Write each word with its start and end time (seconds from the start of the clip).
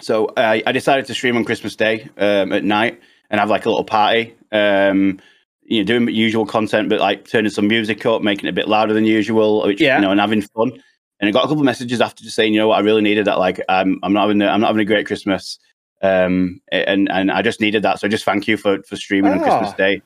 So 0.00 0.32
I, 0.36 0.62
I 0.66 0.72
decided 0.72 1.06
to 1.06 1.14
stream 1.14 1.36
on 1.36 1.44
Christmas 1.44 1.76
Day 1.76 2.08
um, 2.18 2.52
at 2.52 2.64
night 2.64 3.00
and 3.30 3.40
have 3.40 3.50
like 3.50 3.66
a 3.66 3.68
little 3.68 3.84
party. 3.84 4.34
Um, 4.52 5.20
you 5.64 5.80
know, 5.80 5.84
doing 5.84 6.08
usual 6.14 6.46
content, 6.46 6.88
but 6.88 6.98
like 6.98 7.28
turning 7.28 7.50
some 7.50 7.68
music 7.68 8.06
up, 8.06 8.22
making 8.22 8.46
it 8.46 8.50
a 8.50 8.54
bit 8.54 8.68
louder 8.68 8.94
than 8.94 9.04
usual, 9.04 9.62
which 9.66 9.80
Yeah. 9.80 9.96
you 9.96 10.02
know, 10.02 10.10
and 10.10 10.18
having 10.20 10.40
fun. 10.40 10.72
And 11.20 11.28
I 11.28 11.30
got 11.30 11.40
a 11.40 11.48
couple 11.48 11.58
of 11.60 11.64
messages 11.66 12.00
after 12.00 12.22
just 12.24 12.36
saying, 12.36 12.54
you 12.54 12.60
know 12.60 12.68
what, 12.68 12.76
I 12.76 12.80
really 12.80 13.02
needed 13.02 13.26
that. 13.26 13.38
Like, 13.38 13.60
I'm, 13.68 13.98
I'm 14.02 14.12
not 14.14 14.22
having, 14.22 14.40
a, 14.40 14.46
I'm 14.46 14.60
not 14.60 14.68
having 14.68 14.80
a 14.80 14.84
great 14.86 15.06
Christmas, 15.06 15.58
um, 16.00 16.60
and 16.70 17.10
and 17.10 17.30
I 17.30 17.42
just 17.42 17.60
needed 17.60 17.82
that. 17.82 17.98
So 17.98 18.06
just 18.08 18.24
thank 18.24 18.46
you 18.48 18.56
for 18.56 18.82
for 18.84 18.94
streaming 18.96 19.32
on 19.32 19.40
Christmas 19.40 19.70
Ah. 19.72 19.76
Day. 19.76 20.00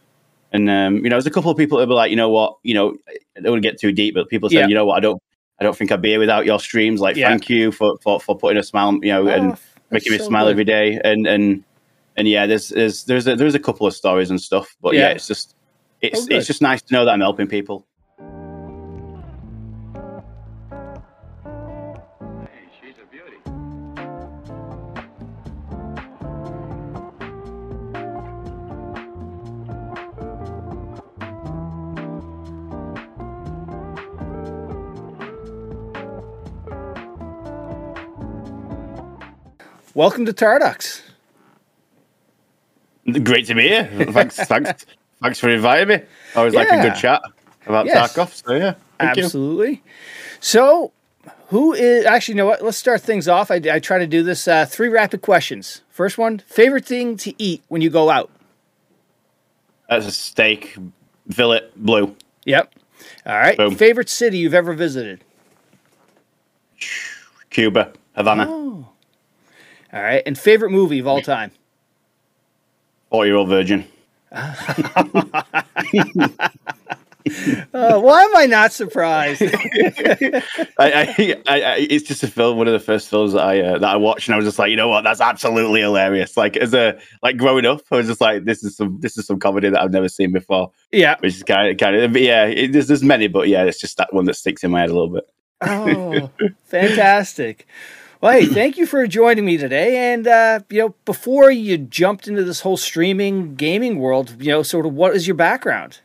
And 0.52 0.68
um, 0.68 0.96
you 0.96 1.02
know, 1.10 1.16
there's 1.16 1.26
a 1.26 1.30
couple 1.30 1.50
of 1.50 1.56
people 1.58 1.78
that 1.78 1.88
were 1.88 1.94
like, 1.94 2.10
you 2.10 2.16
know 2.16 2.30
what, 2.30 2.56
you 2.62 2.74
know, 2.74 2.96
I 3.36 3.40
don't 3.40 3.52
want 3.52 3.62
to 3.62 3.68
get 3.70 3.78
too 3.78 3.92
deep, 3.92 4.14
but 4.14 4.28
people 4.30 4.48
saying, 4.48 4.62
Yeah. 4.62 4.68
you 4.68 4.74
know 4.74 4.86
what, 4.86 4.96
I 4.96 5.00
don't, 5.00 5.22
I 5.60 5.64
don't 5.64 5.76
think 5.76 5.92
I'd 5.92 6.02
be 6.02 6.08
here 6.10 6.18
without 6.18 6.44
your 6.46 6.58
streams. 6.58 7.00
Like, 7.00 7.16
Yeah. 7.16 7.28
thank 7.28 7.48
you 7.50 7.70
for 7.72 7.98
for 8.02 8.18
for 8.18 8.36
putting 8.36 8.58
a 8.58 8.62
smile, 8.62 8.94
you 9.02 9.12
know, 9.12 9.28
and 9.28 9.52
Oh, 9.52 9.58
making 9.92 10.12
me 10.12 10.18
so 10.18 10.26
smile 10.26 10.44
good. 10.46 10.50
every 10.52 10.64
day. 10.64 11.00
And 11.04 11.26
and 11.26 11.64
and 12.16 12.28
yeah, 12.28 12.46
there's 12.46 12.68
there's 12.70 13.04
there's 13.04 13.26
a, 13.26 13.36
there's 13.36 13.54
a 13.54 13.58
couple 13.60 13.86
of 13.86 13.94
stories 13.94 14.30
and 14.30 14.40
stuff, 14.40 14.74
but 14.82 14.94
yeah, 14.94 15.00
Yeah. 15.00 15.08
it's 15.10 15.26
just 15.26 15.54
it's 16.00 16.20
Oh, 16.20 16.26
it's 16.30 16.46
just 16.46 16.62
nice 16.62 16.82
to 16.82 16.94
know 16.94 17.04
that 17.04 17.12
I'm 17.12 17.20
helping 17.20 17.46
people. 17.46 17.86
Welcome 40.02 40.26
to 40.26 40.32
Tarducks. 40.32 41.00
Great 43.22 43.46
to 43.46 43.54
be 43.54 43.68
here. 43.68 43.84
Thanks, 44.10 44.34
thanks, 44.48 44.84
thanks 45.22 45.38
for 45.38 45.48
inviting 45.48 45.86
me. 45.86 46.00
Always 46.34 46.54
like 46.54 46.68
a 46.72 46.82
good 46.82 46.96
chat 46.96 47.22
about 47.66 47.86
Yes. 47.86 48.12
Tarkov. 48.12 48.44
So 48.44 48.52
yeah, 48.52 48.74
thank 48.98 49.16
you. 49.16 49.22
Absolutely. 49.22 49.80
So, 50.40 50.90
who 51.50 51.72
is 51.72 52.04
actually? 52.04 52.32
You 52.32 52.38
know 52.38 52.46
what? 52.46 52.62
Let's 52.64 52.78
start 52.78 53.00
things 53.00 53.28
off. 53.28 53.52
I, 53.52 53.60
I 53.72 53.78
try 53.78 53.98
to 53.98 54.08
do 54.08 54.24
this 54.24 54.48
uh, 54.48 54.66
three 54.66 54.88
rapid 54.88 55.22
questions. 55.22 55.82
First 55.88 56.18
one: 56.18 56.40
favorite 56.40 56.84
thing 56.84 57.16
to 57.18 57.40
eat 57.40 57.62
when 57.68 57.80
you 57.80 57.88
go 57.88 58.10
out. 58.10 58.28
That's 59.88 60.06
a 60.06 60.10
steak, 60.10 60.76
fillet, 61.30 61.60
blue, 61.76 62.16
Yep. 62.44 62.74
All 63.24 63.36
right. 63.36 63.56
Boom. 63.56 63.76
Favorite 63.76 64.08
city 64.08 64.38
you've 64.38 64.52
ever 64.52 64.72
visited. 64.72 65.22
Cuba, 67.50 67.92
Havana, 68.16 68.46
Oh. 68.48 68.81
All 69.92 70.02
right. 70.02 70.22
And 70.24 70.38
favorite 70.38 70.70
movie 70.70 70.98
of 70.98 71.06
all 71.06 71.20
time. 71.20 71.52
forty 73.10 73.28
year 73.28 73.36
old 73.36 73.48
virgin. 73.48 73.86
Uh, 77.72 78.00
why 78.00 78.24
am 78.24 78.36
I 78.36 78.46
not 78.46 78.72
surprised? 78.72 79.42
I, 79.42 80.42
I, 80.78 81.36
I, 81.46 81.62
I, 81.62 81.86
it's 81.88 82.06
just 82.06 82.22
a 82.22 82.28
film, 82.28 82.58
one 82.58 82.66
of 82.66 82.72
the 82.72 82.80
first 82.80 83.08
films 83.08 83.32
that 83.32 83.42
I 83.42 83.60
uh, 83.60 83.78
that 83.78 83.88
I 83.88 83.96
watched, 83.96 84.28
and 84.28 84.34
I 84.34 84.36
was 84.36 84.46
just 84.46 84.58
like, 84.58 84.70
you 84.70 84.76
know 84.76 84.88
what, 84.88 85.02
that's 85.02 85.20
absolutely 85.20 85.80
hilarious. 85.80 86.36
Like 86.36 86.56
as 86.56 86.74
a 86.74 86.98
like 87.22 87.36
growing 87.36 87.64
up, 87.64 87.82
I 87.90 87.96
was 87.96 88.08
just 88.08 88.20
like, 88.20 88.44
this 88.44 88.64
is 88.64 88.76
some 88.76 88.98
this 89.00 89.16
is 89.16 89.26
some 89.26 89.38
comedy 89.38 89.70
that 89.70 89.80
I've 89.80 89.92
never 89.92 90.08
seen 90.08 90.32
before, 90.32 90.72
yeah. 90.90 91.16
which 91.20 91.36
is 91.36 91.42
kind 91.44 91.70
of 91.70 91.78
kind 91.78 91.96
of 91.96 92.16
yeah. 92.16 92.46
It, 92.46 92.72
there's 92.72 92.88
there's 92.88 93.04
many, 93.04 93.28
but 93.28 93.48
yeah, 93.48 93.64
it's 93.64 93.80
just 93.80 93.96
that 93.98 94.12
one 94.12 94.24
that 94.24 94.34
sticks 94.34 94.64
in 94.64 94.70
my 94.70 94.80
head 94.80 94.90
a 94.90 94.94
little 94.94 95.14
bit. 95.14 95.30
Oh, 95.60 96.30
fantastic. 96.64 97.66
Well, 98.22 98.34
hey, 98.34 98.46
thank 98.46 98.78
you 98.78 98.86
for 98.86 99.04
joining 99.08 99.44
me 99.44 99.56
today. 99.56 100.12
And, 100.12 100.28
uh, 100.28 100.60
you 100.70 100.78
know, 100.78 100.94
before 101.04 101.50
you 101.50 101.76
jumped 101.76 102.28
into 102.28 102.44
this 102.44 102.60
whole 102.60 102.76
streaming 102.76 103.56
gaming 103.56 103.98
world, 103.98 104.36
you 104.38 104.52
know, 104.52 104.62
sort 104.62 104.86
of 104.86 104.94
what 104.94 105.16
is 105.16 105.26
your 105.26 105.34
background? 105.34 105.98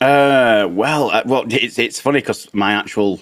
Uh, 0.00 0.66
well, 0.68 1.12
uh, 1.12 1.22
well, 1.26 1.44
it's 1.48 1.78
it's 1.78 2.00
funny 2.00 2.18
because 2.18 2.52
my 2.52 2.72
actual 2.72 3.20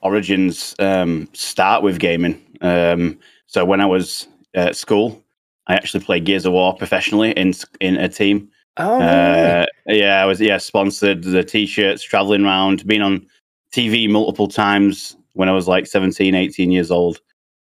origins 0.00 0.74
um, 0.80 1.28
start 1.34 1.84
with 1.84 2.00
gaming. 2.00 2.42
Um, 2.60 3.20
so 3.46 3.64
when 3.64 3.80
I 3.80 3.86
was 3.86 4.26
at 4.52 4.74
school, 4.74 5.22
I 5.68 5.76
actually 5.76 6.02
played 6.02 6.24
Gears 6.24 6.46
of 6.46 6.52
War 6.52 6.74
professionally 6.74 7.30
in 7.30 7.54
in 7.80 7.96
a 7.96 8.08
team. 8.08 8.50
Oh. 8.76 9.00
Uh, 9.00 9.66
yeah, 9.86 10.20
I 10.20 10.24
was 10.24 10.40
yeah 10.40 10.58
sponsored 10.58 11.22
the 11.22 11.44
t-shirts, 11.44 12.02
traveling 12.02 12.44
around, 12.44 12.84
been 12.88 13.02
on 13.02 13.24
TV 13.72 14.10
multiple 14.10 14.48
times 14.48 15.14
when 15.34 15.48
I 15.48 15.52
was 15.52 15.68
like 15.68 15.86
17, 15.86 16.34
18 16.34 16.70
years 16.72 16.90
old. 16.90 17.20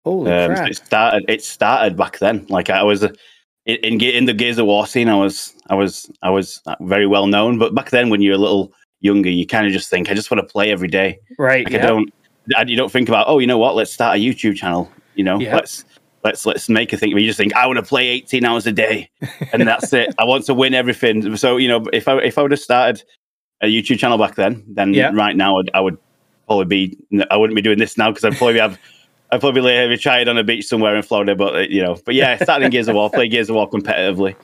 holy 0.05 0.31
Um, 0.31 0.51
so 0.51 0.55
crap. 0.55 0.69
it 0.71 0.75
started. 0.75 1.25
It 1.29 1.43
started 1.43 1.97
back 1.97 2.19
then. 2.19 2.45
Like 2.49 2.69
I 2.69 2.83
was 2.83 3.03
uh, 3.03 3.13
in 3.65 3.99
in, 4.01 4.25
the 4.25 4.33
Gears 4.33 4.57
of 4.57 4.65
War 4.65 4.85
scene. 4.85 5.09
I 5.09 5.15
was 5.15 5.53
I 5.69 5.75
was 5.75 6.11
I 6.21 6.29
was 6.29 6.61
very 6.81 7.07
well 7.07 7.27
known. 7.27 7.57
But 7.57 7.73
back 7.73 7.89
then, 7.91 8.09
when 8.09 8.21
you're 8.21 8.35
a 8.35 8.39
little 8.39 8.73
younger, 9.01 9.29
you 9.29 9.45
kind 9.47 9.65
of 9.65 9.71
just 9.71 9.89
think, 9.89 10.09
I 10.09 10.13
just 10.13 10.29
want 10.29 10.45
to 10.45 10.51
play 10.51 10.71
every 10.71 10.87
day. 10.89 11.19
Right. 11.37 11.63
Like 11.65 11.73
yeah. 11.73 11.83
I 11.83 11.87
don't. 11.87 12.13
I, 12.57 12.63
you 12.63 12.75
don't 12.75 12.91
think 12.91 13.07
about, 13.09 13.27
oh, 13.27 13.37
you 13.37 13.45
know 13.45 13.59
what? 13.59 13.75
Let's 13.75 13.93
start 13.93 14.17
a 14.17 14.19
YouTube 14.19 14.55
channel. 14.55 14.91
You 15.15 15.23
know, 15.23 15.39
Yeah. 15.39 15.55
let's 15.55 15.85
let's 16.23 16.45
let's 16.45 16.67
make 16.67 16.91
a 16.93 16.97
thing. 16.97 17.11
You 17.11 17.27
just 17.27 17.37
think, 17.37 17.53
I 17.55 17.67
want 17.67 17.77
to 17.77 17.83
play 17.83 18.07
18 18.07 18.43
hours 18.43 18.65
a 18.65 18.71
day, 18.71 19.09
and 19.53 19.67
that's 19.67 19.93
it. 19.93 20.15
I 20.17 20.23
want 20.23 20.45
to 20.45 20.53
win 20.55 20.73
everything. 20.73 21.35
So 21.37 21.57
you 21.57 21.67
know, 21.67 21.85
if 21.93 22.07
I 22.07 22.17
if 22.17 22.37
I 22.37 22.41
would 22.41 22.51
have 22.51 22.59
started 22.59 23.03
a 23.61 23.67
YouTube 23.67 23.99
channel 23.99 24.17
back 24.17 24.35
then, 24.35 24.63
then 24.67 24.93
Yeah. 24.93 25.11
right 25.13 25.35
now 25.35 25.59
I'd, 25.59 25.69
I 25.73 25.81
would 25.81 25.97
probably 26.49 26.65
be. 27.11 27.25
I 27.29 27.37
wouldn't 27.37 27.55
be 27.55 27.61
doing 27.61 27.77
this 27.77 27.97
now 27.97 28.09
because 28.09 28.25
I'd 28.25 28.35
probably 28.37 28.59
have. 28.59 28.77
I'd 29.31 29.39
probably 29.39 29.61
be 29.61 29.87
retired 29.87 30.27
on 30.31 30.37
a 30.37 30.43
beach 30.43 30.65
somewhere 30.65 30.95
in 30.95 31.03
Florida, 31.03 31.35
but 31.35 31.55
uh, 31.55 31.59
you 31.59 31.83
know, 31.83 31.97
but 32.03 32.15
yeah, 32.15 32.35
started 32.37 32.65
in 32.65 32.71
Gears 32.71 32.87
of 32.87 32.95
War, 32.95 33.09
played 33.11 33.29
Gears 33.31 33.49
of 33.49 33.55
War 33.55 33.69
competitively, 33.69 34.35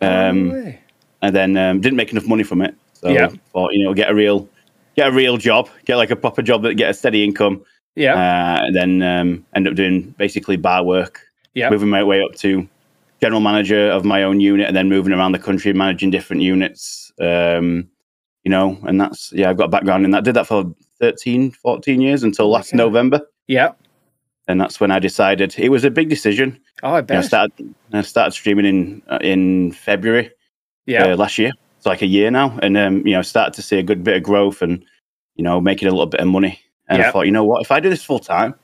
um, 0.00 0.50
way. 0.50 0.80
and 1.20 1.36
then 1.36 1.56
um, 1.58 1.80
didn't 1.80 1.96
make 1.96 2.10
enough 2.10 2.26
money 2.26 2.42
from 2.42 2.62
it. 2.62 2.74
So 2.94 3.10
Yeah. 3.10 3.28
thought, 3.52 3.72
you 3.74 3.84
know, 3.84 3.92
get 3.94 4.10
a 4.10 4.14
real, 4.14 4.48
get 4.96 5.08
a 5.08 5.12
real 5.12 5.36
job, 5.36 5.68
get 5.84 5.96
like 5.96 6.10
a 6.10 6.16
proper 6.16 6.40
job 6.42 6.62
that 6.62 6.74
get 6.74 6.90
a 6.90 6.94
steady 6.94 7.22
income, 7.22 7.62
Yeah. 7.96 8.14
uh, 8.14 8.64
and 8.64 8.74
then 8.74 9.02
um, 9.02 9.44
end 9.54 9.68
up 9.68 9.74
doing 9.74 10.14
basically 10.18 10.56
bar 10.56 10.82
work, 10.84 11.20
yeah. 11.54 11.68
moving 11.70 11.90
my 11.90 12.02
way 12.02 12.22
up 12.22 12.34
to 12.36 12.66
general 13.20 13.40
manager 13.42 13.90
of 13.90 14.04
my 14.06 14.22
own 14.22 14.40
unit, 14.40 14.66
and 14.66 14.74
then 14.74 14.88
moving 14.88 15.12
around 15.12 15.32
the 15.32 15.38
country 15.38 15.72
managing 15.74 16.10
different 16.10 16.40
units. 16.42 17.12
Um, 17.20 17.88
you 18.44 18.50
know, 18.50 18.78
and 18.84 18.98
that's 18.98 19.32
yeah, 19.34 19.50
I've 19.50 19.58
got 19.58 19.64
a 19.64 19.68
background 19.68 20.06
in 20.06 20.12
that. 20.12 20.24
Did 20.24 20.34
that 20.34 20.46
for 20.46 20.74
13, 21.00 21.50
14 21.50 22.00
years 22.00 22.22
until 22.22 22.48
last 22.50 22.70
Okay. 22.70 22.76
November, 22.76 23.20
Yeah. 23.48 23.72
and 24.48 24.60
that's 24.60 24.80
when 24.80 24.90
I 24.90 24.98
decided 24.98 25.54
it 25.58 25.70
was 25.70 25.84
a 25.84 25.90
big 25.90 26.08
decision. 26.08 26.58
Oh, 26.82 26.88
I 26.88 26.90
You 26.90 26.92
know, 26.92 26.96
I 26.96 27.00
bet. 27.02 27.24
started 27.24 27.74
I 27.92 28.02
started 28.02 28.32
streaming 28.32 28.66
in 28.66 29.02
uh, 29.08 29.18
in 29.22 29.72
February 29.72 30.30
yeah. 30.86 31.04
uh, 31.12 31.16
last 31.16 31.38
year. 31.38 31.52
It's 31.76 31.86
like 31.86 32.02
a 32.02 32.06
year 32.06 32.30
now, 32.30 32.58
and 32.62 32.76
um, 32.76 33.06
you 33.06 33.14
know, 33.14 33.22
started 33.22 33.54
to 33.54 33.62
see 33.62 33.78
a 33.78 33.82
good 33.82 34.04
bit 34.04 34.16
of 34.16 34.22
growth 34.22 34.60
and 34.62 34.84
you 35.36 35.44
know, 35.44 35.60
making 35.60 35.88
a 35.88 35.90
little 35.90 36.06
bit 36.06 36.20
of 36.20 36.28
money. 36.28 36.60
And 36.88 36.98
Yeah. 36.98 37.08
I 37.08 37.12
thought, 37.12 37.24
you 37.26 37.32
know 37.32 37.44
what, 37.44 37.62
if 37.62 37.70
I 37.70 37.80
do 37.80 37.88
this 37.88 38.04
full 38.04 38.18
time, 38.18 38.54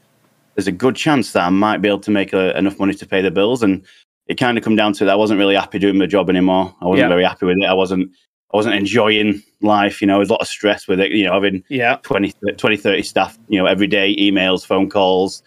there's 0.55 0.67
a 0.67 0.73
good 0.73 0.97
chance 0.97 1.33
that 1.33 1.47
I 1.47 1.49
might 1.51 1.81
be 1.81 1.89
able 1.89 2.01
to 2.01 2.11
make 2.11 2.35
uh 2.35 2.53
enough 2.57 2.79
money 2.79 2.93
to 2.95 3.07
pay 3.07 3.23
the 3.23 3.31
bills. 3.31 3.63
And 3.63 3.83
it 4.27 4.35
kind 4.35 4.59
of 4.59 4.65
come 4.65 4.77
down 4.77 4.93
to 4.95 5.05
that. 5.05 5.13
I 5.13 5.17
wasn't 5.17 5.39
really 5.39 5.55
happy 5.55 5.79
doing 5.79 5.97
my 5.99 6.07
job 6.07 6.29
anymore. 6.29 6.75
I 6.83 6.87
wasn't 6.87 7.05
Yeah. 7.05 7.15
very 7.17 7.25
happy 7.25 7.47
with 7.47 7.57
it. 7.59 7.65
I 7.65 7.73
wasn't. 7.75 8.11
I 8.57 8.59
wasn't 8.59 8.77
enjoying 8.77 9.43
life. 9.61 10.01
You 10.01 10.07
know, 10.07 10.17
there's 10.17 10.31
a 10.31 10.33
lot 10.33 10.41
of 10.41 10.49
stress 10.49 10.89
with 10.89 10.99
it. 10.99 11.13
You 11.13 11.27
know, 11.27 11.35
having 11.35 11.63
yeah. 11.69 11.97
20, 12.05 12.33
20 12.57 12.77
30 12.77 13.03
staff. 13.03 13.39
You 13.49 13.59
know, 13.59 13.67
every 13.67 13.87
day, 13.87 14.17
emails, 14.17 14.65
phone 14.65 14.89
calls. 14.89 15.43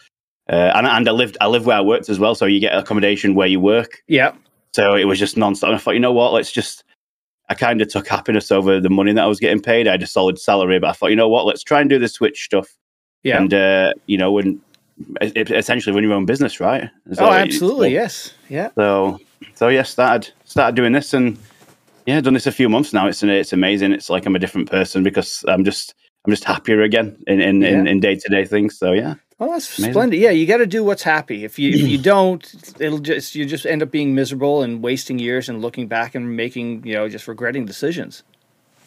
Uh, 0.48 0.72
and, 0.76 0.86
and 0.86 1.10
I 1.10 1.12
lived, 1.12 1.36
I 1.42 1.48
lived 1.48 1.66
where 1.66 1.78
I 1.78 1.82
worked 1.82 2.08
as 2.08 2.20
well, 2.20 2.36
so 2.36 2.46
you 2.46 2.60
get 2.60 2.78
accommodation 2.78 3.34
where 3.34 3.48
you 3.48 3.60
work. 3.60 4.04
Yeah. 4.08 4.34
So 4.74 4.94
it 4.94 5.06
was 5.06 5.18
just 5.18 5.38
nonstop. 5.38 5.68
And 5.68 5.76
I 5.76 5.80
thought, 5.80 5.96
you 5.96 6.00
know 6.00 6.14
what? 6.14 6.34
Let's 6.34 6.52
just. 6.52 6.84
I 7.52 7.56
kind 7.56 7.82
of 7.82 7.88
took 7.88 8.08
happiness 8.08 8.52
over 8.52 8.80
the 8.80 8.92
money 8.92 9.12
that 9.12 9.24
I 9.24 9.28
was 9.28 9.40
getting 9.40 9.60
paid. 9.60 9.88
I 9.88 9.92
had 9.92 10.04
a 10.04 10.08
solid 10.08 10.38
salary, 10.38 10.78
but 10.78 10.92
I 10.92 10.94
thought, 10.94 11.10
you 11.10 11.16
know 11.16 11.28
what? 11.28 11.48
Let's 11.48 11.64
try 11.64 11.82
and 11.82 11.90
do 11.90 11.98
the 11.98 12.08
switch 12.08 12.44
stuff. 12.46 12.70
Yeah. 13.24 13.42
And 13.42 13.52
uh, 13.52 13.94
you 14.06 14.20
know, 14.20 14.32
when 14.32 14.62
it, 15.20 15.50
essentially 15.50 15.96
run 15.96 16.04
your 16.04 16.14
own 16.14 16.28
business, 16.28 16.60
right? 16.60 16.92
So 17.14 17.26
oh, 17.26 17.32
absolutely. 17.32 17.92
Yes. 17.92 18.36
Yeah. 18.50 18.70
so, 18.76 19.20
so 19.56 19.68
yeah, 19.68 19.82
started 19.82 20.32
started 20.46 20.76
doing 20.76 20.92
this, 20.92 21.12
and 21.16 21.40
yeah, 22.10 22.22
done 22.22 22.34
this 22.34 22.48
a 22.48 22.52
few 22.52 22.70
months 22.70 22.92
now. 22.94 23.08
It's 23.08 23.22
it's 23.24 23.54
amazing. 23.54 23.92
It's 23.94 24.10
like 24.10 24.26
I'm 24.26 24.36
a 24.36 24.40
different 24.40 24.70
person 24.70 25.04
because 25.04 25.46
I'm 25.48 25.64
just 25.64 25.94
I'm 26.26 26.32
just 26.32 26.44
happier 26.44 26.82
again 26.82 27.18
in 27.28 27.40
in 27.42 27.64
in, 27.64 27.86
Yeah. 27.86 27.92
in 27.92 28.00
day 28.00 28.16
to 28.16 28.30
day 28.30 28.46
things. 28.46 28.78
So 28.78 28.92
yeah, 28.94 29.16
Well, 29.38 29.52
that's 29.52 29.78
Amazing. 29.78 29.94
splendid. 29.94 30.20
Yeah, 30.20 30.32
you 30.32 30.46
got 30.46 30.58
to 30.58 30.66
do 30.66 30.84
what's 30.84 31.04
happy. 31.04 31.46
If 31.46 31.60
you 31.60 31.70
if 31.72 31.88
you 31.88 31.98
don't, 32.14 32.44
it'll 32.80 33.00
just 33.00 33.36
you 33.36 33.46
just 33.46 33.66
end 33.66 33.84
up 33.84 33.92
being 33.92 34.16
miserable 34.16 34.64
and 34.64 34.82
wasting 34.84 35.20
years 35.20 35.50
and 35.50 35.62
looking 35.62 35.88
back 35.88 36.16
and 36.16 36.36
making 36.36 36.86
you 36.86 36.94
know 36.96 37.08
just 37.08 37.28
regretting 37.28 37.66
decisions. 37.66 38.24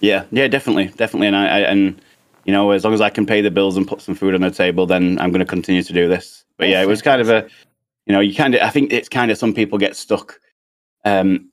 Yeah, 0.00 0.24
yeah, 0.32 0.48
definitely, 0.48 0.86
definitely, 0.96 1.28
and 1.28 1.36
I, 1.36 1.46
I 1.46 1.58
and 1.60 2.02
you 2.44 2.52
know, 2.52 2.72
as 2.72 2.82
long 2.82 2.92
as 2.92 3.00
I 3.00 3.08
can 3.08 3.24
pay 3.24 3.40
the 3.40 3.52
bills 3.52 3.76
and 3.76 3.86
put 3.86 4.00
some 4.02 4.16
food 4.16 4.34
on 4.34 4.40
the 4.40 4.50
table, 4.50 4.84
then 4.84 5.16
I'm 5.20 5.30
going 5.30 5.38
to 5.46 5.46
continue 5.46 5.84
to 5.84 5.92
do 5.92 6.08
this. 6.08 6.44
But 6.56 6.66
Oh, 6.66 6.70
yeah, 6.72 6.82
it 6.82 6.88
was 6.88 7.00
kind 7.00 7.20
of 7.20 7.28
a, 7.30 7.46
you 8.06 8.12
know, 8.12 8.18
you 8.18 8.34
kind 8.34 8.56
of, 8.56 8.62
I 8.62 8.68
think 8.70 8.92
it's 8.92 9.08
kind 9.08 9.30
of 9.30 9.38
some 9.38 9.54
people 9.54 9.78
get 9.78 9.94
stuck, 9.94 10.40
um, 11.04 11.51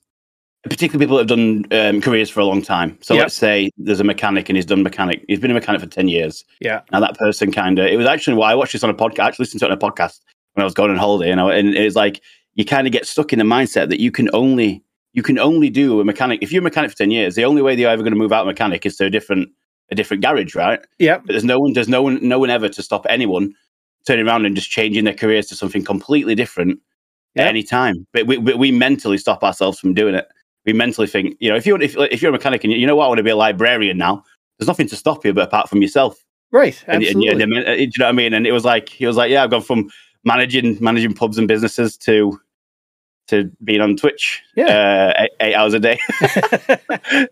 particularly 0.63 1.06
people 1.06 1.17
that 1.17 1.29
have 1.29 1.38
done 1.38 1.65
um, 1.71 2.01
careers 2.01 2.29
for 2.29 2.39
a 2.41 2.45
long 2.45 2.61
time. 2.61 2.97
So 3.01 3.13
Yep. 3.13 3.23
let's 3.23 3.35
say 3.35 3.69
there's 3.77 4.00
a 4.00 4.03
mechanic 4.03 4.50
and 4.50 4.56
he's 4.57 4.65
done 4.65 4.83
mechanic, 4.83 5.23
he's 5.27 5.39
been 5.39 5.51
a 5.51 5.53
mechanic 5.53 5.81
for 5.81 5.88
ten 5.88 6.07
years. 6.07 6.44
Yeah. 6.59 6.81
Now 6.91 7.00
that 7.00 7.17
person 7.17 7.51
kind 7.51 7.79
of, 7.79 7.88
it 7.88 7.97
was 7.97 8.07
actually, 8.07 8.35
well, 8.38 8.50
I 8.50 8.56
watched 8.56 8.73
this 8.73 8.83
on 8.83 8.89
a 8.89 8.94
podcast, 8.94 9.19
I 9.19 9.27
actually 9.27 9.44
listened 9.44 9.59
to 9.61 9.65
it 9.67 9.71
on 9.71 9.77
a 9.77 9.81
podcast. 9.81 10.19
when 10.53 10.63
I 10.63 10.65
was 10.65 10.73
going 10.73 10.91
on 10.91 10.97
holiday, 10.97 11.29
you 11.29 11.35
know, 11.35 11.50
and 11.50 11.75
it's 11.75 11.95
like 11.95 12.21
you 12.56 12.65
kind 12.65 12.85
of 12.88 12.91
get 12.91 13.06
stuck 13.06 13.31
in 13.31 13.39
the 13.39 13.45
mindset 13.45 13.89
that 13.89 14.00
you 14.01 14.11
can 14.11 14.29
only 14.33 14.83
you 15.13 15.23
can 15.23 15.39
only 15.39 15.69
do 15.69 16.00
a 16.01 16.06
mechanic 16.06 16.39
if 16.44 16.51
you're 16.51 16.62
a 16.62 16.63
mechanic 16.63 16.91
for 16.91 16.97
ten 16.97 17.12
years. 17.12 17.35
The 17.35 17.45
only 17.45 17.62
way 17.62 17.75
that 17.75 17.81
you're 17.81 17.89
ever 17.91 18.03
going 18.03 18.13
to 18.13 18.19
move 18.19 18.33
out 18.33 18.41
of 18.41 18.47
mechanic 18.47 18.85
is 18.85 18.95
to 18.97 19.05
a 19.05 19.09
different 19.09 19.50
a 19.91 19.95
different 19.95 20.21
garage, 20.23 20.53
right? 20.55 20.79
Yeah. 21.00 21.17
But 21.17 21.29
there's 21.29 21.44
no 21.45 21.59
one, 21.59 21.73
there's 21.73 21.88
no 21.89 22.01
one, 22.03 22.19
no 22.21 22.38
one 22.38 22.50
ever 22.50 22.69
to 22.69 22.83
stop 22.83 23.05
anyone 23.09 23.53
turning 24.05 24.27
around 24.27 24.45
and 24.45 24.55
just 24.55 24.69
changing 24.69 25.03
their 25.05 25.13
careers 25.15 25.47
to 25.47 25.55
something 25.55 25.83
completely 25.83 26.35
different 26.35 26.79
Yeah. 27.35 27.44
at 27.44 27.47
any 27.50 27.63
time. 27.63 28.05
But 28.13 28.27
we, 28.27 28.38
we, 28.38 28.53
we 28.53 28.71
mentally 28.71 29.17
stop 29.17 29.44
ourselves 29.44 29.79
from 29.79 29.94
doing 29.95 30.13
it. 30.15 30.27
We 30.65 30.73
mentally 30.73 31.07
think, 31.07 31.38
you 31.39 31.50
know, 31.50 31.56
if 31.56 31.65
you 31.65 31.75
if, 31.77 31.95
if 31.97 32.21
you're 32.21 32.29
a 32.29 32.33
mechanic 32.33 32.63
and 32.63 32.73
you, 32.73 32.79
you 32.79 32.85
know 32.88 32.95
what, 32.95 33.06
I 33.06 33.07
want 33.07 33.17
to 33.19 33.23
be 33.23 33.29
a 33.29 33.35
librarian 33.35 33.97
now. 33.97 34.23
There's 34.57 34.67
nothing 34.67 34.88
to 34.89 34.95
stop 34.95 35.23
you, 35.25 35.33
but 35.33 35.47
apart 35.47 35.69
from 35.69 35.81
yourself. 35.81 36.21
Right. 36.51 36.83
And, 36.88 36.95
and, 36.95 37.06
Absolutely. 37.06 37.38
yeah, 37.38 37.44
and, 37.44 37.67
uh, 37.67 37.75
do 37.75 37.81
you 37.81 37.91
know 38.00 38.06
what 38.06 38.09
I 38.09 38.11
mean? 38.11 38.33
And 38.33 38.45
it 38.45 38.51
was 38.51 38.65
like 38.65 38.89
he 38.89 39.06
was 39.06 39.15
like, 39.15 39.31
yeah, 39.31 39.44
I've 39.44 39.50
gone 39.51 39.61
from 39.61 39.89
managing 40.25 40.77
managing 40.81 41.13
pubs 41.13 41.38
and 41.38 41.47
businesses 41.47 41.97
to 42.00 42.39
to 43.27 43.51
being 43.63 43.79
on 43.79 43.95
Twitch, 43.95 44.41
Yeah. 44.56 44.65
uh, 44.65 45.21
eight, 45.23 45.29
eight 45.39 45.53
hours 45.53 45.75
a 45.75 45.79
day. 45.79 46.00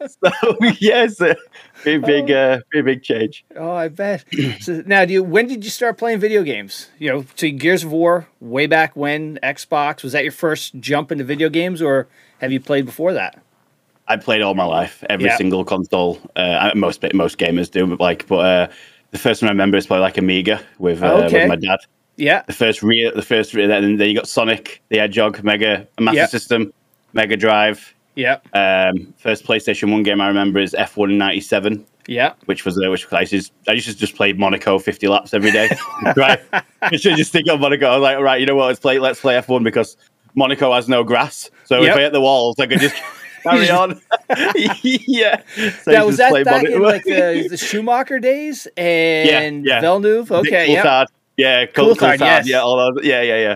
so 0.08 0.56
yes, 0.80 1.20
a 1.20 1.36
pretty 1.82 1.98
big, 1.98 2.30
uh, 2.30 2.60
pretty 2.72 2.86
big 2.86 3.04
change. 3.04 3.44
oh, 3.56 3.72
I 3.72 3.88
bet. 3.88 4.24
so 4.60 4.84
now, 4.86 5.06
do 5.06 5.14
you? 5.14 5.24
When 5.24 5.48
did 5.48 5.64
you 5.64 5.72
start 5.72 5.98
playing 5.98 6.20
video 6.20 6.44
games? 6.44 6.90
You 7.00 7.10
know, 7.10 7.24
to 7.38 7.52
Gears 7.52 7.84
of 7.84 7.92
War, 7.92 8.28
way 8.40 8.68
back 8.68 8.96
when, 8.96 9.40
Xbox. 9.42 10.04
Was 10.04 10.14
that 10.14 10.24
your 10.24 10.32
first 10.32 10.80
jump 10.80 11.12
into 11.12 11.24
video 11.24 11.50
games, 11.50 11.82
or 11.82 12.08
have 12.40 12.52
you 12.52 12.60
played 12.60 12.86
before 12.86 13.14
that? 13.14 13.40
I 14.08 14.16
played 14.16 14.42
all 14.42 14.54
my 14.56 14.64
life, 14.66 15.04
every 15.10 15.26
Yeah. 15.26 15.38
single 15.38 15.66
console. 15.66 16.20
Uh, 16.36 16.72
most 16.76 17.04
most 17.14 17.38
gamers 17.38 17.70
do, 17.70 17.86
but 17.88 18.00
like, 18.00 18.26
but 18.28 18.38
uh, 18.38 18.68
the 19.12 19.18
first 19.18 19.42
one 19.42 19.50
I 19.50 19.52
remember 19.52 19.78
is 19.78 19.86
probably 19.88 20.02
like 20.04 20.18
Amiga 20.18 20.62
with, 20.80 21.04
uh, 21.04 21.26
Okay. 21.26 21.40
with 21.42 21.50
my 21.50 21.56
dad. 21.58 21.80
Yeah. 22.16 22.42
The 22.48 22.54
first 22.54 22.82
real, 22.82 23.12
the 23.14 23.22
first 23.22 23.54
real, 23.54 23.68
then 23.68 23.98
then 23.98 24.08
you 24.10 24.16
got 24.16 24.28
Sonic, 24.28 24.82
the 24.90 24.98
Hedgehog, 25.00 25.44
Mega 25.44 25.88
Master 26.00 26.18
Yeah. 26.20 26.26
System, 26.28 26.74
Mega 27.14 27.36
Drive. 27.38 27.94
Yeah. 28.16 28.38
Um, 28.54 29.14
first 29.18 29.46
PlayStation 29.46 29.92
One 29.92 30.04
game 30.04 30.20
I 30.22 30.28
remember 30.28 30.60
is 30.60 30.74
F1 30.74 31.18
'97, 31.18 31.86
Yeah. 32.08 32.34
which 32.46 32.66
was 32.66 32.82
uh, 32.84 32.90
which 32.90 33.06
I 33.14 33.22
used, 33.22 33.52
to, 33.66 33.72
I 33.72 33.74
used 33.76 33.88
to 33.88 33.96
just 33.96 34.16
play 34.16 34.34
Monaco 34.34 34.80
50 34.80 35.08
laps 35.10 35.34
every 35.36 35.52
day. 35.52 35.70
right, 36.16 36.40
I 36.82 36.96
should 36.96 37.18
just 37.18 37.30
stick 37.30 37.46
on 37.52 37.60
Monaco. 37.60 37.86
I 37.88 37.98
was 37.98 38.02
like, 38.04 38.20
right, 38.20 38.40
you 38.40 38.48
know 38.48 38.56
what? 38.56 38.66
Let's 38.68 38.80
play 38.80 38.98
let's 39.00 39.20
play 39.22 39.36
F1 39.36 39.64
because 39.64 39.98
Monaco 40.38 40.74
has 40.74 40.88
no 40.88 41.04
grass, 41.04 41.50
so 41.66 41.82
Yep. 41.82 41.90
if 41.92 41.98
I 41.98 42.02
hit 42.04 42.14
the 42.14 42.22
walls, 42.22 42.56
I 42.60 42.68
could 42.68 42.80
just 42.80 42.96
carry 43.44 43.70
on. 43.70 44.00
yeah, 44.56 45.42
so 45.84 45.92
That 45.92 46.06
was 46.06 46.18
that 46.18 46.46
back 46.46 46.64
in 46.64 46.82
like 46.82 47.04
the, 47.04 47.48
the 47.50 47.58
Schumacher 47.58 48.20
days 48.20 48.68
and 48.78 49.66
yeah. 49.66 49.82
Villeneuve. 49.82 50.32
Okay. 50.32 50.72
Yeah. 50.72 51.06
Yeah, 51.36 51.66
cool, 51.68 51.96
Coulthard, 51.96 52.20
yes. 52.20 52.48
Yeah, 52.48 52.62
all 52.62 52.78
those, 52.78 53.06
yeah, 53.06 53.22
yeah, 53.22 53.38
yeah. 53.38 53.54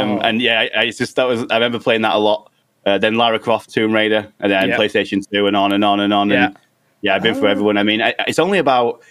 Um, 0.00 0.10
Oh. 0.10 0.18
And 0.20 0.40
yeah, 0.42 0.60
I, 0.60 0.80
I 0.80 0.82
used 0.84 1.16
that 1.16 1.24
was 1.28 1.40
I 1.50 1.54
remember 1.54 1.78
playing 1.78 2.02
that 2.02 2.14
a 2.14 2.18
lot. 2.18 2.50
Uh, 2.84 2.98
then 2.98 3.14
Lara 3.14 3.38
Croft, 3.40 3.70
Tomb 3.72 3.92
Raider, 3.92 4.32
and 4.40 4.50
then 4.52 4.68
Yeah. 4.68 4.76
PlayStation 4.76 5.28
Two, 5.28 5.46
and 5.48 5.56
on 5.56 5.72
and 5.72 5.84
on 5.84 5.98
and 6.00 6.12
on. 6.14 6.30
Yeah. 6.30 6.46
And 6.46 6.58
yeah, 7.02 7.14
I've 7.16 7.22
been 7.22 7.34
for 7.34 7.46
Oh. 7.46 7.50
everyone. 7.50 7.76
I 7.78 7.82
mean, 7.82 8.00
I, 8.02 8.14
it's 8.28 8.38
only 8.38 8.58
about, 8.58 9.02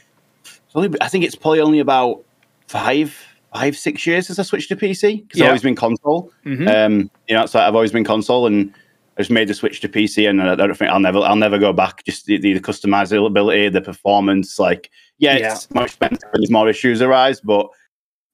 it's 0.44 0.75
only, 0.75 0.89
I 1.01 1.07
think 1.09 1.24
it's 1.25 1.36
probably 1.36 1.59
only 1.62 1.80
about 1.80 2.24
five, 2.68 3.18
five, 3.55 3.77
six 3.77 4.05
years 4.05 4.27
since 4.27 4.37
I 4.39 4.43
switched 4.43 4.69
to 4.69 4.75
PC 4.75 5.21
because 5.21 5.39
Yeah. 5.39 5.45
I've 5.45 5.49
always 5.49 5.61
been 5.61 5.75
console. 5.75 6.31
Mhm. 6.45 6.67
Um, 6.67 7.11
you 7.27 7.35
know, 7.35 7.45
so 7.45 7.59
I've 7.59 7.75
always 7.75 7.91
been 7.91 8.03
console, 8.03 8.47
and 8.47 8.73
I 9.17 9.21
just 9.21 9.31
made 9.31 9.47
the 9.47 9.53
switch 9.53 9.79
to 9.81 9.89
PC, 9.89 10.29
and 10.29 10.41
I 10.41 10.55
don't 10.55 10.75
think 10.77 10.91
I'll 10.91 10.99
never, 10.99 11.19
I'll 11.19 11.35
never 11.37 11.57
go 11.57 11.71
back. 11.71 12.03
Just 12.05 12.25
the, 12.25 12.37
the 12.37 12.59
customizability, 12.59 13.71
the 13.71 13.81
performance, 13.81 14.59
like 14.59 14.89
yeah, 15.19 15.35
it's 15.35 15.73
more 15.73 15.85
expensive 15.85 16.29
and 16.33 16.45
more 16.49 16.67
issues 16.69 17.01
arise, 17.01 17.39
but 17.39 17.67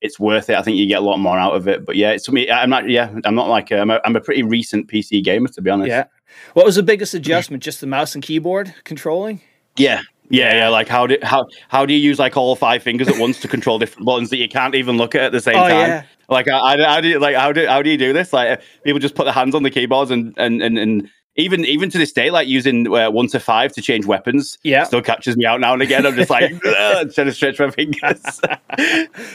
it's 0.02 0.20
worth 0.20 0.50
it. 0.50 0.56
I 0.56 0.64
think 0.64 0.78
you 0.78 0.88
get 0.88 1.04
a 1.04 1.06
lot 1.06 1.18
more 1.18 1.38
out 1.38 1.54
of 1.54 1.68
it. 1.68 1.86
But 1.86 1.96
yeah, 1.96 2.10
it's 2.12 2.28
me. 2.32 2.50
I'm 2.50 2.72
not. 2.72 2.90
Yeah, 2.90 3.14
I'm 3.24 3.36
not 3.36 3.48
like 3.50 3.70
a, 3.70 3.80
I'm, 3.80 3.92
a, 3.92 4.02
I'm 4.04 4.16
a 4.16 4.22
pretty 4.22 4.42
recent 4.42 4.90
PC 4.90 5.24
gamer 5.24 5.50
to 5.50 5.62
be 5.62 5.70
honest. 5.70 5.90
Yeah. 5.90 6.06
What 6.54 6.66
was 6.66 6.76
the 6.76 6.84
biggest 6.84 7.14
adjustment? 7.14 7.62
Just 7.62 7.82
the 7.82 7.88
mouse 7.88 8.16
and 8.16 8.24
keyboard 8.24 8.74
controlling? 8.84 9.42
yeah, 9.78 10.02
yeah, 10.32 10.56
yeah. 10.56 10.70
Like 10.70 10.88
how 10.88 11.08
do 11.08 11.18
how 11.24 11.48
how 11.70 11.86
do 11.86 11.94
you 11.94 12.00
use 12.00 12.18
like 12.20 12.36
all 12.38 12.56
five 12.56 12.82
fingers 12.84 13.08
at 13.08 13.18
once 13.20 13.40
to 13.42 13.48
control 13.48 13.78
different 13.80 14.06
buttons 14.06 14.30
that 14.32 14.38
you 14.38 14.48
can't 14.50 14.76
even 14.76 14.98
look 14.98 15.14
at 15.16 15.22
at 15.24 15.32
the 15.32 15.42
same 15.42 15.56
Oh, 15.56 15.68
time? 15.68 15.90
yeah. 15.90 16.04
Like 16.30 16.48
how, 16.48 16.66
how 16.66 16.76
do- 16.76 16.84
how 16.84 17.02
do 17.02 17.08
you 17.10 17.20
like 17.20 17.36
how 17.36 17.52
do 17.52 17.66
how 17.68 17.82
do 17.82 17.90
you 17.90 17.98
do 17.98 18.14
this? 18.14 18.32
Like 18.34 18.62
people 18.84 19.00
just 19.00 19.16
put 19.16 19.26
their 19.26 19.34
hands 19.34 19.54
on 19.56 19.64
the 19.64 19.70
keyboards 19.72 20.12
and 20.12 20.34
and 20.38 20.62
and. 20.62 20.78
and 20.78 21.10
even 21.38 21.64
even 21.64 21.90
to 21.90 21.98
this 21.98 22.12
day, 22.12 22.30
like 22.30 22.50
using 22.50 22.94
uh, 22.94 23.10
one 23.10 23.26
to 23.28 23.40
five 23.40 23.72
to 23.72 23.82
change 23.82 24.06
weapons, 24.06 24.58
Yeah. 24.64 24.84
still 24.84 25.02
catches 25.02 25.38
me 25.38 25.46
out 25.46 25.62
now 25.62 25.72
and 25.72 25.82
again. 25.82 26.06
I'm 26.06 26.14
just 26.14 26.30
like 26.30 26.60
trying 26.62 27.08
to 27.10 27.32
stretch 27.32 27.58
my 27.58 27.72
fingers. 27.72 28.42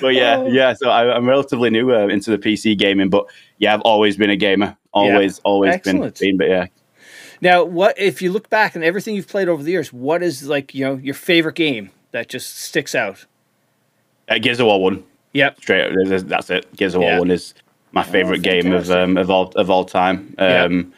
but 0.03 0.09
yeah, 0.15 0.37
Oh. 0.37 0.47
yeah. 0.47 0.75
So 0.75 0.91
I, 0.91 1.17
I'm 1.17 1.27
relatively 1.27 1.71
new 1.71 1.95
uh, 1.95 2.07
into 2.09 2.31
the 2.31 2.37
PC 2.37 2.77
gaming, 2.77 3.09
but 3.09 3.25
yeah, 3.57 3.73
I've 3.73 3.81
always 3.81 4.19
been 4.19 4.29
a 4.29 4.37
gamer. 4.37 4.77
Always, 4.93 5.39
always 5.39 5.71
been, 5.81 6.03
Excellent. 6.03 6.19
been. 6.21 6.37
But 6.37 6.49
yeah, 6.49 6.67
Now, 7.41 7.65
what 7.65 7.99
if 7.99 8.23
you 8.23 8.33
look 8.33 8.49
back 8.51 8.75
and 8.75 8.85
everything 8.85 9.15
you've 9.15 9.29
played 9.29 9.49
over 9.49 9.63
the 9.63 9.71
years? 9.71 9.93
What 9.93 10.23
is 10.23 10.47
like 10.47 10.75
you 10.75 10.85
know 10.85 10.95
your 10.97 11.15
favorite 11.15 11.57
game 11.57 11.91
that 12.13 12.29
just 12.29 12.59
sticks 12.59 12.95
out? 12.95 13.27
uh, 14.29 14.39
Gears 14.39 14.61
of 14.61 14.67
War 14.67 14.83
one. 14.83 15.05
Yep. 15.33 15.61
straight 15.61 15.93
up. 15.93 16.27
That's 16.27 16.51
it. 16.51 16.75
Gears 16.77 16.95
of 16.95 17.01
War 17.01 17.11
Yeah. 17.11 17.17
Oh, 17.17 17.21
One 17.21 17.31
is 17.31 17.55
my 17.93 18.03
favorite 18.03 18.43
game 18.43 18.73
of 18.73 18.91
um, 18.91 19.17
of 19.17 19.31
all 19.31 19.53
of 19.57 19.71
all 19.71 19.85
time. 19.85 20.35
Yeah. 20.39 20.65
Um, 20.65 20.93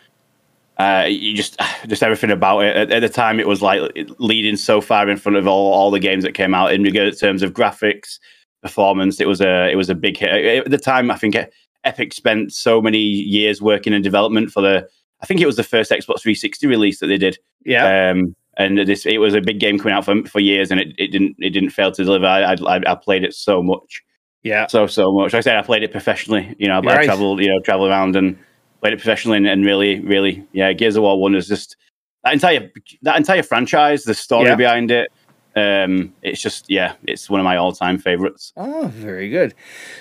uh, 0.79 1.06
you 1.08 1.35
just 1.35 1.61
just 1.87 2.02
everything 2.02 2.31
about 2.31 2.61
it. 2.61 2.76
At, 2.76 2.93
at 2.93 3.00
the 3.00 3.08
time, 3.08 3.40
it 3.40 3.49
was 3.49 3.62
like 3.62 3.81
leading 4.19 4.56
so 4.56 4.81
far 4.81 5.08
in 5.08 5.17
front 5.17 5.37
of 5.37 5.46
all, 5.46 5.73
all 5.73 5.90
the 5.90 5.99
games 5.99 6.25
that 6.25 6.35
came 6.35 6.55
out 6.55 6.73
in 6.73 6.87
in 6.87 7.12
terms 7.14 7.43
of 7.43 7.52
graphics, 7.52 8.19
performance. 8.62 9.20
It 9.20 9.29
was 9.29 9.40
a 9.40 9.70
it 9.70 9.76
was 9.76 9.90
a 9.90 9.94
big 9.94 10.17
hit 10.17 10.64
at 10.64 10.70
the 10.70 10.79
time. 10.79 11.11
I 11.11 11.17
think 11.17 11.37
Epic 11.85 12.12
spent 12.12 12.52
so 12.52 12.81
many 12.81 12.99
years 12.99 13.61
working 13.61 13.93
in 13.93 14.02
development 14.02 14.50
for 14.50 14.62
the. 14.62 14.88
I 15.20 15.26
think 15.26 15.41
it 15.41 15.47
was 15.47 15.56
the 15.56 15.65
first 15.65 15.91
Xbox 15.91 16.20
360 16.23 16.67
release 16.67 17.00
that 17.00 17.09
they 17.09 17.19
did. 17.19 17.38
Yeah. 17.65 18.11
Um, 18.11 18.37
and 18.56 18.79
this 18.79 19.06
it 19.06 19.19
was 19.19 19.35
a 19.35 19.41
big 19.41 19.61
game 19.61 19.79
coming 19.79 19.94
out 19.94 20.05
for 20.05 20.25
for 20.25 20.41
years, 20.41 20.70
and 20.70 20.81
it, 20.81 20.88
it 20.99 21.09
didn't 21.09 21.37
it 21.38 21.50
didn't 21.50 21.70
fail 21.70 21.93
to 21.93 22.05
deliver. 22.05 22.26
I, 22.26 22.55
I 22.55 22.81
I 22.87 22.94
played 22.97 23.23
it 23.23 23.32
so 23.35 23.62
much 23.62 24.03
yeah. 24.43 24.67
so 24.67 24.87
so 24.87 25.12
much. 25.12 25.32
Like 25.32 25.38
I 25.38 25.41
said 25.43 25.56
I 25.56 25.62
played 25.62 25.82
it 25.82 25.93
professionally. 25.93 26.55
You 26.59 26.69
know, 26.69 26.79
I 26.79 27.05
traveled, 27.05 27.41
you 27.41 27.49
know, 27.49 27.61
travel 27.61 27.87
around 27.87 28.17
and 28.17 28.38
played 28.81 28.93
it 28.94 28.99
professionally, 28.99 29.37
and, 29.38 29.47
and 29.47 29.65
really, 29.65 30.00
really, 30.00 30.47
yeah. 30.53 30.73
Gears 30.73 30.97
of 30.97 31.03
War 31.03 31.21
One 31.21 31.35
is 31.35 31.49
just 31.49 31.76
that 32.25 32.32
entire 32.32 32.71
that 33.03 33.17
entire 33.17 33.43
franchise, 33.43 34.05
the 34.05 34.14
story 34.14 34.47
Yeah. 34.47 34.56
behind 34.56 34.91
it. 34.91 35.11
Um, 35.59 36.15
it's 36.23 36.41
just 36.41 36.71
yeah, 36.71 36.95
it's 37.05 37.29
one 37.29 37.41
of 37.41 37.45
my 37.45 37.57
all 37.57 37.73
time 37.73 37.99
favorites. 37.99 38.53
Oh, 38.57 38.89
very 38.95 39.29
good. 39.29 39.55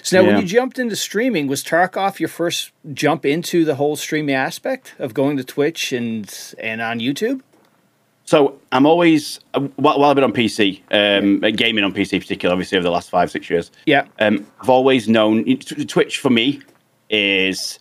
So 0.04 0.22
now, 0.22 0.28
when 0.28 0.42
you 0.42 0.46
jumped 0.46 0.78
into 0.78 0.96
streaming, 0.96 1.48
was 1.48 1.64
Tarkov 1.64 2.20
your 2.20 2.30
first 2.30 2.72
jump 2.94 3.26
into 3.26 3.66
the 3.66 3.76
whole 3.76 3.96
streaming 3.96 4.36
aspect 4.36 4.94
of 5.00 5.14
going 5.14 5.38
to 5.38 5.44
Twitch 5.44 5.92
and 5.92 6.32
and 6.60 6.82
on 6.82 7.00
YouTube? 7.00 7.42
So 8.26 8.60
I'm 8.74 8.86
always 8.86 9.40
uh, 9.54 9.62
while, 9.78 10.04
I've 10.04 10.16
been 10.16 10.26
on 10.26 10.34
PC, 10.34 10.82
um, 10.92 11.40
gaming 11.56 11.84
on 11.86 11.94
PC, 11.94 12.20
particularly 12.20 12.54
obviously 12.54 12.78
over 12.78 12.84
the 12.84 12.92
last 12.92 13.10
five 13.10 13.32
six 13.32 13.50
years. 13.50 13.72
Yeah. 13.86 14.06
um, 14.20 14.46
I've 14.62 14.70
always 14.70 15.08
known 15.08 15.46
Twitch 15.58 16.20
for 16.20 16.30
me 16.30 16.62
is 17.10 17.80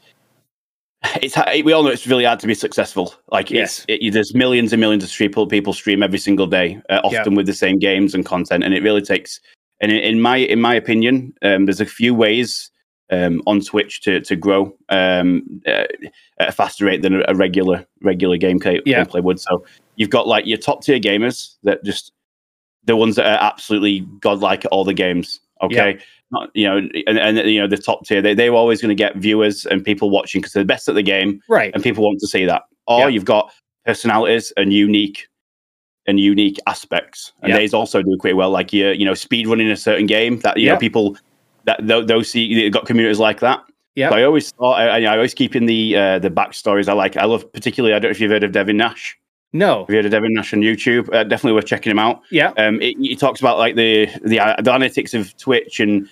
it's 1.23 1.37
we 1.65 1.73
all 1.73 1.83
know 1.83 1.91
it's 1.91 2.07
really 2.07 2.25
hard 2.25 2.41
to 2.41 2.47
be 2.47 2.55
successful. 2.55 3.15
Like 3.31 3.51
Yes. 3.51 3.85
it's 3.89 4.05
it, 4.07 4.13
there's 4.13 4.35
millions 4.35 4.73
and 4.73 4.81
millions 4.81 5.05
of 5.05 5.11
people 5.11 5.47
people 5.47 5.73
stream 5.73 6.03
every 6.03 6.19
single 6.19 6.47
day, 6.47 6.81
uh, 6.91 7.01
often 7.05 7.35
with 7.35 7.47
the 7.47 7.53
same 7.55 7.79
games 7.79 8.15
and 8.15 8.25
content, 8.25 8.65
and 8.65 8.75
it 8.75 8.83
really 8.83 9.03
takes. 9.03 9.41
And 9.81 9.93
in, 9.93 9.99
in 9.99 10.21
my 10.21 10.37
in 10.39 10.61
my 10.61 10.75
opinion, 10.75 11.35
um, 11.43 11.67
there's 11.67 11.81
a 11.81 11.87
few 11.87 12.15
ways 12.15 12.71
um, 13.11 13.43
on 13.47 13.61
Twitch 13.61 14.03
to 14.03 14.21
to 14.21 14.37
grow 14.37 14.77
um, 14.89 15.43
uh, 15.67 15.85
at 16.41 16.49
a 16.49 16.53
faster 16.53 16.85
rate 16.87 17.03
than 17.03 17.21
a, 17.21 17.25
a 17.29 17.35
regular 17.35 17.87
regular 18.03 18.37
game 18.37 18.59
play, 18.59 18.81
Yeah. 18.85 19.05
gameplay 19.05 19.23
would. 19.23 19.41
So 19.41 19.65
you've 19.97 20.11
got 20.11 20.27
like 20.27 20.47
your 20.47 20.59
top 20.59 20.83
tier 20.83 20.99
gamers 21.01 21.57
that 21.63 21.85
just 21.85 22.13
the 22.85 22.97
ones 22.97 23.17
that 23.17 23.27
are 23.27 23.43
absolutely 23.45 24.01
godlike 24.21 24.65
at 24.65 24.71
all 24.73 24.85
the 24.85 24.95
games. 24.95 25.41
Okay, 25.63 25.99
not 26.31 26.51
you 26.55 26.65
know, 26.67 26.77
and, 27.07 27.19
and 27.19 27.39
you 27.51 27.61
know 27.61 27.67
the 27.67 27.77
top 27.79 28.05
tier. 28.07 28.21
They 28.21 28.35
they're 28.35 28.53
always 28.53 28.81
going 28.83 28.91
to 28.91 28.95
get 28.95 29.17
viewers 29.17 29.65
and 29.67 29.85
people 29.85 30.11
watching 30.11 30.41
because 30.41 30.53
they're 30.53 30.63
the 30.63 30.67
best 30.69 30.89
at 30.89 30.95
the 30.95 31.03
game, 31.03 31.41
Right. 31.49 31.73
and 31.75 31.83
people 31.83 32.05
want 32.05 32.21
to 32.21 32.27
see 32.27 32.45
that. 32.45 32.63
Or 32.87 33.01
Yeah. 33.01 33.09
you've 33.09 33.25
got 33.25 33.51
personalities 33.87 34.53
and 34.57 34.73
unique 34.73 35.29
and 36.07 36.21
unique 36.21 36.59
aspects, 36.67 37.33
and 37.43 37.51
Yeah. 37.51 37.59
these 37.59 37.73
also 37.75 38.03
do 38.03 38.17
quite 38.21 38.37
well. 38.37 38.51
Like 38.51 38.73
you 38.73 38.89
you 38.91 39.05
know, 39.05 39.15
speed 39.15 39.47
running 39.47 39.71
a 39.71 39.77
certain 39.77 40.07
game 40.07 40.41
that 40.41 40.57
you 40.59 40.67
Yeah. 40.67 40.75
know 40.75 40.79
people 40.79 41.17
that 41.65 41.85
tho- 41.87 42.05
those 42.05 42.31
see 42.31 42.43
you've 42.45 42.73
got 42.73 42.87
communities 42.87 43.19
like 43.19 43.41
that. 43.41 43.61
Yeah. 43.95 44.11
So 44.11 44.17
I 44.17 44.25
always 44.25 44.51
thought 44.53 44.75
I, 44.79 45.03
I 45.05 45.17
always 45.17 45.33
keep 45.35 45.57
in 45.57 45.65
the 45.67 45.97
uh, 45.97 46.19
the 46.19 46.31
backstories. 46.31 46.87
I 46.89 46.93
like 46.93 47.17
I 47.17 47.25
love 47.25 47.51
particularly. 47.53 47.95
I 47.95 47.99
don't 47.99 48.11
know 48.11 48.15
if 48.15 48.21
you've 48.21 48.31
heard 48.31 48.45
of 48.45 48.53
Devin 48.53 48.77
Nash. 48.77 49.17
No. 49.57 49.81
Have 49.81 49.91
you 49.91 49.97
heard 49.97 50.05
of 50.07 50.11
Devin 50.13 50.33
Nash 50.35 50.53
on 50.53 50.61
YouTube? 50.61 51.13
Uh, 51.15 51.25
definitely 51.25 51.53
worth 51.55 51.67
checking 51.67 51.91
him 51.91 51.99
out. 51.99 52.23
Yeah. 52.31 52.53
Um, 52.59 52.81
it, 52.83 53.19
talks 53.19 53.41
about 53.41 53.59
like 53.59 53.75
the 53.77 54.07
the, 54.25 54.41
uh, 54.41 54.57
the 54.61 54.71
analytics 54.71 55.19
of 55.19 55.37
Twitch 55.37 55.81
and 55.81 56.09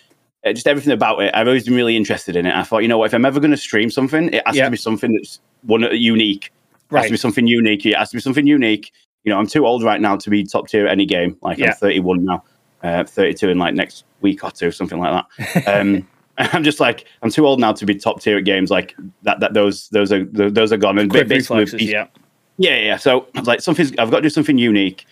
uh, 0.47 0.53
just 0.53 0.67
everything 0.67 0.93
about 0.93 1.23
it. 1.23 1.35
I've 1.35 1.47
always 1.47 1.65
been 1.65 1.75
really 1.75 1.97
interested 1.97 2.37
in 2.37 2.47
it. 2.47 2.55
I 2.55 2.63
thought, 2.63 2.79
you 2.79 2.89
know 2.89 2.99
what, 2.99 3.07
if 3.07 3.15
I'm 3.15 3.25
ever 3.25 3.41
going 3.41 3.51
to 3.51 3.57
stream 3.57 3.91
something, 3.91 4.33
it 4.33 4.43
has 4.47 4.57
Yeah. 4.57 4.65
to 4.67 4.71
be 4.71 4.77
something 4.77 5.13
that's 5.13 5.41
one 5.63 5.83
unique. 5.93 6.53
It 6.91 6.97
has 6.97 7.07
to 7.07 7.11
be 7.13 7.17
something 7.17 7.47
unique. 7.47 7.85
It 7.87 7.97
has 7.97 8.11
to 8.11 8.17
be 8.17 8.21
something 8.21 8.47
unique. 8.47 8.93
You 9.25 9.33
know, 9.33 9.39
I'm 9.39 9.47
too 9.47 9.67
old 9.67 9.83
right 9.83 10.01
now 10.01 10.17
to 10.17 10.31
be 10.31 10.45
top 10.45 10.69
tier 10.69 10.87
at 10.87 10.93
any 10.93 11.07
game. 11.07 11.37
Like 11.43 11.59
Yeah. 11.59 11.69
I'm 11.69 11.75
31 11.75 12.25
now, 12.25 12.45
uh, 12.83 13.05
32 13.05 13.49
in 13.49 13.59
like 13.59 13.75
next 13.75 14.05
week 14.21 14.45
or 14.45 14.51
two, 14.51 14.71
something 14.71 14.99
like 14.99 15.25
that. 15.45 15.67
Um, 15.81 16.09
I'm 16.39 16.65
just 16.65 16.81
like 16.81 17.05
I'm 17.23 17.31
too 17.31 17.47
old 17.47 17.61
now 17.61 17.73
to 17.73 17.87
be 17.87 17.95
top 17.95 18.21
tier 18.21 18.39
at 18.39 18.45
games 18.45 18.69
like 18.71 18.97
that. 19.23 19.39
That 19.39 19.55
those 19.55 19.89
those 19.91 20.11
are 20.13 20.25
those 20.25 20.73
are 20.73 20.77
gone 20.77 20.99
and 20.99 21.09
Quick 21.09 21.29
reflexes, 21.29 21.81
yeah. 21.81 22.09
Yeah, 22.59 22.77
yeah. 22.79 22.97
So 22.97 23.27
I 23.35 23.41
was 23.41 23.49
like, 23.49 23.61
something's 23.61 23.93
I've 23.99 24.11
got 24.11 24.17
to 24.19 24.23
do 24.23 24.31
something 24.31 24.59
unique, 24.59 25.07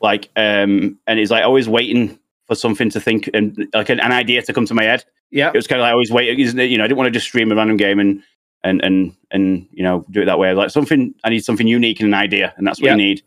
like, 0.00 0.30
um, 0.36 0.98
and 1.06 1.18
it's 1.18 1.30
like 1.30 1.44
always 1.44 1.68
waiting 1.68 2.18
for 2.46 2.54
something 2.54 2.90
to 2.90 3.00
think 3.00 3.28
and 3.32 3.66
like 3.72 3.88
an, 3.88 4.00
an 4.00 4.12
idea 4.12 4.42
to 4.42 4.52
come 4.52 4.66
to 4.66 4.74
my 4.74 4.84
head. 4.84 5.04
Yeah. 5.30 5.48
It 5.48 5.54
was 5.56 5.66
kind 5.66 5.80
of 5.80 5.84
like 5.84 5.92
always 5.92 6.10
wait, 6.10 6.38
isn't 6.38 6.58
it? 6.58 6.70
You 6.70 6.78
know, 6.78 6.84
I 6.84 6.86
didn't 6.86 6.98
want 6.98 7.06
to 7.08 7.10
just 7.10 7.26
stream 7.26 7.50
a 7.50 7.54
random 7.54 7.76
game 7.76 7.98
and 7.98 8.22
and 8.62 8.82
and 8.84 9.14
and 9.30 9.66
you 9.72 9.82
know 9.82 10.04
do 10.10 10.22
it 10.22 10.26
that 10.26 10.38
way. 10.38 10.52
Like 10.54 10.70
something, 10.70 11.14
I 11.24 11.30
need 11.30 11.44
something 11.44 11.66
unique 11.66 12.00
and 12.00 12.08
an 12.08 12.14
idea, 12.14 12.52
and 12.56 12.66
that's 12.66 12.80
what 12.80 12.86
Yeah. 12.86 12.92
you 12.92 12.98
need. 12.98 13.22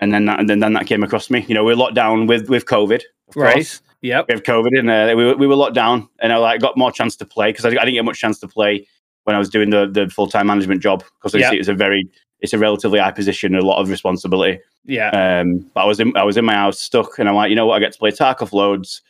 And 0.00 0.12
then 0.12 0.26
that, 0.26 0.38
and 0.40 0.48
then, 0.48 0.58
then 0.60 0.74
that 0.74 0.86
came 0.86 1.02
across 1.02 1.30
me. 1.30 1.44
You 1.48 1.54
know, 1.54 1.64
we 1.64 1.72
are 1.72 1.76
locked 1.76 1.94
down 1.94 2.26
with 2.26 2.48
with 2.48 2.66
COVID, 2.66 3.02
of 3.28 3.36
Right. 3.36 3.54
course. 3.54 3.80
Yep. 4.02 4.26
We 4.28 4.34
have 4.34 4.42
COVID, 4.42 4.78
and 4.78 4.90
uh, 4.90 5.14
we 5.16 5.24
were, 5.24 5.36
we 5.36 5.46
were 5.46 5.56
locked 5.56 5.74
down, 5.74 6.08
and 6.20 6.32
I 6.32 6.36
like 6.36 6.60
got 6.60 6.76
more 6.76 6.92
chance 6.92 7.16
to 7.16 7.24
play 7.24 7.50
because 7.50 7.64
I, 7.64 7.68
I 7.70 7.72
didn't 7.72 7.94
get 7.94 8.04
much 8.04 8.20
chance 8.20 8.38
to 8.40 8.48
play 8.48 8.86
when 9.24 9.34
I 9.34 9.38
was 9.38 9.48
doing 9.48 9.70
the 9.70 9.86
the 9.86 10.08
full 10.08 10.26
time 10.28 10.46
management 10.46 10.82
job 10.82 11.02
because 11.18 11.34
it 11.34 11.58
was 11.58 11.68
a 11.68 11.74
very 11.74 12.08
it's 12.46 12.52
a 12.54 12.58
relatively 12.58 12.98
high 12.98 13.10
position, 13.10 13.54
a 13.54 13.60
lot 13.60 13.80
of 13.80 13.88
responsibility. 13.88 14.60
Yeah. 14.84 15.10
Um, 15.10 15.58
but 15.74 15.82
I 15.82 15.84
was 15.84 16.00
in 16.00 16.16
I 16.16 16.22
was 16.24 16.36
in 16.36 16.44
my 16.44 16.54
house 16.54 16.78
stuck, 16.78 17.18
and 17.18 17.28
I'm 17.28 17.34
like, 17.34 17.50
you 17.50 17.56
know 17.56 17.66
what? 17.66 17.76
I 17.76 17.80
get 17.80 17.92
to 17.92 17.98
play 17.98 18.10
Tarkov 18.10 18.52
loads. 18.52 19.02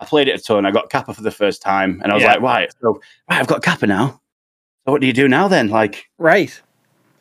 I 0.00 0.04
played 0.04 0.28
it 0.28 0.38
a 0.38 0.42
ton. 0.42 0.66
I 0.66 0.70
got 0.70 0.90
Kappa 0.90 1.14
for 1.14 1.22
the 1.22 1.30
first 1.30 1.62
time, 1.62 2.00
and 2.02 2.12
I 2.12 2.14
was 2.14 2.22
Yeah. 2.22 2.32
like, 2.34 2.40
right, 2.40 2.74
so 2.80 3.00
right, 3.28 3.40
I've 3.40 3.46
got 3.46 3.62
Kappa 3.62 3.86
now. 3.86 4.20
So 4.84 4.92
what 4.92 5.00
do 5.00 5.06
you 5.06 5.12
do 5.12 5.26
now 5.26 5.48
then? 5.48 5.68
Like, 5.68 6.08
right. 6.18 6.58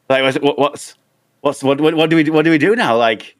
like 0.10 0.22
what's 0.24 0.38
what, 0.40 0.60
what's 0.60 0.96
what's 1.42 1.64
what, 1.64 1.82
what 1.82 1.96
what 1.96 2.10
do 2.10 2.16
we 2.16 2.30
what 2.30 2.46
do 2.46 2.52
we 2.52 2.60
do 2.60 2.76
now? 2.76 2.96
Like, 2.96 3.36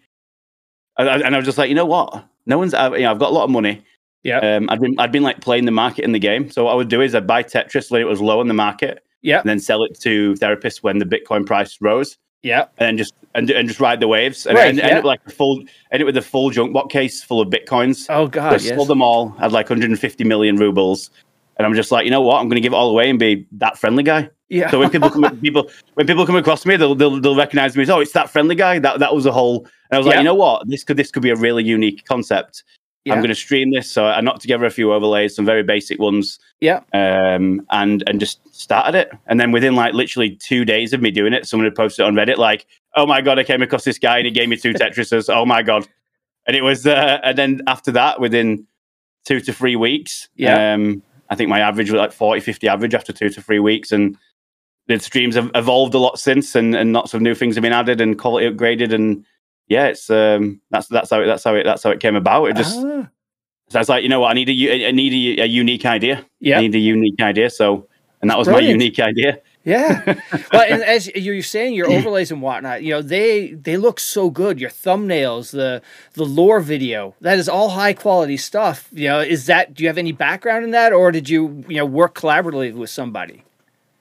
and 0.98 1.36
I, 1.36 1.38
was 1.38 1.46
just 1.46 1.58
like, 1.58 1.70
you 1.70 1.76
know 1.76 1.86
what? 1.86 2.26
No 2.48 2.58
one's 2.58 2.74
I've, 2.74 2.94
you 2.94 3.02
know 3.02 3.12
I've 3.12 3.20
got 3.20 3.30
a 3.30 3.34
lot 3.36 3.44
of 3.44 3.52
money. 3.52 3.84
Yeah. 4.24 4.40
Um, 4.40 4.68
I'd 4.72 4.82
been 4.82 5.00
I'd 5.00 5.12
been 5.12 5.22
like 5.22 5.42
playing 5.42 5.66
the 5.66 5.72
market 5.72 6.04
in 6.04 6.12
the 6.12 6.20
game. 6.20 6.50
So 6.50 6.64
what 6.64 6.72
I 6.72 6.76
would 6.76 6.90
do 6.90 7.02
is 7.02 7.14
I'd 7.14 7.28
buy 7.28 7.44
Tetris 7.44 7.92
when 7.92 8.02
it 8.02 8.06
was 8.06 8.20
low 8.20 8.42
in 8.42 8.48
the 8.48 8.56
market, 8.56 9.05
Yeah. 9.26 9.40
and 9.40 9.50
then 9.50 9.60
sell 9.60 9.84
it 9.84 10.00
to 10.02 10.34
therapists 10.36 10.78
when 10.84 11.00
the 11.00 11.06
Bitcoin 11.06 11.46
price 11.46 11.78
rose 11.82 12.18
Yeah. 12.44 12.66
and 12.78 12.88
then 12.88 12.98
just 12.98 13.14
and, 13.34 13.50
and 13.50 13.68
just 13.68 13.80
ride 13.82 14.00
the 14.00 14.08
waves 14.08 14.46
and 14.46 14.56
Right, 14.58 14.68
end, 14.70 14.78
yeah. 14.78 14.88
end 14.88 14.98
up 15.00 15.04
like 15.04 15.20
a 15.26 15.32
full 15.32 15.64
end 15.92 16.02
it 16.02 16.06
with 16.06 16.16
a 16.18 16.22
full 16.22 16.50
junk 16.52 16.72
box 16.74 16.92
case 16.94 17.24
full 17.24 17.42
of 17.42 17.50
bitcoins. 17.50 18.06
Oh 18.10 18.28
god. 18.28 18.54
I 18.54 18.58
God. 18.58 18.62
sold 18.62 18.88
them 18.88 19.02
all. 19.02 19.30
Had 19.30 19.52
like 19.52 19.70
150 19.70 20.24
million 20.24 20.56
rubles, 20.58 21.10
and 21.58 21.66
I'm 21.66 21.74
just 21.74 21.92
like, 21.92 22.06
you 22.06 22.12
know 22.12 22.22
what? 22.22 22.38
I'm 22.40 22.48
going 22.48 22.56
to 22.56 22.62
give 22.62 22.74
it 22.74 22.76
all 22.78 22.90
away 22.90 23.10
and 23.10 23.20
be 23.20 23.46
that 23.54 23.78
friendly 23.78 24.04
guy. 24.04 24.30
Yeah. 24.50 24.70
So 24.70 24.80
when 24.80 24.90
people 24.92 25.10
come 25.10 25.40
people 25.42 25.70
when 25.96 26.06
people 26.08 26.26
come 26.26 26.36
across 26.36 26.66
me, 26.66 26.76
they'll 26.78 26.96
they'll, 26.96 27.20
they'll 27.20 27.36
recognize 27.36 27.76
me 27.76 27.84
as 27.84 27.90
oh, 27.90 28.00
it's 28.00 28.14
that 28.14 28.30
friendly 28.30 28.56
guy. 28.56 28.78
That 28.80 29.00
that 29.00 29.14
was 29.16 29.26
a 29.26 29.32
whole. 29.32 29.66
And 29.90 29.94
I 29.94 29.98
was 29.98 30.08
like, 30.08 30.18
you 30.18 30.24
know 30.24 30.36
what? 30.36 30.68
This 30.68 30.84
could 30.84 30.98
this 30.98 31.12
could 31.12 31.24
be 31.24 31.32
a 31.32 31.36
really 31.36 31.64
unique 31.64 32.06
concept. 32.06 32.64
Yeah. 33.06 33.14
I'm 33.14 33.20
going 33.20 33.30
to 33.30 33.36
stream 33.36 33.72
this. 33.72 33.90
So 33.92 34.06
I 34.06 34.20
knocked 34.22 34.42
together 34.42 34.66
a 34.66 34.72
few 34.72 34.92
overlays, 34.92 35.36
some 35.36 35.46
very 35.46 35.62
basic 35.62 36.00
ones, 36.00 36.40
Yeah. 36.60 36.82
um, 36.94 37.62
and 37.70 38.04
and 38.08 38.20
just 38.20 38.40
started 38.54 38.96
it. 38.96 39.12
And 39.28 39.40
then 39.40 39.52
within 39.52 39.76
like 39.76 39.94
literally 39.94 40.36
two 40.36 40.66
days 40.66 40.92
of 40.92 41.02
me 41.02 41.12
doing 41.12 41.32
it, 41.34 41.46
someone 41.46 41.66
had 41.66 41.76
posted 41.76 42.04
it 42.04 42.08
on 42.08 42.16
Reddit 42.16 42.38
like, 42.38 42.66
"Oh 42.96 43.06
my 43.06 43.22
god, 43.22 43.38
I 43.38 43.44
came 43.44 43.62
across 43.62 43.84
this 43.84 44.00
guy 44.00 44.18
and 44.18 44.26
he 44.26 44.32
gave 44.32 44.50
me 44.50 44.58
two 44.58 44.74
Tetrises. 44.82 45.30
Oh 45.34 45.46
my 45.46 45.62
god!" 45.62 45.88
And 46.48 46.56
it 46.58 46.62
was, 46.64 46.86
uh, 46.88 47.20
and 47.24 47.38
then 47.38 47.62
after 47.68 47.92
that, 47.92 48.20
within 48.20 48.66
two 49.26 49.40
to 49.40 49.54
three 49.54 49.76
weeks, 49.76 50.30
Yeah. 50.36 50.74
um, 50.74 51.02
I 51.30 51.36
think 51.36 51.50
my 51.50 51.60
average 51.60 51.90
was 51.92 52.00
like 52.00 52.12
40, 52.12 52.40
50 52.42 52.68
average 52.68 52.94
after 52.96 53.12
two 53.14 53.30
to 53.30 53.42
three 53.42 53.60
weeks, 53.60 53.92
and 53.92 54.16
the 54.88 55.00
streams 55.00 55.34
have 55.36 55.50
evolved 55.56 55.94
a 55.96 55.98
lot 56.00 56.20
since, 56.20 56.54
and, 56.56 56.76
and 56.76 56.94
lots 56.94 57.14
of 57.16 57.22
new 57.22 57.34
things 57.36 57.56
have 57.56 57.64
been 57.64 57.74
added 57.74 58.00
and 58.02 58.18
quality 58.20 58.48
upgraded, 58.50 58.94
and 58.94 59.26
yeah, 59.68 59.88
it's 59.88 60.10
um, 60.10 60.62
that's 60.70 60.88
that's 60.88 61.10
how 61.10 61.22
it, 61.22 61.26
that's 61.26 61.44
how 61.44 61.56
it 61.56 61.64
that's 61.64 61.84
how 61.84 61.92
it 61.92 62.00
came 62.00 62.16
about. 62.16 62.46
It 62.46 62.56
just 62.56 62.78
Ah, 62.78 63.10
so 63.70 63.80
I 63.80 63.82
was 63.82 63.90
like, 63.90 64.04
you 64.04 64.10
know 64.10 64.20
what, 64.20 64.30
I 64.30 64.34
need 64.34 64.50
a 64.50 64.88
I 64.88 64.92
need 64.92 65.40
a, 65.40 65.44
a 65.44 65.48
unique 65.48 65.86
idea. 65.86 66.20
I 66.20 66.26
yeah. 66.40 66.60
need 66.60 66.76
a 66.76 66.80
unique 66.80 67.20
idea. 67.20 67.50
So, 67.50 67.88
and 68.22 68.30
that 68.30 68.38
was 68.38 68.48
Brilliant. 68.48 68.68
my 68.68 68.72
unique 68.72 69.00
idea. 69.00 69.42
Yeah. 69.64 70.04
well, 70.54 70.66
and 70.70 70.84
as 70.84 71.08
you're 71.16 71.42
saying, 71.42 71.74
your 71.74 71.90
overlays 71.90 72.32
and 72.32 72.40
whatnot, 72.40 72.84
you 72.84 72.92
know, 72.92 73.02
they 73.02 73.54
they 73.54 73.78
look 73.78 74.00
so 74.00 74.30
good. 74.30 74.60
Your 74.60 74.70
thumbnails, 74.70 75.52
the 75.52 75.82
the 76.14 76.26
lore 76.26 76.60
video, 76.60 77.16
that 77.22 77.40
is 77.40 77.50
all 77.50 77.70
high 77.70 77.94
quality 77.94 78.38
stuff. 78.38 78.88
You 78.92 79.08
know, 79.08 79.20
is 79.22 79.48
that? 79.48 79.74
Do 79.74 79.84
you 79.84 79.90
have 79.90 79.98
any 79.98 80.12
background 80.12 80.64
in 80.64 80.72
that, 80.72 80.94
or 80.94 81.12
did 81.12 81.28
you 81.28 81.66
you 81.68 81.78
know 81.78 81.86
work 81.86 82.14
collaboratively 82.14 82.76
with 82.76 82.92
somebody? 82.92 83.44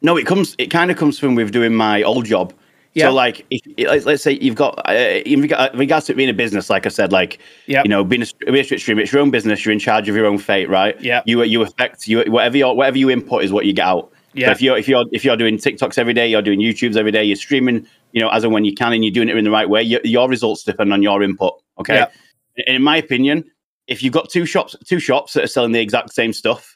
No, 0.02 0.18
it 0.18 0.26
comes. 0.26 0.54
It 0.58 0.66
kind 0.66 0.90
of 0.90 0.98
comes 0.98 1.18
from 1.18 1.34
with 1.34 1.50
doing 1.50 1.74
my 1.74 2.02
old 2.02 2.26
job. 2.26 2.52
Yeah. 2.94 3.06
So, 3.06 3.12
like, 3.12 3.44
if 3.50 3.60
let's- 3.88 4.06
let's 4.06 4.22
say 4.22 4.32
you've 4.40 4.54
got 4.54 4.78
uh, 4.88 4.92
in 4.92 5.44
in 5.44 5.78
regards 5.78 6.06
to 6.06 6.12
it 6.12 6.16
being 6.16 6.28
a 6.28 6.34
business, 6.34 6.70
like 6.70 6.86
I 6.86 6.90
said, 6.90 7.10
like 7.12 7.38
Yeah. 7.66 7.82
you 7.82 7.88
know, 7.88 8.04
being 8.04 8.22
a, 8.22 8.26
being 8.52 8.64
a 8.64 8.68
Twitch 8.68 8.82
streamer, 8.82 9.00
it's 9.02 9.12
your 9.12 9.20
own 9.20 9.30
business. 9.30 9.64
You're 9.64 9.72
in 9.72 9.78
charge 9.80 10.08
of 10.08 10.14
your 10.14 10.26
own 10.26 10.38
fate, 10.38 10.68
right? 10.68 11.00
Yeah. 11.00 11.22
You 11.26 11.42
you 11.42 11.62
affect 11.62 12.06
you 12.06 12.22
whatever 12.28 12.56
you 12.56 12.68
whatever 12.68 12.96
you 12.98 13.10
input 13.10 13.42
is 13.44 13.52
what 13.52 13.66
you 13.66 13.72
get 13.72 13.86
out. 13.86 14.12
Yeah. 14.32 14.46
So 14.46 14.52
if 14.52 14.62
you're 14.62 14.78
if 14.78 14.88
you're 14.88 15.04
if 15.12 15.24
you're 15.24 15.36
doing 15.36 15.56
TikToks 15.58 15.98
every 15.98 16.14
day, 16.14 16.28
you're 16.28 16.42
doing 16.42 16.60
YouTubes 16.60 16.96
every 16.96 17.10
day, 17.12 17.24
you're 17.24 17.36
streaming, 17.36 17.86
you 18.12 18.20
know, 18.20 18.28
as 18.30 18.44
and 18.44 18.52
when 18.52 18.64
you 18.64 18.74
can, 18.74 18.92
and 18.92 19.04
you're 19.04 19.12
doing 19.12 19.28
it 19.28 19.36
in 19.36 19.44
the 19.44 19.50
right 19.50 19.68
way. 19.68 19.82
Your, 19.82 20.00
your 20.04 20.28
results 20.28 20.62
depend 20.64 20.92
on 20.92 21.02
your 21.02 21.22
input. 21.22 21.54
Okay. 21.80 21.94
Yeah. 21.94 22.06
In 22.68 22.82
my 22.82 22.96
opinion, 22.96 23.44
if 23.88 24.02
you've 24.02 24.12
got 24.12 24.30
two 24.30 24.46
shops, 24.46 24.76
two 24.86 25.00
shops 25.00 25.32
that 25.32 25.44
are 25.44 25.48
selling 25.48 25.72
the 25.72 25.80
exact 25.80 26.12
same 26.14 26.32
stuff 26.32 26.73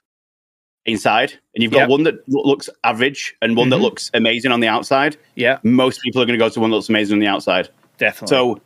inside, 0.89 1.33
and 1.55 1.63
you've 1.63 1.73
got 1.73 1.81
Yeah. 1.81 1.87
one 1.87 2.03
that 2.05 2.17
looks 2.29 2.69
average 2.85 3.35
and 3.43 3.57
one 3.57 3.67
Mhm. 3.69 3.71
that 3.71 3.79
looks 3.79 4.11
amazing 4.15 4.51
on 4.53 4.61
the 4.61 4.69
outside, 4.69 5.17
Yeah, 5.37 5.59
most 5.63 6.01
people 6.03 6.21
are 6.23 6.27
going 6.27 6.39
to 6.39 6.45
go 6.45 6.49
to 6.49 6.61
one 6.61 6.71
that 6.71 6.77
looks 6.77 6.89
amazing 6.89 7.15
on 7.15 7.21
the 7.21 7.27
outside. 7.27 7.69
definitely. 7.99 8.35
So 8.37 8.61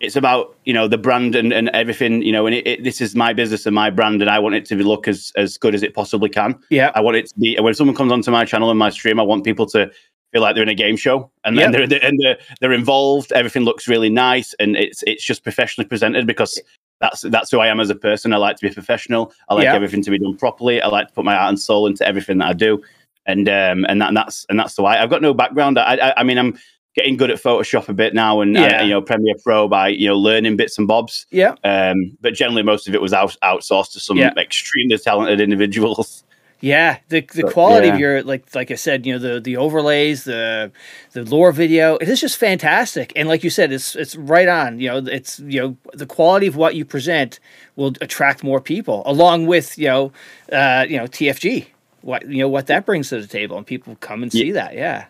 it's 0.00 0.16
about 0.16 0.56
you 0.64 0.74
know 0.74 0.86
the 0.88 0.98
brand 0.98 1.34
and, 1.34 1.52
and 1.52 1.68
everything 1.70 2.20
you 2.20 2.32
know 2.32 2.46
and 2.46 2.54
it, 2.54 2.66
it, 2.66 2.84
this 2.84 3.00
is 3.00 3.14
my 3.14 3.32
business 3.32 3.64
and 3.64 3.74
my 3.74 3.88
brand 3.88 4.20
and 4.20 4.28
i 4.28 4.38
want 4.38 4.54
it 4.54 4.64
to 4.66 4.74
look 4.76 5.06
as, 5.08 5.32
as 5.36 5.56
good 5.56 5.74
as 5.74 5.82
it 5.84 5.94
possibly 5.94 6.28
can 6.28 6.54
yeah, 6.68 6.90
i 6.96 7.00
want 7.00 7.16
it 7.16 7.26
to 7.26 7.34
be 7.38 7.56
when 7.60 7.72
someone 7.74 7.96
comes 7.96 8.12
onto 8.12 8.30
my 8.30 8.44
channel 8.44 8.68
and 8.70 8.78
my 8.78 8.90
stream 8.90 9.18
i 9.20 9.22
want 9.22 9.44
people 9.44 9.64
to 9.66 9.88
feel 10.32 10.42
like 10.42 10.54
they're 10.54 10.64
in 10.64 10.68
a 10.68 10.74
game 10.74 10.96
show 10.96 11.30
and 11.44 11.56
then 11.56 11.72
Yeah. 11.72 11.86
they're, 11.86 12.04
and 12.04 12.18
they're, 12.20 12.36
they're 12.60 12.72
involved 12.72 13.32
everything 13.32 13.62
looks 13.62 13.86
really 13.88 14.10
nice 14.10 14.52
and 14.58 14.76
it's 14.76 15.02
it's 15.06 15.24
just 15.24 15.42
professionally 15.44 15.88
presented 15.88 16.26
because 16.26 16.60
that's 17.04 17.20
that's 17.34 17.50
who 17.50 17.58
i 17.60 17.68
am 17.68 17.80
as 17.80 17.90
a 17.90 17.94
person. 17.94 18.32
I 18.32 18.36
like 18.38 18.56
to 18.56 18.68
be 18.68 18.72
professional. 18.74 19.32
I 19.48 19.54
like 19.54 19.64
Yeah. 19.64 19.74
everything 19.74 20.02
to 20.02 20.10
be 20.10 20.18
done 20.18 20.36
properly. 20.36 20.80
I 20.80 20.88
like 20.88 21.08
to 21.08 21.14
put 21.14 21.24
my 21.24 21.36
heart 21.36 21.48
and 21.50 21.60
soul 21.60 21.86
into 21.86 22.06
everything 22.06 22.38
that 22.38 22.48
i 22.48 22.52
do. 22.52 22.82
And 23.26 23.48
um 23.48 23.84
and, 23.88 24.00
that, 24.00 24.08
and 24.08 24.16
that's 24.16 24.46
and 24.48 24.58
that's 24.58 24.74
the 24.74 24.82
why. 24.82 24.98
I've 25.00 25.10
got 25.10 25.22
no 25.22 25.32
background. 25.34 25.78
I, 25.78 25.94
I 25.96 26.20
i 26.20 26.22
mean 26.22 26.38
i'm 26.38 26.58
getting 26.94 27.16
good 27.16 27.30
at 27.30 27.42
photoshop 27.42 27.88
a 27.88 27.92
bit 27.92 28.14
now 28.14 28.40
and 28.42 28.54
Yeah. 28.54 28.82
you 28.84 28.90
know 28.90 29.02
premiere 29.02 29.34
pro 29.42 29.66
by 29.68 29.88
you 29.88 30.06
know 30.08 30.16
learning 30.16 30.56
bits 30.56 30.78
and 30.78 30.86
bobs. 30.86 31.26
Yeah, 31.30 31.54
um 31.64 32.16
but 32.20 32.34
generally 32.34 32.62
most 32.62 32.86
of 32.88 32.94
it 32.94 33.02
was 33.02 33.12
out, 33.12 33.36
outsourced 33.42 33.92
to 33.94 34.00
some 34.00 34.16
Yeah. 34.16 34.32
extremely 34.38 34.98
talented 34.98 35.40
individuals 35.40 36.22
yeah. 36.64 36.98
The 37.08 37.20
the 37.20 37.42
But, 37.42 37.52
quality 37.52 37.88
of 37.88 37.98
your 37.98 38.22
like 38.22 38.54
like 38.54 38.70
I 38.70 38.74
said, 38.76 39.04
you 39.06 39.12
know, 39.12 39.18
the 39.18 39.40
the 39.40 39.56
overlays, 39.56 40.24
the 40.24 40.72
the 41.12 41.22
lore 41.24 41.52
video, 41.52 41.96
it 41.96 42.08
is 42.08 42.20
just 42.20 42.38
fantastic. 42.38 43.12
And 43.16 43.28
like 43.28 43.44
you 43.44 43.50
said, 43.50 43.70
it's 43.72 43.94
it's 43.94 44.16
right 44.16 44.48
on. 44.48 44.80
You 44.80 44.88
know, 44.88 44.98
it's 45.06 45.38
you 45.40 45.60
know 45.60 45.76
the 45.92 46.06
quality 46.06 46.46
of 46.46 46.56
what 46.56 46.74
you 46.74 46.84
present 46.86 47.38
will 47.76 47.92
attract 48.00 48.42
more 48.42 48.60
people, 48.60 49.02
along 49.06 49.46
with 49.46 49.76
you 49.78 49.88
know, 49.88 50.12
uh, 50.52 50.86
you 50.88 50.96
know 50.96 51.06
TFG. 51.06 51.66
What 52.00 52.26
you 52.28 52.38
know 52.38 52.48
what 52.48 52.66
that 52.68 52.86
brings 52.86 53.10
to 53.10 53.20
the 53.20 53.26
table, 53.26 53.56
and 53.58 53.66
people 53.66 53.96
come 54.00 54.22
and 54.22 54.32
see 54.32 54.50
that. 54.52 54.74
Yeah, 54.74 55.06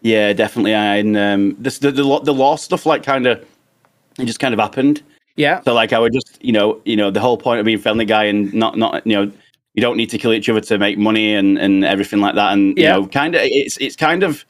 Yeah, 0.00 0.32
definitely. 0.32 0.74
And 0.74 1.16
um, 1.16 1.56
this, 1.58 1.78
the 1.78 1.90
the 1.90 2.02
the 2.20 2.34
lore 2.34 2.58
stuff, 2.58 2.86
like, 2.86 3.02
kind 3.02 3.26
of, 3.26 3.44
it 4.18 4.24
just 4.26 4.40
kind 4.40 4.54
of 4.54 4.60
happened. 4.60 5.02
yeah, 5.36 5.60
So, 5.62 5.74
like, 5.74 5.92
I 5.92 5.98
would 5.98 6.12
just, 6.12 6.38
you 6.42 6.52
know, 6.52 6.80
you 6.84 6.96
know, 6.96 7.10
the 7.10 7.20
whole 7.20 7.36
point 7.38 7.60
of 7.60 7.66
being 7.66 7.78
friendly 7.78 8.04
guy 8.04 8.24
and 8.24 8.52
not, 8.54 8.76
not, 8.78 9.06
you 9.06 9.14
know, 9.16 9.32
you 9.78 9.82
don't 9.82 9.96
need 9.96 10.10
to 10.10 10.18
kill 10.18 10.32
each 10.32 10.48
other 10.48 10.60
to 10.60 10.76
make 10.76 10.98
money 10.98 11.34
and 11.34 11.56
and 11.56 11.84
everything 11.84 12.18
like 12.20 12.34
that. 12.34 12.52
And 12.52 12.76
Yeah. 12.76 12.96
you 12.96 13.02
know, 13.02 13.06
kind 13.06 13.36
of, 13.36 13.42
it's 13.44 13.76
it's 13.76 13.94
kind 13.94 14.24
of, 14.24 14.44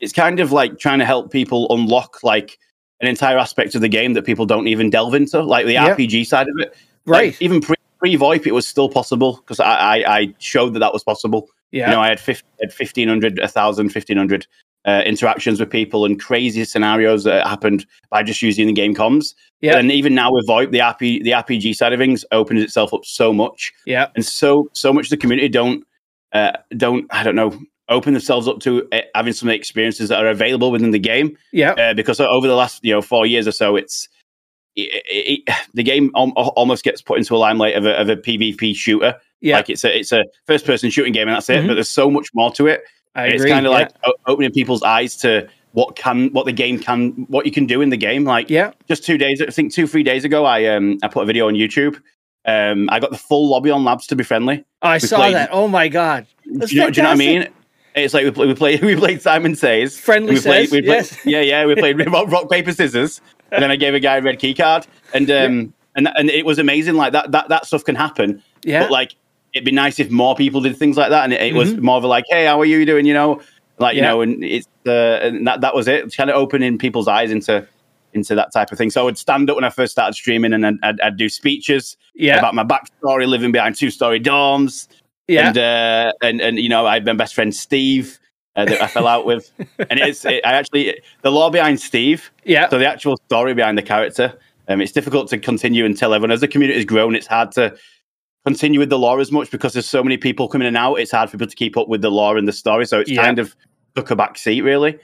it's 0.00 0.12
kind 0.12 0.40
of 0.40 0.50
like 0.50 0.80
trying 0.80 0.98
to 0.98 1.04
help 1.04 1.30
people 1.30 1.68
unlock 1.70 2.24
like 2.24 2.58
an 3.00 3.06
entire 3.06 3.38
aspect 3.38 3.76
of 3.76 3.82
the 3.82 3.88
game 3.88 4.14
that 4.14 4.24
people 4.24 4.46
don't 4.46 4.66
even 4.66 4.90
delve 4.90 5.14
into, 5.14 5.40
like 5.42 5.66
the 5.66 5.74
Yeah. 5.74 5.94
RPG 5.94 6.26
side 6.26 6.48
of 6.48 6.56
it. 6.58 6.74
right. 7.06 7.26
Like, 7.26 7.40
even 7.42 7.60
pre 7.60 7.76
pre 8.00 8.16
VoIP, 8.16 8.46
it 8.48 8.52
was 8.52 8.66
still 8.66 8.88
possible 8.88 9.36
because 9.36 9.60
I, 9.60 9.74
I 9.74 10.18
I 10.18 10.34
showed 10.40 10.70
that 10.74 10.80
that 10.80 10.92
was 10.92 11.04
possible. 11.04 11.48
yeah, 11.70 11.88
You 11.90 11.94
know, 11.94 12.00
I 12.02 12.08
had, 12.08 12.18
50, 12.18 12.44
had 12.60 12.70
1,500, 12.72 13.38
1,000, 13.38 13.86
1,500 13.86 14.46
uh, 14.86 15.02
interactions 15.06 15.58
with 15.60 15.70
people 15.70 16.04
and 16.04 16.20
crazy 16.20 16.64
scenarios 16.64 17.24
that 17.24 17.46
happened 17.46 17.86
by 18.10 18.22
just 18.22 18.42
using 18.42 18.66
the 18.66 18.72
game 18.72 18.94
comms. 18.94 19.34
Yeah. 19.60 19.78
And 19.78 19.90
even 19.90 20.14
now 20.14 20.30
with 20.30 20.46
VoIP, 20.46 20.70
the 20.72 20.78
RP, 20.80 21.22
the 21.24 21.30
RPG 21.30 21.74
side 21.74 21.92
of 21.94 21.98
things 21.98 22.24
opens 22.32 22.62
itself 22.62 22.92
up 22.92 23.04
so 23.04 23.32
much, 23.32 23.72
yeah, 23.86 24.08
and 24.14 24.24
so 24.24 24.68
so 24.74 24.92
much 24.92 25.08
the 25.08 25.16
community 25.16 25.48
don't 25.48 25.84
uh, 26.32 26.52
don't 26.76 27.06
I 27.10 27.22
don't 27.22 27.34
know 27.36 27.58
open 27.88 28.12
themselves 28.14 28.48
up 28.48 28.60
to 28.60 28.86
uh, 28.92 29.00
having 29.14 29.32
some 29.34 29.48
experiences 29.50 30.08
that 30.08 30.18
are 30.18 30.28
available 30.28 30.70
within 30.70 30.90
the 30.90 30.98
game 30.98 31.36
yeah, 31.52 31.72
uh, 31.72 31.92
because 31.94 32.18
over 32.20 32.46
the 32.48 32.54
last 32.54 32.82
you 32.84 32.92
know 32.92 33.00
four 33.02 33.26
years 33.26 33.46
or 33.46 33.52
so, 33.52 33.76
it's 33.76 34.08
it, 34.76 34.90
it, 35.08 35.42
it- 35.46 35.54
the 35.74 35.82
game 35.82 36.10
al- 36.16 36.30
almost 36.56 36.84
gets 36.84 37.00
put 37.02 37.16
into 37.18 37.34
a 37.34 37.38
limelight 37.38 37.74
of 37.76 37.86
a, 37.86 37.94
of 38.00 38.08
a 38.08 38.16
PvP 38.16 38.74
shooter. 38.76 39.14
yeah. 39.40 39.56
Like 39.56 39.70
it's 39.70 39.84
a 39.84 39.98
it's 39.98 40.12
a 40.12 40.24
first 40.46 40.66
person 40.66 40.90
shooting 40.90 41.12
game 41.12 41.28
and 41.28 41.36
that's 41.36 41.48
it. 41.48 41.62
Mhm. 41.62 41.68
But 41.68 41.74
there's 41.74 41.88
so 41.88 42.10
much 42.10 42.28
more 42.34 42.50
to 42.52 42.66
it. 42.66 42.82
I 43.14 43.26
it's 43.26 43.36
agree. 43.36 43.50
kind 43.50 43.66
of 43.66 43.72
yeah. 43.72 43.78
like 43.78 43.92
opening 44.26 44.50
people's 44.52 44.82
eyes 44.82 45.16
to 45.18 45.48
what 45.72 45.96
can 45.96 46.28
what 46.32 46.46
the 46.46 46.52
game 46.52 46.78
can 46.78 47.10
what 47.28 47.46
you 47.46 47.52
can 47.52 47.66
do 47.66 47.80
in 47.80 47.90
the 47.90 47.96
game. 47.96 48.24
Like 48.24 48.50
yeah, 48.50 48.72
just 48.88 49.04
two 49.04 49.18
days, 49.18 49.40
I 49.42 49.46
think 49.46 49.72
two 49.72 49.86
three 49.86 50.02
days 50.02 50.24
ago, 50.24 50.44
I 50.44 50.64
um 50.66 50.98
I 51.02 51.08
put 51.08 51.22
a 51.22 51.26
video 51.26 51.48
on 51.48 51.54
YouTube 51.54 52.00
Um, 52.46 52.88
I 52.90 53.00
got 53.00 53.10
the 53.10 53.18
full 53.18 53.48
lobby 53.50 53.70
on 53.70 53.84
labs 53.84 54.06
to 54.08 54.16
be 54.16 54.22
friendly. 54.24 54.64
Oh, 54.82 54.88
I 54.88 54.94
We 54.96 55.00
saw 55.00 55.16
played- 55.16 55.34
that. 55.34 55.48
Oh 55.52 55.66
my 55.68 55.88
god. 55.88 56.26
That's 56.46 56.70
Do 56.70 56.76
you, 56.76 56.82
know, 56.82 56.90
do 56.90 56.98
you 56.98 57.02
know 57.02 57.08
what 57.08 57.14
I 57.14 57.18
mean? 57.18 57.48
It's 57.94 58.12
like 58.12 58.24
we 58.24 58.30
play, 58.32 58.46
we 58.46 58.54
play 58.54 58.76
we 58.82 58.96
played 58.96 59.22
Simon 59.22 59.54
Says. 59.54 59.98
Friendly 59.98 60.34
we 60.34 60.40
played, 60.40 60.64
Says, 60.68 60.72
we 60.72 60.82
played, 60.82 60.94
yes. 60.94 61.18
Yeah, 61.24 61.40
yeah. 61.40 61.64
We 61.64 61.74
played 61.74 61.98
rock, 62.12 62.30
rock 62.30 62.50
paper 62.50 62.72
scissors, 62.72 63.20
and 63.50 63.62
then 63.62 63.70
I 63.70 63.76
gave 63.76 63.94
a 63.94 64.00
guy 64.00 64.16
a 64.18 64.22
red 64.22 64.38
key 64.38 64.52
card, 64.54 64.86
and 65.14 65.30
um 65.30 65.74
and 65.96 66.08
and 66.16 66.28
it 66.28 66.44
was 66.44 66.58
amazing. 66.58 66.94
Like 66.94 67.12
that 67.12 67.30
that 67.32 67.48
that 67.48 67.66
stuff 67.66 67.84
can 67.84 67.94
happen. 67.94 68.42
Yeah. 68.64 68.80
But 68.80 68.90
like 68.90 69.14
it'd 69.54 69.64
be 69.64 69.72
nice 69.72 69.98
if 70.00 70.10
more 70.10 70.34
people 70.34 70.60
did 70.60 70.76
things 70.76 70.96
like 70.96 71.10
that, 71.10 71.24
and 71.24 71.32
it, 71.32 71.40
it 71.40 71.54
was 71.54 71.74
Mhm. 71.74 71.80
more 71.82 71.96
of 71.96 72.04
a 72.04 72.08
like, 72.08 72.24
hey, 72.28 72.44
how 72.46 72.60
are 72.60 72.64
you 72.64 72.84
doing? 72.84 73.06
You 73.06 73.14
know, 73.14 73.40
like 73.78 73.94
you 73.96 74.02
Yeah. 74.02 74.08
know, 74.08 74.20
and 74.20 74.44
it's 74.44 74.66
uh, 74.86 75.18
and 75.22 75.46
that 75.46 75.60
that 75.62 75.74
was 75.74 75.88
it. 75.88 76.14
Kind 76.16 76.30
of 76.30 76.36
opening 76.36 76.76
people's 76.78 77.08
eyes 77.08 77.30
into 77.30 77.66
into 78.12 78.34
that 78.36 78.52
type 78.52 78.70
of 78.70 78.78
thing. 78.78 78.90
So 78.90 79.00
I 79.00 79.04
would 79.04 79.18
stand 79.18 79.50
up 79.50 79.56
when 79.56 79.64
I 79.64 79.70
first 79.70 79.92
started 79.92 80.14
streaming, 80.14 80.52
and 80.52 80.62
then 80.62 80.78
I'd, 80.82 81.00
I'd 81.00 81.16
do 81.16 81.28
speeches 81.28 81.96
Yeah. 82.14 82.38
about 82.38 82.54
my 82.54 82.62
backstory, 82.64 83.26
living 83.26 83.50
behind 83.52 83.74
two 83.76 83.90
story 83.90 84.20
dorms, 84.20 84.86
yeah. 85.28 85.48
and 85.48 85.58
uh, 85.58 86.12
and 86.22 86.40
and 86.40 86.58
you 86.58 86.68
know, 86.68 86.86
I 86.86 86.94
had 86.94 87.06
my 87.06 87.12
best 87.14 87.34
friend 87.34 87.54
Steve 87.54 88.18
uh, 88.56 88.64
that 88.66 88.80
I 88.80 88.86
fell 88.86 89.06
out 89.08 89.26
with, 89.26 89.50
and 89.90 89.98
it's 89.98 90.24
it, 90.24 90.44
I 90.46 90.52
actually 90.52 91.00
the 91.22 91.30
lore 91.30 91.50
behind 91.50 91.80
Steve. 91.80 92.30
yeah. 92.44 92.68
So 92.68 92.78
the 92.78 92.86
actual 92.88 93.16
story 93.26 93.52
behind 93.54 93.76
the 93.78 93.82
character, 93.82 94.32
um, 94.68 94.80
it's 94.80 94.92
difficult 94.92 95.28
to 95.30 95.38
continue 95.38 95.84
and 95.84 95.96
tell 95.96 96.14
everyone. 96.14 96.30
As 96.30 96.40
the 96.40 96.46
community 96.48 96.78
has 96.78 96.84
grown, 96.84 97.16
it's 97.16 97.26
hard 97.26 97.50
to 97.52 97.74
continue 98.46 98.78
with 98.80 98.90
the 98.90 98.98
lore 98.98 99.20
as 99.20 99.32
much 99.32 99.50
because 99.50 99.72
there's 99.72 99.88
so 99.88 100.02
many 100.02 100.16
people 100.16 100.48
coming 100.48 100.66
in 100.66 100.76
and 100.76 100.76
out. 100.76 100.96
It's 100.96 101.10
hard 101.12 101.30
for 101.30 101.38
people 101.38 101.48
to 101.50 101.56
keep 101.56 101.76
up 101.76 101.88
with 101.88 102.02
the 102.02 102.10
lore 102.10 102.36
and 102.36 102.46
the 102.46 102.52
story. 102.52 102.86
So 102.86 103.00
it's 103.00 103.10
Yeah. 103.10 103.22
kind 103.24 103.38
of 103.38 103.56
took 103.94 104.10
a 104.10 104.16
back 104.16 104.36
seat, 104.38 104.62
really. 104.62 104.98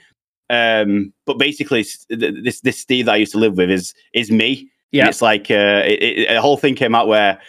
Um, 0.49 1.13
but 1.25 1.37
basically, 1.37 1.85
this 2.09 2.59
this 2.61 2.77
Steve 2.77 3.05
that 3.05 3.13
I 3.13 3.17
used 3.17 3.31
to 3.31 3.37
live 3.37 3.57
with 3.57 3.69
is 3.69 3.93
is 4.13 4.29
me. 4.31 4.69
Yeah. 4.91 5.03
And 5.03 5.09
it's 5.09 5.21
like 5.21 5.49
uh, 5.49 5.83
it, 5.85 6.03
it, 6.03 6.35
a 6.35 6.41
whole 6.41 6.57
thing 6.57 6.75
came 6.75 6.93
out 6.93 7.07
where 7.07 7.39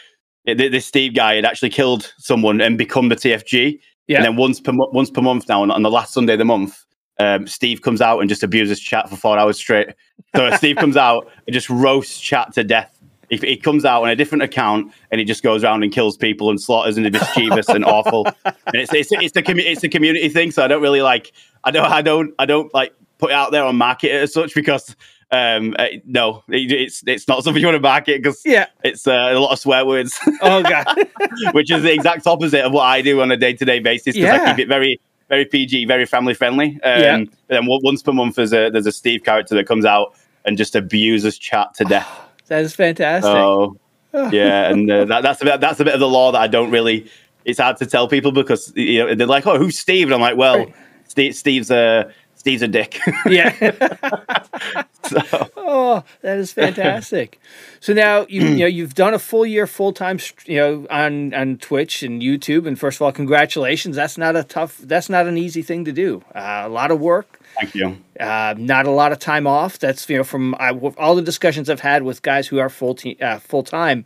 it, 0.45 0.57
this 0.71 0.87
Steve 0.87 1.15
guy 1.15 1.35
had 1.35 1.45
actually 1.45 1.71
killed 1.71 2.13
someone 2.19 2.61
and 2.61 2.79
become 2.79 3.09
the 3.09 3.17
TFG. 3.17 3.81
Yeah. 4.07 4.19
And 4.19 4.25
then 4.25 4.37
once 4.37 4.61
per 4.61 4.73
once 4.75 5.11
per 5.11 5.21
month 5.21 5.49
now, 5.49 5.63
on, 5.63 5.71
on 5.71 5.83
the 5.83 5.91
last 5.91 6.15
Sunday 6.15 6.35
of 6.35 6.39
the 6.39 6.45
month, 6.45 6.85
um, 7.19 7.47
Steve 7.49 7.83
comes 7.83 8.01
out 8.01 8.21
and 8.21 8.29
just 8.29 8.43
abuses 8.45 8.79
chat 8.81 9.09
for 9.09 9.17
four 9.17 9.37
hours 9.39 9.57
straight. 9.59 9.89
So 10.37 10.51
Steve 10.57 10.77
comes 10.77 10.97
out 10.97 11.29
and 11.47 11.53
just 11.53 11.69
roasts 11.69 12.21
chat 12.21 12.53
to 12.55 12.63
death. 12.65 13.02
He, 13.33 13.39
he 13.39 13.57
comes 13.57 13.87
out 13.87 14.03
on 14.03 14.11
a 14.11 14.17
different 14.17 14.43
account 14.43 14.93
and 15.11 15.19
he 15.19 15.25
just 15.25 15.43
goes 15.43 15.65
around 15.65 15.83
and 15.83 15.91
kills 15.91 16.19
people 16.19 16.51
and 16.51 16.61
slaughters 16.61 16.99
and 16.99 17.07
is 17.07 17.13
mischievous 17.13 17.67
and 17.71 17.83
awful. 17.85 18.27
And 18.45 18.75
it's 18.75 18.93
it's 18.93 19.11
it's 19.11 19.33
the 19.33 19.43
commu- 19.43 19.65
it's 19.65 19.81
the 19.81 19.89
community 19.89 20.29
thing. 20.29 20.51
So 20.51 20.63
I 20.63 20.69
don't 20.69 20.83
really 20.83 21.01
like 21.01 21.33
I 21.65 21.71
don't 21.71 21.91
I 21.91 22.03
don't 22.03 22.35
I 22.39 22.45
don't 22.45 22.73
like 22.75 22.95
put 23.17 23.31
it 23.31 23.35
out 23.35 23.51
there 23.51 23.65
on 23.65 23.77
market 23.77 24.11
as 24.11 24.35
such 24.35 24.55
because 24.55 24.95
um 25.31 25.75
uh, 25.79 25.87
no 26.05 26.45
it, 26.49 26.71
it's 26.71 27.03
it's 27.07 27.27
not 27.27 27.43
something 27.43 27.63
you 27.63 27.67
want 27.67 27.77
to 27.77 27.81
market 27.81 28.23
because 28.23 28.43
yeah. 28.45 28.67
it's 28.85 29.07
uh, 29.07 29.31
a 29.33 29.39
lot 29.39 29.53
of 29.53 29.59
swear 29.59 29.87
words, 29.87 30.19
Oh 30.43 30.63
god. 30.63 30.87
which 31.53 31.71
is 31.71 31.83
the 31.83 31.93
exact 31.95 32.27
opposite 32.27 32.63
of 32.63 32.73
what 32.73 32.85
I 32.85 33.01
do 33.01 33.23
on 33.23 33.33
a 33.33 33.37
day 33.39 33.55
to 33.55 33.65
day 33.65 33.79
basis 33.79 34.15
because 34.15 34.41
I 34.41 34.51
keep 34.51 34.59
it 34.59 34.69
very 34.69 35.01
very 35.31 35.47
PG, 35.47 35.87
very 35.87 36.05
family 36.05 36.35
friendly. 36.35 36.79
Um, 36.83 37.01
Yeah. 37.01 37.19
But 37.19 37.31
then 37.49 37.67
once 37.67 38.03
per 38.03 38.13
month, 38.13 38.35
there's 38.35 38.53
a 38.53 38.69
there's 38.69 38.87
a 38.87 38.93
Steve 38.93 39.25
character 39.25 39.55
that 39.55 39.67
comes 39.67 39.87
out 39.87 40.15
and 40.45 40.59
just 40.59 40.77
abuses 40.77 41.39
chat 41.39 41.73
to 41.77 41.85
death. 41.85 42.09
That 42.49 42.63
is 42.63 42.75
fantastic. 42.75 43.31
So 43.31 43.77
yeah, 44.31 44.71
and 44.71 44.91
uh, 44.91 45.05
that, 45.07 45.23
that's 45.23 45.41
a 45.43 45.45
bit 45.45 45.61
that's 45.61 45.81
a 45.81 45.85
bit 45.85 45.95
of 45.95 46.01
the 46.01 46.09
lore 46.09 46.33
that 46.33 46.41
I 46.41 46.47
don't 46.47 46.71
really. 46.71 47.11
It's 47.45 47.59
hard 47.59 47.79
to 47.79 47.87
tell 47.87 48.07
people 48.09 48.31
because 48.31 48.73
you 48.77 49.05
know 49.05 49.15
they're 49.15 49.27
like, 49.27 49.47
"Oh, 49.47 49.59
who's 49.59 49.79
Steve?" 49.79 50.07
And 50.09 50.15
I'm 50.15 50.21
like, 50.21 50.37
"Well, 50.37 50.59
Right. 50.59 50.75
Steve, 51.09 51.35
Steve's 51.35 51.71
a 51.71 52.13
Steve's 52.37 52.63
a 52.63 52.69
dick." 52.69 53.01
yeah. 53.27 53.51
so, 55.05 55.49
Oh, 55.57 56.05
that 56.21 56.39
is 56.39 56.53
fantastic. 56.53 57.41
so 57.81 57.93
now 57.93 58.27
you 58.29 58.43
you 58.43 58.59
know 58.59 58.67
you've 58.67 58.95
done 58.95 59.15
a 59.15 59.19
full 59.19 59.47
year 59.47 59.67
full 59.67 59.93
time 59.93 60.19
you 60.45 60.59
know 60.59 60.87
on 60.91 61.35
on 61.35 61.57
Twitch 61.59 62.03
and 62.03 62.23
YouTube 62.23 62.67
and 62.67 62.79
first 62.79 62.99
of 62.99 63.03
all 63.03 63.13
congratulations. 63.13 63.97
That's 63.97 64.19
not 64.19 64.37
a 64.37 64.45
tough 64.45 64.79
that's 64.79 65.09
not 65.09 65.27
an 65.27 65.37
easy 65.39 65.63
thing 65.63 65.85
to 65.87 65.93
do. 65.93 66.23
Uh, 66.35 66.63
a 66.65 66.69
lot 66.69 66.91
of 66.91 67.01
work. 67.01 67.41
Thank 67.55 67.75
you. 67.75 67.97
Uh, 68.19 68.55
not 68.59 68.87
a 68.87 68.91
lot 68.91 69.13
of 69.13 69.19
time 69.19 69.47
off. 69.47 69.79
That's 69.79 70.09
you 70.09 70.17
know 70.17 70.25
from 70.25 70.55
I, 70.59 70.71
all 70.71 71.15
the 71.15 71.23
discussions 71.23 71.69
I've 71.71 71.81
had 71.81 72.03
with 72.03 72.23
guys 72.23 72.47
who 72.49 72.59
are 72.59 72.69
full 72.69 72.95
te- 72.95 73.19
uh, 73.21 73.39
full 73.39 73.63
time. 73.63 74.05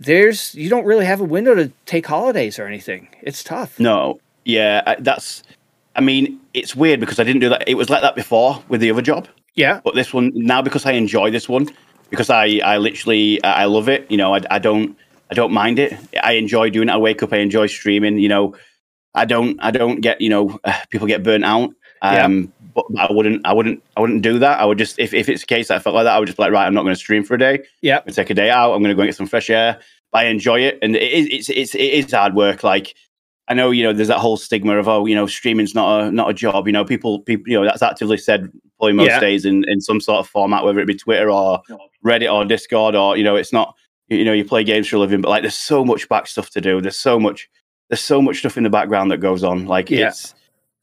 There's 0.00 0.54
you 0.54 0.68
don't 0.70 0.84
really 0.84 1.06
have 1.06 1.20
a 1.20 1.24
window 1.24 1.54
to 1.54 1.72
take 1.86 2.06
holidays 2.06 2.58
or 2.58 2.66
anything. 2.66 3.08
It's 3.22 3.42
tough. 3.42 3.78
No, 3.80 4.20
yeah, 4.44 4.82
I- 4.86 4.96
that's. 4.98 5.42
I 5.96 6.00
mean, 6.00 6.38
it's 6.54 6.76
weird 6.76 7.00
because 7.00 7.18
I 7.18 7.24
didn't 7.24 7.40
do 7.40 7.48
that. 7.48 7.68
It 7.68 7.74
was 7.74 7.90
like 7.90 8.02
that 8.02 8.14
before 8.14 8.62
with 8.68 8.80
the 8.80 8.90
other 8.92 9.02
job. 9.02 9.26
Yeah, 9.54 9.80
but 9.82 9.96
this 9.96 10.14
one 10.14 10.30
now 10.34 10.62
because 10.62 10.86
I 10.86 10.92
enjoy 10.92 11.32
this 11.32 11.48
one 11.48 11.68
because 12.10 12.30
I 12.30 12.60
I 12.64 12.76
literally 12.78 13.42
I 13.42 13.64
love 13.64 13.88
it. 13.88 14.08
You 14.08 14.16
know, 14.16 14.34
I, 14.34 14.40
I 14.50 14.58
don't 14.60 14.96
I 15.30 15.34
don't 15.34 15.52
mind 15.52 15.80
it. 15.80 15.94
I 16.22 16.32
enjoy 16.32 16.70
doing 16.70 16.88
it. 16.88 16.92
I 16.92 16.96
wake 16.96 17.22
up, 17.22 17.32
I 17.32 17.38
enjoy 17.38 17.66
streaming. 17.66 18.18
You 18.18 18.28
know, 18.28 18.54
I 19.14 19.24
don't 19.24 19.58
I 19.60 19.72
don't 19.72 20.00
get 20.00 20.20
you 20.20 20.28
know 20.28 20.60
uh, 20.64 20.78
people 20.90 21.06
get 21.08 21.24
burnt 21.24 21.44
out. 21.44 21.70
Yeah. 22.02 22.24
Um, 22.24 22.52
but 22.74 22.84
I 22.98 23.08
wouldn't 23.10 23.44
I 23.46 23.52
wouldn't 23.52 23.82
I 23.96 24.00
wouldn't 24.00 24.22
do 24.22 24.38
that. 24.38 24.60
I 24.60 24.64
would 24.64 24.78
just 24.78 24.98
if, 24.98 25.12
if 25.14 25.28
it's 25.28 25.42
a 25.42 25.46
case 25.46 25.68
that 25.68 25.76
I 25.76 25.78
felt 25.80 25.94
like 25.96 26.04
that, 26.04 26.14
I 26.14 26.18
would 26.18 26.26
just 26.26 26.36
be 26.38 26.42
like 26.44 26.52
right, 26.52 26.66
I'm 26.66 26.74
not 26.74 26.82
going 26.82 26.94
to 26.94 26.98
stream 27.00 27.24
for 27.24 27.34
a 27.34 27.38
day. 27.38 27.64
yeah, 27.82 28.00
I'm 28.06 28.12
take 28.12 28.30
a 28.30 28.34
day 28.34 28.50
out. 28.50 28.72
I'm 28.72 28.82
gonna 28.82 28.94
go 28.94 29.00
and 29.02 29.08
get 29.08 29.16
some 29.16 29.26
fresh 29.26 29.50
air. 29.50 29.78
But 30.12 30.18
I 30.20 30.24
enjoy 30.26 30.60
it, 30.60 30.78
and 30.80 30.94
it 30.96 31.12
is 31.12 31.26
it's 31.30 31.48
it's 31.50 31.74
it 31.74 31.80
is 31.80 32.12
hard 32.12 32.34
work. 32.34 32.62
Like 32.62 32.94
I 33.48 33.54
know 33.54 33.70
you 33.70 33.82
know 33.82 33.92
there's 33.92 34.08
that 34.08 34.18
whole 34.18 34.36
stigma 34.36 34.78
of 34.78 34.86
oh 34.88 35.06
you 35.06 35.14
know 35.14 35.26
streaming's 35.26 35.74
not 35.74 36.02
a 36.04 36.10
not 36.12 36.30
a 36.30 36.34
job. 36.34 36.66
You 36.66 36.72
know 36.72 36.84
people 36.84 37.20
people 37.20 37.44
you 37.50 37.58
know 37.58 37.64
that's 37.64 37.82
actively 37.82 38.16
said 38.18 38.48
probably 38.78 38.92
most 38.92 39.08
Yeah. 39.08 39.20
days 39.20 39.44
in 39.44 39.64
in 39.68 39.80
some 39.80 40.00
sort 40.00 40.20
of 40.20 40.28
format, 40.28 40.64
whether 40.64 40.78
it 40.78 40.86
be 40.86 40.94
Twitter 40.94 41.30
or 41.30 41.60
Reddit 42.06 42.32
or 42.32 42.44
Discord 42.44 42.94
or 42.94 43.16
you 43.16 43.24
know 43.24 43.34
it's 43.36 43.52
not 43.52 43.74
you 44.08 44.24
know 44.24 44.32
you 44.32 44.44
play 44.44 44.62
games 44.62 44.86
for 44.88 44.96
a 44.96 44.98
living, 45.00 45.20
but 45.20 45.30
like 45.30 45.42
there's 45.42 45.56
so 45.56 45.84
much 45.84 46.08
back 46.08 46.26
stuff 46.28 46.50
to 46.50 46.60
do. 46.60 46.80
There's 46.80 46.96
so 46.98 47.18
much 47.18 47.48
there's 47.90 48.00
so 48.00 48.22
much 48.22 48.38
stuff 48.38 48.56
in 48.56 48.62
the 48.64 48.70
background 48.70 49.10
that 49.10 49.18
goes 49.18 49.42
on. 49.42 49.66
Like 49.66 49.90
Yeah. 49.90 50.08
it's 50.08 50.34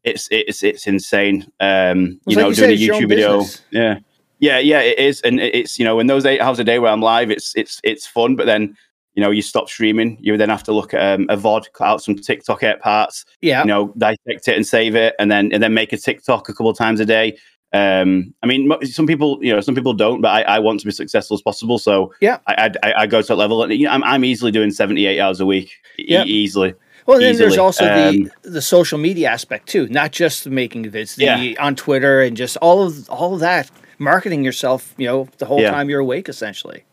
it's 0.05 0.27
it's 0.31 0.63
it's 0.63 0.87
insane. 0.87 1.45
Um, 1.59 2.19
It's 2.27 2.35
you 2.35 2.35
like 2.35 2.43
know 2.43 2.49
you 2.49 2.55
doing 2.55 2.69
a 2.69 2.73
it's 2.73 2.81
your 2.83 2.95
own 2.95 3.01
YouTube 3.03 3.09
video, 3.09 3.37
business. 3.39 3.61
yeah. 3.71 3.99
Yeah, 4.39 4.59
yeah, 4.59 4.81
it 4.81 4.99
is, 4.99 5.21
and 5.21 5.39
it's 5.39 5.79
you 5.79 5.85
know 5.85 5.99
in 5.99 6.07
those 6.07 6.25
eight 6.25 6.39
hours 6.41 6.59
a 6.59 6.63
day 6.63 6.77
where 6.79 6.91
I'm 6.91 7.01
live, 7.01 7.31
it's 7.31 7.53
it's 7.55 7.79
it's 7.83 8.05
fun. 8.05 8.35
But 8.35 8.45
then 8.45 8.75
you 9.13 9.23
know 9.23 9.31
you 9.31 9.41
stop 9.41 9.69
streaming, 9.69 10.17
you 10.19 10.35
then 10.37 10.49
have 10.49 10.63
to 10.63 10.73
look 10.73 10.93
at 10.93 11.01
um, 11.19 11.25
a 11.29 11.37
VOD, 11.37 11.71
cut 11.73 11.87
out 11.87 12.03
some 12.03 12.15
TikTok 12.15 12.61
edit 12.61 12.81
parts, 12.81 13.25
yeah. 13.41 13.61
you 13.61 13.67
know, 13.67 13.93
dissect 13.97 14.47
it 14.49 14.55
and 14.57 14.67
save 14.67 14.93
it, 14.95 15.15
and 15.19 15.31
then 15.31 15.53
and 15.53 15.63
then 15.63 15.73
make 15.73 15.93
a 15.93 15.97
TikTok 15.97 16.49
a 16.49 16.53
couple 16.53 16.69
of 16.69 16.77
times 16.77 16.99
a 16.99 17.05
day. 17.05 17.37
Um, 17.73 18.33
I 18.43 18.47
mean, 18.47 18.69
some 18.83 19.07
people, 19.07 19.39
you 19.41 19.53
know, 19.53 19.59
some 19.61 19.73
people 19.75 19.93
don't, 19.93 20.21
but 20.21 20.29
I, 20.29 20.41
I 20.55 20.59
want 20.59 20.79
to 20.81 20.85
be 20.85 20.91
successful 20.91 21.35
as 21.35 21.41
possible. 21.41 21.77
So 21.77 22.13
Yeah. 22.21 22.37
I 22.47 22.71
I, 22.83 22.93
I 23.03 23.07
go 23.07 23.21
to 23.21 23.27
that 23.27 23.35
level, 23.37 23.63
and 23.63 23.73
you 23.73 23.85
know, 23.85 23.91
I'm 23.91 24.03
I'm 24.03 24.25
easily 24.25 24.51
doing 24.51 24.69
78 24.69 25.19
hours 25.19 25.39
a 25.39 25.45
week, 25.45 25.71
e- 25.97 26.05
Yeah. 26.09 26.23
easily. 26.25 26.73
Well, 27.05 27.19
then 27.19 27.37
there's 27.37 27.57
also 27.57 27.85
Um, 27.85 28.23
the 28.43 28.49
the 28.51 28.61
social 28.61 28.97
media 28.97 29.29
aspect 29.29 29.67
too, 29.69 29.87
not 29.89 30.11
just 30.11 30.43
the 30.43 30.49
making 30.49 30.85
vids, 30.85 31.15
the 31.15 31.25
Yeah. 31.25 31.53
on 31.65 31.75
Twitter 31.75 32.21
and 32.21 32.35
just 32.35 32.57
all 32.57 32.83
of 32.83 33.07
all 33.09 33.33
of 33.35 33.39
that 33.41 33.69
marketing 33.99 34.43
yourself, 34.43 34.93
you 34.97 35.05
know, 35.07 35.27
the 35.37 35.45
whole 35.45 35.61
Yeah. 35.61 35.71
time 35.71 35.89
you're 35.89 35.99
awake, 36.01 36.27
essentially. 36.27 36.83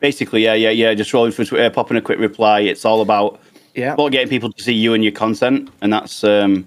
Basically, 0.00 0.42
yeah, 0.44 0.54
yeah, 0.54 0.70
yeah. 0.70 0.94
Just 0.94 1.12
rolling 1.12 1.32
for 1.32 1.44
Twitter, 1.44 1.68
popping 1.68 1.96
a 1.96 2.00
quick 2.00 2.18
reply. 2.18 2.60
It's 2.60 2.84
all 2.84 3.00
about 3.02 3.40
Yeah, 3.74 3.92
about 3.94 4.10
getting 4.12 4.28
people 4.28 4.50
to 4.52 4.62
see 4.62 4.72
you 4.72 4.94
and 4.94 5.04
your 5.04 5.12
content, 5.12 5.68
and 5.82 5.92
that's 5.92 6.24
um, 6.24 6.66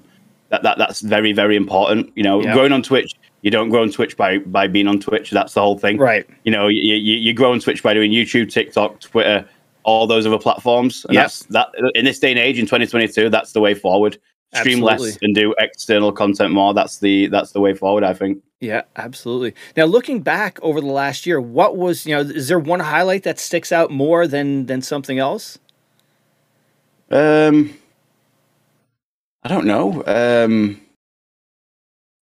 that, 0.49 0.61
that 0.63 0.77
that's 0.77 1.01
very 1.01 1.33
very 1.33 1.55
important. 1.55 2.11
You 2.15 2.23
know, 2.23 2.41
Yeah. 2.43 2.53
growing 2.53 2.71
on 2.71 2.81
Twitch, 2.83 3.11
you 3.41 3.49
don't 3.51 3.69
grow 3.69 3.81
on 3.81 3.89
Twitch 3.91 4.15
by 4.17 4.37
by 4.39 4.67
being 4.67 4.87
on 4.87 4.99
Twitch. 4.99 5.31
That's 5.31 5.53
the 5.53 5.61
whole 5.61 5.77
thing, 5.77 5.97
right. 5.97 6.25
You 6.43 6.51
know, 6.51 6.67
you 6.67 6.95
you, 6.95 7.15
you 7.15 7.33
grow 7.33 7.51
on 7.53 7.59
Twitch 7.59 7.81
by 7.81 7.93
doing 7.93 8.11
YouTube, 8.11 8.51
TikTok, 8.51 8.99
Twitter, 8.99 9.45
all 9.83 10.07
those 10.07 10.25
other 10.25 10.39
platforms. 10.39 11.05
And 11.07 11.17
that's 11.17 11.43
that 11.45 11.69
in 11.95 12.05
this 12.05 12.19
day 12.19 12.31
and 12.31 12.39
age 12.39 12.59
in 12.59 12.65
2022, 12.65 13.29
that's 13.29 13.51
the 13.51 13.61
way 13.61 13.73
forward. 13.73 14.17
Stream 14.53 14.81
less 14.81 15.17
and 15.21 15.33
do 15.33 15.55
external 15.57 16.11
content 16.11 16.53
more. 16.53 16.73
That's 16.75 16.99
the 16.99 17.27
that's 17.27 17.51
the 17.51 17.59
way 17.59 17.73
forward. 17.73 18.03
I 18.03 18.13
think. 18.13 18.43
Yeah, 18.59 18.83
absolutely. 18.95 19.55
Now, 19.75 19.85
looking 19.85 20.21
back 20.21 20.59
over 20.61 20.79
the 20.79 20.87
last 20.87 21.25
year, 21.25 21.41
what 21.41 21.75
was 21.75 22.05
you 22.05 22.15
know, 22.15 22.21
is 22.21 22.47
there 22.49 22.59
one 22.59 22.79
highlight 22.79 23.23
that 23.23 23.39
sticks 23.39 23.71
out 23.71 23.89
more 23.89 24.27
than 24.27 24.67
than 24.67 24.81
something 24.81 25.17
else? 25.17 25.57
Um, 27.09 27.73
I 29.43 29.49
don't 29.49 29.65
know. 29.65 30.03
Um, 30.05 30.79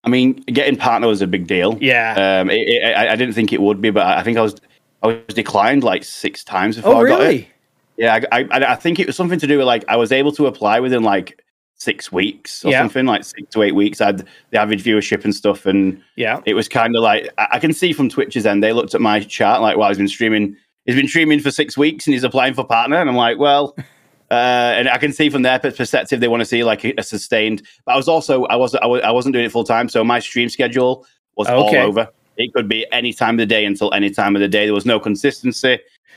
I 0.03 0.09
mean, 0.09 0.33
getting 0.33 0.77
partner 0.77 1.07
was 1.07 1.21
a 1.21 1.27
big 1.27 1.47
deal. 1.47 1.77
Yeah. 1.79 2.41
Um, 2.41 2.49
it, 2.49 2.67
it, 2.67 2.95
I, 2.95 3.11
I 3.11 3.15
didn't 3.15 3.35
think 3.35 3.53
it 3.53 3.61
would 3.61 3.81
be, 3.81 3.91
but 3.91 4.05
I 4.05 4.23
think 4.23 4.37
I 4.37 4.41
was 4.41 4.55
I 5.03 5.07
was 5.07 5.35
declined 5.35 5.83
like 5.83 6.03
six 6.03 6.43
times 6.43 6.75
before 6.75 6.95
oh, 6.95 7.05
I 7.05 7.07
got 7.07 7.21
it. 7.21 7.23
really? 7.23 7.49
Yeah, 7.97 8.19
I, 8.31 8.41
I 8.51 8.71
I 8.73 8.75
think 8.75 8.99
it 8.99 9.07
was 9.07 9.15
something 9.15 9.39
to 9.39 9.47
do 9.47 9.57
with 9.57 9.67
like 9.67 9.83
I 9.87 9.95
was 9.95 10.11
able 10.11 10.31
to 10.33 10.47
apply 10.47 10.79
within 10.79 11.03
like 11.03 11.43
six 11.75 12.11
weeks 12.11 12.63
or 12.63 12.71
Yeah. 12.71 12.79
something, 12.81 13.05
like 13.07 13.23
six 13.23 13.49
to 13.53 13.63
eight 13.63 13.73
weeks. 13.75 14.01
I 14.01 14.07
had 14.07 14.27
the 14.51 14.59
average 14.61 14.83
viewership 14.83 15.23
and 15.23 15.35
stuff, 15.35 15.65
and 15.65 16.01
Yeah. 16.15 16.39
it 16.45 16.53
was 16.53 16.67
kind 16.67 16.95
of 16.95 17.01
like 17.03 17.29
I, 17.37 17.47
I 17.53 17.59
can 17.59 17.73
see 17.73 17.91
from 17.93 18.09
Twitch's 18.09 18.45
end 18.45 18.63
they 18.63 18.73
looked 18.73 18.93
at 18.95 19.01
my 19.01 19.19
chart 19.21 19.61
like, 19.61 19.77
"Well, 19.77 19.87
he's 19.89 19.97
been 19.97 20.07
streaming, 20.07 20.55
he's 20.85 20.95
been 20.95 21.07
streaming 21.07 21.39
for 21.39 21.51
six 21.51 21.77
weeks, 21.77 22.05
and 22.07 22.13
he's 22.13 22.23
applying 22.23 22.53
for 22.53 22.63
partner." 22.65 22.97
And 22.97 23.09
I'm 23.09 23.15
like, 23.15 23.37
"Well." 23.37 23.75
Uh, 24.31 24.75
and 24.77 24.87
I 24.87 24.97
can 24.97 25.11
see 25.11 25.29
from 25.29 25.41
their 25.41 25.59
perspective, 25.59 26.21
they 26.21 26.29
want 26.29 26.39
to 26.39 26.45
see 26.45 26.63
like 26.63 26.85
a, 26.85 26.93
a 26.97 27.03
sustained. 27.03 27.63
But 27.85 27.95
I 27.95 27.97
was 27.97 28.07
also 28.07 28.45
I 28.45 28.55
was 28.55 28.73
I, 28.75 28.85
was, 28.85 29.01
I 29.01 29.11
wasn't 29.11 29.33
doing 29.33 29.43
it 29.43 29.51
full 29.51 29.65
time, 29.65 29.89
so 29.89 30.05
my 30.05 30.19
stream 30.19 30.47
schedule 30.47 31.05
was 31.35 31.49
Okay. 31.49 31.81
all 31.81 31.87
over. 31.89 32.07
It 32.37 32.53
could 32.53 32.67
be 32.67 32.85
any 32.91 33.13
time 33.13 33.35
of 33.35 33.39
the 33.39 33.45
day 33.45 33.65
until 33.65 33.93
any 33.93 34.09
time 34.09 34.35
of 34.35 34.41
the 34.41 34.47
day. 34.47 34.65
There 34.65 34.73
was 34.73 34.85
no 34.85 34.99
consistency 34.99 35.73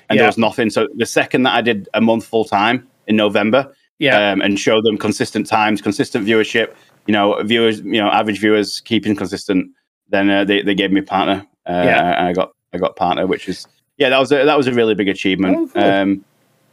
and 0.08 0.16
Yeah. 0.16 0.22
there 0.22 0.26
was 0.26 0.38
nothing. 0.38 0.70
So 0.70 0.88
the 0.96 1.06
second 1.06 1.42
that 1.44 1.54
I 1.54 1.60
did 1.60 1.88
a 1.94 2.00
month 2.00 2.24
full 2.26 2.44
time 2.44 2.86
in 3.06 3.16
November, 3.16 3.72
Yeah. 3.98 4.30
um, 4.32 4.40
and 4.40 4.58
show 4.58 4.80
them 4.80 4.96
consistent 4.98 5.46
times, 5.46 5.80
consistent 5.82 6.26
viewership, 6.26 6.74
you 7.06 7.12
know, 7.12 7.42
viewers, 7.42 7.80
you 7.80 8.00
know, 8.00 8.08
average 8.08 8.38
viewers 8.40 8.80
keeping 8.80 9.14
consistent, 9.16 9.70
then 10.08 10.30
uh, 10.30 10.44
they, 10.44 10.62
they 10.62 10.74
gave 10.74 10.92
me 10.92 11.00
partner. 11.00 11.46
Uh, 11.68 11.82
Yeah. 11.84 12.18
and 12.18 12.28
I 12.28 12.32
got 12.32 12.50
I 12.72 12.78
got 12.78 12.96
partner, 12.96 13.26
which 13.26 13.48
is 13.48 13.66
yeah, 13.98 14.08
that 14.08 14.18
was 14.18 14.32
a, 14.32 14.44
that 14.44 14.56
was 14.56 14.66
a 14.66 14.72
really 14.72 14.94
big 14.94 15.08
achievement. 15.08 15.56
Oh, 15.56 15.66
cool. 15.68 15.84
um, 15.84 16.24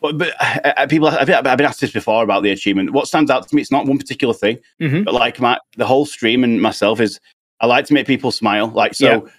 but 0.02 0.18
but 0.18 0.30
uh, 0.42 0.74
uh, 0.78 0.88
people, 0.88 1.08
I've 1.10 1.28
been, 1.28 1.36
I've 1.46 1.58
been 1.58 1.68
asked 1.68 1.80
this 1.82 1.92
before 1.92 2.24
about 2.24 2.42
the 2.42 2.50
achievement. 2.50 2.92
What 2.92 3.08
stands 3.08 3.30
out 3.30 3.48
to 3.48 3.56
me, 3.56 3.62
it's 3.62 3.72
not 3.72 3.86
one 3.86 4.00
particular 4.00 4.34
thing, 4.34 4.58
Mhm. 4.82 5.06
but 5.06 5.14
like 5.14 5.40
my 5.40 5.60
the 5.78 5.86
whole 5.86 6.06
stream 6.08 6.44
and 6.44 6.60
myself 6.62 7.00
is 7.00 7.20
I 7.62 7.68
like 7.68 7.86
to 7.86 7.94
make 7.94 8.08
people 8.08 8.32
smile. 8.32 8.68
Like 8.68 8.94
so, 8.96 9.08
Yeah. 9.26 9.32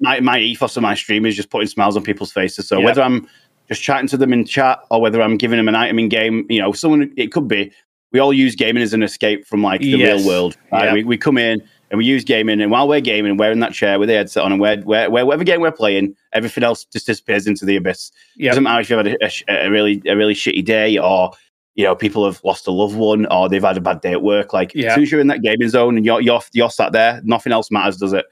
my 0.00 0.20
my 0.20 0.38
ethos 0.38 0.76
of 0.76 0.82
my 0.82 0.94
stream 0.94 1.24
is 1.26 1.36
just 1.36 1.50
putting 1.50 1.68
smiles 1.68 1.96
on 1.96 2.02
people's 2.02 2.32
faces. 2.32 2.68
So 2.68 2.78
Yeah. 2.78 2.84
whether 2.84 3.02
I'm 3.02 3.26
just 3.68 3.82
chatting 3.82 4.08
to 4.08 4.16
them 4.16 4.32
in 4.32 4.44
chat 4.44 4.80
or 4.90 5.00
whether 5.00 5.20
I'm 5.22 5.36
giving 5.36 5.56
them 5.58 5.68
an 5.68 5.74
item 5.74 5.98
in 5.98 6.08
game, 6.08 6.46
you 6.48 6.60
know, 6.60 6.72
someone 6.72 7.12
it 7.16 7.32
could 7.32 7.48
be. 7.48 7.70
We 8.12 8.18
all 8.20 8.32
use 8.32 8.54
gaming 8.54 8.82
as 8.82 8.94
an 8.94 9.02
escape 9.02 9.46
from 9.46 9.62
like 9.62 9.80
the 9.82 9.88
Yes. 9.88 10.20
real 10.20 10.26
world. 10.28 10.56
Right? 10.72 10.84
Yeah. 10.86 10.92
We, 10.94 11.04
we 11.04 11.16
come 11.18 11.36
in 11.38 11.62
and 11.90 11.98
we 11.98 12.04
use 12.04 12.22
gaming, 12.24 12.60
and 12.60 12.70
while 12.70 12.86
we're 12.86 13.00
gaming, 13.00 13.36
we're 13.38 13.50
in 13.52 13.60
that 13.60 13.72
chair 13.72 13.98
with 13.98 14.08
the 14.10 14.14
headset 14.14 14.42
on, 14.44 14.52
and 14.52 14.60
we're, 14.60 14.78
we're, 14.84 15.08
we're 15.08 15.24
whatever 15.24 15.42
game 15.44 15.62
we're 15.62 15.70
playing, 15.72 16.14
everything 16.34 16.62
else 16.62 16.84
just 16.84 17.06
disappears 17.06 17.46
into 17.46 17.64
the 17.64 17.76
abyss. 17.76 18.10
Yeah. 18.36 18.50
Doesn't 18.50 18.64
matter 18.64 18.80
if 18.80 18.90
you've 18.90 18.98
had 19.06 19.16
a, 19.22 19.24
a 19.24 19.66
a 19.66 19.70
really 19.70 20.02
a 20.06 20.14
really 20.14 20.34
shitty 20.34 20.64
day 20.64 20.98
or 20.98 21.32
you 21.78 21.84
know 21.84 21.94
people 21.94 22.24
have 22.24 22.42
lost 22.42 22.66
a 22.66 22.72
loved 22.72 22.96
one 22.96 23.24
or 23.26 23.48
they've 23.48 23.62
had 23.62 23.76
a 23.76 23.80
bad 23.80 24.00
day 24.00 24.10
at 24.10 24.20
work. 24.20 24.52
Like 24.52 24.74
Yeah. 24.74 24.88
as 24.88 24.94
soon 24.94 25.04
as 25.04 25.12
you're 25.12 25.20
in 25.20 25.28
that 25.28 25.42
gaming 25.42 25.68
zone 25.68 25.96
and 25.96 26.04
you're 26.04 26.20
you're 26.20 26.42
you're 26.52 26.70
sat 26.70 26.90
there, 26.90 27.20
nothing 27.22 27.52
else 27.52 27.70
matters, 27.70 27.96
does 27.98 28.12
it? 28.12 28.26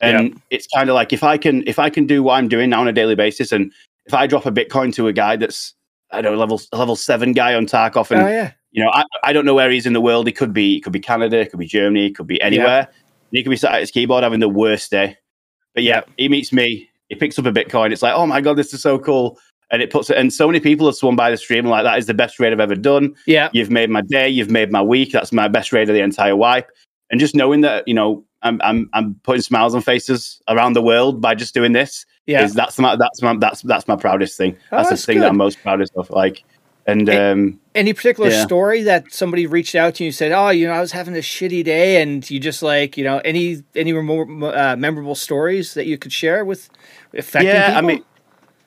And 0.00 0.40
it's 0.50 0.66
kind 0.66 0.90
of 0.90 0.94
like 0.94 1.12
if 1.12 1.22
I 1.22 1.38
can 1.38 1.62
if 1.68 1.78
I 1.78 1.90
can 1.90 2.06
do 2.06 2.24
what 2.24 2.34
I'm 2.34 2.48
doing 2.48 2.70
now 2.70 2.80
on 2.80 2.88
a 2.88 2.92
daily 2.92 3.14
basis, 3.14 3.52
and 3.52 3.72
if 4.04 4.14
I 4.14 4.26
drop 4.26 4.46
a 4.46 4.50
Bitcoin 4.50 4.92
to 4.94 5.06
a 5.06 5.12
guy 5.12 5.36
that's 5.36 5.74
I 6.10 6.20
don't 6.20 6.32
know 6.32 6.38
level 6.38 6.60
level 6.72 6.96
seven 6.96 7.32
guy 7.34 7.54
on 7.54 7.66
Tarkov, 7.66 8.10
and 8.10 8.20
Oh 8.22 8.26
yeah. 8.26 8.50
you 8.72 8.82
know 8.82 8.90
I, 8.90 9.04
I 9.22 9.32
don't 9.32 9.44
know 9.44 9.54
where 9.54 9.70
he's 9.70 9.86
in 9.86 9.92
the 9.92 10.00
world. 10.00 10.26
He 10.26 10.32
could 10.32 10.52
be 10.52 10.78
it 10.78 10.80
could 10.80 10.92
be 10.92 11.00
Canada, 11.00 11.38
it 11.38 11.50
could 11.50 11.60
be 11.60 11.66
Germany, 11.66 12.06
it 12.06 12.16
could 12.16 12.26
be 12.26 12.42
anywhere. 12.42 12.88
He 13.30 13.44
could 13.44 13.50
be 13.50 13.56
sat 13.56 13.74
at 13.74 13.80
his 13.80 13.92
keyboard 13.92 14.24
having 14.24 14.40
the 14.40 14.48
worst 14.48 14.90
day. 14.90 15.16
But 15.72 15.84
yeah, 15.84 16.00
he 16.16 16.28
meets 16.28 16.52
me. 16.52 16.90
He 17.08 17.14
picks 17.14 17.38
up 17.38 17.46
a 17.46 17.52
Bitcoin. 17.52 17.92
It's 17.92 18.02
like, 18.02 18.14
oh 18.14 18.26
my 18.26 18.40
god, 18.40 18.54
this 18.56 18.74
is 18.74 18.82
so 18.82 18.98
cool. 18.98 19.38
And 19.70 19.82
it 19.82 19.90
puts 19.90 20.08
it. 20.08 20.16
And 20.16 20.32
so 20.32 20.46
many 20.46 20.60
people 20.60 20.86
have 20.86 20.94
swum 20.94 21.14
by 21.16 21.30
the 21.30 21.36
stream 21.36 21.66
like 21.66 21.84
that 21.84 21.98
is 21.98 22.06
the 22.06 22.14
best 22.14 22.40
raid 22.40 22.52
I've 22.52 22.60
ever 22.60 22.74
done. 22.74 23.14
Yeah. 23.26 23.50
You've 23.52 23.70
made 23.70 23.90
my 23.90 24.00
day. 24.00 24.28
You've 24.28 24.50
made 24.50 24.72
my 24.72 24.80
week. 24.80 25.12
That's 25.12 25.30
my 25.32 25.46
best 25.48 25.72
raid 25.72 25.88
of 25.90 25.94
the 25.94 26.00
entire 26.02 26.34
wipe. 26.36 26.70
And 27.10 27.20
just 27.20 27.34
knowing 27.34 27.60
that 27.62 27.86
you 27.86 27.94
know 27.94 28.24
I'm 28.42 28.60
I'm 28.62 28.88
I'm 28.94 29.14
putting 29.24 29.42
smiles 29.42 29.74
on 29.74 29.82
faces 29.82 30.40
around 30.48 30.72
the 30.72 30.82
world 30.82 31.20
by 31.20 31.34
just 31.34 31.52
doing 31.54 31.72
this 31.72 32.06
Yeah. 32.26 32.44
is 32.44 32.54
that's 32.54 32.78
my 32.78 32.96
that's 32.96 33.20
my 33.20 33.36
that's 33.36 33.60
that's 33.62 33.86
my 33.88 33.96
proudest 33.96 34.36
thing. 34.38 34.56
Oh, 34.72 34.76
That's 34.78 34.88
the 34.88 34.94
that's 34.94 35.04
thing 35.04 35.20
that. 35.20 35.28
I'm 35.30 35.36
most 35.36 35.60
proudest 35.62 35.92
of. 35.96 36.08
Like, 36.10 36.44
and 36.86 37.10
um, 37.10 37.60
Any 37.74 37.92
particular 37.92 38.30
Yeah. 38.30 38.44
story 38.46 38.82
that 38.84 39.12
somebody 39.12 39.46
reached 39.46 39.74
out 39.74 39.96
to 39.96 40.04
you 40.04 40.08
and 40.08 40.14
said, 40.14 40.32
"Oh, 40.32 40.48
you 40.50 40.66
know, 40.66 40.72
I 40.72 40.80
was 40.80 40.92
having 40.92 41.14
a 41.14 41.18
shitty 41.20 41.62
day," 41.64 42.00
and 42.00 42.28
you 42.30 42.40
just 42.40 42.62
like, 42.62 42.96
you 42.96 43.04
know, 43.04 43.18
any 43.24 43.62
any 43.74 43.92
remo- 43.92 44.46
uh, 44.50 44.76
memorable 44.78 45.14
stories 45.14 45.74
that 45.74 45.84
you 45.86 45.98
could 45.98 46.12
share 46.12 46.44
with 46.44 46.70
affecting 47.14 47.50
yeah, 47.50 47.74
I 47.76 47.80
mean, 47.82 48.02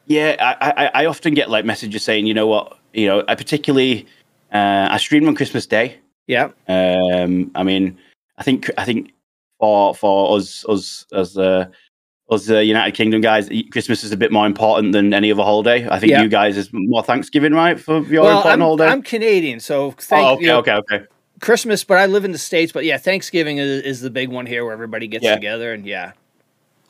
yeah, 0.08 0.36
I, 0.40 0.72
I 0.86 1.04
I 1.04 1.06
often 1.06 1.34
get 1.34 1.50
like 1.50 1.66
messages 1.66 2.04
saying, 2.04 2.26
you 2.28 2.34
know 2.34 2.48
what, 2.48 2.78
you 2.94 3.08
know, 3.08 3.24
I 3.28 3.36
particularly 3.36 4.06
uh, 4.54 4.88
I 4.92 4.98
streamed 4.98 5.28
on 5.28 5.36
Christmas 5.36 5.66
Day. 5.66 5.98
yeah, 6.28 6.50
Um, 6.68 7.52
I 7.56 7.64
mean, 7.64 7.98
I 8.38 8.44
think 8.44 8.70
I 8.78 8.86
think 8.86 9.12
for 9.60 9.94
for 9.96 10.38
us 10.38 10.66
us 10.68 11.06
as 11.14 11.38
uh, 11.38 11.66
us 12.30 12.50
uh, 12.50 12.60
United 12.60 12.94
Kingdom 12.96 13.22
guys, 13.22 13.50
Christmas 13.72 14.04
is 14.04 14.12
a 14.12 14.18
bit 14.18 14.32
more 14.32 14.46
important 14.46 14.94
than 14.94 15.14
any 15.14 15.32
other 15.32 15.44
holiday. 15.44 15.88
I 15.90 16.00
think 16.00 16.12
Yeah. 16.12 16.22
you 16.24 16.30
guys 16.30 16.58
is 16.58 16.70
more 16.74 17.04
Thanksgiving, 17.04 17.54
right, 17.54 17.80
for 17.80 18.02
your 18.06 18.24
well, 18.24 18.38
important 18.38 18.54
I'm, 18.54 18.60
holiday. 18.62 18.86
I'm 18.88 19.02
Canadian, 19.02 19.60
so 19.60 19.92
thank 19.92 20.26
oh, 20.26 20.34
okay, 20.34 20.42
you 20.44 20.48
know, 20.48 20.60
okay, 20.60 20.74
okay. 20.74 21.06
Christmas, 21.40 21.84
but 21.84 21.98
I 21.98 22.06
live 22.06 22.24
in 22.24 22.32
the 22.32 22.38
states. 22.38 22.72
But 22.72 22.86
yeah, 22.86 22.98
Thanksgiving 22.98 23.58
is, 23.58 23.82
is 23.84 24.02
the 24.02 24.10
big 24.10 24.30
one 24.30 24.46
here, 24.46 24.64
where 24.64 24.74
everybody 24.74 25.08
gets 25.08 25.24
Yeah. 25.26 25.36
together, 25.36 25.74
and 25.74 25.86
yeah, 25.86 26.12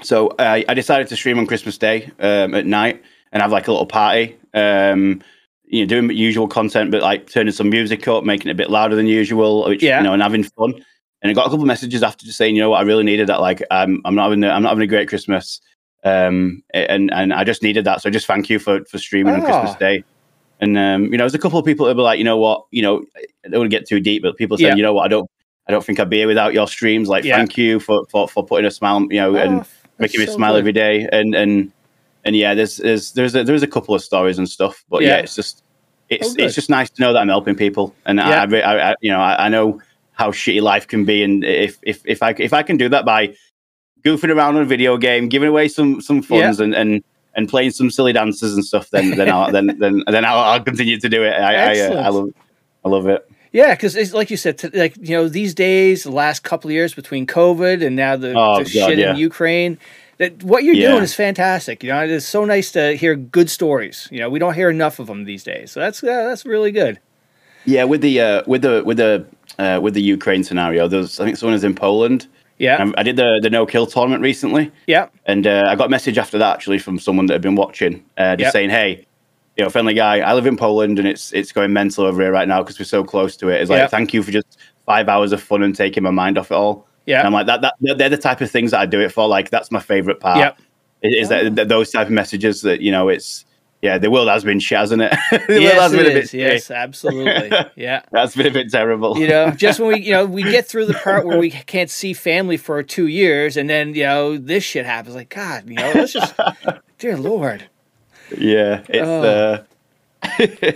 So 0.04 0.34
I 0.40 0.66
I 0.68 0.74
decided 0.74 1.08
to 1.10 1.16
stream 1.16 1.38
on 1.40 1.48
Christmas 1.48 1.78
Day 1.78 2.12
um, 2.20 2.54
at 2.56 2.66
night 2.66 3.02
and 3.32 3.42
have 3.42 3.52
like 3.52 3.68
a 3.68 3.72
little 3.72 3.86
party. 3.88 4.38
Um, 4.54 5.22
you 5.66 5.82
know, 5.82 5.86
doing 5.88 6.10
usual 6.18 6.48
content, 6.50 6.92
but 6.92 7.02
like 7.02 7.30
turning 7.30 7.54
some 7.54 7.70
music 7.70 8.06
up, 8.08 8.26
making 8.26 8.50
it 8.50 8.52
a 8.52 8.56
bit 8.56 8.70
louder 8.70 8.94
than 8.96 9.08
usual, 9.08 9.64
which 9.70 9.82
Yeah. 9.82 10.00
you 10.00 10.04
know, 10.04 10.12
and 10.14 10.22
having 10.22 10.44
fun. 10.44 10.74
And 11.22 11.30
I 11.30 11.34
got 11.34 11.44
a 11.48 11.50
couple 11.50 11.62
of 11.62 11.68
messages 11.68 12.04
after 12.04 12.26
just 12.26 12.38
saying, 12.38 12.56
you 12.56 12.62
know 12.62 12.72
what, 12.72 12.80
I 12.80 12.82
really 12.84 13.04
needed 13.06 13.28
that. 13.28 13.40
Like, 13.40 13.62
I'm 13.72 14.02
I'm 14.04 14.16
not 14.16 14.24
having 14.24 14.44
a, 14.44 14.50
I'm 14.50 14.64
not 14.64 14.70
having 14.70 14.84
a 14.84 14.88
great 14.88 15.08
Christmas, 15.08 15.62
um, 16.04 16.62
and 16.74 17.14
and 17.14 17.32
I 17.34 17.44
just 17.44 17.64
needed 17.64 17.86
that. 17.86 18.02
So 18.02 18.10
just 18.10 18.26
thank 18.28 18.50
you 18.50 18.60
for 18.60 18.84
for 18.86 18.98
streaming 18.98 19.36
on 19.36 19.42
Christmas 19.44 19.72
Oh. 19.76 19.80
Day. 19.80 20.04
And 20.60 20.78
um, 20.78 21.04
you 21.06 21.12
know, 21.18 21.24
there's 21.24 21.34
a 21.36 21.40
couple 21.40 21.58
of 21.58 21.66
people 21.66 21.86
that 21.86 21.96
were 21.96 22.04
like, 22.04 22.18
you 22.20 22.26
know 22.26 22.38
what, 22.38 22.66
you 22.72 22.82
know, 22.82 23.04
I 23.46 23.50
don't 23.50 23.62
want 23.62 23.72
to 23.72 23.78
get 23.78 23.88
too 23.88 24.00
deep, 24.00 24.22
but 24.24 24.36
people 24.38 24.58
saying, 24.58 24.70
Yeah. 24.72 24.76
you 24.76 24.84
know 24.84 24.94
what, 24.94 25.06
I 25.06 25.08
don't, 25.08 25.30
I 25.68 25.72
don't 25.72 25.84
think 25.84 26.00
I'd 26.00 26.10
be 26.10 26.18
here 26.18 26.28
without 26.28 26.54
your 26.54 26.68
streams. 26.68 27.08
Like, 27.10 27.24
Yeah. 27.24 27.38
thank 27.38 27.58
you 27.58 27.80
for 27.80 28.06
for 28.12 28.28
for 28.28 28.46
putting 28.46 28.66
a 28.66 28.72
smile, 28.72 29.02
you 29.10 29.22
know, 29.22 29.36
and 29.36 29.54
Oh, 29.54 29.58
that's 29.58 29.70
making 30.02 30.20
me 30.20 30.26
so 30.26 30.34
smile 30.34 30.54
good. 30.54 30.60
every 30.60 30.72
day 30.74 31.08
and 31.12 31.34
and 31.36 31.72
and 32.26 32.36
yeah 32.36 32.54
there's 32.54 32.78
there's 32.78 33.14
there's 33.14 33.36
a, 33.36 33.44
there's 33.44 33.64
a 33.64 33.68
couple 33.68 33.96
of 33.96 34.02
stories 34.04 34.38
and 34.38 34.48
stuff 34.50 34.84
but 34.90 35.02
yeah, 35.02 35.10
Yeah. 35.10 35.18
it's 35.18 35.36
just 35.36 35.64
it's 36.10 36.28
Oh, 36.30 36.36
it's 36.38 36.56
just 36.56 36.70
nice 36.70 36.90
to 36.90 37.02
know 37.02 37.14
that 37.14 37.20
I'm 37.20 37.30
helping 37.30 37.56
people 37.56 37.96
and 38.06 38.20
I, 38.20 38.46
Yeah. 38.46 38.60
I, 38.68 38.92
I, 38.92 38.96
you 39.02 39.12
know 39.12 39.20
I, 39.20 39.46
I 39.46 39.50
know 39.50 39.82
how 40.14 40.32
shitty 40.32 40.62
life 40.62 40.88
can 40.88 41.06
be 41.06 41.24
and 41.24 41.44
if 41.44 41.78
if 41.84 42.02
if 42.06 42.22
I 42.22 42.36
if 42.38 42.54
I 42.54 42.64
can 42.64 42.78
do 42.78 42.90
that 42.90 43.06
by 43.06 43.34
goofing 44.04 44.34
around 44.36 44.56
on 44.56 44.64
a 44.64 44.66
video 44.66 44.98
game 44.98 45.30
giving 45.30 45.48
away 45.50 45.68
some 45.68 46.02
some 46.02 46.22
funds 46.22 46.60
and 46.60 46.74
and 46.76 47.04
and 47.36 47.48
playing 47.48 47.72
some 47.72 47.90
silly 47.90 48.12
dances 48.14 48.54
and 48.54 48.66
stuff 48.66 48.90
then 48.90 49.12
then 49.12 49.30
I'll 49.30 49.52
then 49.52 49.68
then 49.80 50.04
then 50.08 50.26
I'll, 50.26 50.40
I'll 50.40 50.64
continue 50.64 51.00
to 51.00 51.08
do 51.10 51.24
it 51.24 51.32
I 51.34 51.54
I, 51.74 51.80
uh, 51.80 52.02
I 52.04 52.10
love 52.10 52.30
I 52.86 52.90
love 52.90 53.08
it 53.08 53.31
Yeah, 53.52 53.76
because 53.76 53.96
it's 53.96 54.14
like 54.14 54.30
you 54.32 54.38
said, 54.38 54.58
t- 54.58 54.70
like 54.70 54.96
you 54.98 55.16
know, 55.18 55.28
these 55.28 55.54
days, 55.54 56.04
the 56.04 56.12
last 56.12 56.44
couple 56.44 56.70
of 56.70 56.74
years 56.74 56.94
between 56.94 57.28
COVID 57.28 57.86
and 57.86 57.96
now 57.96 58.16
the, 58.16 58.34
Oh, 58.34 58.58
the 58.60 58.64
God, 58.64 58.68
shit 58.68 59.00
yeah. 59.00 59.12
in 59.12 59.18
Ukraine, 59.18 59.78
that 60.20 60.42
what 60.44 60.64
you're 60.64 60.76
Yeah. 60.76 60.92
doing 60.92 61.04
is 61.04 61.14
fantastic. 61.14 61.84
You 61.84 61.90
know, 61.92 62.04
it 62.04 62.10
is 62.10 62.26
so 62.26 62.46
nice 62.46 62.72
to 62.72 62.96
hear 62.96 63.16
good 63.16 63.50
stories. 63.50 64.08
You 64.12 64.20
know, 64.20 64.30
we 64.30 64.40
don't 64.40 64.54
hear 64.54 64.70
enough 64.70 65.00
of 65.00 65.08
them 65.08 65.26
these 65.26 65.44
days, 65.44 65.72
so 65.72 65.80
that's 65.82 66.02
uh, 66.04 66.28
that's 66.30 66.46
really 66.46 66.72
good. 66.72 67.00
yeah 67.66 67.84
with 67.84 68.02
the 68.02 68.20
uh, 68.22 68.42
with 68.48 68.62
the 68.62 68.84
with 68.86 68.98
the 68.98 69.26
uh, 69.60 69.80
with 69.84 69.94
the 69.96 70.02
Ukraine 70.02 70.44
scenario 70.44 70.88
there's 70.88 71.20
I 71.20 71.26
think 71.26 71.38
someone 71.38 71.54
is 71.56 71.64
in 71.64 71.76
Poland 71.76 72.28
Yeah, 72.58 72.92
I 72.98 73.04
did 73.04 73.18
the 73.18 73.40
the 73.44 73.50
no 73.50 73.66
kill 73.66 73.86
tournament 73.86 74.22
recently, 74.32 74.72
yeah, 74.88 75.08
and 75.26 75.46
uh, 75.46 75.66
I 75.70 75.76
got 75.76 75.88
a 75.88 75.90
message 75.98 76.18
after 76.18 76.38
that 76.38 76.54
actually 76.56 76.80
from 76.80 76.98
someone 77.00 77.26
that 77.28 77.34
had 77.34 77.42
been 77.50 77.56
watching, 77.66 77.94
uh, 78.18 78.36
just 78.38 78.48
Yep. 78.48 78.54
saying, 78.54 78.70
"Hey, 78.80 78.90
you 79.58 79.64
know, 79.64 79.70
friendly 79.70 79.94
guy, 79.94 80.20
I 80.20 80.34
live 80.34 80.46
in 80.48 80.58
Poland, 80.58 80.98
and 81.00 81.08
it's 81.08 81.34
it's 81.34 81.52
going 81.52 81.74
mental 81.74 82.06
over 82.06 82.22
here 82.22 82.32
right 82.32 82.48
now 82.48 82.62
because 82.62 82.80
we're 82.80 82.86
so 82.86 83.04
close 83.04 83.36
to 83.38 83.50
it. 83.50 83.62
It's 83.62 83.70
like, 83.70 83.80
Yep. 83.80 83.92
thank 83.92 84.14
you 84.14 84.24
for 84.24 84.32
just 84.32 84.58
five 84.86 85.10
hours 85.10 85.32
of 85.32 85.42
fun 85.42 85.62
and 85.64 85.76
taking 85.76 86.04
my 86.04 86.10
mind 86.12 86.38
off 86.38 86.52
it 86.52 86.56
all. 86.56 86.88
yeah. 87.06 87.20
And 87.20 87.28
I'm 87.28 87.34
like, 87.34 87.48
that, 87.48 87.62
that 87.62 87.76
they're 87.98 88.10
the 88.10 88.18
type 88.18 88.42
of 88.42 88.50
things 88.50 88.72
that 88.72 88.80
I 88.80 88.86
do 88.86 89.00
it 89.02 89.10
for. 89.12 89.28
Like, 89.28 89.50
that's 89.50 89.72
my 89.72 89.80
favorite 89.80 90.20
part. 90.20 90.38
Yep. 90.38 90.60
Is, 91.04 91.30
that, 91.30 91.68
those 91.68 91.90
type 91.92 92.08
of 92.08 92.14
messages 92.14 92.62
that 92.62 92.82
you 92.82 92.92
know, 92.92 93.10
it's 93.10 93.46
yeah, 93.82 93.98
the 93.98 94.12
world 94.12 94.30
has 94.30 94.44
been 94.44 94.60
shit, 94.60 94.78
hasn't 94.78 95.02
it? 95.02 95.12
the 95.32 95.38
world 95.38 95.62
yes, 95.64 95.82
has 95.82 95.94
it 95.94 95.98
been 95.98 96.06
a 96.06 96.10
bit 96.10 96.24
is. 96.24 96.34
Yes, 96.36 96.70
absolutely. 96.72 97.52
Yeah. 97.76 98.04
That's 98.12 98.36
been 98.36 98.46
a 98.46 98.52
bit 98.52 98.72
terrible. 98.72 99.18
You 99.18 99.28
know, 99.28 99.50
just 99.52 99.80
when 99.80 99.90
we, 99.90 100.02
you 100.02 100.12
know, 100.12 100.26
we 100.26 100.44
get 100.44 100.68
through 100.68 100.86
the 100.86 100.94
part 101.04 101.26
where 101.26 101.40
we 101.40 101.50
can't 101.50 101.90
see 101.90 102.14
family 102.14 102.58
for 102.58 102.84
two 102.84 103.08
years, 103.08 103.58
and 103.58 103.68
then 103.68 103.96
you 103.96 104.04
know 104.04 104.38
this 104.38 104.64
shit 104.64 104.86
happens. 104.86 105.16
Like 105.16 105.30
God, 105.30 105.68
you 105.68 105.76
know, 105.76 105.92
let's 105.96 106.14
just, 106.14 106.36
dear 107.00 107.18
Lord. 107.18 107.68
Yeah, 108.38 108.84
it's. 108.90 109.08
Oh. 109.08 109.24
Uh, 109.24 109.64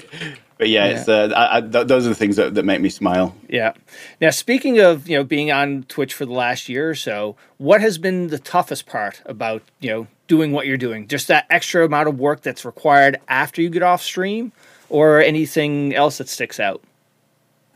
but 0.57 0.69
yeah, 0.69 0.85
it's. 0.85 1.07
Uh, 1.07 1.31
I, 1.35 1.57
I, 1.57 1.61
th- 1.61 1.87
those 1.87 2.05
are 2.05 2.09
the 2.09 2.15
things 2.15 2.35
that, 2.35 2.55
that 2.55 2.65
make 2.65 2.81
me 2.81 2.89
smile. 2.89 3.35
Yeah. 3.49 3.73
Now, 4.21 4.29
speaking 4.29 4.79
of 4.79 5.07
you 5.07 5.17
know 5.17 5.23
being 5.23 5.51
on 5.51 5.83
Twitch 5.83 6.13
for 6.13 6.25
the 6.25 6.33
last 6.33 6.69
year 6.69 6.89
or 6.89 6.95
so, 6.95 7.35
what 7.57 7.81
has 7.81 7.97
been 7.97 8.27
the 8.27 8.39
toughest 8.39 8.85
part 8.85 9.21
about 9.25 9.61
you 9.79 9.89
know 9.89 10.07
doing 10.27 10.51
what 10.51 10.65
you're 10.67 10.77
doing? 10.77 11.07
Just 11.07 11.27
that 11.27 11.45
extra 11.49 11.85
amount 11.85 12.07
of 12.07 12.19
work 12.19 12.41
that's 12.41 12.65
required 12.65 13.19
after 13.27 13.61
you 13.61 13.69
get 13.69 13.83
off 13.83 14.01
stream, 14.01 14.51
or 14.89 15.21
anything 15.21 15.93
else 15.93 16.17
that 16.17 16.29
sticks 16.29 16.59
out? 16.59 16.81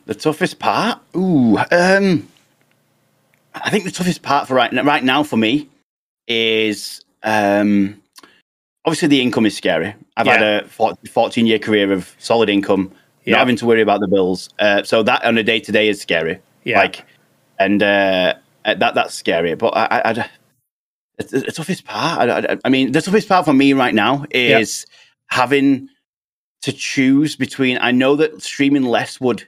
The 0.06 0.14
toughest 0.14 0.58
part, 0.58 1.00
ooh, 1.14 1.58
um, 1.70 2.28
I 3.54 3.70
think 3.70 3.84
the 3.84 3.90
toughest 3.90 4.22
part 4.22 4.48
for 4.48 4.54
right 4.54 4.72
right 4.72 5.04
now 5.04 5.22
for 5.22 5.36
me 5.36 5.68
is 6.26 7.02
um, 7.22 7.99
obviously 8.84 9.08
the 9.08 9.20
income 9.20 9.46
is 9.46 9.56
scary. 9.56 9.94
I've 10.16 10.26
had 10.26 10.42
a 10.42 10.66
14 10.68 11.46
year 11.46 11.58
career 11.58 11.92
of 11.92 12.14
solid 12.18 12.48
income, 12.48 12.92
Yeah. 13.24 13.32
not 13.32 13.38
having 13.40 13.56
to 13.56 13.66
worry 13.66 13.82
about 13.82 14.00
the 14.00 14.08
bills. 14.08 14.48
Uh, 14.58 14.82
so 14.82 15.02
that 15.02 15.24
on 15.24 15.38
a 15.38 15.42
day 15.42 15.60
to 15.60 15.72
day 15.72 15.88
is 15.88 16.00
scary. 16.00 16.40
Yeah. 16.64 16.78
Like, 16.78 17.04
and 17.58 17.82
uh, 17.82 18.34
that 18.64 18.94
that's 18.94 19.14
scary. 19.14 19.54
But 19.54 19.68
I, 19.76 19.84
I, 19.86 20.10
I 20.10 20.30
the 21.18 21.52
toughest 21.52 21.84
part. 21.84 22.28
I, 22.30 22.38
I, 22.54 22.58
I 22.64 22.68
mean, 22.68 22.92
the 22.92 23.02
toughest 23.02 23.28
part 23.28 23.44
for 23.44 23.52
me 23.52 23.72
right 23.74 23.94
now 23.94 24.24
is 24.30 24.86
having 25.26 25.88
to 26.62 26.72
choose 26.72 27.36
between. 27.36 27.78
I 27.80 27.90
know 27.90 28.16
that 28.16 28.42
streaming 28.42 28.84
less 28.84 29.20
would 29.20 29.46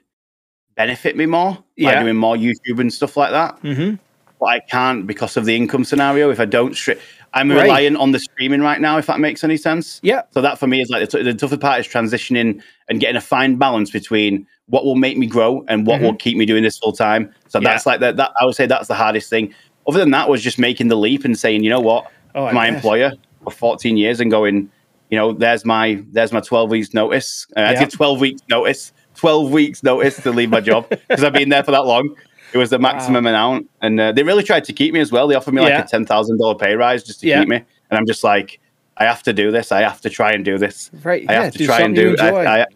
benefit 0.76 1.16
me 1.16 1.26
more, 1.26 1.62
Yeah. 1.76 1.88
like 1.90 2.00
doing 2.00 2.16
more 2.16 2.36
YouTube 2.36 2.80
and 2.80 2.92
stuff 2.92 3.16
like 3.16 3.30
that. 3.30 3.60
Mm-hmm. 3.62 3.96
but 4.40 4.46
I 4.46 4.60
can't 4.60 5.06
because 5.06 5.36
of 5.36 5.44
the 5.44 5.54
income 5.56 5.84
scenario. 5.84 6.30
If 6.30 6.40
I 6.40 6.44
don't, 6.46 6.72
stri- 6.74 6.98
I'm 7.34 7.50
Right. 7.50 7.62
reliant 7.62 7.96
on 7.96 8.12
the 8.12 8.18
streaming 8.18 8.60
right 8.60 8.80
now. 8.80 8.98
If 8.98 9.06
that 9.06 9.20
makes 9.20 9.42
any 9.42 9.56
sense. 9.56 10.00
Yeah. 10.02 10.22
So 10.32 10.40
that 10.42 10.58
for 10.58 10.66
me 10.66 10.80
is 10.82 10.90
like 10.90 11.08
the, 11.08 11.18
t- 11.18 11.22
the 11.24 11.34
tougher 11.34 11.56
part 11.56 11.80
is 11.80 11.86
transitioning 11.88 12.62
and 12.88 13.00
getting 13.00 13.16
a 13.16 13.20
fine 13.22 13.56
balance 13.56 13.90
between 13.90 14.46
what 14.66 14.84
will 14.84 14.96
make 14.96 15.16
me 15.16 15.26
grow 15.26 15.64
and 15.68 15.86
what 15.86 16.00
will 16.00 16.14
keep 16.14 16.36
me 16.36 16.44
doing 16.46 16.62
this 16.62 16.78
full 16.78 16.92
time. 16.92 17.32
So 17.48 17.58
Mm-hmm. 17.58 17.64
Yeah. 17.66 17.72
that's 17.72 17.86
like 17.86 18.00
that, 18.00 18.16
that. 18.16 18.32
I 18.40 18.44
would 18.44 18.54
say 18.54 18.66
that's 18.66 18.88
the 18.88 18.94
hardest 18.94 19.30
thing. 19.30 19.54
Other 19.88 19.98
than 19.98 20.10
that, 20.12 20.28
was 20.28 20.42
just 20.42 20.58
making 20.58 20.88
the 20.88 20.96
leap 20.96 21.24
and 21.24 21.38
saying, 21.38 21.64
you 21.64 21.70
know 21.70 21.80
what, 21.80 22.10
Oh, 22.34 22.50
my 22.52 22.66
employer 22.68 23.12
for 23.44 23.50
14 23.50 23.96
years 23.96 24.20
and 24.20 24.30
going, 24.30 24.70
you 25.10 25.18
know, 25.18 25.32
there's 25.32 25.64
my 25.64 26.02
there's 26.12 26.32
my 26.32 26.40
12 26.40 26.70
weeks 26.70 26.94
notice. 26.94 27.46
Uh, 27.56 27.60
I 27.60 27.72
Yeah. 27.72 27.80
did 27.80 27.90
12 27.90 28.20
weeks 28.20 28.40
notice. 28.48 28.92
12 29.16 29.50
weeks 29.50 29.82
notice 29.82 30.16
to 30.22 30.30
leave 30.30 30.48
my 30.50 30.60
job 30.60 30.88
because 30.88 31.22
I've 31.24 31.34
been 31.34 31.50
there 31.50 31.62
for 31.62 31.70
that 31.72 31.84
long. 31.84 32.14
It 32.52 32.58
was 32.58 32.70
the 32.70 32.78
maximum 32.78 33.26
amount, 33.26 33.70
and 33.80 33.98
uh, 33.98 34.12
they 34.12 34.22
really 34.22 34.42
tried 34.42 34.64
to 34.64 34.72
keep 34.72 34.92
me 34.92 35.00
as 35.00 35.10
well. 35.10 35.26
They 35.26 35.34
offered 35.34 35.54
me 35.54 35.62
like 35.62 35.70
Yeah. 35.70 35.82
a 35.84 35.86
ten 35.86 36.04
thousand 36.04 36.38
dollar 36.38 36.54
pay 36.54 36.74
rise 36.74 37.02
just 37.02 37.20
to 37.20 37.26
Yeah. 37.26 37.40
keep 37.40 37.48
me, 37.48 37.56
and 37.56 37.98
I'm 37.98 38.06
just 38.06 38.22
like, 38.22 38.60
I 38.98 39.04
have 39.04 39.22
to 39.24 39.32
do 39.32 39.50
this. 39.50 39.72
I 39.72 39.80
have 39.80 40.00
to 40.02 40.10
try 40.10 40.32
and 40.32 40.44
do 40.44 40.58
this. 40.58 40.90
Right. 41.02 41.24
I 41.28 41.32
yeah. 41.32 41.42
have 41.44 41.54
to 41.54 41.64
try 41.64 41.80
and 41.80 41.94
do. 41.94 42.16
I, 42.20 42.60
I, 42.60 42.66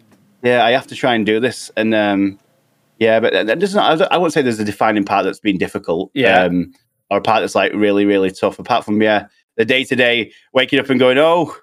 yeah, 0.42 0.64
I 0.64 0.72
have 0.72 0.86
to 0.88 0.94
try 0.94 1.14
and 1.14 1.26
do 1.26 1.40
this, 1.40 1.70
and 1.76 1.94
um, 1.94 2.38
yeah, 2.98 3.20
but 3.20 3.32
doesn't. 3.58 3.78
I, 3.78 3.96
don't- 3.96 4.12
I 4.12 4.16
won't 4.16 4.32
say 4.32 4.42
there's 4.42 4.60
a 4.60 4.64
defining 4.64 5.04
part 5.04 5.24
that's 5.24 5.40
been 5.40 5.58
difficult. 5.58 6.10
Yeah. 6.14 6.44
Um, 6.44 6.72
or 7.10 7.18
a 7.18 7.20
part 7.22 7.42
that's 7.42 7.54
like 7.54 7.72
really, 7.72 8.04
really 8.04 8.30
tough. 8.30 8.58
Apart 8.58 8.84
from 8.84 9.00
yeah, 9.00 9.26
the 9.56 9.64
day 9.64 9.84
to 9.84 9.94
day 9.94 10.32
waking 10.52 10.78
up 10.78 10.90
and 10.90 10.98
going, 10.98 11.18
oh. 11.18 11.54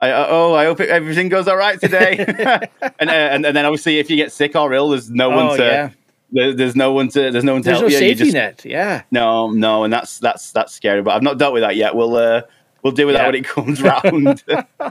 I, 0.00 0.10
oh, 0.12 0.52
I 0.52 0.66
hope 0.66 0.80
everything 0.80 1.30
goes 1.30 1.48
all 1.48 1.56
right 1.56 1.80
today. 1.80 2.18
and, 2.98 3.08
uh, 3.08 3.12
and 3.12 3.46
and 3.46 3.56
then 3.56 3.64
obviously, 3.64 4.00
if 4.00 4.10
you 4.10 4.16
get 4.16 4.32
sick 4.32 4.54
or 4.54 4.74
ill, 4.74 4.90
there's 4.90 5.10
no 5.10 5.32
oh 5.32 5.36
one 5.46 5.56
to 5.56 5.64
yeah. 5.64 5.90
There, 6.34 6.52
there's 6.52 6.76
no 6.76 6.92
one 6.92 7.08
to 7.08 7.30
there's 7.30 7.44
no 7.44 7.54
one 7.54 7.62
to 7.62 7.68
There's 7.70 7.78
help 7.80 7.90
you. 7.90 7.96
You 7.96 8.00
safety 8.00 8.24
just- 8.24 8.34
net. 8.34 8.62
Yeah. 8.64 9.02
No, 9.10 9.50
no, 9.50 9.84
and 9.84 9.92
that's 9.92 10.18
that's 10.18 10.52
that's 10.52 10.74
scary. 10.74 11.00
But 11.02 11.14
I've 11.14 11.22
not 11.22 11.38
dealt 11.38 11.54
with 11.54 11.62
that 11.62 11.76
yet. 11.76 11.94
We'll 11.94 12.14
uh, 12.16 12.42
we'll 12.82 12.92
deal 12.92 13.06
with 13.06 13.14
Yeah. 13.16 13.22
that 13.22 13.26
when 13.28 13.34
it 13.36 13.44
comes 13.46 13.82
round. 13.90 14.42
you 14.48 14.56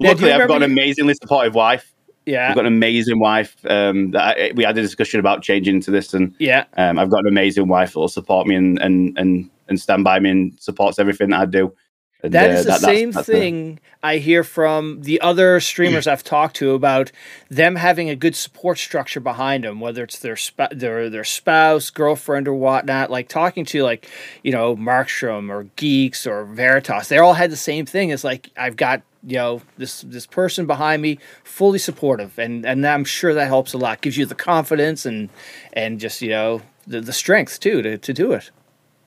Luckily, 0.00 0.32
I've 0.32 0.46
got 0.48 0.62
an 0.62 0.70
amazingly 0.70 1.14
supportive 1.14 1.54
wife. 1.54 1.90
Yeah. 2.26 2.48
I've 2.48 2.54
got 2.54 2.64
an 2.66 2.72
amazing 2.72 3.18
wife. 3.18 3.56
Um, 3.68 4.12
that 4.12 4.38
I, 4.38 4.52
we 4.54 4.64
had 4.64 4.78
a 4.78 4.80
discussion 4.82 5.20
about 5.20 5.42
changing 5.42 5.74
into 5.76 5.90
this, 5.90 6.14
and 6.14 6.34
yeah. 6.38 6.64
um, 6.76 6.98
I've 6.98 7.10
got 7.10 7.20
an 7.20 7.28
amazing 7.28 7.68
wife 7.68 7.92
that 7.92 7.98
will 7.98 8.08
support 8.08 8.46
me 8.46 8.54
and 8.54 8.78
and 8.80 9.18
and 9.18 9.50
and 9.68 9.80
stand 9.80 10.04
by 10.04 10.20
me 10.20 10.30
and 10.30 10.60
supports 10.60 10.98
everything 10.98 11.30
that 11.30 11.40
I 11.40 11.46
do. 11.46 11.74
And, 12.24 12.32
That 12.32 12.50
uh, 12.50 12.54
is 12.54 12.64
the 12.64 12.70
that- 12.72 12.80
same 12.80 13.10
that's 13.12 13.26
the- 13.26 13.32
thing 13.32 13.80
I 14.02 14.16
hear 14.18 14.44
from 14.44 15.00
the 15.02 15.20
other 15.20 15.60
streamers 15.60 16.06
I've 16.06 16.24
talked 16.24 16.56
to 16.56 16.72
about 16.72 17.10
them 17.50 17.76
having 17.76 18.10
a 18.10 18.16
good 18.16 18.34
support 18.36 18.78
structure 18.78 19.20
behind 19.20 19.64
them, 19.64 19.80
whether 19.80 20.02
it's 20.04 20.18
their 20.18 20.36
sp- 20.36 20.72
their 20.72 21.08
their 21.08 21.24
spouse, 21.24 21.88
girlfriend, 21.90 22.48
or 22.48 22.54
whatnot. 22.54 23.10
Like 23.10 23.28
talking 23.28 23.64
to 23.66 23.82
like 23.82 24.08
you 24.42 24.52
know 24.52 24.74
Markstrom 24.76 25.50
or 25.50 25.64
Geeks 25.76 26.26
or 26.26 26.44
Veritas, 26.44 27.08
they 27.08 27.18
all 27.18 27.34
had 27.34 27.50
the 27.50 27.56
same 27.56 27.86
thing. 27.86 28.10
It's 28.10 28.24
like 28.24 28.50
I've 28.56 28.76
got 28.76 29.02
you 29.22 29.36
know 29.36 29.62
this 29.78 30.02
this 30.02 30.26
person 30.26 30.66
behind 30.66 31.00
me, 31.02 31.18
fully 31.44 31.78
supportive, 31.78 32.38
and 32.38 32.66
and 32.66 32.86
I'm 32.86 33.04
sure 33.04 33.32
that 33.34 33.46
helps 33.48 33.72
a 33.74 33.78
lot. 33.78 34.00
Gives 34.02 34.16
you 34.18 34.26
the 34.26 34.34
confidence 34.34 35.06
and 35.06 35.28
and 35.72 35.98
just 36.00 36.20
you 36.22 36.28
know 36.30 36.60
the, 36.86 37.00
the 37.00 37.12
strength 37.12 37.58
too 37.60 37.80
to, 37.82 37.96
to 37.98 38.12
do 38.12 38.32
it. 38.32 38.50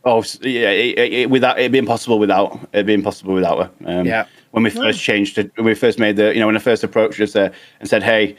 Oh 0.08 0.24
yeah, 0.42 0.70
it, 0.70 0.98
it, 0.98 1.14
it, 1.14 1.30
without 1.30 1.60
it'd 1.60 1.72
be 1.74 1.78
impossible 1.78 2.18
without 2.18 2.58
it'd 2.74 2.86
be 2.86 2.94
impossible 2.94 3.34
without 3.34 3.58
her. 3.58 3.72
Um, 3.86 4.06
Yeah. 4.06 4.26
When 4.52 4.64
we 4.64 4.70
first 4.70 5.02
changed 5.02 5.38
it, 5.38 5.52
when 5.56 5.66
we 5.66 5.76
first 5.76 6.00
made 6.00 6.16
the, 6.16 6.34
you 6.34 6.40
know, 6.40 6.48
when 6.48 6.56
I 6.56 6.60
first 6.60 6.84
approached 6.84 7.20
us 7.20 7.36
uh, 7.36 7.50
and 7.80 7.88
said, 7.90 8.02
"Hey, 8.02 8.38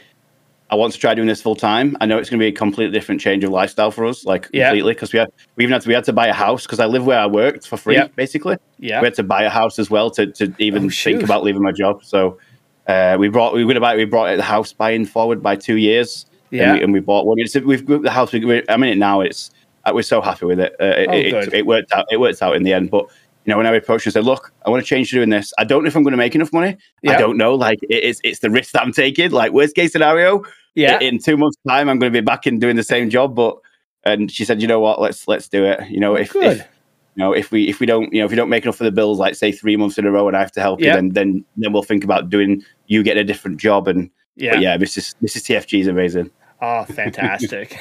I 0.70 0.74
want 0.74 0.92
to 0.94 0.98
try 0.98 1.14
doing 1.14 1.28
this 1.28 1.42
full 1.42 1.54
time. 1.54 1.96
I 2.00 2.06
know 2.06 2.18
it's 2.18 2.28
going 2.30 2.40
to 2.40 2.42
be 2.42 2.48
a 2.48 2.52
completely 2.52 2.92
different 2.98 3.20
change 3.20 3.44
of 3.44 3.50
lifestyle 3.50 3.90
for 3.90 4.04
us, 4.06 4.24
like 4.24 4.48
Yeah. 4.52 4.68
completely, 4.70 4.94
because 4.94 5.12
we 5.12 5.18
had 5.18 5.28
we 5.56 5.64
even 5.64 5.72
had 5.74 5.82
to 5.82 5.88
we 5.88 5.94
had 5.94 6.04
to 6.04 6.12
buy 6.12 6.26
a 6.26 6.32
house 6.32 6.62
because 6.64 6.80
I 6.80 6.86
live 6.86 7.04
where 7.06 7.18
I 7.18 7.26
worked 7.26 7.66
for 7.68 7.76
free, 7.76 7.94
Yeah. 7.96 8.08
basically. 8.16 8.56
Yeah. 8.78 9.00
We 9.00 9.06
had 9.06 9.14
to 9.14 9.22
buy 9.22 9.42
a 9.42 9.50
house 9.50 9.78
as 9.78 9.90
well 9.90 10.10
to 10.12 10.26
to 10.32 10.52
even 10.58 10.86
Oh, 10.86 10.90
think 10.90 11.22
about 11.22 11.44
leaving 11.44 11.62
my 11.62 11.72
job. 11.72 12.02
So 12.02 12.38
uh, 12.86 13.16
we 13.20 13.28
brought 13.28 13.52
we 13.54 13.62
were 13.62 13.68
going 13.68 13.74
to 13.74 13.80
buy 13.80 13.94
we 13.94 14.04
brought 14.06 14.34
the 14.36 14.42
house 14.42 14.72
buying 14.72 15.04
forward 15.04 15.42
by 15.42 15.56
two 15.56 15.76
years. 15.76 16.26
Yeah. 16.50 16.62
And 16.62 16.72
we, 16.72 16.84
and 16.84 16.92
we 16.94 17.00
bought 17.00 17.26
one. 17.26 17.38
It's, 17.38 17.54
we've 17.54 17.86
the 17.86 18.10
house. 18.10 18.32
We, 18.32 18.42
we, 18.44 18.62
I'm 18.70 18.82
in 18.82 18.88
it 18.88 18.96
now. 18.98 19.20
It's 19.20 19.50
we're 19.94 20.02
so 20.02 20.20
happy 20.20 20.46
with 20.46 20.60
it. 20.60 20.74
Uh, 20.80 20.84
it, 20.84 21.34
Oh, 21.34 21.38
it, 21.38 21.54
it 21.54 21.66
worked 21.66 21.92
out. 21.92 22.06
It 22.10 22.18
worked 22.20 22.42
out 22.42 22.56
in 22.56 22.62
the 22.62 22.72
end. 22.72 22.90
But 22.90 23.06
you 23.44 23.52
know, 23.52 23.56
when 23.56 23.66
I 23.66 23.74
approached 23.74 24.06
and 24.06 24.12
said, 24.12 24.24
"Look, 24.24 24.52
I 24.66 24.70
want 24.70 24.82
to 24.82 24.86
change 24.86 25.10
to 25.10 25.16
doing 25.16 25.30
this. 25.30 25.52
I 25.58 25.64
don't 25.64 25.82
know 25.82 25.88
if 25.88 25.96
I'm 25.96 26.02
going 26.02 26.12
to 26.12 26.18
make 26.18 26.34
enough 26.34 26.52
money. 26.52 26.76
Yeah. 27.02 27.12
I 27.12 27.18
don't 27.18 27.36
know. 27.38 27.54
Like 27.54 27.78
it, 27.84 28.04
it's 28.04 28.20
it's 28.24 28.40
the 28.40 28.50
risk 28.50 28.72
that 28.72 28.82
I'm 28.82 28.92
taking. 28.92 29.30
Like 29.30 29.52
worst 29.52 29.74
case 29.74 29.92
scenario, 29.92 30.44
Yeah. 30.74 30.98
in 31.00 31.18
two 31.18 31.36
months' 31.36 31.56
time, 31.66 31.88
I'm 31.88 31.98
going 31.98 32.12
to 32.12 32.16
be 32.20 32.24
back 32.24 32.46
and 32.46 32.60
doing 32.60 32.76
the 32.76 32.82
same 32.82 33.08
job. 33.10 33.34
But 33.34 33.56
and 34.04 34.30
she 34.30 34.44
said, 34.44 34.60
you 34.60 34.68
know 34.68 34.80
what? 34.80 35.00
Let's 35.00 35.26
let's 35.28 35.48
do 35.48 35.64
it. 35.64 35.80
You 35.90 36.00
know, 36.00 36.14
if, 36.14 36.34
if 36.36 36.58
you 36.58 37.24
know 37.24 37.32
if 37.32 37.50
we 37.50 37.68
if 37.68 37.80
we 37.80 37.86
don't 37.86 38.12
you 38.12 38.20
know 38.20 38.26
if 38.26 38.30
we 38.30 38.36
don't 38.36 38.50
make 38.50 38.64
enough 38.64 38.76
for 38.76 38.84
the 38.84 38.92
bills, 38.92 39.18
like 39.18 39.34
say 39.34 39.50
three 39.52 39.76
months 39.76 39.96
in 39.98 40.04
a 40.06 40.10
row, 40.10 40.28
and 40.28 40.36
I 40.36 40.40
have 40.40 40.52
to 40.52 40.60
help 40.60 40.80
you, 40.80 40.86
then 40.92 41.08
then 41.10 41.44
then 41.56 41.72
we'll 41.72 41.82
think 41.82 42.04
about 42.04 42.28
doing 42.30 42.62
you 42.86 43.02
get 43.02 43.16
a 43.16 43.24
different 43.24 43.58
job. 43.58 43.88
And 43.88 44.10
yeah. 44.36 44.58
yeah, 44.60 44.76
Mrs. 44.76 45.14
Mrs. 45.22 45.42
TFG 45.56 45.80
is 45.80 45.86
amazing. 45.88 46.30
Oh, 46.60 46.84
fantastic. 46.84 47.78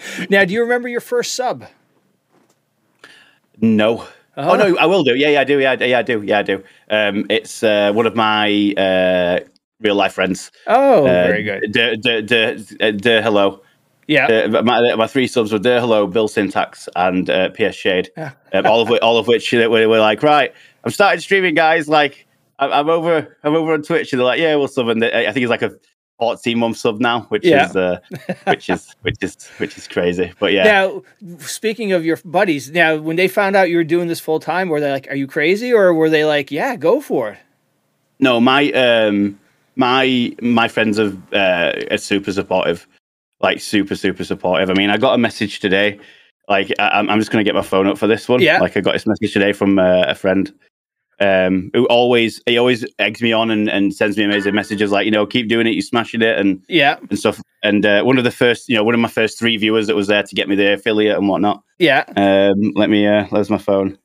now, 0.30 0.44
do 0.44 0.54
you 0.54 0.62
remember 0.62 0.88
your 0.88 1.00
first 1.00 1.34
sub? 1.34 1.64
No. 3.60 4.06
Oh. 4.36 4.50
Oh 4.50 4.56
no, 4.56 4.76
I 4.78 4.86
will 4.86 5.04
do. 5.04 5.14
Yeah, 5.14 5.28
yeah, 5.28 5.40
I 5.40 5.44
do. 5.44 5.60
Yeah, 5.60 5.74
yeah, 5.74 5.98
I 5.98 6.02
do. 6.02 6.22
Yeah, 6.22 6.38
I 6.38 6.42
do. 6.42 6.64
Um, 6.90 7.26
it's 7.30 7.62
uh, 7.62 7.92
one 7.92 8.06
of 8.06 8.16
my 8.16 8.72
uh, 8.76 9.40
real 9.80 9.94
life 9.94 10.14
friends. 10.14 10.50
Oh, 10.66 11.02
Uh, 11.02 11.26
very 11.26 11.42
good. 11.44 11.70
De, 11.72 11.96
de, 11.96 12.22
de, 12.22 12.56
de, 12.56 12.92
de 12.92 13.22
hello. 13.22 13.62
Yeah. 14.06 14.26
Uh, 14.26 14.62
my, 14.62 14.94
my 14.96 15.06
three 15.06 15.26
subs 15.26 15.52
were 15.52 15.58
De 15.58 15.80
Hello, 15.80 16.06
Bill 16.06 16.28
Syntax, 16.28 16.88
and 16.94 17.30
uh, 17.30 17.50
PS 17.50 17.74
Shade. 17.74 18.10
Yeah. 18.16 18.32
Um, 18.52 18.66
all 18.66 18.82
of 18.82 18.88
which, 18.90 19.00
all 19.00 19.16
of 19.16 19.26
which 19.26 19.50
were, 19.52 19.68
were 19.68 19.98
like, 20.00 20.22
right, 20.22 20.52
I'm 20.84 20.90
starting 20.90 21.20
streaming, 21.20 21.54
guys. 21.54 21.88
Like, 21.88 22.26
I'm, 22.58 22.70
I'm 22.70 22.88
over, 22.90 23.34
I'm 23.42 23.54
over 23.54 23.72
on 23.72 23.82
Twitch, 23.82 24.12
and 24.12 24.20
they're 24.20 24.26
like, 24.26 24.40
yeah, 24.40 24.56
we'll 24.56 24.68
sub. 24.68 24.88
And 24.88 25.02
I 25.02 25.32
think 25.32 25.44
it's 25.44 25.50
like 25.50 25.62
a 25.62 25.72
14 26.18 26.58
months 26.58 26.84
of 26.84 27.00
now, 27.00 27.22
which 27.22 27.44
Yeah. 27.44 27.68
is, 27.68 27.76
uh, 27.76 27.98
which 28.46 28.70
is, 28.70 28.94
which 29.02 29.16
is, 29.22 29.36
which 29.58 29.76
is 29.76 29.88
crazy. 29.88 30.32
But 30.38 30.52
yeah, 30.52 30.64
Now, 30.64 31.02
speaking 31.38 31.92
of 31.92 32.04
your 32.04 32.18
buddies, 32.24 32.70
now 32.70 32.96
when 32.96 33.16
they 33.16 33.28
found 33.28 33.56
out 33.56 33.68
you 33.70 33.76
were 33.76 33.84
doing 33.84 34.08
this 34.08 34.20
full 34.20 34.40
time, 34.40 34.68
were 34.68 34.80
they 34.80 34.90
like, 34.92 35.08
"Are 35.10 35.16
you 35.16 35.26
crazy?" 35.26 35.72
or 35.72 35.92
were 35.92 36.08
they 36.10 36.24
like, 36.24 36.50
"Yeah, 36.50 36.76
go 36.76 37.00
for 37.00 37.30
it"? 37.30 37.38
no, 38.20 38.40
my, 38.40 38.70
um, 38.72 39.38
my, 39.76 40.32
my 40.40 40.68
friends 40.68 40.98
are, 41.00 41.12
uh, 41.32 41.72
are 41.90 41.98
super 41.98 42.32
supportive, 42.32 42.86
like 43.40 43.60
super, 43.60 43.96
super 43.96 44.22
supportive. 44.24 44.70
I 44.70 44.74
mean, 44.74 44.88
I 44.88 44.96
got 44.96 45.14
a 45.14 45.18
message 45.18 45.58
today. 45.58 45.98
Like, 46.48 46.72
I, 46.78 46.90
I'm 46.90 47.10
I'm 47.10 47.18
just 47.18 47.30
gonna 47.32 47.42
get 47.44 47.54
my 47.56 47.62
phone 47.62 47.86
up 47.88 47.98
for 47.98 48.06
this 48.06 48.28
one. 48.28 48.40
Yeah. 48.40 48.58
Like, 48.60 48.76
I 48.76 48.80
got 48.80 48.92
this 48.92 49.06
message 49.06 49.32
today 49.32 49.52
from 49.52 49.78
uh, 49.78 50.04
a 50.06 50.14
friend. 50.14 50.52
Um, 51.24 51.70
who 51.72 51.86
always 51.86 52.40
he 52.46 52.58
always 52.58 52.84
eggs 52.98 53.22
me 53.22 53.32
on 53.32 53.50
and, 53.50 53.68
and 53.68 53.94
sends 53.94 54.16
me 54.16 54.24
amazing 54.24 54.54
messages 54.54 54.90
like 54.90 55.04
you 55.04 55.10
know 55.10 55.26
keep 55.26 55.48
doing 55.48 55.66
it, 55.66 55.70
you're 55.74 55.82
smashing 55.82 56.22
it 56.22 56.38
and 56.38 56.62
Yeah, 56.68 56.98
and 57.10 57.18
stuff. 57.18 57.40
And 57.62 57.86
uh, 57.86 58.02
one 58.02 58.18
of 58.18 58.24
the 58.24 58.30
first, 58.30 58.68
you 58.68 58.74
know, 58.76 58.84
one 58.84 58.94
of 58.94 59.00
my 59.00 59.08
first 59.08 59.38
three 59.38 59.56
viewers 59.56 59.86
that 59.86 59.96
was 59.96 60.06
there 60.08 60.22
to 60.22 60.34
get 60.34 60.48
me 60.48 60.54
the 60.54 60.74
affiliate 60.74 61.16
and 61.16 61.28
whatnot. 61.28 61.62
yeah. 61.78 62.04
Um, 62.16 62.72
let 62.74 62.90
me, 62.90 63.06
uh, 63.06 63.26
there's 63.32 63.48
my 63.48 63.56
phone. 63.56 63.96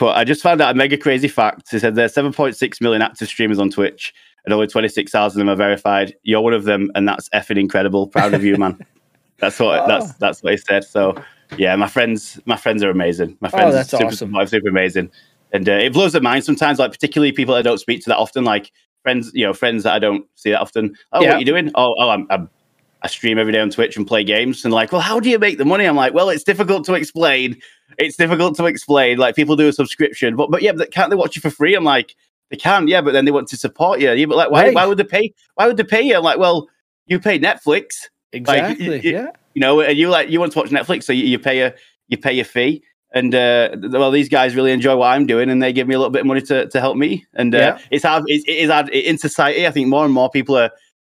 But 0.00 0.16
I 0.16 0.24
just 0.24 0.42
found 0.42 0.60
out 0.60 0.72
a 0.74 0.74
mega 0.76 0.96
crazy 0.98 1.28
fact. 1.28 1.72
It 1.72 1.78
said 1.80 1.94
there's 1.94 2.12
7.6 2.12 2.80
million 2.80 3.02
active 3.02 3.28
streamers 3.28 3.60
on 3.60 3.70
Twitch, 3.70 4.12
and 4.44 4.52
only 4.52 4.66
26,000 4.66 5.40
of 5.40 5.46
them 5.46 5.52
are 5.52 5.56
verified. 5.56 6.16
You're 6.24 6.40
one 6.40 6.54
of 6.54 6.64
them, 6.64 6.90
and 6.96 7.06
that's 7.06 7.28
effing 7.28 7.56
incredible. 7.60 8.08
Proud 8.08 8.34
of 8.34 8.42
you, 8.44 8.56
man. 8.56 8.78
That's 9.38 9.60
what 9.60 9.80
Oh. 9.82 9.86
that's 9.86 10.14
that's 10.14 10.42
what 10.42 10.52
he 10.54 10.56
said. 10.56 10.82
So 10.82 11.14
yeah, 11.58 11.76
my 11.76 11.88
friends, 11.88 12.40
my 12.46 12.56
friends 12.56 12.82
are 12.82 12.88
amazing. 12.88 13.36
My 13.42 13.50
friends, 13.50 13.68
Oh, 13.68 13.70
that's 13.72 13.92
are 13.92 13.98
super, 13.98 14.34
awesome. 14.34 14.46
super 14.48 14.68
amazing, 14.70 15.10
and 15.52 15.68
uh, 15.68 15.72
it 15.72 15.92
blows 15.92 16.12
their 16.12 16.22
mind 16.22 16.44
sometimes. 16.44 16.78
Like 16.78 16.92
particularly 16.92 17.32
people 17.32 17.54
I 17.54 17.62
don't 17.62 17.78
speak 17.78 18.02
to 18.04 18.10
that 18.10 18.16
often, 18.18 18.44
like 18.44 18.70
friends, 19.02 19.30
you 19.34 19.44
know, 19.46 19.52
friends 19.52 19.82
that 19.84 19.92
I 19.94 19.98
don't 19.98 20.26
see 20.34 20.50
that 20.50 20.60
often. 20.60 20.96
Oh, 21.12 21.20
Yeah. 21.22 21.28
what 21.28 21.36
are 21.36 21.38
you 21.40 21.44
doing? 21.46 21.70
Oh, 21.74 21.94
oh, 21.98 22.10
I'm, 22.10 22.26
I'm 22.30 22.48
I 23.02 23.08
stream 23.08 23.38
every 23.38 23.52
day 23.52 23.60
on 23.60 23.70
Twitch 23.70 23.96
and 23.96 24.06
play 24.06 24.24
games. 24.24 24.64
And 24.64 24.72
like, 24.74 24.90
well, 24.90 25.00
how 25.02 25.20
do 25.20 25.28
you 25.30 25.38
make 25.38 25.58
the 25.58 25.64
money? 25.64 25.84
I'm 25.84 25.94
like, 25.96 26.14
well, 26.14 26.28
it's 26.30 26.42
difficult 26.42 26.84
to 26.86 26.94
explain. 26.94 27.56
It's 27.98 28.16
difficult 28.16 28.56
to 28.56 28.64
explain. 28.66 29.18
Like 29.18 29.36
people 29.36 29.54
do 29.54 29.68
a 29.68 29.72
subscription, 29.72 30.34
but 30.34 30.50
but 30.50 30.62
yeah, 30.62 30.72
but 30.72 30.90
can't 30.90 31.10
they 31.10 31.16
watch 31.16 31.36
you 31.36 31.42
for 31.42 31.50
free? 31.50 31.74
I'm 31.74 31.84
like, 31.84 32.16
they 32.50 32.56
can, 32.56 32.88
yeah, 32.88 33.00
but 33.00 33.12
then 33.12 33.24
they 33.24 33.30
want 33.30 33.48
to 33.48 33.56
support 33.56 34.00
you. 34.00 34.10
Yeah, 34.12 34.26
but 34.26 34.36
like, 34.36 34.50
why 34.50 34.64
Right. 34.64 34.74
why 34.74 34.86
would 34.86 34.98
they 34.98 35.04
pay? 35.04 35.32
Why 35.54 35.66
would 35.66 35.76
they 35.76 35.84
pay 35.84 36.02
you? 36.02 36.16
I'm 36.16 36.22
like, 36.24 36.38
well, 36.38 36.68
you 37.06 37.20
pay 37.20 37.38
Netflix, 37.38 38.08
Exactly. 38.32 38.88
y- 38.88 39.00
yeah. 39.04 39.26
you 39.54 39.60
know, 39.60 39.80
and 39.80 39.96
you 39.96 40.08
like 40.08 40.28
you 40.30 40.40
want 40.40 40.52
to 40.52 40.58
watch 40.58 40.70
Netflix, 40.70 41.04
so 41.04 41.12
you, 41.12 41.24
you 41.24 41.38
pay 41.38 41.60
a 41.60 41.74
you 42.08 42.16
pay 42.18 42.38
a 42.40 42.44
fee. 42.44 42.82
And 43.16 43.34
uh, 43.34 43.70
well, 43.90 44.10
these 44.10 44.28
guys 44.28 44.54
really 44.54 44.72
enjoy 44.72 44.94
what 44.96 45.06
I'm 45.14 45.26
doing, 45.26 45.48
and 45.50 45.62
they 45.62 45.72
give 45.72 45.88
me 45.88 45.94
a 45.94 45.98
little 45.98 46.10
bit 46.10 46.20
of 46.20 46.26
money 46.26 46.42
to, 46.42 46.66
to 46.68 46.80
help 46.80 46.96
me. 46.96 47.24
And 47.34 47.54
uh, 47.54 47.58
Yeah. 47.58 47.78
it's 47.90 48.04
hard. 48.04 48.24
It's, 48.26 48.44
it 48.46 48.58
is 48.64 48.70
hard 48.70 48.88
in 48.90 49.16
society. 49.18 49.66
I 49.66 49.70
think 49.70 49.88
more 49.88 50.04
and 50.04 50.12
more 50.12 50.28
people 50.30 50.56
are. 50.56 50.70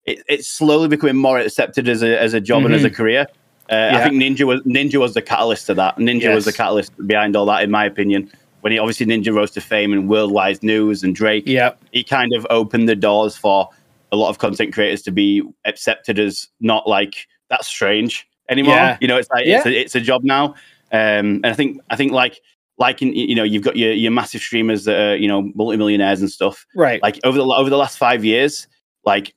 It, 0.07 0.23
it's 0.29 0.49
slowly 0.49 0.89
becoming 0.89 1.17
more 1.17 1.39
accepted 1.39 1.89
as 1.89 2.03
a 2.03 2.19
as 2.19 2.33
a 2.33 2.41
job 2.41 2.65
and 2.65 2.75
as 2.75 2.85
a 2.85 2.91
career. 2.91 3.27
Uh, 3.29 3.75
Mm-hmm. 3.75 3.95
Yeah. 3.95 4.01
I 4.01 4.09
think 4.09 4.23
Ninja 4.23 4.45
was 4.47 4.61
Ninja 4.63 4.99
was 4.99 5.15
the 5.15 5.23
catalyst 5.23 5.67
to 5.67 5.75
that. 5.75 5.97
Ninja 5.97 6.35
was 6.35 6.45
the 6.45 6.53
catalyst 6.53 6.91
behind 7.07 7.37
all 7.37 7.47
that, 7.47 7.63
in 7.63 7.71
my 7.71 7.85
opinion. 7.85 8.29
When 8.63 8.73
he 8.73 8.79
obviously 8.81 9.07
Ninja 9.07 9.33
rose 9.33 9.53
to 9.53 9.61
fame 9.61 9.93
and 9.93 10.09
worldwide 10.09 10.63
news 10.63 11.03
and 11.05 11.15
Drake, 11.15 11.45
Yeah. 11.47 11.75
he 11.93 12.03
kind 12.03 12.35
of 12.35 12.47
opened 12.51 12.89
the 12.89 12.97
doors 12.97 13.37
for 13.37 13.69
a 14.13 14.17
lot 14.17 14.29
of 14.29 14.39
content 14.39 14.73
creators 14.75 15.03
to 15.03 15.13
be 15.13 15.43
accepted 15.67 16.19
as 16.19 16.49
not 16.61 16.89
like 16.89 17.29
that's 17.49 17.69
strange 17.69 18.27
anymore. 18.49 18.75
Yeah. 18.75 18.99
You 19.01 19.07
know, 19.09 19.17
it's 19.19 19.31
like 19.31 19.47
it's, 19.47 19.65
a, 19.67 19.81
it's 19.81 19.95
a 19.95 20.01
job 20.01 20.25
now. 20.25 20.55
Um, 20.93 21.41
and 21.43 21.47
I 21.47 21.55
think 21.55 21.81
I 21.91 21.97
think 21.97 22.13
like 22.13 22.41
like 22.79 23.03
in, 23.03 23.15
you 23.15 23.35
know 23.35 23.45
you've 23.45 23.63
got 23.63 23.77
your 23.77 23.93
your 23.93 24.11
massive 24.11 24.41
streamers 24.41 24.85
that 24.85 24.99
are 24.99 25.17
you 25.17 25.29
know 25.29 25.43
multimillionaires 25.55 26.21
and 26.21 26.31
stuff. 26.31 26.67
Right. 26.75 27.01
Like 27.03 27.21
over 27.25 27.39
the 27.39 27.45
over 27.45 27.71
the 27.71 27.77
last 27.77 27.99
five 27.99 28.25
years, 28.25 28.67
like 29.05 29.35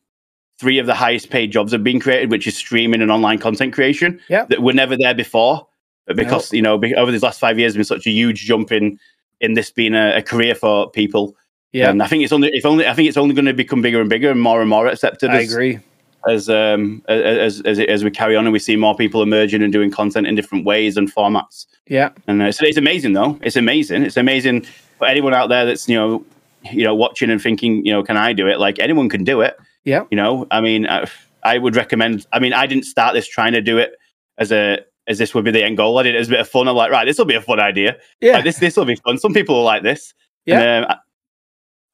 three 0.60 0.80
of 0.80 0.86
the 0.86 0.94
highest 0.96 1.30
paid 1.30 1.52
jobs 1.52 1.72
have 1.72 1.84
been 1.84 2.00
created, 2.00 2.32
which 2.32 2.48
is 2.48 2.56
streaming 2.56 3.02
and 3.02 3.12
online 3.12 3.38
content 3.39 3.74
creation. 3.74 4.20
Yeah. 4.30 4.46
That 4.46 4.62
were 4.62 4.74
never 4.74 4.96
there 4.98 5.13
before, 5.13 5.68
but 6.08 6.16
because 6.16 6.52
you 6.54 6.62
know 6.62 6.78
be, 6.78 6.96
over 6.96 7.12
these 7.12 7.24
last 7.24 7.39
five 7.39 7.60
years, 7.60 7.74
there's 7.74 7.88
been 7.88 7.98
such 7.98 8.08
a 8.08 8.12
huge 8.12 8.46
jump 8.46 8.72
in 8.72 9.00
in 9.42 9.54
this 9.54 9.72
being 9.72 9.94
a, 9.94 10.18
a 10.18 10.22
career 10.22 10.56
for 10.56 10.89
people. 10.89 11.36
Yeah. 11.74 11.89
And 11.89 12.02
I 12.02 12.08
think 12.08 12.24
it's 12.24 12.32
only 12.32 12.50
if 12.54 12.66
only 12.66 12.88
I 12.88 12.94
think 12.94 13.10
it's 13.10 13.18
only 13.18 13.36
going 13.36 13.46
to 13.46 13.54
become 13.54 13.82
bigger 13.82 14.00
and 14.00 14.10
bigger 14.10 14.32
and 14.32 14.39
more 14.39 14.62
and 14.62 14.70
more 14.70 14.88
accepted. 14.88 15.32
I 15.32 15.42
as, 15.42 15.52
agree. 15.52 15.80
As 16.29 16.49
um 16.49 17.03
as 17.07 17.62
as 17.62 17.79
as 17.79 18.03
we 18.03 18.12
carry 18.12 18.36
on 18.36 18.45
and 18.45 18.53
we 18.53 18.59
see 18.59 18.75
more 18.75 18.95
people 18.95 19.21
emerging 19.21 19.62
and 19.62 19.73
doing 19.73 19.91
content 19.91 20.27
in 20.27 20.36
different 20.36 20.65
ways 20.65 20.97
and 20.97 21.13
formats. 21.13 21.65
Yeah. 21.88 22.12
And 22.27 22.41
uh, 22.41 22.45
it's, 22.45 22.62
it's 22.62 22.77
amazing 22.77 23.13
though. 23.13 23.39
It's 23.41 23.55
amazing. 23.55 24.03
It's 24.03 24.17
amazing 24.17 24.62
for 24.97 25.07
anyone 25.07 25.33
out 25.33 25.49
there 25.49 25.65
that's 25.65 25.88
you 25.88 25.95
know 25.95 26.25
you 26.71 26.83
know 26.83 26.95
watching 26.95 27.29
and 27.29 27.41
thinking 27.41 27.86
you 27.86 27.91
know 27.91 28.03
can 28.03 28.17
I 28.17 28.33
do 28.33 28.47
it? 28.47 28.59
Like 28.59 28.79
anyone 28.79 29.09
can 29.09 29.23
do 29.23 29.41
it. 29.41 29.57
Yeah. 29.83 30.05
You 30.12 30.15
know, 30.15 30.47
I 30.49 30.62
mean, 30.62 30.88
I, 30.88 31.09
I 31.43 31.57
would 31.57 31.75
recommend. 31.75 32.25
I 32.31 32.39
mean, 32.39 32.53
I 32.53 32.67
didn't 32.67 32.86
start 32.86 33.13
this 33.13 33.27
trying 33.27 33.51
to 33.53 33.62
do 33.62 33.77
it 33.77 33.95
as 34.38 34.51
a 34.51 34.79
as 35.07 35.17
this 35.17 35.33
would 35.33 35.43
be 35.43 35.51
the 35.51 35.63
end 35.63 35.75
goal. 35.75 35.97
I 35.97 36.03
did 36.03 36.15
it 36.15 36.19
as 36.19 36.27
a 36.27 36.31
bit 36.31 36.39
of 36.39 36.47
fun. 36.47 36.67
I'm 36.67 36.75
like, 36.75 36.91
right, 36.91 37.05
this 37.05 37.17
will 37.17 37.25
be 37.25 37.36
a 37.36 37.41
fun 37.41 37.59
idea. 37.59 37.97
Yeah. 38.21 38.33
Like, 38.33 38.45
this 38.45 38.59
this 38.59 38.77
will 38.77 38.86
be 38.86 38.95
fun. 38.95 39.17
Some 39.17 39.33
people 39.33 39.55
will 39.55 39.63
like 39.63 39.83
this. 39.83 40.13
Yeah. 40.45 40.62
And, 40.62 40.86
um, 40.86 40.91
I, 40.91 40.97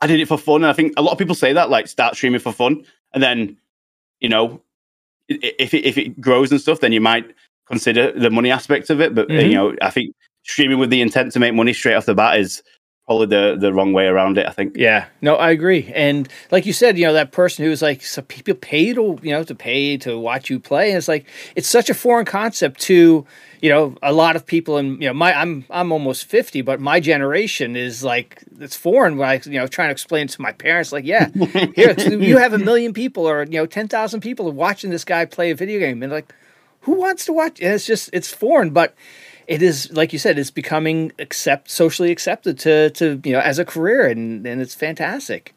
I 0.01 0.07
did 0.07 0.19
it 0.19 0.27
for 0.27 0.37
fun, 0.37 0.57
and 0.57 0.67
I 0.67 0.73
think 0.73 0.93
a 0.95 1.01
lot 1.01 1.11
of 1.11 1.17
people 1.17 1.35
say 1.35 1.51
that, 1.53 1.69
like, 1.69 1.87
start 1.87 2.15
streaming 2.15 2.39
for 2.39 2.53
fun, 2.53 2.85
and 3.13 3.21
then, 3.21 3.57
you 4.19 4.29
know, 4.29 4.61
if 5.27 5.73
it, 5.73 5.85
if 5.85 5.97
it 5.97 6.19
grows 6.19 6.51
and 6.51 6.59
stuff, 6.59 6.79
then 6.79 6.91
you 6.91 7.01
might 7.01 7.35
consider 7.67 8.11
the 8.11 8.29
money 8.29 8.49
aspect 8.51 8.89
of 8.89 8.99
it. 8.99 9.13
But 9.13 9.29
uh, 9.29 9.33
Mhm. 9.33 9.49
you 9.49 9.55
know, 9.55 9.75
I 9.81 9.89
think 9.89 10.15
streaming 10.43 10.79
with 10.79 10.89
the 10.89 11.01
intent 11.01 11.31
to 11.33 11.39
make 11.39 11.53
money 11.53 11.73
straight 11.73 11.93
off 11.93 12.05
the 12.05 12.15
bat 12.15 12.39
is 12.39 12.63
probably 13.09 13.25
the 13.25 13.57
the 13.59 13.73
wrong 13.73 13.91
way 13.91 14.05
around 14.05 14.37
it. 14.37 14.45
I 14.45 14.51
think. 14.51 14.77
Yeah, 14.77 15.07
no, 15.19 15.35
I 15.35 15.49
agree. 15.49 15.91
And 15.95 16.29
like 16.51 16.67
you 16.67 16.73
said, 16.73 16.95
you 16.95 17.05
know, 17.05 17.13
that 17.13 17.31
person 17.31 17.65
who's 17.65 17.81
like, 17.81 18.03
so 18.03 18.21
people 18.21 18.53
pay 18.53 18.93
to, 18.93 19.19
you 19.23 19.31
know, 19.31 19.43
to 19.43 19.55
pay 19.55 19.97
to 19.97 20.19
watch 20.19 20.51
you 20.51 20.59
play. 20.59 20.89
And 20.89 20.97
it's 20.99 21.07
like, 21.07 21.25
it's 21.55 21.67
such 21.67 21.89
a 21.89 21.95
foreign 21.95 22.27
concept 22.27 22.79
to, 22.81 23.25
you 23.61 23.69
know, 23.69 23.95
a 24.03 24.13
lot 24.13 24.35
of 24.35 24.45
people 24.45 24.77
in, 24.77 25.01
you 25.01 25.07
know, 25.07 25.13
my, 25.13 25.33
I'm, 25.33 25.65
I'm 25.71 25.91
almost 25.91 26.25
50, 26.25 26.61
but 26.61 26.79
my 26.79 26.99
generation 26.99 27.75
is 27.75 28.03
like, 28.03 28.43
it's 28.59 28.75
foreign 28.75 29.17
when 29.17 29.27
I, 29.27 29.41
you 29.43 29.59
know, 29.59 29.65
trying 29.65 29.87
to 29.87 29.93
explain 29.93 30.27
to 30.27 30.41
my 30.41 30.51
parents, 30.51 30.91
like, 30.91 31.05
yeah, 31.05 31.29
here, 31.75 31.95
you 31.99 32.37
have 32.37 32.53
a 32.53 32.59
million 32.59 32.93
people 32.93 33.27
or, 33.27 33.43
you 33.43 33.57
know, 33.57 33.65
10,000 33.65 34.21
people 34.21 34.51
watching 34.51 34.91
this 34.91 35.03
guy 35.03 35.25
play 35.25 35.49
a 35.49 35.55
video 35.55 35.79
game. 35.79 36.03
And 36.03 36.11
like, 36.11 36.31
who 36.81 36.91
wants 36.93 37.25
to 37.25 37.33
watch? 37.33 37.59
And 37.59 37.73
it's 37.73 37.87
just, 37.87 38.11
it's 38.13 38.31
foreign, 38.31 38.69
but 38.69 38.93
it 39.49 39.61
is 39.61 39.91
like 39.91 40.13
you 40.13 40.19
said 40.19 40.39
it's 40.39 40.51
becoming 40.51 41.11
accept 41.19 41.69
socially 41.71 42.11
accepted 42.11 42.57
to 42.59 42.89
to 42.91 43.19
you 43.25 43.33
know 43.33 43.41
as 43.41 43.59
a 43.59 43.65
career 43.65 44.07
and 44.07 44.45
and 44.47 44.61
it's 44.61 44.75
fantastic 44.75 45.53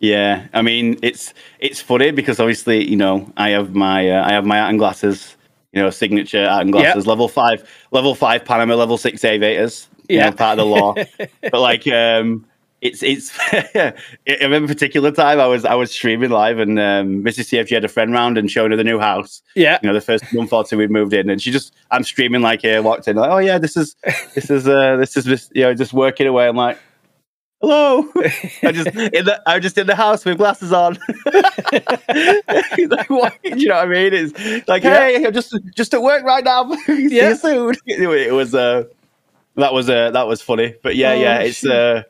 Yeah, 0.00 0.48
I 0.52 0.62
mean 0.62 0.98
it's 1.02 1.32
it's 1.60 1.80
funny 1.80 2.10
because 2.10 2.40
obviously 2.40 2.84
you 2.88 2.96
know 2.96 3.32
I 3.36 3.50
have 3.50 3.74
my 3.74 4.10
uh, 4.10 4.26
I 4.28 4.32
have 4.32 4.44
my 4.44 4.58
art 4.60 4.70
and 4.70 4.78
glasses, 4.78 5.36
you 5.72 5.80
know, 5.82 5.90
signature 5.90 6.44
art 6.44 6.62
and 6.62 6.72
glasses, 6.72 7.06
level 7.06 7.28
five, 7.28 7.62
level 7.92 8.14
five 8.14 8.44
Panama, 8.44 8.74
level 8.74 8.98
six 8.98 9.24
aviators, 9.24 9.88
you 10.12 10.18
Yeah. 10.18 10.26
know, 10.30 10.32
part 10.32 10.58
of 10.58 10.64
the 10.64 10.66
lore. 10.66 10.98
but 11.50 11.60
like, 11.60 11.86
um, 11.86 12.44
it's 12.82 13.02
it's. 13.02 13.32
I 13.52 13.94
remember 14.40 14.66
a 14.66 14.74
particular 14.74 15.10
time 15.12 15.40
I 15.40 15.46
was 15.46 15.64
I 15.64 15.74
was 15.74 15.90
streaming 15.92 16.30
live 16.30 16.58
and 16.58 16.78
um, 16.78 17.22
Mrs. 17.24 17.48
TFG 17.48 17.70
had 17.70 17.84
a 17.84 17.88
friend 17.88 18.12
round 18.12 18.36
and 18.36 18.50
showing 18.50 18.72
her 18.72 18.76
the 18.76 18.84
new 18.84 18.98
house. 18.98 19.40
yeah 19.54 19.78
You 19.82 19.86
know, 19.88 19.94
the 19.94 20.00
first 20.00 20.24
month 20.34 20.52
or 20.52 20.64
two 20.64 20.76
we 20.76 20.88
moved 20.88 21.14
in, 21.14 21.30
and 21.30 21.40
she 21.40 21.50
just 21.50 21.74
I'm 21.90 22.02
streaming 22.04 22.42
like 22.42 22.60
here, 22.62 22.82
walked 22.82 23.08
in 23.08 23.16
like, 23.16 23.30
oh 23.30 23.38
yeah, 23.38 23.56
this 23.58 23.76
is 23.76 23.96
this 24.34 24.50
is 24.50 24.68
uh 24.68 24.96
this 24.96 25.16
is 25.16 25.24
just 25.24 25.54
you 25.56 25.62
know 25.62 25.74
just 25.74 25.92
working 25.94 26.26
away. 26.26 26.46
I'm 26.48 26.56
like. 26.56 26.78
Hello. 27.64 28.08
I 28.64 28.72
just 28.72 28.88
in 28.88 29.24
the 29.24 29.40
I'm 29.46 29.62
just 29.62 29.78
in 29.78 29.86
the 29.86 29.94
house 29.94 30.24
with 30.24 30.36
glasses 30.38 30.72
on. 30.72 30.98
Like, 31.32 33.08
what? 33.08 33.34
Do 33.42 33.56
you 33.56 33.68
know 33.68 33.76
what 33.76 33.86
I 33.86 33.86
mean? 33.86 34.12
It's 34.12 34.68
like, 34.68 34.82
Yeah. 34.82 34.96
hey, 34.98 35.24
I'm 35.24 35.32
just 35.32 35.56
just 35.76 35.94
at 35.94 36.02
work 36.02 36.24
right 36.24 36.42
now. 36.44 36.68
See 36.86 37.16
Yeah. 37.16 37.28
you 37.28 37.36
soon. 37.36 37.74
Anyway, 37.88 38.24
it 38.26 38.32
was 38.32 38.52
uh 38.54 38.84
that 39.54 39.72
was 39.72 39.88
uh 39.88 40.10
that 40.10 40.26
was 40.26 40.42
funny. 40.42 40.74
But 40.82 40.96
yeah, 40.96 41.10
Oh, 41.12 41.14
yeah, 41.20 41.38
it's 41.38 41.58
shit. 41.58 41.70
uh 41.70 42.02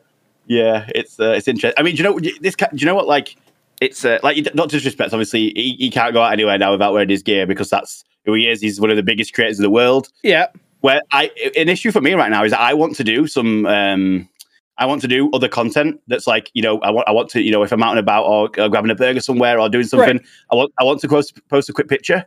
yeah, 0.45 0.89
it's 0.93 1.19
uh, 1.19 1.31
it's 1.31 1.47
interesting. 1.47 1.79
I 1.79 1.83
mean, 1.83 1.95
do 1.95 2.03
you 2.03 2.09
know 2.09 2.19
this? 2.41 2.55
Do 2.55 2.67
you 2.73 2.85
know 2.85 2.95
what? 2.95 3.07
Like, 3.07 3.35
it's 3.81 4.05
uh, 4.05 4.19
like 4.23 4.53
not 4.53 4.69
disrespect. 4.69 5.13
Obviously, 5.13 5.51
he, 5.55 5.75
he 5.79 5.89
can't 5.89 6.13
go 6.13 6.21
out 6.21 6.33
anywhere 6.33 6.57
now 6.57 6.71
without 6.71 6.93
wearing 6.93 7.09
his 7.09 7.23
gear 7.23 7.45
because 7.45 7.69
that's 7.69 8.03
who 8.25 8.33
he 8.33 8.47
is. 8.47 8.61
He's 8.61 8.79
one 8.79 8.89
of 8.89 8.95
the 8.95 9.03
biggest 9.03 9.33
creators 9.33 9.59
in 9.59 9.63
the 9.63 9.69
world 9.69 10.09
yeah 10.23 10.47
where 10.83 11.01
I 11.11 11.31
an 11.55 11.69
issue 11.69 11.91
for 11.91 12.01
me 12.01 12.13
right 12.13 12.29
now 12.29 12.43
is 12.43 12.51
that 12.51 12.59
I 12.59 12.73
want 12.73 12.95
to 12.97 13.05
do 13.05 13.25
some 13.25 13.65
um 13.65 14.29
I 14.77 14.85
want 14.85 15.01
to 15.01 15.07
do 15.07 15.31
other 15.31 15.47
content 15.47 16.01
that's 16.07 16.27
like 16.27 16.51
you 16.53 16.61
know 16.61 16.79
I 16.81 16.91
want 16.91 17.07
I 17.07 17.11
want 17.11 17.29
to 17.29 17.41
you 17.41 17.51
know 17.51 17.63
if 17.63 17.71
I'm 17.71 17.81
out 17.81 17.91
and 17.91 17.99
about 17.99 18.25
or, 18.25 18.49
or 18.59 18.67
grabbing 18.67 18.91
a 18.91 18.95
burger 18.95 19.21
somewhere 19.21 19.59
or 19.59 19.69
doing 19.69 19.85
something 19.85 20.19
I 20.51 20.55
want 20.55 20.73
I 20.79 20.83
want 20.83 20.99
to 20.99 21.07
post 21.07 21.39
post 21.47 21.69
a 21.69 21.73
quick 21.73 21.87
picture. 21.87 22.25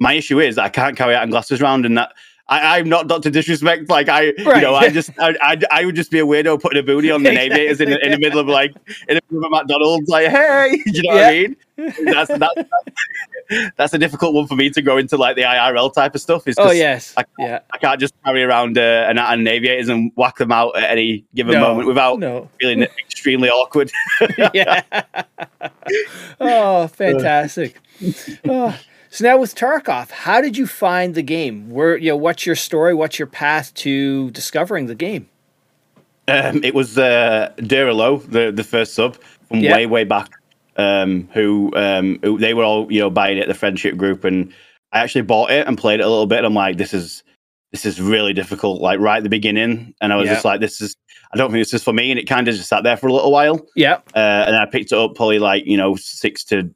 My 0.00 0.12
issue 0.12 0.38
is 0.38 0.58
I 0.58 0.68
can't 0.68 0.98
carry 0.98 1.14
out 1.14 1.22
and 1.22 1.32
glasses 1.32 1.62
around 1.62 1.86
and 1.86 1.96
that. 1.96 2.12
I, 2.46 2.78
I'm 2.78 2.88
not 2.90 3.06
not 3.06 3.22
to 3.22 3.30
disrespect. 3.30 3.88
Like 3.88 4.08
I, 4.10 4.22
you 4.36 4.44
know, 4.60 4.74
I 4.74 4.90
just, 4.90 5.10
I, 5.18 5.34
I, 5.40 5.58
I 5.70 5.84
would 5.86 5.94
just 5.96 6.10
be 6.10 6.18
a 6.18 6.26
weirdo 6.26 6.60
putting 6.60 6.78
a 6.78 6.82
boonie 6.82 7.10
on 7.10 7.22
the 7.22 7.30
aviators 7.40 7.80
in, 7.80 7.88
the- 7.90 8.04
in 8.04 8.12
the 8.12 8.18
middle 8.18 8.38
of 8.38 8.46
like 8.48 8.74
in 9.08 9.16
the 9.16 9.22
middle 9.30 9.46
of 9.46 9.50
McDonald's. 9.50 10.08
Like, 10.10 10.28
hey, 10.28 10.78
you 10.86 11.02
know 11.04 11.14
what 11.14 11.24
I 11.24 11.30
mean? 11.32 11.56
That's 12.04 12.30
that's 12.38 13.70
that's 13.78 13.94
a 13.94 13.98
difficult 13.98 14.34
one 14.34 14.46
for 14.46 14.56
me 14.56 14.68
to 14.70 14.82
go 14.82 14.98
into 14.98 15.16
like 15.16 15.36
the 15.36 15.42
IRL 15.42 15.92
type 15.92 16.14
of 16.14 16.20
stuff. 16.20 16.46
Is 16.46 16.56
oh 16.58 16.70
yes 16.70 17.14
I- 17.16 17.24
yeah 17.38 17.60
I 17.72 17.78
can't 17.78 17.98
just 17.98 18.12
carry 18.24 18.42
around 18.42 18.76
uh, 18.76 19.06
an, 19.08 19.16
an 19.18 19.46
aviators 19.48 19.88
and 19.88 20.12
whack 20.14 20.36
them 20.36 20.52
out 20.52 20.76
at 20.76 20.84
any 20.90 21.24
given 21.34 21.54
No, 21.54 21.60
moment 21.68 21.88
without 21.88 22.18
no 22.18 22.50
feeling 22.60 22.82
extremely 23.00 23.48
awkward. 23.48 23.90
yeah 24.52 24.82
oh 26.40 26.86
fantastic 26.88 27.80
oh. 28.46 28.78
So 29.14 29.24
now 29.24 29.38
with 29.38 29.54
tarkov 29.54 30.10
how 30.10 30.40
did 30.40 30.56
you 30.56 30.66
find 30.66 31.14
the 31.14 31.22
game 31.22 31.70
where 31.70 31.96
you 31.96 32.08
know 32.10 32.16
what's 32.16 32.44
your 32.46 32.56
story 32.56 32.92
what's 32.94 33.18
your 33.18 33.28
path 33.28 33.72
to 33.74 34.30
discovering 34.32 34.86
the 34.86 34.94
game 34.96 35.28
Um, 36.26 36.64
it 36.64 36.74
was 36.74 36.96
uh, 36.96 37.52
Duralo, 37.58 38.18
the 38.30 38.50
the 38.50 38.64
first 38.64 38.94
sub 38.94 39.16
from 39.48 39.60
Yeah. 39.60 39.72
way 39.74 39.86
way 39.86 40.04
back. 40.04 40.30
Um, 40.76 41.28
who 41.34 41.70
um, 41.76 42.18
who 42.24 42.38
they 42.38 42.54
were 42.54 42.64
all 42.64 42.90
you 42.90 43.00
know 43.00 43.10
buying 43.10 43.36
it, 43.38 43.42
at 43.42 43.48
the 43.48 43.54
friendship 43.62 43.96
group, 43.96 44.24
and 44.24 44.52
I 44.92 45.00
actually 45.00 45.22
bought 45.22 45.50
it 45.50 45.66
and 45.68 45.76
played 45.78 46.00
it 46.00 46.06
a 46.06 46.08
little 46.08 46.26
bit. 46.26 46.38
And 46.38 46.46
I'm 46.46 46.54
like, 46.54 46.78
this 46.78 46.94
is 46.94 47.22
this 47.72 47.84
is 47.84 48.00
really 48.00 48.32
difficult. 48.32 48.80
Like 48.80 48.98
right 49.00 49.18
at 49.18 49.22
the 49.22 49.28
beginning, 49.38 49.94
and 50.00 50.12
I 50.12 50.16
was 50.16 50.26
Yeah. 50.28 50.34
just 50.34 50.44
like, 50.46 50.60
this 50.60 50.80
is 50.80 50.96
I 51.32 51.36
don't 51.36 51.52
think 51.52 51.60
this 51.60 51.74
is 51.74 51.84
for 51.84 51.92
me. 51.92 52.10
And 52.10 52.18
it 52.18 52.26
kind 52.26 52.48
of 52.48 52.54
just 52.56 52.68
sat 52.70 52.82
there 52.84 52.96
for 52.96 53.06
a 53.08 53.12
little 53.12 53.30
while. 53.30 53.58
yeah 53.76 53.96
uh, 54.16 54.44
and 54.48 54.56
I 54.56 54.64
picked 54.66 54.92
it 54.92 54.98
up 54.98 55.14
probably 55.14 55.38
like 55.38 55.66
you 55.66 55.76
know 55.76 55.94
six 55.96 56.42
to 56.44 56.74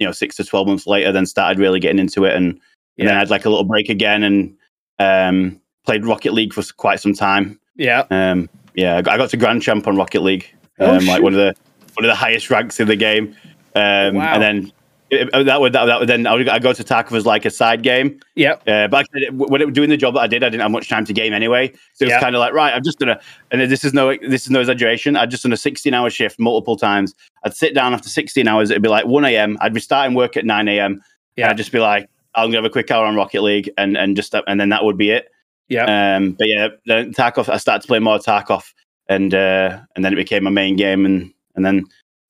you 0.00 0.06
know 0.06 0.12
six 0.12 0.34
to 0.36 0.44
twelve 0.44 0.66
months 0.66 0.86
later. 0.88 1.12
Then 1.12 1.26
started 1.26 1.60
really 1.60 1.78
getting 1.78 2.00
into 2.00 2.24
it, 2.24 2.34
and, 2.34 2.58
and 2.98 3.08
then 3.08 3.14
I 3.14 3.18
had 3.20 3.30
like 3.30 3.44
a 3.44 3.50
little 3.50 3.64
break 3.64 3.88
again, 3.88 4.24
and 4.24 4.56
um, 4.98 5.60
played 5.86 6.04
Rocket 6.04 6.32
League 6.32 6.52
for 6.52 6.64
quite 6.76 6.98
some 6.98 7.14
time. 7.14 7.60
yeah 7.76 8.04
Um, 8.10 8.48
yeah, 8.74 8.96
I 8.96 9.02
got 9.02 9.14
I 9.14 9.16
got 9.18 9.30
to 9.30 9.36
Grand 9.36 9.62
Champ 9.62 9.86
on 9.86 9.96
Rocket 9.96 10.22
League, 10.22 10.52
Oh, 10.80 10.96
um, 10.96 11.06
like 11.06 11.22
one 11.22 11.34
of 11.34 11.38
the 11.38 11.54
one 11.94 12.04
of 12.04 12.08
the 12.08 12.14
highest 12.16 12.50
ranks 12.50 12.80
in 12.80 12.88
the 12.88 12.96
game. 12.96 13.36
Um, 13.76 14.16
Wow. 14.16 14.34
And 14.34 14.42
then 14.42 14.72
it- 15.10 15.28
it- 15.32 15.44
that 15.46 15.60
would 15.60 15.72
that, 15.72 15.84
that 15.86 16.00
would 16.00 16.08
then 16.08 16.26
I 16.26 16.34
would 16.34 16.48
I 16.48 16.58
go 16.58 16.72
to 16.72 16.84
Tarkov 16.84 17.16
as 17.16 17.26
like 17.26 17.44
a 17.44 17.50
side 17.50 17.82
game. 17.82 18.20
yeah 18.36 18.52
Uh, 18.66 18.86
but 18.88 19.06
I 19.14 19.30
when 19.30 19.60
it, 19.62 19.72
doing 19.72 19.90
the 19.90 19.96
job 19.96 20.14
that 20.14 20.20
I 20.20 20.26
did, 20.26 20.42
I 20.44 20.48
didn't 20.48 20.62
have 20.62 20.70
much 20.70 20.88
time 20.88 21.04
to 21.06 21.12
game 21.12 21.32
anyway. 21.32 21.68
So 21.94 22.04
it 22.04 22.06
was 22.06 22.10
Yeah. 22.12 22.20
kind 22.20 22.34
of 22.36 22.40
like, 22.40 22.52
right, 22.52 22.72
I'm 22.74 22.82
just 22.84 22.98
gonna, 22.98 23.18
and 23.50 23.60
this 23.70 23.84
is 23.84 23.92
no, 23.92 24.16
this 24.16 24.44
is 24.44 24.50
no 24.50 24.60
exaggeration. 24.60 25.16
I'd 25.16 25.30
just 25.30 25.42
done 25.42 25.52
a 25.52 25.56
16 25.56 25.92
hour 25.94 26.10
shift 26.10 26.38
multiple 26.38 26.76
times. 26.76 27.14
I'd 27.44 27.54
sit 27.54 27.74
down 27.74 27.92
after 27.94 28.08
16 28.08 28.46
hours. 28.48 28.70
It'd 28.70 28.82
be 28.82 28.88
like 28.88 29.06
1 29.06 29.24
a.m. 29.24 29.56
I'd 29.60 29.74
be 29.74 29.80
starting 29.80 30.14
work 30.14 30.36
at 30.36 30.44
9 30.44 30.68
a.m. 30.68 31.02
Yeah. 31.36 31.50
I'd 31.50 31.56
just 31.56 31.72
be 31.72 31.78
like, 31.80 32.08
I'm 32.34 32.46
gonna 32.48 32.58
have 32.58 32.64
a 32.64 32.70
quick 32.70 32.90
hour 32.90 33.04
on 33.06 33.16
Rocket 33.16 33.42
League, 33.42 33.70
and 33.76 33.96
and 33.96 34.14
just 34.14 34.34
and 34.46 34.60
then 34.60 34.68
that 34.68 34.84
would 34.84 34.96
be 34.96 35.10
it. 35.10 35.30
yeah 35.68 36.16
Um, 36.16 36.32
but 36.38 36.46
yeah, 36.48 36.68
then 36.86 37.12
Tarkov, 37.12 37.48
I 37.48 37.56
started 37.56 37.82
to 37.82 37.88
play 37.88 37.98
more 37.98 38.18
Tarkov, 38.18 38.72
and 39.08 39.34
uh, 39.34 39.80
and 39.96 40.04
then 40.04 40.12
it 40.12 40.16
became 40.16 40.44
my 40.44 40.50
main 40.50 40.76
game, 40.76 41.04
and 41.04 41.32
and 41.56 41.64
then 41.66 41.84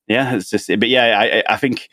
yeah, 0.07 0.35
it's 0.35 0.49
just. 0.49 0.67
But 0.67 0.89
yeah, 0.89 1.19
I- 1.19 1.53
I 1.53 1.57
think 1.57 1.87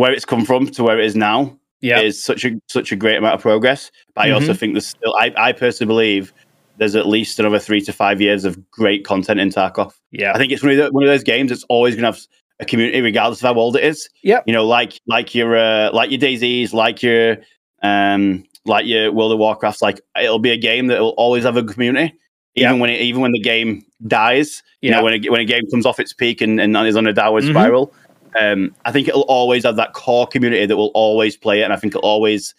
where 0.00 0.12
it's 0.12 0.24
come 0.24 0.44
from 0.44 0.66
to 0.66 0.82
where 0.82 0.98
it 0.98 1.04
is 1.04 1.14
now 1.14 1.56
yeah 1.82 2.00
is 2.00 2.22
such 2.22 2.44
a 2.44 2.50
such 2.68 2.92
a 2.92 2.96
great 2.96 3.16
amount 3.16 3.34
of 3.34 3.40
progress. 3.40 3.90
But 4.14 4.26
I 4.26 4.30
also 4.32 4.52
think 4.54 4.74
there's 4.74 4.86
still 4.86 5.14
I, 5.16 5.32
I 5.36 5.52
personally 5.52 5.88
believe 5.88 6.32
there's 6.78 6.94
at 6.94 7.06
least 7.06 7.38
another 7.38 7.58
three 7.58 7.80
to 7.82 7.92
five 7.92 8.20
years 8.20 8.44
of 8.44 8.52
great 8.70 9.04
content 9.04 9.38
in 9.40 9.50
Tarkov. 9.50 9.92
yeah 10.10 10.32
I 10.34 10.38
think 10.38 10.50
it's 10.52 10.62
one 10.62 10.72
of, 10.72 10.78
the, 10.78 10.90
one 10.90 11.04
of 11.04 11.08
those 11.08 11.22
games 11.24 11.50
that's 11.50 11.64
always 11.68 11.94
gonna 11.94 12.08
have 12.08 12.20
a 12.58 12.64
community 12.64 13.00
regardless 13.00 13.40
of 13.42 13.46
how 13.54 13.60
old 13.60 13.76
it 13.76 13.84
is. 13.84 14.08
Yep. 14.22 14.44
You 14.46 14.52
know, 14.52 14.66
like 14.66 15.00
like 15.06 15.34
your 15.34 15.56
uh, 15.56 15.90
like 15.92 16.10
your 16.10 16.20
DayZs, 16.20 16.72
like 16.74 17.02
your 17.02 17.38
um 17.82 18.44
like 18.66 18.84
your 18.86 19.10
World 19.12 19.32
of 19.32 19.38
Warcrafts, 19.38 19.80
like 19.80 20.00
it'll 20.20 20.38
be 20.38 20.50
a 20.50 20.58
game 20.58 20.88
that 20.88 21.00
will 21.00 21.16
always 21.16 21.44
have 21.44 21.56
a 21.56 21.64
community. 21.64 22.14
Even 22.56 22.78
when 22.78 22.90
it 22.90 23.00
even 23.00 23.22
when 23.22 23.32
the 23.32 23.40
game 23.40 23.86
dies, 24.06 24.62
you 24.82 24.90
know, 24.90 25.02
when 25.02 25.14
a, 25.14 25.30
when 25.30 25.40
a 25.40 25.44
game 25.46 25.62
comes 25.70 25.86
off 25.86 25.98
its 26.00 26.12
peak 26.12 26.40
and, 26.42 26.60
and 26.60 26.76
is 26.86 26.96
on 26.96 27.06
a 27.06 27.12
downward 27.12 27.44
Mhm. 27.44 27.50
spiral, 27.52 27.94
um, 28.38 28.74
I 28.84 28.92
think 28.92 29.08
it'll 29.08 29.22
always 29.22 29.64
have 29.64 29.76
that 29.76 29.92
core 29.94 30.26
community 30.26 30.66
that 30.66 30.76
will 30.76 30.92
always 30.94 31.36
play 31.36 31.60
it, 31.60 31.64
and 31.64 31.72
I 31.72 31.76
think 31.76 31.94
it'll 31.94 32.08
always 32.08 32.54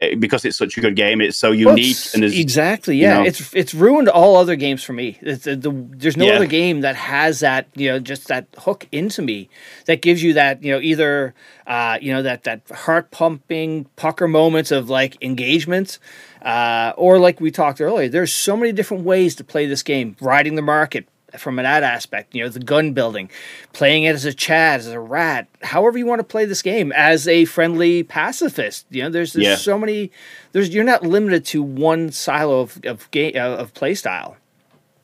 eh, 0.00 0.14
because 0.14 0.44
it's 0.46 0.56
such 0.56 0.78
a 0.78 0.80
good 0.80 0.96
game. 0.96 1.20
It's 1.20 1.36
so 1.38 1.50
unique 1.52 1.96
Well, 1.96 2.10
and 2.14 2.24
exactly 2.24 2.96
yeah 2.96 3.18
know- 3.18 3.24
it's 3.26 3.54
it's 3.54 3.74
ruined 3.74 4.08
all 4.08 4.36
other 4.36 4.56
games 4.56 4.82
for 4.82 4.94
me 4.94 5.18
it's, 5.20 5.44
the, 5.44 5.56
the, 5.56 5.70
there's 5.90 6.16
no 6.16 6.26
Yeah. 6.26 6.36
other 6.36 6.46
game 6.46 6.80
that 6.80 6.96
has 6.96 7.40
that 7.40 7.66
you 7.74 7.88
know 7.90 7.98
just 7.98 8.28
that 8.28 8.46
hook 8.58 8.86
into 8.92 9.20
me 9.20 9.48
that 9.86 10.00
gives 10.00 10.22
you 10.22 10.32
that 10.34 10.62
you 10.62 10.72
know 10.72 10.80
either 10.80 11.34
uh 11.66 11.98
you 12.00 12.12
know 12.12 12.22
that 12.22 12.44
that 12.44 12.62
heart 12.70 13.10
pumping 13.10 13.84
pucker 13.96 14.26
moments 14.28 14.70
of 14.70 14.88
like 14.88 15.22
engagement 15.22 15.98
uh 16.42 16.92
or 16.96 17.18
like 17.18 17.40
we 17.40 17.50
talked 17.50 17.80
earlier 17.80 18.08
there's 18.08 18.32
so 18.32 18.56
many 18.56 18.72
different 18.72 19.04
ways 19.04 19.34
to 19.36 19.44
play 19.44 19.66
this 19.66 19.82
game 19.82 20.16
riding 20.20 20.54
the 20.54 20.62
market 20.62 21.06
from 21.38 21.56
that 21.56 21.82
aspect, 21.82 22.34
you 22.34 22.42
know, 22.42 22.48
the 22.48 22.60
gun 22.60 22.92
building, 22.92 23.30
playing 23.72 24.04
it 24.04 24.14
as 24.14 24.24
a 24.24 24.32
Chad, 24.34 24.80
as 24.80 24.88
a 24.88 24.98
rat, 25.00 25.48
however 25.62 25.98
you 25.98 26.06
want 26.06 26.20
to 26.20 26.24
play 26.24 26.44
this 26.44 26.62
game, 26.62 26.92
as 26.92 27.28
a 27.28 27.44
friendly 27.44 28.02
pacifist. 28.02 28.86
You 28.90 29.02
know, 29.04 29.10
there's, 29.10 29.32
there's 29.32 29.46
Yeah. 29.46 29.56
so 29.56 29.78
many. 29.78 30.10
There's 30.52 30.68
you're 30.74 30.84
not 30.84 31.02
limited 31.02 31.44
to 31.46 31.62
one 31.62 32.10
silo 32.12 32.60
of 32.60 32.80
of 32.84 33.10
game 33.10 33.32
uh, 33.36 33.56
of 33.56 33.72
play 33.74 33.94
style. 33.94 34.36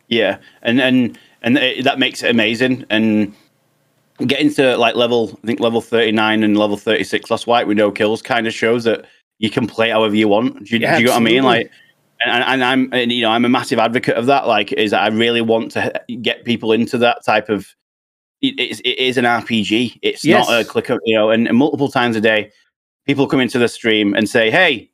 Yeah, 0.08 0.38
and 0.62 0.80
and 0.80 1.18
and 1.42 1.58
it, 1.58 1.84
that 1.84 1.98
makes 1.98 2.22
it 2.22 2.30
amazing. 2.30 2.84
And 2.90 3.34
getting 4.26 4.52
to 4.54 4.76
like 4.76 4.94
level, 4.94 5.38
I 5.42 5.46
think 5.46 5.60
level 5.60 5.80
thirty 5.80 6.12
nine 6.12 6.42
and 6.42 6.56
level 6.56 6.76
thirty 6.76 7.04
six 7.04 7.30
lost 7.30 7.46
white 7.46 7.66
with 7.66 7.76
no 7.76 7.90
kills 7.90 8.22
kind 8.22 8.46
of 8.46 8.54
shows 8.54 8.84
that 8.84 9.04
you 9.38 9.50
can 9.50 9.66
play 9.66 9.90
however 9.90 10.14
you 10.14 10.28
want. 10.28 10.64
Do 10.64 10.74
you, 10.76 10.80
Yeah, 10.80 10.96
do 10.96 11.02
you 11.02 11.06
get 11.08 11.12
what 11.14 11.20
I 11.20 11.24
mean? 11.24 11.42
Like, 11.44 11.70
and, 12.24 12.44
and 12.44 12.64
I'm 12.64 12.88
and, 12.92 13.12
you 13.12 13.22
know 13.22 13.30
I'm 13.30 13.44
a 13.44 13.48
massive 13.48 13.78
advocate 13.78 14.16
of 14.16 14.26
that. 14.26 14.46
Like, 14.46 14.72
is 14.72 14.90
that 14.92 15.02
I 15.02 15.08
really 15.08 15.40
want 15.40 15.72
to 15.72 15.92
get 16.22 16.44
people 16.44 16.72
into 16.72 16.98
that 16.98 17.24
type 17.24 17.48
of. 17.48 17.66
It, 18.42 18.60
it's, 18.60 18.80
it 18.80 18.98
is 18.98 19.16
an 19.16 19.24
RPG. 19.24 19.98
It's 20.02 20.22
Yes. 20.24 20.48
not 20.48 20.60
a 20.60 20.64
click 20.64 20.88
you 21.04 21.16
know. 21.16 21.30
And, 21.30 21.48
and 21.48 21.56
multiple 21.56 21.88
times 21.90 22.16
a 22.16 22.20
day, 22.20 22.50
people 23.06 23.26
come 23.26 23.40
into 23.40 23.58
the 23.58 23.68
stream 23.68 24.14
and 24.14 24.28
say, 24.28 24.50
"Hey, 24.50 24.90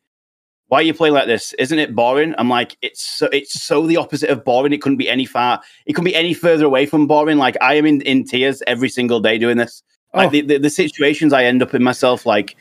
why 0.69 0.79
are 0.79 0.83
you 0.83 0.95
playing 0.95 1.13
like 1.15 1.27
this? 1.27 1.53
Isn't 1.59 1.79
it 1.79 1.95
boring? 1.95 2.35
I'm 2.39 2.49
like, 2.49 2.77
it's 2.83 3.05
so, 3.05 3.27
it's 3.27 3.63
so 3.63 3.87
the 3.87 3.97
opposite 3.99 4.31
of 4.31 4.45
boring. 4.45 4.73
It 4.73 4.81
couldn't 4.81 4.97
be 4.97 5.09
any 5.09 5.27
far. 5.27 5.61
It 5.87 5.93
couldn't 5.93 6.07
be 6.07 6.15
any 6.15 6.33
further 6.35 6.65
away 6.65 6.87
from 6.87 7.07
boring. 7.07 7.37
Like 7.37 7.57
I 7.61 7.75
am 7.75 7.85
in, 7.85 8.01
in 8.03 8.25
tears 8.25 8.63
every 8.67 8.89
single 8.89 9.21
day 9.21 9.37
doing 9.39 9.57
this. 9.59 9.83
Like 10.15 10.29
Oh. 10.29 10.31
the, 10.31 10.41
the, 10.43 10.59
the 10.59 10.71
situations 10.71 11.33
I 11.33 11.45
end 11.45 11.63
up 11.63 11.75
in 11.75 11.83
myself 11.83 12.25
like 12.25 12.57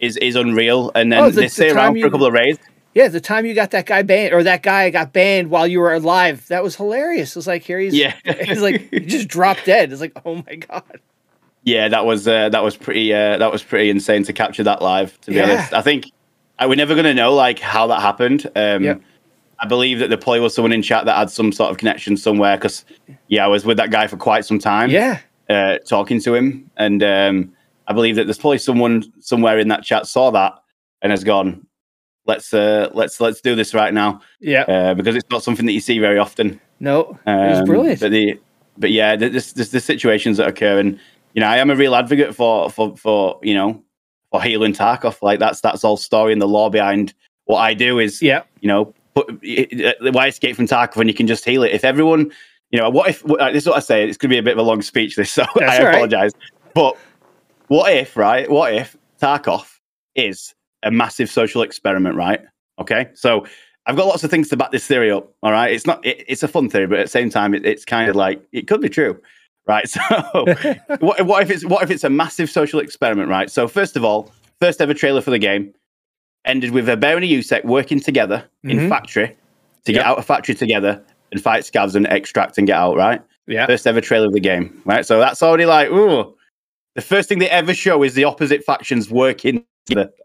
is 0.00 0.16
is 0.18 0.36
unreal. 0.36 0.92
And 0.94 1.10
then 1.10 1.22
Oh, 1.24 1.30
the- 1.30 1.36
they 1.36 1.42
the 1.46 1.48
stay 1.48 1.70
around 1.70 1.98
for 1.98 2.06
a 2.06 2.10
couple 2.10 2.26
of 2.26 2.32
raids. 2.34 2.58
Yeah, 2.96 3.08
the 3.08 3.20
time 3.20 3.44
you 3.44 3.52
got 3.52 3.72
that 3.72 3.84
guy 3.84 4.00
banned 4.00 4.32
or 4.32 4.42
that 4.42 4.62
guy 4.62 4.88
got 4.88 5.12
banned 5.12 5.50
while 5.50 5.66
you 5.66 5.80
were 5.80 5.92
alive, 5.92 6.48
that 6.48 6.62
was 6.62 6.76
hilarious. 6.76 7.32
It 7.32 7.36
was 7.36 7.46
like 7.46 7.62
here 7.62 7.78
he's 7.78 7.92
Yeah. 7.92 8.14
he's 8.44 8.62
like 8.62 8.88
he 8.90 9.00
just 9.00 9.28
dropped 9.28 9.66
dead. 9.66 9.92
It's 9.92 10.00
like 10.00 10.12
oh 10.24 10.36
my 10.46 10.54
god. 10.54 11.00
Yeah, 11.62 11.88
that 11.88 12.06
was 12.06 12.26
uh, 12.26 12.48
that 12.48 12.62
was 12.64 12.74
pretty 12.74 13.12
uh, 13.12 13.36
that 13.36 13.52
was 13.52 13.62
pretty 13.62 13.90
insane 13.90 14.22
to 14.24 14.32
capture 14.32 14.62
that 14.62 14.80
live. 14.80 15.20
To 15.20 15.30
be 15.30 15.36
Yeah. 15.36 15.42
honest, 15.42 15.74
I 15.74 15.82
think 15.82 16.06
I, 16.58 16.66
we're 16.66 16.76
never 16.76 16.94
going 16.94 17.04
to 17.04 17.12
know 17.12 17.34
like 17.34 17.58
how 17.58 17.86
that 17.88 18.00
happened. 18.00 18.46
Um, 18.56 18.82
Yep. 18.82 19.02
I 19.58 19.66
believe 19.66 19.98
that 19.98 20.08
the 20.08 20.16
play 20.16 20.40
was 20.40 20.54
someone 20.54 20.72
in 20.72 20.80
chat 20.80 21.04
that 21.04 21.16
had 21.18 21.30
some 21.30 21.52
sort 21.52 21.70
of 21.70 21.76
connection 21.76 22.16
somewhere 22.16 22.56
because 22.56 22.86
yeah, 23.28 23.44
I 23.44 23.48
was 23.48 23.66
with 23.66 23.76
that 23.76 23.90
guy 23.90 24.06
for 24.06 24.16
quite 24.16 24.46
some 24.46 24.58
time. 24.58 24.88
Yeah, 24.88 25.18
uh, 25.50 25.76
talking 25.78 26.18
to 26.22 26.34
him, 26.34 26.70
and 26.78 27.02
um, 27.02 27.52
I 27.88 27.92
believe 27.92 28.16
that 28.16 28.24
there's 28.24 28.38
probably 28.38 28.56
someone 28.58 29.04
somewhere 29.20 29.58
in 29.58 29.68
that 29.68 29.82
chat 29.82 30.06
saw 30.06 30.30
that 30.30 30.54
and 31.02 31.10
has 31.10 31.24
gone, 31.24 31.65
"Let's 32.26 32.52
uh, 32.52 32.90
let's 32.92 33.20
let's 33.20 33.40
do 33.40 33.54
this 33.54 33.74
right 33.74 33.92
now," 33.94 34.20
yeah. 34.40 34.62
uh, 34.62 34.94
because 34.94 35.16
it's 35.16 35.30
not 35.30 35.42
something 35.42 35.66
that 35.66 35.72
you 35.72 35.80
see 35.80 35.98
very 35.98 36.18
often. 36.18 36.60
no, 36.80 37.18
it 37.26 37.50
was 37.50 37.58
Um, 37.60 37.64
brilliant. 37.64 38.00
But 38.00 38.10
the 38.10 38.38
but 38.78 38.90
yeah, 38.90 39.16
th- 39.16 39.32
this 39.32 39.52
this 39.52 39.70
the 39.70 39.80
situations 39.80 40.36
that 40.38 40.48
occur, 40.48 40.78
and 40.78 40.98
you 41.34 41.40
know, 41.40 41.46
I 41.48 41.58
am 41.58 41.70
a 41.70 41.76
real 41.76 41.94
advocate 41.94 42.34
for 42.34 42.70
for 42.70 42.96
for 42.96 43.38
you 43.42 43.54
know 43.54 43.82
for 44.30 44.42
healing 44.42 44.72
Tarkov. 44.72 45.22
Like 45.22 45.38
that's 45.38 45.60
that's 45.60 45.84
all 45.84 45.96
story 45.96 46.32
and 46.32 46.42
the 46.42 46.48
lore 46.48 46.70
behind 46.70 47.14
what 47.44 47.58
I 47.58 47.74
do 47.74 47.98
is 47.98 48.20
yeah, 48.20 48.42
you 48.60 48.68
know, 48.68 48.92
put, 49.14 49.30
uh, 49.30 49.92
why 50.12 50.26
escape 50.26 50.56
from 50.56 50.66
Tarkov 50.66 50.96
when 50.96 51.08
you 51.08 51.14
can 51.14 51.26
just 51.26 51.44
heal 51.44 51.62
it? 51.62 51.72
If 51.72 51.84
everyone, 51.84 52.32
you 52.70 52.80
know, 52.80 52.90
what 52.90 53.08
if 53.08 53.24
uh, 53.30 53.52
this 53.52 53.62
is 53.62 53.68
what 53.68 53.76
I 53.76 53.80
say? 53.80 54.08
It's 54.08 54.16
going 54.18 54.30
to 54.30 54.34
be 54.34 54.38
a 54.38 54.42
bit 54.42 54.54
of 54.54 54.58
a 54.58 54.62
long 54.68 54.82
speech, 54.82 55.14
this, 55.16 55.32
so 55.32 55.44
That's 55.54 55.70
I 55.74 55.78
all 55.78 55.84
right. 55.84 55.94
apologize. 55.94 56.32
But 56.74 56.96
what 57.68 57.92
if, 57.92 58.16
right? 58.16 58.50
What 58.50 58.74
if 58.74 58.96
Tarkov 59.22 59.78
is 60.16 60.54
a 60.82 60.90
massive 60.90 61.30
social 61.30 61.62
experiment, 61.62 62.16
right? 62.16 62.40
Okay, 62.78 63.08
so 63.14 63.46
I've 63.86 63.96
got 63.96 64.06
lots 64.06 64.24
of 64.24 64.30
things 64.30 64.48
to 64.48 64.56
back 64.56 64.70
this 64.72 64.86
theory 64.86 65.10
up. 65.10 65.32
All 65.42 65.52
right, 65.52 65.72
it's 65.72 65.86
not, 65.86 66.04
it, 66.04 66.24
it's 66.28 66.42
a 66.42 66.48
fun 66.48 66.68
theory, 66.68 66.86
but 66.86 66.98
at 66.98 67.06
the 67.06 67.10
same 67.10 67.30
time, 67.30 67.54
it, 67.54 67.64
it's 67.64 67.84
kind 67.84 68.08
of 68.10 68.16
like 68.16 68.42
it 68.52 68.66
could 68.68 68.80
be 68.80 68.88
true, 68.88 69.20
right? 69.66 69.88
So, 69.88 70.00
what, 71.00 71.24
what 71.26 71.42
if 71.42 71.50
it's 71.50 71.64
what 71.64 71.82
if 71.82 71.90
it's 71.90 72.04
a 72.04 72.10
massive 72.10 72.50
social 72.50 72.80
experiment, 72.80 73.28
right? 73.28 73.50
So, 73.50 73.66
first 73.68 73.96
of 73.96 74.04
all, 74.04 74.30
first 74.60 74.80
ever 74.80 74.94
trailer 74.94 75.20
for 75.20 75.30
the 75.30 75.38
game 75.38 75.72
ended 76.44 76.70
with 76.70 76.88
a 76.88 76.96
Bear 76.96 77.16
and 77.16 77.24
a 77.24 77.28
USEC 77.28 77.64
working 77.64 77.98
together 78.00 78.44
in 78.64 78.78
Mhm. 78.78 78.88
factory 78.88 79.36
to 79.84 79.92
get 79.92 80.04
out 80.04 80.18
of 80.18 80.24
factory 80.24 80.54
together 80.54 81.02
and 81.32 81.40
fight 81.40 81.62
scavs 81.64 81.94
and 81.96 82.06
extract 82.06 82.56
and 82.58 82.66
get 82.66 82.76
out, 82.76 82.96
right? 82.96 83.20
yeah. 83.48 83.66
First 83.66 83.86
ever 83.86 84.00
trailer 84.00 84.26
of 84.26 84.32
the 84.32 84.40
game, 84.40 84.80
right? 84.84 85.04
So 85.06 85.18
that's 85.18 85.42
already 85.42 85.66
like, 85.66 85.88
ooh. 85.90 86.34
The 86.94 87.02
first 87.02 87.28
thing 87.28 87.38
they 87.40 87.50
ever 87.50 87.74
show 87.74 88.02
is 88.02 88.14
the 88.14 88.24
opposite 88.24 88.64
factions 88.64 89.10
working 89.10 89.64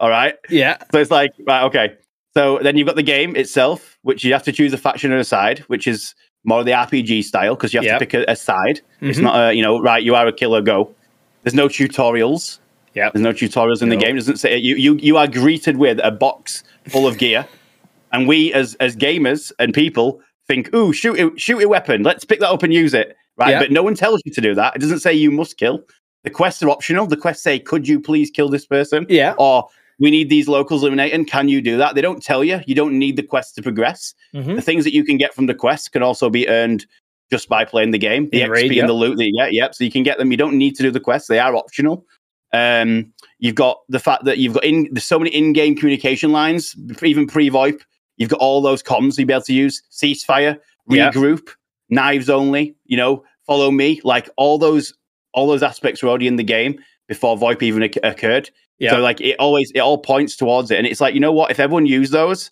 all 0.00 0.10
right? 0.10 0.34
Yeah, 0.50 0.78
So 0.92 0.98
it's 0.98 1.10
like, 1.10 1.32
right, 1.46 1.62
okay. 1.64 1.96
So 2.34 2.58
then 2.62 2.76
you've 2.76 2.86
got 2.86 2.96
the 2.96 3.02
game 3.02 3.36
itself, 3.36 3.98
which 4.02 4.24
you 4.24 4.32
have 4.32 4.42
to 4.44 4.52
choose 4.52 4.72
a 4.72 4.78
faction 4.78 5.12
and 5.12 5.20
a 5.20 5.24
side, 5.24 5.60
which 5.68 5.86
is 5.86 6.14
more 6.44 6.60
of 6.60 6.66
the 6.66 6.72
RPG 6.72 7.22
style 7.24 7.54
because 7.54 7.72
you 7.74 7.78
have 7.80 7.84
Yep. 7.84 7.98
to 7.98 8.06
pick 8.06 8.14
a, 8.14 8.24
a 8.32 8.36
side. 8.36 8.80
It's 9.00 9.18
Mhm. 9.18 9.22
not 9.22 9.50
a, 9.50 9.54
you 9.54 9.62
know, 9.62 9.80
right, 9.80 10.02
you 10.02 10.14
are 10.14 10.26
a 10.26 10.32
killer, 10.32 10.60
go. 10.62 10.94
There's 11.42 11.54
no 11.54 11.68
tutorials. 11.68 12.58
yeah. 12.94 13.10
There's 13.12 13.22
no 13.22 13.32
tutorials 13.32 13.82
in 13.82 13.88
the 13.90 13.96
game. 13.96 14.16
It 14.16 14.20
doesn't 14.20 14.36
say 14.38 14.56
you, 14.58 14.76
you 14.76 14.96
you 14.96 15.16
are 15.16 15.26
greeted 15.26 15.76
with 15.78 15.98
a 16.02 16.10
box 16.10 16.62
full 16.88 17.06
of 17.06 17.16
gear, 17.18 17.46
and 18.12 18.26
we 18.28 18.52
as 18.52 18.74
as 18.80 18.96
gamers 18.96 19.50
and 19.58 19.72
people 19.74 20.20
think, 20.46 20.74
"Ooh, 20.74 20.92
shoot 20.92 21.18
a, 21.18 21.30
shoot 21.38 21.62
a 21.62 21.68
weapon. 21.68 22.02
Let's 22.02 22.24
pick 22.24 22.40
that 22.40 22.50
up 22.50 22.62
and 22.62 22.72
use 22.72 22.92
it." 22.94 23.16
Right? 23.38 23.50
Yeah. 23.52 23.60
But 23.60 23.70
no 23.72 23.82
one 23.82 23.94
tells 23.94 24.20
you 24.26 24.32
to 24.32 24.40
do 24.42 24.54
that. 24.56 24.76
It 24.76 24.80
doesn't 24.80 24.98
say 25.00 25.12
you 25.14 25.30
must 25.30 25.56
kill. 25.56 25.80
The 26.24 26.30
quests 26.30 26.62
are 26.62 26.70
optional. 26.70 27.06
The 27.06 27.16
quests 27.16 27.42
say, 27.42 27.58
"Could 27.58 27.88
you 27.88 28.00
please 28.00 28.30
kill 28.30 28.48
this 28.48 28.66
person?" 28.66 29.06
Yeah. 29.08 29.34
Or 29.38 29.68
we 29.98 30.10
need 30.10 30.30
these 30.30 30.48
locals 30.48 30.82
eliminated. 30.82 31.26
Can 31.28 31.48
you 31.48 31.60
do 31.60 31.76
that? 31.76 31.94
They 31.94 32.00
don't 32.00 32.22
tell 32.22 32.42
you. 32.42 32.60
You 32.66 32.74
don't 32.74 32.98
need 32.98 33.16
the 33.16 33.22
quest 33.22 33.54
to 33.56 33.62
progress. 33.62 34.14
Mhm. 34.34 34.56
The 34.56 34.62
things 34.62 34.84
that 34.84 34.94
you 34.94 35.04
can 35.04 35.16
get 35.16 35.34
from 35.34 35.46
the 35.46 35.54
quests 35.54 35.88
can 35.88 36.02
also 36.02 36.30
be 36.30 36.48
earned 36.48 36.86
just 37.30 37.48
by 37.48 37.64
playing 37.64 37.92
the 37.92 37.98
game. 37.98 38.28
The 38.30 38.42
In 38.42 38.50
XP 38.50 38.52
raid, 38.52 38.66
and 38.66 38.74
yep. 38.76 38.86
the 38.86 38.92
loot 38.92 39.16
that 39.16 39.26
you 39.26 39.36
get. 39.36 39.52
Yep. 39.52 39.74
So 39.74 39.84
you 39.84 39.90
can 39.90 40.02
get 40.02 40.18
them. 40.18 40.30
You 40.30 40.36
don't 40.36 40.58
need 40.58 40.76
to 40.76 40.82
do 40.82 40.90
the 40.90 41.00
quests. 41.00 41.28
They 41.28 41.38
are 41.38 41.54
optional. 41.56 42.04
Um, 42.52 43.12
you've 43.38 43.54
got 43.54 43.78
the 43.88 43.98
fact 43.98 44.24
that 44.24 44.38
you've 44.38 44.54
got 44.54 44.64
in 44.64 44.88
there's 44.92 45.04
so 45.04 45.18
many 45.18 45.30
in-game 45.30 45.74
communication 45.74 46.32
lines, 46.32 46.76
even 47.02 47.26
pre-VoIP. 47.26 47.80
You've 48.18 48.28
got 48.28 48.40
all 48.40 48.60
those 48.60 48.82
comms 48.82 49.16
you'll 49.16 49.26
be 49.26 49.32
able 49.32 49.42
to 49.44 49.54
use. 49.54 49.82
Ceasefire, 49.90 50.58
regroup, 50.90 51.48
knives 51.88 52.28
only. 52.28 52.74
You 52.84 52.98
know, 52.98 53.24
follow 53.46 53.70
me. 53.70 54.00
Like 54.04 54.28
all 54.36 54.58
those 54.58 54.92
all 55.32 55.46
those 55.46 55.62
aspects 55.62 56.02
were 56.02 56.08
already 56.08 56.26
in 56.26 56.36
the 56.36 56.44
game 56.44 56.78
before 57.08 57.36
VoIP 57.36 57.62
even 57.62 57.82
occurred. 58.02 58.50
Yeah. 58.78 58.90
So 58.92 58.98
like 59.00 59.20
it 59.20 59.36
always 59.38 59.70
it 59.74 59.80
all 59.80 59.98
points 59.98 60.36
towards 60.36 60.70
it, 60.70 60.78
and 60.78 60.86
it's 60.86 61.00
like 61.00 61.14
you 61.14 61.20
know 61.20 61.32
what? 61.32 61.50
If 61.50 61.60
everyone 61.60 61.86
used 61.86 62.12
those, 62.12 62.50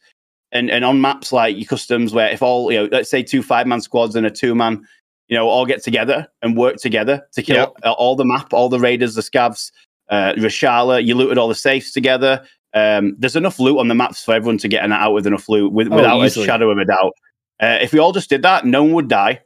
and 0.52 0.70
and 0.70 0.84
on 0.84 1.00
maps 1.00 1.32
like 1.32 1.56
your 1.56 1.66
customs, 1.66 2.12
where 2.12 2.28
if 2.28 2.42
all 2.42 2.70
you 2.72 2.78
know, 2.78 2.88
let's 2.92 3.10
say 3.10 3.22
two 3.22 3.42
five 3.42 3.66
man 3.66 3.80
squads 3.80 4.14
and 4.16 4.26
a 4.26 4.30
two 4.30 4.54
man, 4.54 4.86
you 5.28 5.36
know, 5.36 5.48
all 5.48 5.66
get 5.66 5.82
together 5.82 6.28
and 6.42 6.56
work 6.56 6.76
together 6.76 7.26
to 7.32 7.42
kill 7.42 7.74
all 7.84 8.16
the 8.16 8.24
map, 8.24 8.52
all 8.52 8.68
the 8.68 8.78
raiders, 8.80 9.14
the 9.14 9.22
scavs, 9.22 9.72
uh, 10.08 10.32
Reshala, 10.34 11.04
you 11.04 11.14
looted 11.14 11.38
all 11.38 11.48
the 11.48 11.54
safes 11.54 11.92
together. 11.92 12.44
Um, 12.74 13.16
there's 13.18 13.34
enough 13.36 13.58
loot 13.58 13.78
on 13.78 13.88
the 13.88 13.94
maps 13.96 14.24
for 14.24 14.32
everyone 14.34 14.58
to 14.58 14.68
get 14.68 14.84
an 14.84 14.92
out 14.92 15.12
with 15.12 15.26
enough 15.26 15.48
loot 15.48 15.72
with, 15.72 15.88
Oh, 15.92 15.96
without 15.96 16.24
easily. 16.24 16.44
a 16.44 16.46
shadow 16.46 16.70
of 16.70 16.78
a 16.78 16.84
doubt. 16.84 17.12
Uh, 17.60 17.78
if 17.82 17.92
we 17.92 17.98
all 17.98 18.12
just 18.12 18.30
did 18.30 18.42
that, 18.42 18.64
no 18.64 18.84
one 18.84 18.92
would 18.92 19.08
die. 19.08 19.40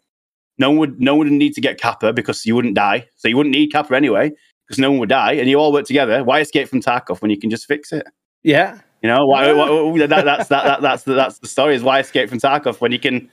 No 0.58 0.70
one 0.70 0.78
would 0.78 1.00
no 1.00 1.14
one 1.16 1.26
would 1.28 1.32
need 1.32 1.54
to 1.54 1.60
get 1.60 1.78
Kappa 1.78 2.12
because 2.12 2.44
you 2.46 2.54
wouldn't 2.54 2.74
die. 2.74 3.06
So 3.16 3.28
you 3.28 3.36
wouldn't 3.36 3.54
need 3.54 3.72
Kappa 3.72 3.94
anyway 3.96 4.32
because 4.66 4.78
no 4.78 4.90
one 4.90 5.00
would 5.00 5.08
die, 5.08 5.32
and 5.32 5.48
you 5.48 5.58
all 5.58 5.72
work 5.72 5.86
together. 5.86 6.22
Why 6.24 6.40
escape 6.40 6.68
from 6.68 6.80
Tarkov 6.80 7.20
when 7.20 7.30
you 7.30 7.38
can 7.38 7.50
just 7.50 7.66
fix 7.66 7.92
it? 7.92 8.06
Yeah. 8.42 8.78
You 9.02 9.08
know, 9.10 9.26
why, 9.26 9.46
Yeah. 9.46 9.52
why- 9.52 9.68
oh, 9.70 9.98
that, 9.98 10.08
that's 10.08 10.48
that, 10.48 10.64
that, 10.64 10.80
that's 10.80 11.02
the, 11.02 11.12
that's 11.14 11.38
the 11.38 11.48
story. 11.48 11.74
Is 11.74 11.82
why 11.82 11.98
escape 12.00 12.28
from 12.30 12.38
Tarkov 12.38 12.80
when 12.80 12.92
you 12.92 12.98
can 12.98 13.28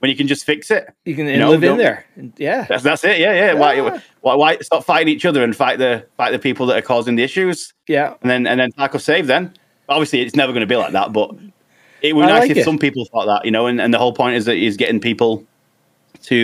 when 0.00 0.10
you 0.10 0.16
can 0.16 0.28
just 0.28 0.44
fix 0.44 0.70
it. 0.70 0.86
You 1.06 1.16
can 1.16 1.26
You 1.26 1.38
know, 1.38 1.50
live 1.50 1.64
in 1.64 1.78
there. 1.78 2.04
Yeah. 2.36 2.66
That's 2.68 2.82
that's 2.84 3.02
it. 3.04 3.18
Yeah, 3.18 3.32
yeah. 3.32 3.46
Yeah. 3.46 3.54
Why, 3.54 3.80
why 4.20 4.34
why 4.36 4.58
stop 4.58 4.84
fighting 4.84 5.08
each 5.08 5.24
other 5.24 5.42
and 5.42 5.56
fight 5.56 5.78
the 5.78 6.06
fight 6.16 6.30
the 6.32 6.38
people 6.38 6.66
that 6.66 6.76
are 6.78 6.82
causing 6.82 7.16
the 7.16 7.22
issues, 7.22 7.72
Yeah. 7.88 8.14
and 8.20 8.30
then 8.30 8.46
and 8.46 8.60
then 8.60 8.70
Tarkov 8.72 9.00
save. 9.00 9.26
Then 9.26 9.52
obviously 9.88 10.20
it's 10.20 10.36
never 10.36 10.52
going 10.52 10.60
to 10.60 10.66
be 10.66 10.76
like 10.76 10.92
that, 10.92 11.12
but 11.12 11.30
it 12.02 12.14
would 12.14 12.26
be 12.26 12.32
I 12.32 12.34
nice 12.34 12.40
like 12.42 12.50
if 12.50 12.58
it. 12.58 12.64
some 12.64 12.78
people 12.78 13.04
thought 13.06 13.24
that. 13.26 13.44
You 13.44 13.50
know, 13.50 13.66
and, 13.66 13.80
and 13.80 13.92
the 13.94 13.98
whole 13.98 14.12
point 14.12 14.36
is 14.36 14.44
that 14.44 14.56
he's 14.56 14.76
getting 14.76 15.00
people 15.00 15.44
to 16.26 16.36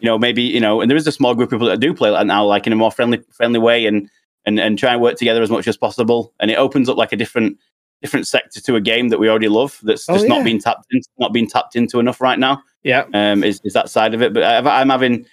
you 0.00 0.06
know 0.06 0.18
maybe 0.18 0.42
you 0.42 0.60
know 0.60 0.80
and 0.80 0.90
there 0.90 0.96
is 0.96 1.06
a 1.06 1.12
small 1.12 1.34
group 1.34 1.48
of 1.52 1.58
people 1.58 1.66
that 1.68 1.80
do 1.80 1.92
play 1.94 2.10
like 2.10 2.20
that 2.20 2.26
now 2.26 2.44
like 2.44 2.66
in 2.66 2.72
a 2.72 2.76
more 2.76 2.90
friendly 2.92 3.22
friendly 3.30 3.58
way 3.58 3.86
and 3.86 4.08
and 4.46 4.58
and 4.60 4.78
try 4.78 4.92
and 4.92 5.00
work 5.00 5.16
together 5.16 5.42
as 5.42 5.50
much 5.50 5.66
as 5.68 5.76
possible 5.76 6.32
and 6.40 6.50
it 6.50 6.54
opens 6.58 6.88
up 6.88 6.96
like 6.96 7.12
a 7.12 7.16
different 7.16 7.56
different 8.02 8.26
sector 8.26 8.60
to 8.60 8.74
a 8.74 8.80
game 8.80 9.08
that 9.10 9.20
we 9.20 9.28
already 9.28 9.48
love 9.48 9.78
that's 9.84 10.08
Oh, 10.08 10.14
just 10.14 10.26
yeah. 10.28 10.34
not 10.34 10.44
being 10.44 10.58
tapped 10.60 10.86
into 10.90 11.08
not 11.18 11.32
being 11.32 11.46
tapped 11.48 11.76
into 11.76 12.00
enough 12.00 12.20
right 12.20 12.38
now 12.38 12.60
Yeah. 12.82 13.04
um 13.14 13.44
is, 13.44 13.60
is 13.64 13.72
that 13.74 13.88
side 13.90 14.12
of 14.14 14.22
it 14.22 14.32
but 14.34 14.42
I, 14.42 14.80
i'm 14.80 14.88
having 14.90 15.24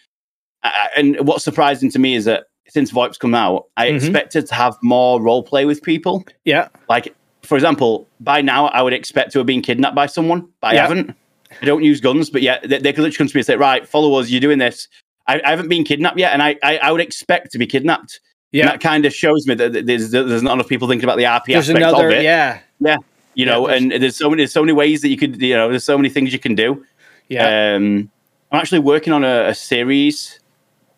I- 0.63 0.89
and 0.97 1.19
what's 1.27 1.43
surprising 1.43 1.89
to 1.91 1.99
me 1.99 2.15
is 2.15 2.25
that 2.25 2.43
since 2.67 2.91
VoIP's 2.91 3.17
come 3.17 3.33
out, 3.33 3.65
I 3.77 3.87
Mhm. 3.89 3.95
expected 3.95 4.45
to 4.45 4.53
have 4.53 4.77
more 4.83 5.19
role 5.19 5.41
play 5.41 5.65
with 5.65 5.81
people. 5.81 6.23
Yeah. 6.45 6.67
Like 6.87 7.15
for 7.41 7.55
example, 7.55 8.07
by 8.19 8.41
now 8.41 8.67
I 8.67 8.83
would 8.83 8.93
expect 8.93 9.31
to 9.31 9.39
have 9.39 9.47
been 9.47 9.63
kidnapped 9.63 9.95
by 9.95 10.05
someone, 10.05 10.47
but 10.61 10.67
I 10.67 10.75
haven't. 10.75 11.15
I 11.61 11.65
don't 11.65 11.83
use 11.83 11.99
guns, 12.01 12.29
but 12.29 12.41
yeah, 12.41 12.59
they, 12.59 12.77
they 12.79 12.93
could 12.93 13.01
literally 13.03 13.17
come 13.17 13.27
to 13.27 13.35
me 13.35 13.39
and 13.39 13.45
say, 13.45 13.55
"Right, 13.55 13.87
follow 13.87 14.13
us. 14.19 14.29
You're 14.29 14.41
doing 14.41 14.59
this." 14.59 14.87
I, 15.27 15.41
I 15.45 15.49
haven't 15.51 15.67
been 15.69 15.83
kidnapped 15.83 16.17
yet, 16.17 16.33
and 16.33 16.41
I, 16.41 16.55
I, 16.63 16.77
I 16.77 16.91
would 16.91 17.01
expect 17.01 17.51
to 17.51 17.57
be 17.57 17.67
kidnapped. 17.67 18.19
And 18.51 18.59
Yeah. 18.59 18.65
that 18.67 18.81
kind 18.81 19.05
of 19.05 19.13
shows 19.13 19.45
me 19.47 19.53
that 19.55 19.85
there's 19.85 20.11
there's 20.11 20.41
not 20.43 20.53
enough 20.53 20.67
people 20.67 20.87
thinking 20.87 21.03
about 21.05 21.17
the 21.17 21.23
RP 21.25 21.45
There's 21.47 21.69
aspect 21.69 21.85
another. 21.85 22.07
of 22.09 22.13
it. 22.15 22.23
Yeah. 22.23 22.59
yeah, 22.79 22.97
You 23.35 23.45
know, 23.45 23.67
there's- 23.67 23.81
and 23.81 23.91
there's 23.91 24.15
so 24.17 24.29
many 24.29 24.41
there's 24.41 24.51
so 24.53 24.61
many 24.61 24.73
ways 24.73 25.01
that 25.01 25.09
you 25.09 25.17
could 25.17 25.39
you 25.41 25.55
know 25.55 25.69
there's 25.69 25.83
so 25.83 25.97
many 25.97 26.09
things 26.09 26.33
you 26.33 26.39
can 26.39 26.55
do. 26.55 26.83
Yeah. 27.27 27.75
Um, 27.75 28.09
I'm 28.51 28.59
actually 28.59 28.79
working 28.79 29.13
on 29.13 29.23
a, 29.23 29.49
a 29.49 29.53
series. 29.55 30.39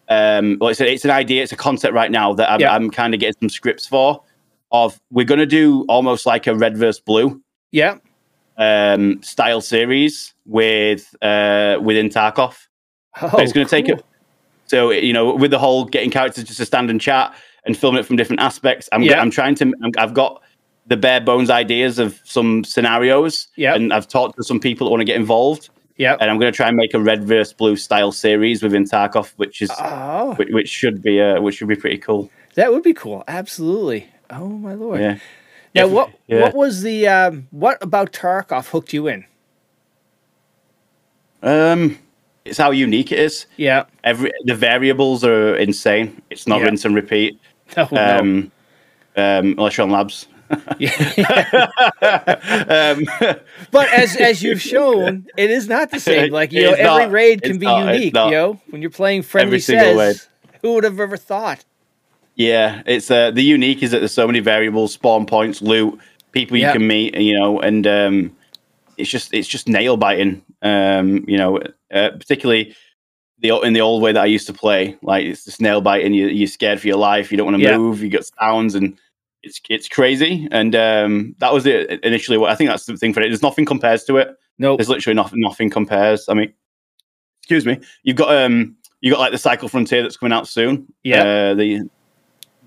Um, 0.07 0.57
well, 0.59 0.69
it's, 0.69 0.81
a, 0.81 0.91
it's 0.91 1.05
an 1.05 1.11
idea, 1.11 1.43
it's 1.43 1.51
a 1.53 1.57
concept 1.57 1.93
right 1.93 2.11
now 2.11 2.33
that 2.33 2.49
I'm, 2.51 2.59
Yeah. 2.59 2.73
I'm 2.73 2.89
kind 2.89 3.13
of 3.13 3.19
getting 3.19 3.35
some 3.41 3.49
scripts 3.49 3.85
for. 3.85 4.23
Of 4.73 4.97
we're 5.11 5.25
going 5.25 5.39
to 5.39 5.45
do 5.45 5.83
almost 5.89 6.25
like 6.25 6.47
a 6.47 6.55
red 6.55 6.77
versus 6.77 7.01
blue 7.01 7.41
yeah. 7.73 7.97
Um, 8.61 9.21
style 9.23 9.61
series 9.61 10.33
with 10.45 11.15
uh, 11.21 11.77
within 11.81 12.09
Tarkov. 12.09 12.55
Oh, 13.21 13.37
it's 13.39 13.51
gonna 13.53 13.65
take 13.67 13.89
it- 13.89 14.03
So 14.67 14.91
you 14.91 15.13
know, 15.13 15.35
with 15.35 15.51
the 15.51 15.59
whole 15.59 15.83
getting 15.85 16.11
characters 16.11 16.45
just 16.45 16.57
to 16.59 16.65
stand 16.65 16.89
and 16.89 17.01
chat 17.01 17.33
and 17.65 17.75
film 17.75 17.97
it 17.97 18.05
from 18.05 18.15
different 18.15 18.41
aspects, 18.41 18.87
I'm 18.91 19.03
Yeah. 19.03 19.19
I'm 19.21 19.31
trying 19.31 19.55
to. 19.55 19.65
I'm, 19.83 19.91
I've 19.97 20.13
got 20.13 20.41
the 20.87 20.97
bare 20.97 21.21
bones 21.21 21.49
ideas 21.49 21.99
of 21.99 22.19
some 22.23 22.63
scenarios, 22.63 23.47
Yeah. 23.55 23.75
and 23.75 23.93
I've 23.93 24.07
talked 24.07 24.35
to 24.37 24.43
some 24.43 24.59
people 24.59 24.85
that 24.87 24.91
want 24.91 25.01
to 25.01 25.05
get 25.05 25.15
involved 25.15 25.69
Yeah. 25.97 26.17
and 26.19 26.29
I'm 26.29 26.39
going 26.39 26.51
to 26.51 26.55
try 26.55 26.67
and 26.67 26.75
make 26.75 26.93
a 26.95 26.99
red 26.99 27.23
versus 27.23 27.53
blue 27.53 27.75
style 27.75 28.11
series 28.11 28.63
within 28.63 28.83
Tarkov, 28.85 29.31
which 29.37 29.61
is 29.61 29.69
Oh, 29.79 30.33
which, 30.39 30.49
which 30.51 30.69
should 30.69 31.01
be 31.01 31.21
uh, 31.21 31.39
which 31.39 31.55
should 31.57 31.67
be 31.67 31.75
pretty 31.75 31.99
cool. 31.99 32.29
that 32.55 32.71
would 32.73 32.83
be 32.83 32.93
cool. 32.93 33.23
Absolutely. 33.27 34.07
Oh 34.31 34.47
my 34.47 34.73
lord. 34.73 34.99
Yeah. 35.01 35.17
Now, 35.73 35.87
what 35.87 36.11
yeah. 36.27 36.41
what 36.41 36.53
was 36.53 36.81
the 36.81 37.07
um, 37.07 37.47
what 37.51 37.81
about 37.81 38.11
Tarkov 38.11 38.67
hooked 38.67 38.93
you 38.93 39.07
in? 39.07 39.25
Um, 41.43 41.97
it's 42.45 42.57
how 42.57 42.71
unique 42.71 43.11
it 43.11 43.19
is. 43.19 43.45
Yeah. 43.57 43.85
Every 44.03 44.31
the 44.45 44.55
variables 44.55 45.23
are 45.23 45.55
insane. 45.55 46.21
It's 46.29 46.47
not 46.47 46.59
Yeah. 46.59 46.65
rinse 46.65 46.85
and 46.85 46.95
repeat. 46.95 47.39
No, 47.77 47.87
no. 47.91 48.19
Um, 48.19 48.51
um, 49.15 49.55
unless 49.57 49.77
you're 49.77 49.85
on 49.85 49.91
labs. 49.91 50.27
Yeah. 50.77 50.91
um, 52.01 53.05
but 53.71 53.89
as 53.93 54.17
as 54.17 54.43
you've 54.43 54.61
shown, 54.61 55.25
it 55.37 55.49
is 55.49 55.67
not 55.69 55.91
the 55.91 55.99
same. 55.99 56.31
Like 56.31 56.51
you 56.51 56.63
know, 56.63 56.71
every 56.73 56.83
not. 57.05 57.11
raid 57.11 57.41
can 57.41 57.57
be 57.57 57.65
not. 57.65 57.93
Unique. 57.93 58.13
not. 58.13 58.25
You 58.25 58.31
know, 58.31 58.61
when 58.69 58.81
you're 58.81 58.91
playing 58.91 59.21
friendly 59.21 59.47
Every 59.47 59.59
single 59.61 59.95
says, 59.97 60.27
who 60.61 60.73
would 60.73 60.83
have 60.83 60.99
ever 60.99 61.17
thought? 61.17 61.63
Yeah, 62.35 62.81
it's 62.85 63.09
uh, 63.11 63.31
the 63.31 63.43
unique 63.43 63.83
is 63.83 63.91
that 63.91 63.99
there's 63.99 64.13
so 64.13 64.27
many 64.27 64.39
variables, 64.39 64.93
spawn 64.93 65.25
points, 65.25 65.61
loot, 65.61 65.99
people 66.31 66.57
you 66.57 66.63
Yeah. 66.63 66.73
can 66.73 66.87
meet, 66.87 67.15
you 67.17 67.37
know, 67.37 67.59
and 67.59 67.85
um, 67.87 68.35
it's 68.97 69.09
just 69.09 69.33
it's 69.33 69.47
just 69.47 69.67
nail 69.67 69.97
biting. 69.97 70.41
Um, 70.61 71.25
you 71.27 71.37
know, 71.37 71.59
uh, 71.93 72.11
particularly 72.11 72.75
the 73.39 73.49
in 73.61 73.73
the 73.73 73.81
old 73.81 74.01
way 74.03 74.11
that 74.11 74.21
I 74.21 74.27
used 74.27 74.47
to 74.47 74.53
play, 74.53 74.97
like 75.01 75.25
it's 75.25 75.45
just 75.45 75.61
nail 75.61 75.81
biting. 75.81 76.13
You, 76.13 76.27
you're 76.27 76.47
scared 76.47 76.79
for 76.79 76.87
your 76.87 76.97
life. 76.97 77.31
You 77.31 77.37
don't 77.37 77.47
want 77.51 77.57
to 77.57 77.63
Yeah. 77.63 77.77
move. 77.77 78.01
You 78.01 78.09
got 78.09 78.25
sounds 78.39 78.75
and. 78.75 78.97
It's 79.43 79.59
it's 79.71 79.89
crazy, 79.89 80.47
and 80.51 80.75
um, 80.75 81.35
that 81.39 81.51
was 81.51 81.65
it 81.65 81.99
initially. 82.03 82.37
What 82.37 82.51
I 82.51 82.55
think 82.55 82.69
that's 82.69 82.85
the 82.85 82.95
thing 82.95 83.11
for 83.11 83.21
it. 83.21 83.29
There's 83.29 83.41
nothing 83.41 83.65
compares 83.65 84.03
to 84.03 84.17
it. 84.17 84.35
Nope. 84.59 84.77
There's 84.77 84.87
literally 84.87 85.15
nothing. 85.15 85.39
Nothing 85.39 85.71
compares. 85.71 86.29
I 86.29 86.35
mean, 86.35 86.53
excuse 87.41 87.65
me. 87.65 87.79
You've 88.03 88.17
got 88.17 88.31
um, 88.35 88.75
you 88.99 89.09
got 89.09 89.19
like 89.19 89.31
the 89.31 89.39
Cycle 89.39 89.67
Frontier 89.67 90.03
that's 90.03 90.15
coming 90.15 90.31
out 90.31 90.47
soon. 90.47 90.85
Yeah. 91.03 91.23
Uh, 91.23 91.53
the 91.55 91.79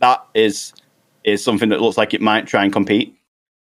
that 0.04 0.26
is 0.34 0.74
is 1.24 1.42
something 1.42 1.70
that 1.70 1.80
looks 1.80 1.96
like 1.96 2.12
it 2.12 2.20
might 2.20 2.46
try 2.46 2.62
and 2.62 2.72
compete. 2.72 3.16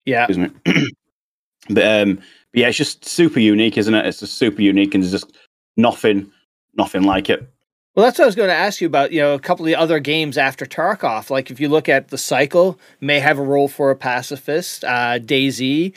Yeah. 0.06 0.26
Excuse 0.26 0.50
me. 0.50 0.52
but 1.70 1.86
um, 1.86 2.16
but 2.16 2.60
yeah, 2.60 2.68
it's 2.68 2.78
just 2.78 3.06
super 3.06 3.40
unique, 3.40 3.78
isn't 3.78 3.94
it? 3.94 4.06
It's 4.06 4.20
just 4.20 4.38
super 4.38 4.62
unique, 4.62 4.94
and 4.94 5.02
there's 5.02 5.14
just 5.14 5.38
nothing, 5.78 6.30
nothing 6.76 7.04
like 7.04 7.30
it. 7.30 7.50
Well, 7.96 8.06
that's 8.06 8.18
what 8.18 8.26
I 8.26 8.28
was 8.28 8.36
going 8.36 8.50
to 8.50 8.56
ask 8.56 8.82
you 8.82 8.88
about. 8.88 9.14
You 9.14 9.22
know, 9.22 9.34
a 9.34 9.40
couple 9.40 9.66
of 9.66 9.68
the 9.68 9.76
other 9.76 10.00
games 10.00 10.38
after 10.38 10.66
Tarkov. 10.66 11.30
Like, 11.30 11.50
if 11.50 11.60
you 11.60 11.70
look 11.70 11.88
at 11.88 12.10
the 12.10 12.18
cycle, 12.18 12.78
may 13.00 13.20
have 13.20 13.40
a 13.40 13.44
role 13.44 13.70
for 13.70 13.90
a 13.92 13.96
pacifist. 13.96 14.84
Uh, 14.84 15.20
DayZ, 15.20 15.94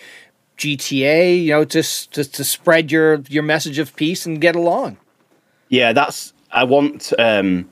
GTA. 0.56 1.42
You 1.42 1.50
know, 1.50 1.64
just 1.64 2.12
to, 2.12 2.24
to 2.24 2.44
spread 2.44 2.92
your 2.92 3.22
your 3.28 3.42
message 3.42 3.80
of 3.80 3.96
peace 3.96 4.24
and 4.24 4.40
get 4.40 4.54
along. 4.54 4.98
Yeah, 5.68 5.92
that's 5.92 6.32
I 6.52 6.62
want 6.62 7.12
um, 7.18 7.68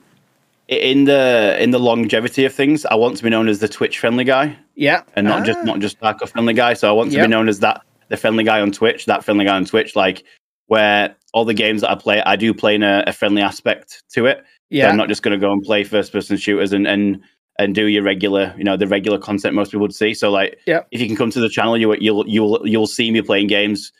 in 0.67 1.05
the 1.05 1.55
in 1.59 1.71
the 1.71 1.79
longevity 1.79 2.45
of 2.45 2.53
things. 2.53 2.85
I 2.85 2.95
want 2.95 3.17
to 3.17 3.23
be 3.23 3.29
known 3.29 3.47
as 3.47 3.59
the 3.59 3.67
Twitch 3.67 3.99
friendly 3.99 4.23
guy. 4.23 4.57
Yeah, 4.75 5.03
and 5.15 5.27
not 5.27 5.41
Ah. 5.41 5.45
just 5.45 5.59
not 5.63 5.79
just 5.79 5.99
Tarkov 5.99 6.29
friendly 6.29 6.53
guy. 6.53 6.73
So 6.73 6.89
I 6.89 6.91
want 6.91 7.11
to 7.11 7.17
Yep. 7.17 7.25
be 7.25 7.29
known 7.29 7.47
as 7.49 7.59
that 7.59 7.81
the 8.09 8.17
friendly 8.17 8.43
guy 8.43 8.61
on 8.61 8.71
Twitch, 8.71 9.05
that 9.05 9.23
friendly 9.23 9.45
guy 9.45 9.55
on 9.55 9.65
Twitch, 9.65 9.95
like 9.95 10.23
where 10.67 11.15
all 11.33 11.45
the 11.45 11.53
games 11.53 11.81
that 11.81 11.91
I 11.91 11.95
play, 11.95 12.21
I 12.25 12.35
do 12.35 12.53
play 12.53 12.75
in 12.75 12.83
a, 12.83 13.03
a 13.07 13.13
friendly 13.13 13.41
aspect 13.41 14.03
to 14.13 14.25
it. 14.25 14.37
So 14.39 14.43
yeah, 14.71 14.89
I'm 14.89 14.97
not 14.97 15.07
just 15.09 15.21
going 15.21 15.39
to 15.39 15.43
go 15.45 15.51
and 15.51 15.61
play 15.61 15.83
first 15.83 16.11
person 16.11 16.37
shooters 16.37 16.73
and 16.73 16.87
and 16.87 17.21
and 17.57 17.73
do 17.73 17.85
your 17.85 18.03
regular, 18.03 18.53
you 18.57 18.63
know, 18.65 18.75
the 18.75 18.87
regular 18.87 19.17
content 19.17 19.53
most 19.55 19.69
people 19.71 19.81
would 19.83 19.95
see. 19.95 20.13
So 20.13 20.29
like, 20.29 20.59
Yep. 20.65 20.87
if 20.91 20.99
you 20.99 21.07
can 21.07 21.15
come 21.15 21.29
to 21.31 21.39
the 21.39 21.47
channel, 21.49 21.77
you 21.77 21.95
you'll 21.99 22.27
you'll 22.27 22.61
you'll 22.67 22.87
see 22.87 23.11
me 23.11 23.21
playing 23.21 23.47
games 23.47 23.91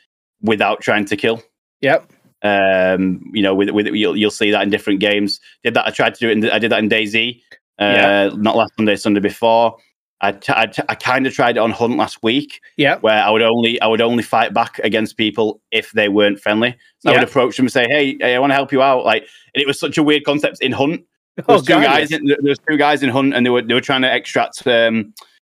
without 0.41 0.81
trying 0.81 1.05
to 1.05 1.15
kill. 1.15 1.41
yep, 1.81 2.11
Um, 2.43 3.21
you 3.33 3.41
know, 3.41 3.55
with 3.55 3.69
with 3.71 3.87
you'll 3.87 4.15
you'll 4.15 4.31
see 4.31 4.51
that 4.51 4.61
in 4.63 4.69
different 4.69 4.99
games. 4.99 5.39
Did 5.63 5.73
that? 5.75 5.87
I 5.87 5.89
tried 5.91 6.13
to 6.15 6.19
do 6.19 6.29
it. 6.29 6.37
In, 6.43 6.49
I 6.51 6.59
did 6.59 6.71
that 6.71 6.79
in 6.79 6.89
DayZ. 6.89 7.41
Uh, 7.79 7.83
Yeah. 7.83 8.29
not 8.35 8.55
last 8.55 8.73
Sunday, 8.77 8.95
Sunday 8.95 9.19
before. 9.19 9.77
I, 10.21 10.31
t- 10.31 10.53
I, 10.55 10.65
t- 10.65 10.81
I 10.87 10.95
kind 10.95 11.27
of 11.27 11.33
tried 11.33 11.57
it 11.57 11.59
on 11.59 11.71
Hunt 11.71 11.97
last 11.97 12.23
week, 12.23 12.61
yep, 12.77 13.03
where 13.03 13.21
I 13.21 13.29
would 13.29 13.41
only 13.41 13.79
I 13.81 13.87
would 13.87 13.99
only 14.01 14.23
fight 14.23 14.53
back 14.53 14.79
against 14.79 15.17
people 15.17 15.61
if 15.71 15.91
they 15.91 16.07
weren't 16.07 16.39
friendly. 16.39 16.75
So 16.99 17.09
I 17.11 17.15
would 17.15 17.23
approach 17.27 17.57
them 17.57 17.65
and 17.65 17.73
say, 17.73 17.85
"Hey, 17.89 18.17
hey 18.19 18.35
I 18.35 18.39
want 18.39 18.51
to 18.51 18.55
help 18.55 18.71
you 18.71 18.81
out." 18.81 19.03
Like, 19.03 19.23
and 19.53 19.61
it 19.61 19.67
was 19.67 19.77
such 19.79 19.97
a 19.97 20.03
weird 20.03 20.23
concept 20.23 20.61
in 20.61 20.71
Hunt. 20.71 21.03
There 21.35 21.45
Oh, 21.49 21.55
was 21.55 21.63
two 21.65 21.73
God, 21.73 21.83
guys. 21.83 22.11
yes. 22.11 22.21
In, 22.21 22.27
there 22.27 22.37
was 22.41 22.59
two 22.67 22.77
guys 22.77 23.03
in 23.03 23.09
Hunt, 23.09 23.33
and 23.33 23.45
they 23.45 23.49
were 23.49 23.61
they 23.61 23.73
were 23.73 23.81
trying 23.81 24.03
to 24.03 24.13
extract 24.15 24.65
um, 24.67 25.13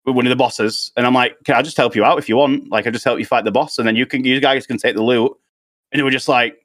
one 0.04 0.24
of 0.26 0.30
the 0.30 0.36
bosses. 0.36 0.90
And 0.96 1.06
I'm 1.06 1.14
like, 1.14 1.36
"Can 1.44 1.54
I 1.54 1.60
just 1.62 1.76
help 1.76 1.94
you 1.94 2.04
out 2.04 2.18
if 2.18 2.28
you 2.28 2.36
want? 2.36 2.70
Like, 2.70 2.86
I 2.86 2.90
just 2.90 3.04
help 3.04 3.18
you 3.18 3.26
fight 3.26 3.44
the 3.44 3.52
boss, 3.52 3.76
and 3.78 3.86
then 3.86 3.94
you 3.94 4.06
can 4.06 4.24
you 4.24 4.40
guys 4.40 4.66
can 4.66 4.78
take 4.78 4.94
the 4.96 5.02
loot." 5.02 5.32
And 5.92 5.98
they 6.00 6.02
were 6.02 6.10
just 6.10 6.28
like, 6.28 6.56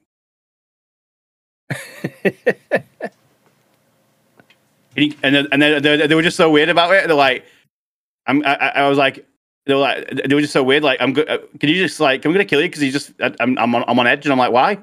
and, 2.24 2.32
he- 4.96 5.16
and 5.22 5.34
then, 5.34 5.46
and 5.52 5.62
then 5.62 5.82
they, 5.82 6.06
they 6.06 6.14
were 6.14 6.22
just 6.22 6.36
so 6.36 6.50
weird 6.50 6.68
about 6.68 6.92
it. 6.94 7.06
They're 7.06 7.16
like, 7.16 7.44
I'm, 8.26 8.44
I, 8.44 8.54
I 8.54 8.88
was 8.88 8.98
like, 8.98 9.26
they 9.66 9.74
were 9.74 9.80
like, 9.80 10.08
they 10.28 10.34
were 10.34 10.40
just 10.40 10.52
so 10.52 10.62
weird. 10.62 10.82
Like, 10.82 11.00
I'm 11.00 11.12
good. 11.12 11.28
Uh, 11.28 11.38
can 11.60 11.68
you 11.68 11.76
just 11.76 12.00
like, 12.00 12.24
I'm 12.24 12.32
gonna 12.32 12.44
kill 12.44 12.60
you 12.60 12.68
because 12.68 12.82
you 12.82 12.92
just, 12.92 13.12
I- 13.20 13.34
I'm, 13.40 13.56
I'm 13.58 13.74
on, 13.74 13.84
I'm 13.86 13.98
on 13.98 14.06
edge, 14.06 14.26
and 14.26 14.32
I'm 14.32 14.38
like, 14.38 14.52
why? 14.52 14.78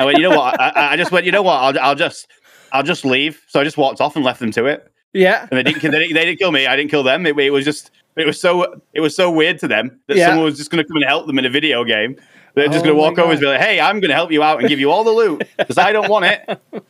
I 0.00 0.04
went, 0.04 0.18
you 0.18 0.22
know 0.28 0.36
what? 0.36 0.60
I, 0.60 0.68
I- 0.70 0.92
I 0.92 0.96
just 0.96 1.12
went, 1.12 1.26
you 1.26 1.32
know 1.32 1.42
what? 1.42 1.54
I'll, 1.56 1.78
I'll 1.88 1.94
just, 1.94 2.28
I'll 2.72 2.82
just 2.82 3.04
leave. 3.04 3.42
So 3.48 3.60
I 3.60 3.64
just 3.64 3.76
walked 3.76 4.00
off 4.00 4.16
and 4.16 4.24
left 4.24 4.40
them 4.40 4.50
to 4.52 4.66
it, 4.66 4.90
yeah, 5.12 5.46
and 5.50 5.58
they 5.58 5.62
didn't, 5.62 5.82
they 5.82 5.90
didn't, 5.98 6.14
they 6.14 6.24
didn't 6.24 6.38
kill 6.38 6.52
me. 6.52 6.66
I 6.66 6.76
didn't 6.76 6.90
kill 6.90 7.02
them. 7.02 7.24
It, 7.26 7.38
it 7.38 7.50
was 7.50 7.64
just, 7.64 7.90
it 8.16 8.26
was 8.26 8.40
so, 8.40 8.80
it 8.94 9.00
was 9.00 9.14
so 9.14 9.30
weird 9.30 9.58
to 9.60 9.68
them 9.68 10.00
that 10.08 10.16
Yeah. 10.16 10.28
someone 10.28 10.44
was 10.44 10.56
just 10.56 10.70
gonna 10.70 10.84
come 10.84 10.96
and 10.96 11.04
help 11.06 11.26
them 11.26 11.38
in 11.38 11.44
a 11.44 11.50
video 11.50 11.84
game. 11.84 12.16
They're 12.56 12.66
just 12.66 12.80
Oh 12.80 12.88
gonna 12.88 12.94
walk 12.96 13.18
over 13.18 13.30
and 13.30 13.40
be 13.40 13.46
like, 13.46 13.60
hey, 13.60 13.78
I'm 13.78 14.00
gonna 14.00 14.14
help 14.14 14.32
you 14.32 14.42
out 14.42 14.58
and 14.58 14.68
give 14.68 14.80
you 14.80 14.90
all 14.90 15.04
the 15.04 15.12
loot 15.12 15.46
because 15.58 15.78
I 15.78 15.92
don't 15.92 16.08
want 16.10 16.24
it. 16.26 16.60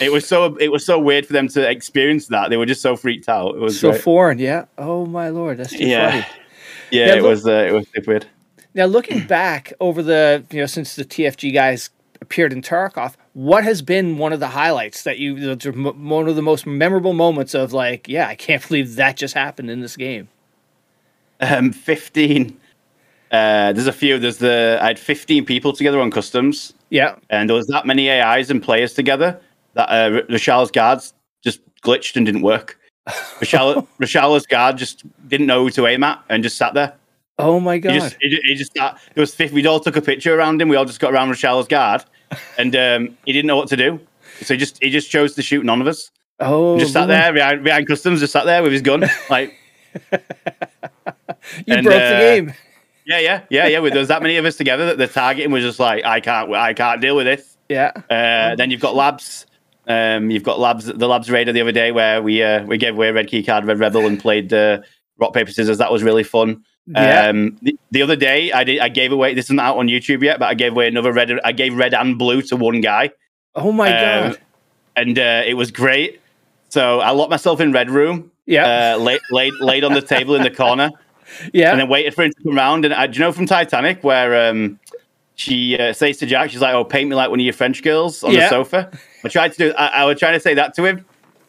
It 0.00 0.10
was 0.10 0.26
so 0.26 0.56
it 0.56 0.72
was 0.72 0.84
so 0.84 0.98
weird 0.98 1.24
for 1.24 1.32
them 1.34 1.46
to 1.50 1.70
experience 1.70 2.26
that. 2.26 2.50
They 2.50 2.56
were 2.56 2.66
just 2.66 2.82
so 2.82 2.96
freaked 2.96 3.28
out. 3.28 3.54
It 3.54 3.60
was 3.60 3.78
so 3.78 3.90
great. 3.92 4.02
foreign. 4.02 4.38
Yeah. 4.40 4.64
Oh 4.76 5.06
my 5.06 5.28
lord, 5.28 5.58
that's 5.58 5.70
too 5.70 5.86
Yeah. 5.86 6.10
funny. 6.10 6.26
yeah, 6.90 7.06
Yeah, 7.06 7.12
it 7.12 7.22
look- 7.22 7.30
was 7.30 7.46
uh, 7.46 7.52
it 7.68 7.72
was 7.72 7.86
weird. 8.04 8.26
Now, 8.74 8.86
looking 8.86 9.24
back 9.28 9.72
over 9.78 10.02
the, 10.02 10.44
you 10.50 10.58
know, 10.58 10.66
since 10.66 10.96
the 10.96 11.04
TFG 11.04 11.54
guys 11.54 11.90
appeared 12.20 12.52
in 12.52 12.60
Tarkov, 12.60 13.14
what 13.34 13.62
has 13.62 13.82
been 13.82 14.18
one 14.18 14.32
of 14.32 14.40
the 14.40 14.48
highlights 14.48 15.04
that 15.04 15.18
you, 15.20 15.38
the- 15.38 15.54
the 15.54 15.68
m- 15.68 16.08
one 16.08 16.26
of 16.28 16.34
the 16.34 16.42
most 16.42 16.66
memorable 16.66 17.12
moments 17.12 17.54
of 17.54 17.72
like, 17.72 18.08
yeah, 18.08 18.26
I 18.26 18.34
can't 18.34 18.66
believe 18.66 18.96
that 18.96 19.16
just 19.16 19.34
happened 19.34 19.70
in 19.70 19.78
this 19.80 19.96
game? 19.96 20.26
Um, 21.40 21.72
fifteen. 21.72 22.58
Uh, 23.34 23.72
there's 23.72 23.86
a 23.86 23.92
few. 23.92 24.18
There's 24.18 24.38
the 24.38 24.78
I 24.80 24.86
had 24.88 24.98
15 24.98 25.44
people 25.44 25.72
together 25.72 26.00
on 26.00 26.10
customs, 26.10 26.72
Yeah. 26.90 27.16
and 27.30 27.48
there 27.48 27.56
was 27.56 27.66
that 27.68 27.84
many 27.86 28.10
AIs 28.10 28.50
and 28.50 28.62
players 28.62 28.92
together 28.94 29.40
that 29.74 29.88
uh, 29.88 30.22
Reshala's 30.28 30.70
guards 30.70 31.12
just 31.42 31.60
glitched 31.82 32.16
and 32.16 32.24
didn't 32.26 32.42
work. 32.42 32.78
Reshala, 33.40 33.86
Reshala's 34.00 34.46
guard 34.46 34.78
just 34.78 35.02
didn't 35.28 35.46
know 35.46 35.64
who 35.64 35.70
to 35.70 35.86
aim 35.86 36.02
at 36.04 36.22
and 36.28 36.42
just 36.42 36.56
sat 36.56 36.74
there. 36.74 36.94
Oh 37.38 37.58
my 37.58 37.74
He 37.74 37.80
god. 37.80 37.92
just, 37.94 38.16
he, 38.20 38.38
he 38.44 38.54
just 38.54 38.72
sat, 38.76 38.98
there 39.14 39.20
was 39.22 39.34
50, 39.34 39.54
we 39.54 39.66
all 39.66 39.80
took 39.80 39.96
a 39.96 40.00
picture 40.02 40.38
around 40.38 40.62
him. 40.62 40.68
We 40.68 40.76
all 40.76 40.84
just 40.84 41.00
got 41.00 41.12
around 41.12 41.30
Reshala's 41.30 41.66
guard, 41.66 42.04
and 42.58 42.74
um, 42.76 43.18
he 43.26 43.32
didn't 43.32 43.48
know 43.48 43.56
what 43.56 43.68
to 43.68 43.76
do. 43.76 43.98
So 44.42 44.54
he 44.54 44.58
just 44.58 44.82
he 44.82 44.90
just 44.90 45.10
chose 45.10 45.34
to 45.34 45.42
shoot 45.42 45.64
none 45.64 45.80
of 45.80 45.86
us. 45.88 46.10
oh, 46.40 46.78
just 46.78 46.92
sat 46.92 47.06
there 47.06 47.32
behind, 47.32 47.64
behind 47.64 47.86
customs, 47.88 48.20
just 48.20 48.32
sat 48.32 48.44
there 48.46 48.62
with 48.62 48.72
his 48.72 48.82
gun. 48.82 49.04
Like, 49.28 49.54
You 51.66 51.74
and, 51.76 51.84
broke 51.84 52.00
uh, 52.00 52.10
the 52.10 52.16
game. 52.18 52.54
Yeah, 53.06 53.18
yeah, 53.18 53.44
yeah, 53.50 53.66
yeah. 53.66 53.80
There 53.80 53.98
was 53.98 54.08
that 54.08 54.22
many 54.22 54.36
of 54.36 54.44
us 54.44 54.56
together 54.56 54.86
that 54.86 54.98
the 54.98 55.06
targeting 55.06 55.50
was 55.50 55.62
just 55.62 55.78
like, 55.78 56.04
I 56.04 56.20
can't, 56.20 56.52
I 56.54 56.74
can't 56.74 57.00
deal 57.00 57.16
with 57.16 57.26
this. 57.26 57.56
Yeah. 57.68 57.92
Uh, 58.10 58.54
then 58.56 58.70
you've 58.70 58.80
got 58.80 58.94
labs. 58.94 59.46
Um, 59.86 60.30
you've 60.30 60.42
got 60.42 60.58
labs. 60.58 60.86
The 60.86 61.08
labs 61.08 61.30
raider 61.30 61.52
the 61.52 61.60
other 61.60 61.72
day 61.72 61.92
where 61.92 62.22
we 62.22 62.42
uh, 62.42 62.64
we 62.64 62.78
gave 62.78 62.94
away 62.94 63.08
a 63.08 63.12
red 63.12 63.28
key 63.28 63.42
card, 63.42 63.66
red 63.66 63.78
rebel, 63.78 64.06
and 64.06 64.18
played 64.18 64.52
uh, 64.52 64.80
rock 65.18 65.34
paper 65.34 65.50
scissors. 65.50 65.78
That 65.78 65.92
was 65.92 66.02
really 66.02 66.24
fun. 66.24 66.64
Yeah. 66.86 67.28
Um, 67.28 67.58
the, 67.62 67.78
the 67.90 68.02
other 68.02 68.16
day, 68.16 68.52
I 68.52 68.64
did. 68.64 68.80
I 68.80 68.88
gave 68.88 69.12
away. 69.12 69.34
This 69.34 69.46
isn't 69.46 69.60
out 69.60 69.78
on 69.78 69.88
YouTube 69.88 70.22
yet, 70.22 70.38
but 70.38 70.46
I 70.46 70.54
gave 70.54 70.72
away 70.72 70.88
another 70.88 71.12
red. 71.12 71.30
I 71.44 71.52
gave 71.52 71.74
red 71.74 71.94
and 71.94 72.18
blue 72.18 72.42
to 72.42 72.56
one 72.56 72.80
guy, 72.80 73.10
Oh 73.54 73.72
my 73.72 73.86
um, 73.88 74.30
god. 74.32 74.40
and 74.96 75.18
uh, 75.18 75.42
it 75.46 75.54
was 75.54 75.70
great. 75.70 76.20
So 76.68 77.00
I 77.00 77.10
locked 77.10 77.30
myself 77.30 77.60
in 77.60 77.72
red 77.72 77.90
room. 77.90 78.30
Yeah. 78.46 78.94
Uh, 78.94 78.98
laid, 78.98 79.20
laid 79.30 79.52
laid 79.60 79.84
on 79.84 79.94
the 79.94 80.02
table 80.02 80.34
in 80.34 80.42
the 80.42 80.50
corner, 80.50 80.90
yeah. 81.52 81.70
and 81.70 81.80
then 81.80 81.88
waited 81.88 82.14
for 82.14 82.22
him 82.24 82.32
to 82.32 82.42
come 82.42 82.56
round. 82.56 82.84
And 82.84 82.94
uh, 82.94 83.06
do 83.06 83.14
you 83.14 83.20
know 83.20 83.32
from 83.32 83.46
Titanic 83.46 84.02
where 84.04 84.50
um, 84.50 84.78
she 85.36 85.78
uh, 85.78 85.92
says 85.92 86.18
to 86.18 86.26
Jack, 86.26 86.50
she's 86.50 86.60
like, 86.60 86.74
"Oh, 86.74 86.84
paint 86.84 87.08
me 87.10 87.16
like 87.16 87.30
one 87.30 87.40
of 87.40 87.44
your 87.44 87.52
French 87.52 87.82
girls 87.82 88.22
on 88.22 88.32
Yeah. 88.32 88.40
the 88.40 88.48
sofa." 88.48 88.90
I 89.24 89.28
tried 89.28 89.52
to 89.52 89.58
do. 89.58 89.74
I, 89.76 89.86
I 89.86 90.04
was 90.04 90.18
trying 90.18 90.34
to 90.34 90.40
say 90.40 90.54
that 90.54 90.74
to 90.74 90.84
him, 90.84 91.04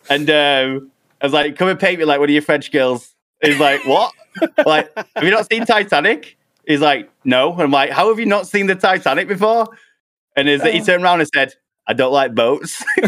and 0.10 0.30
um, 0.30 0.92
I 1.22 1.26
was 1.26 1.34
like, 1.34 1.58
"Come 1.58 1.68
and 1.68 1.80
paint 1.80 2.00
me 2.00 2.06
like 2.06 2.20
one 2.20 2.30
of 2.30 2.34
your 2.34 2.42
French 2.42 2.72
girls." 2.72 3.14
He's 3.42 3.60
like, 3.60 3.86
"What? 3.86 4.14
like, 4.66 4.92
have 4.96 5.24
you 5.24 5.32
not 5.32 5.50
seen 5.52 5.66
Titanic?" 5.66 6.38
He's 6.68 6.82
like, 6.82 7.10
"No." 7.24 7.54
I'm 7.54 7.72
like, 7.72 7.92
"How 7.92 8.10
have 8.10 8.20
you 8.20 8.26
not 8.26 8.48
seen 8.48 8.68
the 8.68 8.76
Titanic 8.76 9.28
before?" 9.28 9.68
And 10.36 10.48
his, 10.48 10.62
he 10.64 10.82
turned 10.82 11.02
around 11.04 11.22
and 11.22 11.30
said, 11.34 11.54
"I 11.88 11.94
don't 11.94 12.12
like 12.14 12.34
boats." 12.36 12.84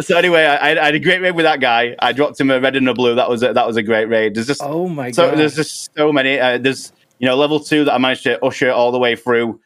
so 0.00 0.16
anyway, 0.16 0.44
I, 0.44 0.70
I 0.80 0.84
had 0.86 0.94
a 0.94 0.98
great 1.00 1.20
raid 1.20 1.32
with 1.32 1.44
that 1.44 1.60
guy. 1.60 1.96
I 1.98 2.12
dropped 2.12 2.40
him 2.40 2.50
a 2.50 2.60
red 2.60 2.76
and 2.76 2.88
a 2.88 2.94
blue. 2.94 3.14
That 3.14 3.28
was 3.28 3.42
a, 3.42 3.52
that 3.52 3.66
was 3.66 3.76
a 3.76 3.82
great 3.82 4.06
raid. 4.06 4.34
There's 4.34 4.46
just 4.46 4.62
oh 4.62 4.88
my 4.88 5.08
god. 5.08 5.14
so 5.14 5.30
god. 5.30 5.38
there's 5.38 5.56
just 5.56 5.90
so 5.96 6.12
many. 6.12 6.38
Uh, 6.38 6.58
there's 6.58 6.92
you 7.18 7.26
know 7.26 7.36
level 7.36 7.60
two 7.60 7.84
that 7.84 7.94
I 7.94 7.98
managed 7.98 8.22
to 8.24 8.42
usher 8.44 8.70
all 8.70 8.92
the 8.92 8.98
way 8.98 9.16
through 9.16 9.60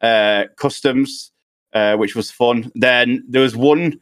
uh, 0.00 0.44
customs, 0.56 1.32
uh, 1.72 1.96
which 1.96 2.14
was 2.14 2.30
fun. 2.30 2.70
Then 2.74 3.24
there 3.28 3.42
was 3.42 3.56
one 3.56 4.00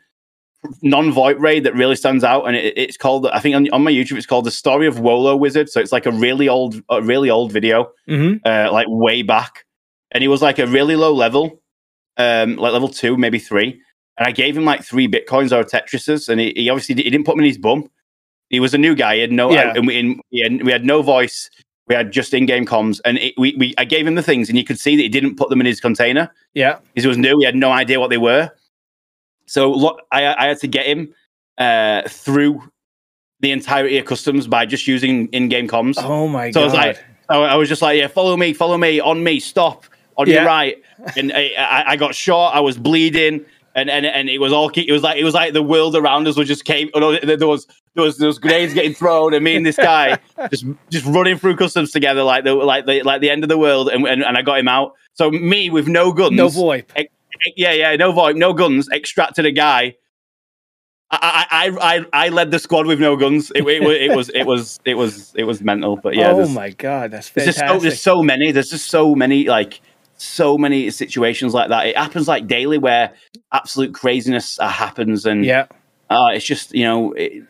non-voip 0.83 1.39
raid 1.39 1.63
that 1.65 1.75
really 1.75 1.95
stands 1.97 2.25
out, 2.25 2.45
and 2.47 2.57
it, 2.57 2.77
it's 2.77 2.97
called 2.97 3.27
I 3.29 3.39
think 3.41 3.55
on, 3.55 3.69
on 3.71 3.85
my 3.85 3.93
YouTube 3.93 4.17
it's 4.17 4.27
called 4.27 4.47
the 4.47 4.51
story 4.51 4.87
of 4.87 4.99
Wolo 4.99 5.37
Wizard. 5.37 5.69
So 5.69 5.81
it's 5.81 5.93
like 5.93 6.07
a 6.07 6.13
really 6.13 6.49
old, 6.49 6.83
a 6.91 7.01
really 7.03 7.31
old 7.31 7.53
video, 7.53 7.93
Mhm. 8.09 8.41
uh, 8.45 8.73
like 8.73 8.87
way 8.89 9.23
back, 9.23 9.65
and 10.11 10.23
he 10.23 10.29
was 10.29 10.43
like 10.43 10.59
a 10.59 10.67
really 10.67 10.97
low 10.97 11.13
level, 11.15 11.63
um, 12.17 12.57
like 12.57 12.73
level 12.73 12.89
two, 12.89 13.17
maybe 13.17 13.39
three. 13.39 13.81
And 14.19 14.27
I 14.27 14.31
gave 14.33 14.57
him 14.57 14.65
like 14.65 14.83
three 14.83 15.07
bitcoins 15.09 15.53
or 15.53 15.63
Tetrises, 15.65 16.29
and 16.29 16.41
he, 16.41 16.53
he 16.57 16.71
obviously 16.71 16.95
he 16.95 17.03
didn't 17.03 17.25
put 17.25 17.33
them 17.33 17.41
in 17.41 17.47
his 17.47 17.59
bum. 17.59 17.91
He 18.49 18.61
was 18.61 18.73
a 18.75 18.79
new 18.79 18.95
guy. 18.95 19.17
He 19.17 19.21
had 19.21 19.33
no, 19.33 19.51
Yeah. 19.51 19.73
and 19.77 19.87
we, 19.87 19.99
and 19.99 20.21
we, 20.33 20.41
had, 20.41 20.63
we 20.63 20.73
had 20.73 20.85
no 20.85 21.03
voice. 21.03 21.51
We 21.89 21.95
had 21.95 22.13
just 22.13 22.35
in-game 22.35 22.67
comms, 22.67 23.01
and 23.05 23.19
it, 23.19 23.35
we, 23.37 23.55
we 23.57 23.75
I 23.79 23.85
gave 23.85 24.07
him 24.07 24.15
the 24.17 24.23
things, 24.23 24.49
and 24.49 24.59
you 24.59 24.65
could 24.65 24.81
see 24.81 24.97
that 24.97 25.03
he 25.03 25.09
didn't 25.09 25.37
put 25.37 25.51
them 25.51 25.61
in 25.61 25.67
his 25.67 25.81
container 25.81 26.31
Yeah. 26.55 26.79
because 26.89 27.05
he 27.05 27.09
was 27.09 27.19
new. 27.19 27.39
He 27.39 27.45
had 27.45 27.55
no 27.55 27.71
idea 27.71 28.01
what 28.01 28.11
they 28.11 28.17
were. 28.19 28.51
So 29.47 29.71
look, 29.71 30.01
I, 30.11 30.35
I 30.35 30.47
had 30.47 30.59
to 30.61 30.67
get 30.67 30.87
him 30.87 31.15
uh, 31.59 32.03
through 32.09 32.61
the 33.41 33.53
entirety 33.53 33.99
of 33.99 34.05
customs 34.07 34.47
by 34.49 34.67
just 34.67 34.87
using 34.89 35.29
in-game 35.29 35.69
comms. 35.69 35.95
Oh 35.99 36.27
my 36.27 36.51
so 36.51 36.61
I 36.61 36.63
god. 36.63 36.65
was 36.65 36.75
like, 36.75 37.05
I, 37.29 37.37
I 37.37 37.55
was 37.57 37.69
just 37.69 37.83
like, 37.83 37.99
yeah, 37.99 38.09
follow 38.09 38.37
me, 38.37 38.53
follow 38.53 38.79
me, 38.79 38.99
on 38.99 39.23
me, 39.23 39.39
stop, 39.39 39.85
Oh, 40.17 40.23
on 40.23 40.29
Yeah. 40.29 40.35
your 40.35 40.45
right, 40.45 40.77
and 41.17 41.33
I, 41.33 41.85
I, 41.89 41.97
got 41.97 42.15
shot. 42.15 42.55
I 42.55 42.61
was 42.61 42.79
bleeding. 42.79 43.45
And, 43.75 43.91
and 43.91 44.07
and 44.07 44.31
it 44.31 44.39
was 44.39 44.55
all 44.55 44.71
it 44.75 44.91
was 44.91 45.03
like 45.03 45.19
it 45.19 45.25
was 45.25 45.35
like 45.35 45.53
the 45.53 45.63
world 45.63 45.97
around 45.97 46.27
us 46.27 46.35
was 46.35 46.49
just 46.49 46.65
came 46.65 46.89
oh, 46.95 47.13
there 47.21 47.47
was 47.47 47.67
there 47.95 48.05
was 48.05 48.17
there 48.17 48.27
was 48.27 48.39
grenades 48.39 48.73
getting 48.73 48.95
thrown 48.95 49.35
and 49.35 49.45
me 49.45 49.55
and 49.55 49.67
this 49.67 49.77
guy 49.77 50.19
just 50.51 50.65
just 50.89 51.05
running 51.05 51.37
through 51.37 51.57
customs 51.57 51.91
together 51.93 52.23
like 52.23 52.45
the 52.45 52.55
like 52.55 52.87
the 52.87 53.03
like 53.03 53.21
the 53.21 53.29
end 53.29 53.43
of 53.43 53.51
the 53.51 53.59
world 53.59 53.91
and, 53.91 54.07
and, 54.07 54.25
and 54.25 54.39
I 54.39 54.41
got 54.41 54.61
him 54.61 54.67
out 54.67 54.95
so 55.13 55.31
me 55.31 55.69
with 55.69 55.89
no 55.89 56.11
guns 56.11 56.33
no 56.33 56.49
VoIP. 56.49 56.85
yeah, 57.55 57.73
yeah, 57.73 57.95
no 57.97 58.15
VoIP, 58.15 58.37
no 58.37 58.55
guns, 58.55 58.89
extracted 58.91 59.45
a 59.45 59.53
guy. 59.53 59.97
I, 61.11 61.47
I, 61.81 61.97
I, 61.97 62.25
I 62.27 62.29
led 62.31 62.51
the 62.51 62.59
squad 62.59 62.87
with 62.87 62.99
no 62.99 63.17
guns. 63.17 63.53
It, 63.55 63.67
it, 63.67 63.83
wa- 63.83 63.91
it 63.91 64.15
was, 64.17 64.29
it 64.31 64.45
was, 64.45 64.81
it 64.85 64.95
was, 64.95 65.33
it 65.37 65.45
was 65.45 65.63
mental. 65.63 65.97
But 65.97 66.17
yeah, 66.17 66.31
oh 66.35 66.49
my 66.49 66.71
god, 66.71 67.13
that's 67.13 67.31
there's 67.31 67.57
fantastic. 67.57 67.65
just 67.65 67.79
so, 67.79 67.89
there's 67.89 68.01
so 68.01 68.23
many. 68.23 68.51
There's 68.51 68.71
just 68.71 68.89
so 68.91 69.15
many, 69.15 69.45
like 69.45 69.81
so 70.17 70.57
many 70.59 70.91
situations 70.91 71.55
like 71.55 71.69
that. 71.69 71.87
It 71.87 71.97
happens 71.97 72.27
like 72.29 72.47
daily 72.47 72.79
where 72.79 73.13
absolute 73.53 73.95
craziness 73.95 74.59
uh, 74.59 74.69
happens, 74.69 75.27
and 75.27 75.45
yeah. 75.45 75.67
uh, 76.11 76.31
it's 76.33 76.45
just 76.45 76.75
you 76.75 76.85
know, 76.85 77.13
it, 77.13 77.43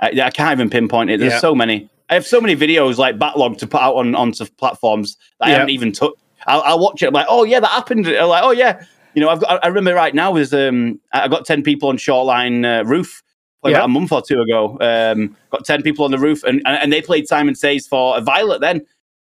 I, 0.00 0.20
I 0.22 0.30
can't 0.30 0.52
even 0.58 0.70
pinpoint 0.70 1.10
it. 1.10 1.20
There's 1.20 1.34
Yeah. 1.34 1.38
so 1.40 1.54
many. 1.54 1.88
I 2.08 2.14
have 2.14 2.26
so 2.26 2.40
many 2.40 2.54
videos 2.56 2.98
like 2.98 3.18
backlog 3.18 3.58
to 3.58 3.66
put 3.66 3.80
out 3.80 3.96
on 3.96 4.14
onto 4.14 4.46
platforms 4.46 5.16
that 5.40 5.46
I 5.46 5.50
Yeah. 5.50 5.54
haven't 5.56 5.70
even 5.70 5.92
touched. 5.92 6.16
I'll, 6.46 6.62
I'll 6.62 6.78
watch 6.78 7.02
it. 7.02 7.08
I'm 7.08 7.12
like, 7.14 7.26
oh 7.28 7.42
yeah, 7.44 7.58
that 7.60 7.70
happened. 7.70 8.06
I'm 8.06 8.28
like, 8.28 8.44
oh 8.44 8.52
yeah, 8.52 8.84
you 9.14 9.20
know, 9.20 9.28
I've 9.28 9.40
got. 9.40 9.64
I 9.64 9.68
remember 9.68 9.94
right 9.94 10.14
now 10.14 10.36
is 10.36 10.54
um, 10.54 11.00
I 11.12 11.26
got 11.28 11.44
ten 11.44 11.62
people 11.62 11.88
on 11.88 11.96
Shoreline 11.96 12.64
uh, 12.64 12.84
roof. 12.84 13.22
like, 13.64 13.72
Yeah. 13.72 13.78
About 13.78 13.84
a 13.86 13.88
month 13.88 14.12
or 14.12 14.22
two 14.22 14.40
ago, 14.40 14.78
um, 14.80 15.36
got 15.50 15.64
ten 15.64 15.82
people 15.82 16.04
on 16.04 16.12
the 16.12 16.18
roof, 16.18 16.44
and, 16.44 16.62
and 16.64 16.78
and 16.78 16.92
they 16.92 17.02
played 17.02 17.26
Simon 17.26 17.54
Says 17.56 17.86
for 17.88 18.16
a 18.16 18.20
Violet. 18.20 18.60
Then 18.60 18.86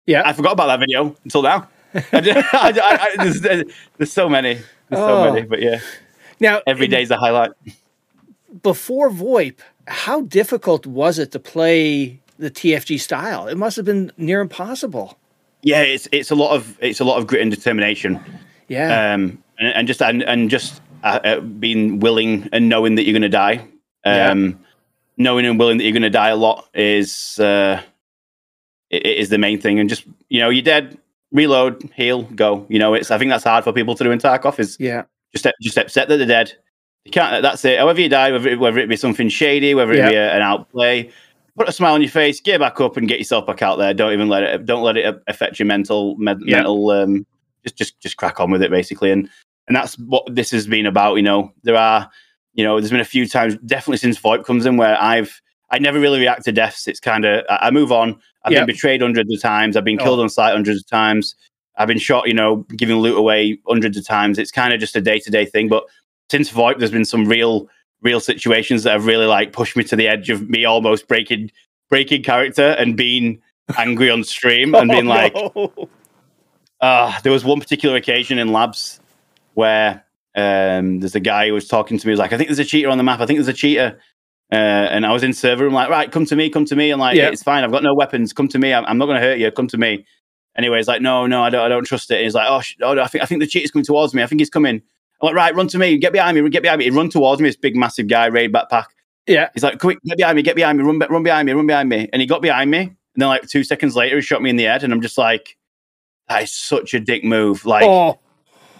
Yeah. 0.05 0.23
I 0.25 0.33
forgot 0.33 0.51
about 0.53 0.67
that 0.67 0.79
video 0.81 1.15
until 1.23 1.41
now. 1.43 1.69
I, 2.13 2.73
I, 2.83 3.15
I, 3.19 3.23
there's, 3.23 3.41
there's 3.97 4.11
so 4.11 4.27
many, 4.29 4.55
there's 4.55 5.01
so 5.01 5.27
Oh. 5.27 5.33
many, 5.33 5.45
but 5.45 5.61
yeah, 5.61 5.79
now 6.39 6.61
every 6.67 6.87
day's 6.87 7.09
a 7.11 7.17
highlight. 7.17 7.51
before 8.63 9.09
VoIP, 9.09 9.55
how 9.87 10.21
difficult 10.21 10.85
was 10.85 11.19
it 11.19 11.31
to 11.31 11.39
play 11.39 12.19
the 12.37 12.51
TFG 12.51 12.99
style? 12.99 13.47
It 13.47 13.57
must 13.57 13.75
have 13.77 13.85
been 13.85 14.11
near 14.17 14.41
impossible. 14.41 15.17
Yeah, 15.61 15.81
it's 15.81 16.07
it's 16.11 16.31
a 16.31 16.35
lot 16.35 16.55
of 16.55 16.77
it's 16.81 16.99
a 16.99 17.03
lot 17.05 17.17
of 17.17 17.27
grit 17.27 17.41
and 17.41 17.49
determination. 17.51 18.19
Yeah. 18.67 19.13
um, 19.13 19.41
and, 19.57 19.67
and 19.73 19.87
just 19.87 20.01
and, 20.01 20.21
and 20.23 20.49
just 20.49 20.81
uh, 21.03 21.19
uh, 21.23 21.39
being 21.39 21.99
willing 21.99 22.49
and 22.51 22.67
knowing 22.69 22.95
that 22.95 23.03
you're 23.03 23.13
going 23.13 23.21
to 23.21 23.29
die. 23.29 23.67
Yeah. 24.05 24.29
Um, 24.31 24.59
Knowing 25.17 25.45
and 25.45 25.57
willing 25.57 25.77
that 25.77 25.85
you're 25.85 25.93
going 25.93 26.01
to 26.01 26.09
die 26.09 26.27
a 26.27 26.35
lot 26.35 26.67
is 26.73 27.39
uh, 27.39 27.81
is 28.91 29.29
the 29.29 29.37
main 29.37 29.61
thing. 29.61 29.79
And 29.79 29.87
just 29.89 30.03
you 30.27 30.41
know, 30.41 30.49
you're 30.49 30.61
dead. 30.61 30.97
Reload, 31.35 31.91
heal, 31.93 32.23
go. 32.23 32.65
You 32.69 32.79
know, 32.79 32.93
it's. 32.93 33.11
I 33.11 33.17
think 33.17 33.29
that's 33.29 33.43
hard 33.43 33.65
for 33.65 33.73
people 33.73 33.93
to 33.95 34.03
do 34.05 34.11
in 34.11 34.19
Tarkov. 34.19 34.57
Is 34.57 34.77
yeah. 34.79 35.03
just 35.33 35.45
just 35.61 35.77
accept 35.77 36.07
that 36.07 36.15
they're 36.15 36.25
dead. 36.25 36.53
You 37.03 37.11
can't. 37.11 37.41
That's 37.41 37.65
it. 37.65 37.77
However 37.77 37.99
you 37.99 38.07
die, 38.07 38.31
whether 38.31 38.47
it, 38.49 38.59
whether 38.59 38.79
it 38.79 38.87
be 38.87 38.95
something 38.95 39.27
shady, 39.27 39.75
whether 39.75 39.91
it 39.91 40.07
be 40.09 40.15
a, 40.15 40.33
an 40.33 40.41
outplay, 40.41 41.11
put 41.57 41.67
a 41.67 41.73
smile 41.73 41.93
on 41.93 42.01
your 42.01 42.09
face, 42.09 42.39
get 42.39 42.61
back 42.61 42.79
up, 42.79 42.95
and 42.95 43.09
get 43.09 43.19
yourself 43.19 43.45
back 43.45 43.61
out 43.61 43.75
there. 43.75 43.93
Don't 43.93 44.13
even 44.13 44.29
let 44.29 44.43
it. 44.43 44.65
Don't 44.65 44.81
let 44.81 44.95
it 44.95 45.21
affect 45.27 45.59
your 45.59 45.65
mental 45.65 46.15
med, 46.17 46.39
Yeah. 46.45 46.57
mental. 46.57 46.89
Um, 46.91 47.25
just 47.63 47.75
just 47.75 47.99
just 47.99 48.17
crack 48.17 48.39
on 48.39 48.49
with 48.49 48.63
it, 48.63 48.71
basically. 48.71 49.11
And 49.11 49.29
and 49.67 49.75
that's 49.75 49.99
what 49.99 50.23
this 50.33 50.51
has 50.51 50.67
been 50.67 50.85
about. 50.85 51.15
You 51.15 51.23
know, 51.23 51.51
there 51.63 51.75
are. 51.75 52.09
You 52.53 52.63
know, 52.63 52.79
there's 52.79 52.91
been 52.91 53.01
a 53.01 53.03
few 53.03 53.27
times, 53.27 53.57
definitely 53.65 53.97
since 53.97 54.17
VoIP 54.17 54.45
comes 54.45 54.65
in, 54.65 54.77
where 54.77 54.97
I've 54.97 55.41
I 55.71 55.79
never 55.79 55.99
really 55.99 56.21
react 56.21 56.45
to 56.45 56.53
deaths. 56.53 56.87
It's 56.87 57.01
kind 57.01 57.25
of 57.25 57.43
I 57.49 57.69
move 57.71 57.91
on. 57.91 58.17
I've 58.45 58.51
Yeah. 58.53 58.59
been 58.61 58.67
betrayed 58.67 59.01
hundreds 59.01 59.33
of 59.33 59.41
times. 59.41 59.75
I've 59.75 59.83
been 59.83 59.99
Oh. 59.99 60.03
killed 60.03 60.19
on 60.21 60.29
site 60.29 60.53
hundreds 60.53 60.79
of 60.79 60.87
times. 60.87 61.35
I've 61.77 61.87
been 61.89 61.97
shot, 61.99 62.27
you 62.27 62.33
know, 62.33 62.65
giving 62.77 62.95
loot 62.97 63.17
away 63.17 63.57
hundreds 63.67 63.97
of 63.97 64.05
times. 64.07 64.39
It's 64.39 64.51
kind 64.51 64.73
of 64.73 64.79
just 64.79 64.95
a 64.95 65.01
day 65.01 65.19
to 65.19 65.29
day 65.29 65.45
thing. 65.45 65.67
But 65.67 65.83
since 66.31 66.49
VoIP, 66.49 66.77
there's 66.77 66.91
been 66.91 67.03
some 67.05 67.25
real, 67.25 67.67
real 68.01 68.19
situations 68.21 68.83
that 68.83 68.91
have 68.91 69.05
really 69.05 69.25
like 69.25 69.51
pushed 69.51 69.75
me 69.75 69.83
to 69.85 69.95
the 69.97 70.07
edge 70.07 70.29
of 70.29 70.47
me 70.49 70.63
almost 70.63 71.07
breaking, 71.09 71.51
breaking 71.89 72.23
character 72.23 72.75
and 72.79 72.95
being 72.95 73.41
angry 73.77 74.09
on 74.09 74.23
stream 74.23 74.73
and 74.75 74.89
being 74.89 75.07
Oh, 75.07 75.09
like, 75.09 75.33
no. 75.33 75.89
uh, 76.81 77.19
there 77.23 77.31
was 77.31 77.43
one 77.43 77.59
particular 77.59 77.95
occasion 77.95 78.37
in 78.37 78.51
labs 78.53 78.99
where 79.55 80.03
um, 80.35 80.99
there's 80.99 81.15
a 81.15 81.19
guy 81.19 81.47
who 81.47 81.53
was 81.53 81.67
talking 81.67 81.97
to 81.97 82.05
me. 82.07 82.11
He 82.11 82.13
was 82.13 82.19
like, 82.19 82.33
I 82.33 82.37
think 82.37 82.49
there's 82.49 82.59
a 82.59 82.65
cheater 82.65 82.89
on 82.89 82.97
the 82.97 83.03
map. 83.03 83.21
I 83.21 83.25
think 83.25 83.37
there's 83.37 83.47
a 83.47 83.53
cheater. 83.53 83.99
Uh, 84.51 84.55
and 84.55 85.05
I 85.05 85.11
was 85.11 85.23
in 85.23 85.33
server. 85.33 85.65
I'm 85.67 85.73
like, 85.73 85.89
right, 85.89 86.11
come 86.11 86.25
to 86.25 86.35
me, 86.35 86.49
come 86.49 86.65
to 86.65 86.75
me. 86.75 86.91
I'm 86.91 86.99
like, 86.99 87.15
Yeah. 87.17 87.29
it's 87.29 87.43
fine. 87.43 87.63
I've 87.63 87.71
got 87.71 87.83
no 87.83 87.93
weapons. 87.95 88.31
Come 88.33 88.47
to 88.49 88.59
me. 88.59 88.73
I'm, 88.73 88.85
I'm 88.85 88.97
not 88.97 89.07
going 89.07 89.19
to 89.19 89.25
hurt 89.27 89.39
you. 89.39 89.49
Come 89.51 89.67
to 89.69 89.77
me. 89.77 90.05
Anyway, 90.57 90.77
he's 90.77 90.87
like, 90.87 91.01
no, 91.01 91.25
no, 91.27 91.43
I 91.43 91.49
don't, 91.49 91.61
I 91.65 91.67
don't 91.67 91.83
trust 91.83 92.11
it. 92.11 92.15
And 92.15 92.23
he's 92.23 92.35
like, 92.35 92.47
oh, 92.49 92.61
sh- 92.61 92.75
oh, 92.81 92.97
I 92.99 93.07
think, 93.07 93.23
I 93.23 93.25
think 93.27 93.41
the 93.41 93.47
cheater's 93.47 93.71
coming 93.71 93.83
towards 93.85 94.13
me. 94.13 94.23
I 94.23 94.27
think 94.27 94.39
he's 94.39 94.49
coming. 94.49 94.75
I'm 95.21 95.25
like, 95.27 95.35
right, 95.35 95.55
run 95.55 95.67
to 95.69 95.77
me. 95.77 95.97
Get 95.97 96.13
behind 96.13 96.41
me. 96.41 96.49
Get 96.49 96.61
behind 96.61 96.79
me. 96.79 96.85
He 96.85 96.91
run 96.91 97.09
towards 97.09 97.41
me. 97.41 97.49
This 97.49 97.55
big, 97.57 97.75
massive 97.75 98.07
guy, 98.07 98.27
raid 98.27 98.53
backpack. 98.53 98.85
yeah. 99.27 99.49
He's 99.53 99.63
like, 99.63 99.79
quick, 99.79 99.97
get 100.05 100.17
behind 100.17 100.35
me. 100.37 100.43
Get 100.43 100.55
behind 100.55 100.77
me. 100.77 100.83
Run, 100.85 100.99
run 100.99 101.23
behind 101.23 101.45
me. 101.47 101.53
Run 101.53 101.67
behind 101.67 101.89
me. 101.89 102.07
And 102.13 102.21
he 102.21 102.25
got 102.27 102.41
behind 102.41 102.69
me. 102.71 102.79
And 102.81 102.95
then 103.17 103.27
like 103.29 103.47
two 103.49 103.63
seconds 103.63 103.95
later, 103.95 104.15
he 104.17 104.21
shot 104.21 104.41
me 104.41 104.49
in 104.49 104.55
the 104.55 104.63
head. 104.65 104.83
And 104.83 104.93
I'm 104.93 105.01
just 105.01 105.17
like, 105.17 105.57
that 106.29 106.43
is 106.43 106.53
such 106.53 106.93
a 106.93 106.99
dick 106.99 107.23
move. 107.23 107.65
Like, 107.65 107.83
oh. 107.83 108.19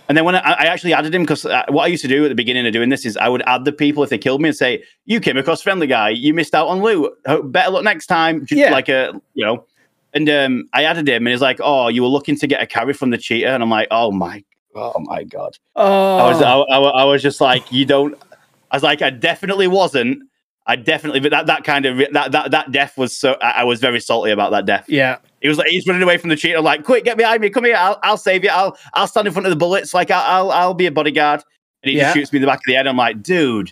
And 0.08 0.18
then 0.18 0.26
when 0.26 0.36
I, 0.36 0.40
I 0.40 0.66
actually 0.66 0.94
added 0.94 1.14
him, 1.14 1.24
because 1.24 1.44
what 1.46 1.84
I 1.84 1.88
used 1.88 2.02
to 2.04 2.08
do 2.08 2.26
at 2.26 2.30
the 2.30 2.36
beginning 2.36 2.66
of 2.68 2.74
doing 2.74 2.90
this 2.90 3.06
is 3.06 3.18
I 3.18 3.30
would 3.30 3.44
add 3.48 3.66
the 3.66 3.72
people 3.72 4.04
if 4.04 4.10
they 4.10 4.18
killed 4.18 4.42
me 4.42 4.50
and 4.50 4.56
say, 4.56 4.84
"You 5.06 5.20
came 5.20 5.38
across 5.38 5.62
friendly 5.62 5.88
guy, 5.88 6.10
you 6.10 6.34
missed 6.34 6.54
out 6.56 6.68
on 6.68 6.82
loot. 6.82 7.12
Better 7.46 7.72
luck 7.72 7.84
next 7.84 8.08
time." 8.08 8.46
Just 8.46 8.60
Yeah. 8.60 8.72
like 8.72 8.90
a 8.90 9.20
you 9.34 9.46
know. 9.46 9.66
And 10.14 10.30
um, 10.30 10.70
I 10.74 10.84
added 10.86 11.10
him, 11.10 11.26
and 11.28 11.32
he's 11.34 11.42
like, 11.42 11.60
"Oh, 11.62 11.88
you 11.90 12.02
were 12.02 12.08
looking 12.08 12.38
to 12.38 12.48
get 12.48 12.62
a 12.62 12.66
carry 12.68 12.94
from 12.94 13.10
the 13.10 13.18
cheater," 13.18 13.48
and 13.48 13.62
I'm 13.62 13.70
like, 13.70 13.88
"Oh 13.92 14.12
my, 14.12 14.44
oh 14.76 15.00
my 15.00 15.24
god!" 15.24 15.58
Oh. 15.76 16.18
I 16.18 16.30
was 16.30 16.42
I, 16.42 16.54
I, 16.56 16.80
I 17.02 17.04
was 17.04 17.22
just 17.22 17.42
like, 17.42 17.70
"You 17.72 17.86
don't." 17.86 18.16
I 18.72 18.76
was 18.78 18.84
like, 18.84 19.02
"I 19.02 19.10
definitely 19.10 19.68
wasn't." 19.68 20.24
I 20.68 20.76
definitely, 20.78 21.20
but 21.20 21.30
that 21.32 21.46
that 21.48 21.64
kind 21.64 21.86
of 21.86 21.98
that 22.14 22.32
that 22.32 22.52
that 22.52 22.72
death 22.72 22.98
was 22.98 23.16
so. 23.16 23.34
I, 23.42 23.50
I 23.50 23.64
was 23.66 23.80
very 23.80 24.00
salty 24.00 24.32
about 24.32 24.52
that 24.52 24.66
death. 24.66 24.86
yeah. 24.88 25.18
He 25.46 25.50
was 25.50 25.60
like, 25.60 25.68
he's 25.68 25.86
running 25.86 26.02
away 26.02 26.18
from 26.18 26.32
the 26.32 26.36
cheater. 26.36 26.60
Like, 26.60 26.84
quick, 26.84 27.04
get 27.04 27.18
behind 27.18 27.40
me. 27.40 27.52
Come 27.52 27.66
here. 27.66 27.76
I'll, 27.78 28.00
I'll 28.02 28.18
save 28.18 28.44
you. 28.44 28.50
I'll, 28.50 28.76
I'll 28.96 29.06
stand 29.06 29.28
in 29.28 29.34
front 29.34 29.46
of 29.46 29.52
the 29.52 29.56
bullets. 29.56 29.94
Like, 29.94 30.10
I'll, 30.10 30.24
I'll, 30.48 30.52
I'll 30.52 30.74
be 30.74 30.88
a 30.88 30.92
bodyguard. 30.92 31.44
And 31.84 31.92
he 31.92 31.98
Yeah. 31.98 32.06
just 32.06 32.16
shoots 32.16 32.34
me 32.34 32.38
in 32.38 32.42
the 32.42 32.48
back 32.48 32.58
of 32.58 32.64
the 32.66 32.74
head. 32.74 32.88
I'm 32.88 32.98
like, 32.98 33.22
dude, 33.22 33.72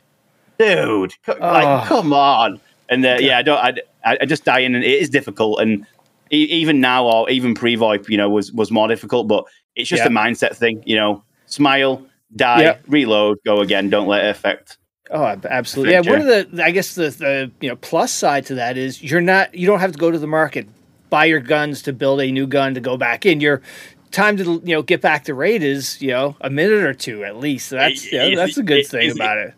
dude, 0.60 1.14
Oh. 1.28 1.36
like, 1.40 1.88
come 1.88 2.14
on. 2.14 2.60
And 2.90 3.04
uh, 3.04 3.18
yeah, 3.20 3.40
I 3.40 3.42
don't. 3.42 3.58
I, 4.06 4.18
I 4.22 4.26
just 4.26 4.46
die 4.46 4.60
in, 4.60 4.76
and 4.76 4.84
it 4.84 5.02
is 5.02 5.10
difficult. 5.10 5.60
And 5.62 5.84
e- 6.32 6.44
even 6.46 6.80
now, 6.80 7.06
or 7.08 7.28
even 7.32 7.56
pre 7.56 7.76
VoIP, 7.76 8.08
you 8.08 8.18
know, 8.18 8.30
was 8.30 8.52
was 8.52 8.70
more 8.70 8.88
difficult. 8.88 9.28
But 9.28 9.46
it's 9.76 9.90
just 9.90 10.02
Yeah. 10.04 10.08
a 10.08 10.12
mindset 10.12 10.56
thing. 10.56 10.84
You 10.86 10.98
know, 10.98 11.24
smile, 11.48 12.06
die, 12.36 12.62
Yeah. 12.62 12.78
reload, 12.88 13.40
go 13.46 13.62
again. 13.62 13.90
Don't 13.90 14.08
let 14.08 14.26
it 14.26 14.30
affect. 14.30 14.78
Oh, 15.10 15.24
absolutely. 15.50 15.94
Yeah, 15.94 16.02
one 16.02 16.22
of 16.22 16.28
the 16.52 16.64
I 16.64 16.72
guess 16.72 16.96
the, 16.96 17.10
the 17.10 17.52
you 17.62 17.70
know 17.70 17.76
plus 17.78 18.12
side 18.12 18.46
to 18.48 18.56
that 18.56 18.78
is 18.78 19.02
you're 19.02 19.22
not 19.22 19.56
you 19.56 19.66
don't 19.66 19.80
have 19.80 19.92
to 19.94 19.98
go 19.98 20.12
to 20.12 20.20
the 20.20 20.28
market 20.28 20.68
buy 21.14 21.26
your 21.26 21.40
guns 21.40 21.84
to 21.84 21.94
build 21.94 22.20
a 22.22 22.32
new 22.32 22.48
gun 22.48 22.74
to 22.74 22.80
go 22.82 22.98
back 22.98 23.24
in. 23.24 23.40
Your 23.40 23.62
time 24.10 24.36
to 24.38 24.44
you 24.66 24.74
know 24.74 24.82
get 24.82 25.00
back 25.00 25.26
to 25.26 25.36
raid 25.36 25.62
is 25.62 26.02
you 26.02 26.08
know 26.08 26.36
a 26.42 26.50
minute 26.50 26.84
or 26.84 26.96
two 26.96 27.24
at 27.24 27.38
least. 27.38 27.68
So 27.68 27.76
that's 27.76 28.12
you 28.12 28.18
know, 28.18 28.36
that's 28.36 28.58
a 28.58 28.64
good 28.64 28.88
thing 28.88 29.12
about 29.12 29.38
it. 29.38 29.54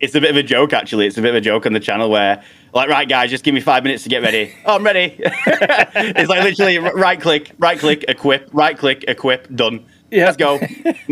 It's 0.00 0.16
a 0.16 0.20
bit 0.20 0.30
of 0.30 0.36
a 0.36 0.42
joke, 0.42 0.72
actually. 0.72 1.06
It's 1.06 1.16
a 1.16 1.22
bit 1.22 1.28
of 1.28 1.36
a 1.36 1.40
joke 1.40 1.64
on 1.66 1.74
the 1.74 1.80
channel 1.80 2.10
where, 2.10 2.42
like, 2.72 2.88
right, 2.88 3.06
guys, 3.06 3.28
just 3.28 3.44
give 3.44 3.54
me 3.54 3.60
five 3.60 3.84
minutes 3.84 4.02
to 4.04 4.08
get 4.08 4.22
ready. 4.22 4.50
Oh, 4.64 4.76
I'm 4.76 4.82
ready. 4.82 5.14
it's 5.18 6.30
like 6.30 6.42
literally 6.42 6.78
right 6.78 7.20
click, 7.20 7.52
right 7.58 7.78
click, 7.78 8.06
equip, 8.08 8.48
right 8.52 8.76
click, 8.76 9.04
equip, 9.06 9.54
done. 9.54 9.84
Yeah. 10.10 10.24
Let's 10.24 10.38
go. 10.38 10.58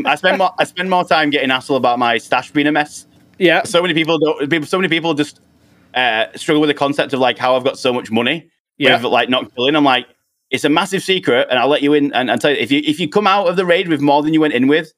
I 0.06 0.14
spend 0.16 0.38
more. 0.38 0.52
I 0.58 0.64
spend 0.64 0.90
more 0.90 1.04
time 1.04 1.30
getting 1.30 1.50
hassled 1.50 1.76
about 1.76 2.00
my 2.00 2.18
stash 2.18 2.50
being 2.50 2.66
a 2.66 2.72
mess. 2.72 3.06
Yeah, 3.38 3.62
So 3.62 3.80
many 3.80 3.94
people 3.94 4.18
don't. 4.18 4.50
People, 4.50 4.66
so 4.66 4.78
many 4.78 4.88
people 4.88 5.14
just 5.14 5.40
uh, 5.94 6.26
struggle 6.34 6.60
with 6.60 6.68
the 6.68 6.74
concept 6.74 7.12
of 7.12 7.20
like 7.20 7.38
how 7.38 7.54
I've 7.54 7.62
got 7.62 7.78
so 7.78 7.92
much 7.92 8.10
money. 8.10 8.50
Yeah. 8.78 8.94
With 9.02 9.04
like 9.12 9.28
not 9.28 9.54
killing. 9.54 9.74
I'm 9.76 9.84
like, 9.84 10.06
it's 10.50 10.64
a 10.64 10.68
massive 10.68 11.02
secret, 11.02 11.48
and 11.50 11.58
I'll 11.58 11.68
let 11.68 11.82
you 11.82 11.92
in. 11.94 12.12
And, 12.14 12.30
and 12.30 12.40
tell 12.40 12.50
you 12.50 12.56
if 12.56 12.70
you 12.70 12.80
if 12.84 12.98
you 13.00 13.08
come 13.08 13.26
out 13.26 13.48
of 13.48 13.56
the 13.56 13.66
raid 13.66 13.88
with 13.88 14.00
more 14.00 14.22
than 14.22 14.32
you 14.32 14.40
went 14.40 14.54
in 14.54 14.66
with, 14.68 14.92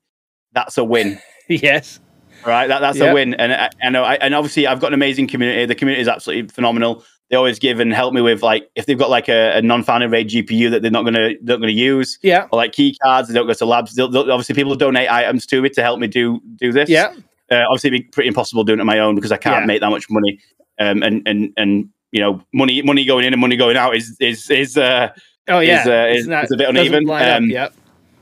that's 0.53 0.77
a 0.79 0.85
win. 0.85 1.19
yes, 1.49 1.99
Right, 2.47 2.69
that, 2.69 2.81
that's 2.81 2.99
Yeah. 2.99 3.11
a 3.11 3.15
win, 3.15 3.35
and 3.35 3.53
I, 3.53 3.71
I 3.83 3.91
know, 3.91 4.03
I, 4.03 4.15
and 4.15 4.35
obviously, 4.35 4.67
I've 4.67 4.81
got 4.81 4.89
an 4.89 4.95
amazing 4.95 5.27
community. 5.29 5.67
The 5.67 5.75
community 5.75 6.01
is 6.03 6.09
absolutely 6.09 6.49
phenomenal. 6.49 7.05
They 7.29 7.37
always 7.37 7.59
give 7.59 7.81
and 7.81 7.93
help 7.93 8.13
me 8.15 8.23
with 8.23 8.43
like 8.43 8.69
if 8.75 8.87
they've 8.87 8.99
got 8.99 9.09
like 9.11 9.29
a, 9.29 9.57
a 9.59 9.63
non-founded 9.63 10.11
raid 10.11 10.29
GPU 10.31 10.71
that 10.71 10.83
they're 10.83 10.91
not 10.91 11.05
gonna 11.05 11.31
they're 11.43 11.57
not 11.57 11.61
gonna 11.61 11.73
use, 11.73 12.19
yeah, 12.23 12.49
or 12.51 12.57
like 12.57 12.73
key 12.73 12.97
cards. 13.03 13.29
They 13.29 13.35
don't 13.35 13.47
go 13.47 13.53
to 13.55 13.65
labs. 13.67 13.95
They'll, 13.95 14.09
they'll- 14.09 14.31
obviously, 14.33 14.55
people 14.55 14.75
donate 14.75 15.11
items 15.11 15.47
to 15.47 15.61
me 15.63 15.69
to 15.71 15.83
help 15.83 15.99
me 16.01 16.07
do 16.07 16.41
do 16.57 16.73
this. 16.73 16.89
yeah, 16.89 17.13
Uh, 17.51 17.63
obviously, 17.69 17.89
it'd 17.89 18.03
be 18.03 18.09
pretty 18.09 18.29
impossible 18.29 18.65
doing 18.65 18.79
it 18.79 18.83
on 18.83 18.87
my 18.87 18.99
own 18.99 19.15
because 19.15 19.33
I 19.33 19.37
can't 19.37 19.63
Yeah. 19.63 19.67
make 19.67 19.81
that 19.81 19.91
much 19.91 20.07
money. 20.11 20.39
Um, 20.79 21.03
and 21.03 21.23
and 21.27 21.53
and 21.57 21.89
you 22.13 22.21
know, 22.21 22.43
money 22.53 22.83
money 22.83 23.05
going 23.05 23.25
in 23.25 23.33
and 23.33 23.41
money 23.41 23.57
going 23.57 23.77
out 23.77 23.97
is 23.97 24.17
is 24.21 24.51
is 24.51 24.77
uh, 24.77 25.09
oh 25.49 25.61
yeah. 25.61 25.83
is, 25.83 25.87
uh, 25.87 26.07
is- 26.11 26.45
is 26.45 26.53
a 26.53 26.57
bit 26.57 26.69
uneven. 26.69 27.09
Um, 27.11 27.51
Yep. 27.51 27.75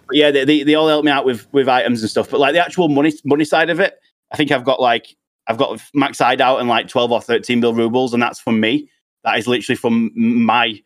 but 0.06 0.16
yeah, 0.16 0.30
they, 0.30 0.44
they, 0.44 0.62
they 0.62 0.74
all 0.74 0.88
help 0.88 1.04
me 1.04 1.10
out 1.10 1.24
with 1.24 1.46
with 1.52 1.68
items 1.68 2.02
and 2.02 2.10
stuff. 2.10 2.28
But 2.30 2.40
like 2.40 2.52
the 2.54 2.64
actual 2.64 2.88
money 2.88 3.12
money 3.24 3.44
side 3.44 3.70
of 3.70 3.80
it, 3.80 3.98
I 4.32 4.36
think 4.36 4.50
I've 4.52 4.64
got 4.64 4.80
like 4.80 5.16
I've 5.46 5.56
got 5.58 5.80
max 5.94 6.18
side 6.18 6.40
out 6.40 6.60
and 6.60 6.68
like 6.68 6.88
twelve 6.88 7.12
or 7.12 7.20
thirteen 7.20 7.60
bill 7.60 7.74
rubles, 7.74 8.12
and 8.14 8.22
that's 8.22 8.40
from 8.40 8.60
me. 8.60 8.90
That 9.24 9.38
is 9.38 9.46
literally 9.48 9.76
from 9.76 10.10
my 10.14 10.80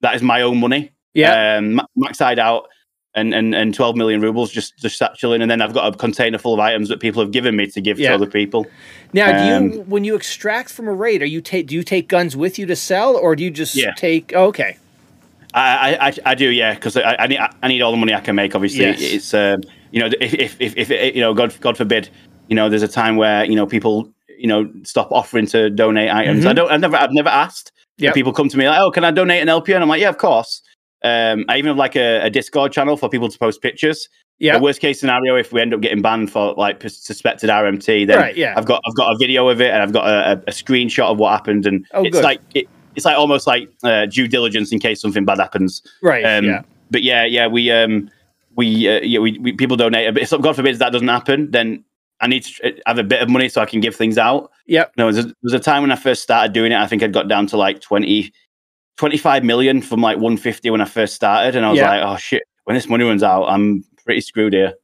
that 0.00 0.14
is 0.14 0.22
my 0.22 0.42
own 0.42 0.58
money. 0.58 0.90
Yeah. 1.14 1.56
um, 1.58 1.80
max 1.96 2.18
side 2.18 2.38
out. 2.38 2.68
And, 3.16 3.32
and, 3.32 3.54
and 3.54 3.72
12 3.72 3.94
million 3.94 4.20
rubles 4.20 4.50
just 4.50 4.76
just 4.78 4.98
sat 4.98 5.14
chilling 5.14 5.40
and 5.40 5.48
then 5.48 5.62
I've 5.62 5.72
got 5.72 5.94
a 5.94 5.96
container 5.96 6.36
full 6.36 6.52
of 6.52 6.58
items 6.58 6.88
that 6.88 6.98
people 6.98 7.22
have 7.22 7.30
given 7.30 7.54
me 7.54 7.68
to 7.68 7.80
give 7.80 7.96
Yeah. 8.00 8.08
to 8.08 8.14
other 8.16 8.26
people. 8.26 8.66
Now, 9.14 9.60
do 9.60 9.74
you 9.76 9.80
when 9.82 10.04
you 10.04 10.14
extract 10.16 10.70
from 10.70 10.88
a 10.88 10.92
raid, 10.92 11.22
are 11.22 11.26
you 11.26 11.40
take 11.40 11.68
do 11.68 11.74
you 11.74 11.82
take 11.82 12.08
guns 12.08 12.36
with 12.36 12.58
you 12.58 12.66
to 12.66 12.76
sell, 12.76 13.16
or 13.16 13.34
do 13.36 13.44
you 13.44 13.50
just 13.50 13.74
Yeah. 13.76 13.92
take? 13.96 14.32
Oh, 14.34 14.46
okay. 14.46 14.76
I, 15.54 15.94
I, 15.94 16.08
I- 16.08 16.18
I 16.26 16.34
do, 16.34 16.50
yeah, 16.50 16.74
because 16.74 16.96
I, 16.96 17.14
I 17.18 17.26
need 17.28 17.38
I 17.62 17.68
need 17.68 17.80
all 17.80 17.92
the 17.92 17.96
money 17.96 18.12
I 18.12 18.20
can 18.20 18.34
make. 18.34 18.54
Obviously, 18.54 18.80
Yes. 18.84 19.00
it's 19.00 19.32
um, 19.34 19.60
you 19.92 20.00
know 20.00 20.08
if, 20.20 20.34
if 20.34 20.56
if 20.60 20.76
if 20.76 20.90
it, 20.90 21.14
you 21.14 21.20
know 21.20 21.32
God 21.32 21.54
God 21.60 21.76
forbid, 21.76 22.08
you 22.48 22.56
know 22.56 22.68
there's 22.68 22.82
a 22.82 22.88
time 22.88 23.16
where 23.16 23.44
you 23.44 23.54
know 23.54 23.66
people 23.66 24.10
you 24.36 24.48
know 24.48 24.68
stop 24.82 25.12
offering 25.12 25.46
to 25.46 25.70
donate 25.70 26.10
items. 26.10 26.44
Mhm. 26.44 26.48
I 26.48 26.52
don't. 26.52 26.70
I've 26.72 26.80
never 26.80 26.96
I've 26.96 27.12
never 27.12 27.28
asked. 27.28 27.70
Yep. 27.98 28.14
People 28.14 28.32
come 28.32 28.48
to 28.48 28.58
me 28.58 28.68
like, 28.68 28.80
oh, 28.80 28.90
can 28.90 29.04
I 29.04 29.12
donate 29.12 29.40
an 29.40 29.48
LP? 29.48 29.72
And 29.72 29.80
I'm 29.82 29.88
like, 29.88 30.00
yeah, 30.00 30.08
of 30.08 30.18
course. 30.18 30.60
Um, 31.04 31.44
I 31.48 31.58
even 31.58 31.68
have 31.68 31.76
like 31.76 31.94
a, 31.94 32.22
a 32.22 32.30
Discord 32.30 32.72
channel 32.72 32.96
for 32.96 33.08
people 33.08 33.28
to 33.28 33.38
post 33.38 33.62
pictures. 33.62 34.08
Yeah. 34.38 34.58
The 34.58 34.62
worst 34.64 34.80
case 34.80 34.98
scenario, 35.00 35.36
if 35.36 35.52
we 35.52 35.60
end 35.60 35.72
up 35.72 35.80
getting 35.80 36.02
banned 36.02 36.30
for 36.30 36.54
like 36.54 36.82
suspected 36.88 37.50
RMT, 37.50 38.06
then 38.06 38.18
Right, 38.18 38.36
yeah. 38.36 38.54
I've 38.56 38.66
got 38.66 38.82
I've 38.86 38.94
got 38.96 39.12
a 39.12 39.16
video 39.16 39.48
of 39.48 39.60
it 39.60 39.70
and 39.70 39.80
I've 39.82 39.92
got 39.92 40.06
a, 40.08 40.32
a, 40.48 40.50
screenshot 40.50 41.04
of 41.10 41.18
what 41.18 41.30
happened, 41.32 41.66
and 41.66 41.86
Oh, 41.92 42.02
it's 42.04 42.16
good. 42.16 42.24
like 42.24 42.40
it, 42.54 42.66
it's 42.96 43.04
like 43.06 43.16
almost 43.16 43.46
like 43.46 43.68
uh, 43.84 44.06
due 44.06 44.26
diligence 44.28 44.72
in 44.72 44.80
case 44.80 45.00
something 45.00 45.24
bad 45.24 45.38
happens. 45.38 45.82
Right. 46.02 46.24
Um, 46.24 46.44
yeah. 46.46 46.62
But 46.90 47.02
yeah, 47.02 47.24
yeah, 47.24 47.46
we 47.46 47.70
um 47.70 48.10
we 48.56 48.88
uh, 48.88 49.00
yeah 49.02 49.20
we, 49.20 49.38
we 49.38 49.52
people 49.52 49.76
donate. 49.76 50.12
But 50.12 50.22
if 50.24 50.30
God 50.30 50.56
forbid 50.56 50.78
that 50.80 50.90
doesn't 50.90 51.08
happen, 51.08 51.50
then 51.52 51.84
I 52.20 52.26
need 52.26 52.44
to 52.44 52.68
uh, 52.68 52.80
have 52.86 52.98
a 52.98 53.04
bit 53.04 53.22
of 53.22 53.28
money 53.30 53.48
so 53.48 53.60
I 53.62 53.66
can 53.66 53.80
give 53.80 53.94
things 53.94 54.18
out. 54.18 54.50
Yeah. 54.66 54.86
No, 54.96 55.04
there 55.04 55.06
was 55.06 55.18
a, 55.18 55.22
there 55.22 55.34
was 55.44 55.52
a 55.54 55.60
time 55.60 55.82
when 55.82 55.92
I 55.92 55.96
first 55.96 56.22
started 56.22 56.52
doing 56.52 56.72
it. 56.72 56.76
I 56.76 56.86
think 56.86 57.02
I'd 57.02 57.12
got 57.12 57.28
down 57.28 57.46
to 57.48 57.56
like 57.56 57.80
20, 57.80 58.32
25 58.96 59.44
million 59.44 59.80
from 59.82 60.00
like 60.00 60.16
150 60.16 60.70
when 60.70 60.80
I 60.80 60.84
first 60.86 61.14
started, 61.14 61.56
and 61.56 61.64
I 61.66 61.70
was 61.70 61.78
Yeah. 61.78 61.88
like, 61.88 62.02
oh 62.02 62.16
shit, 62.16 62.42
when 62.64 62.74
this 62.74 62.88
money 62.88 63.04
runs 63.04 63.22
out, 63.22 63.44
I'm 63.44 63.84
pretty 64.04 64.20
screwed 64.20 64.52
here. 64.52 64.74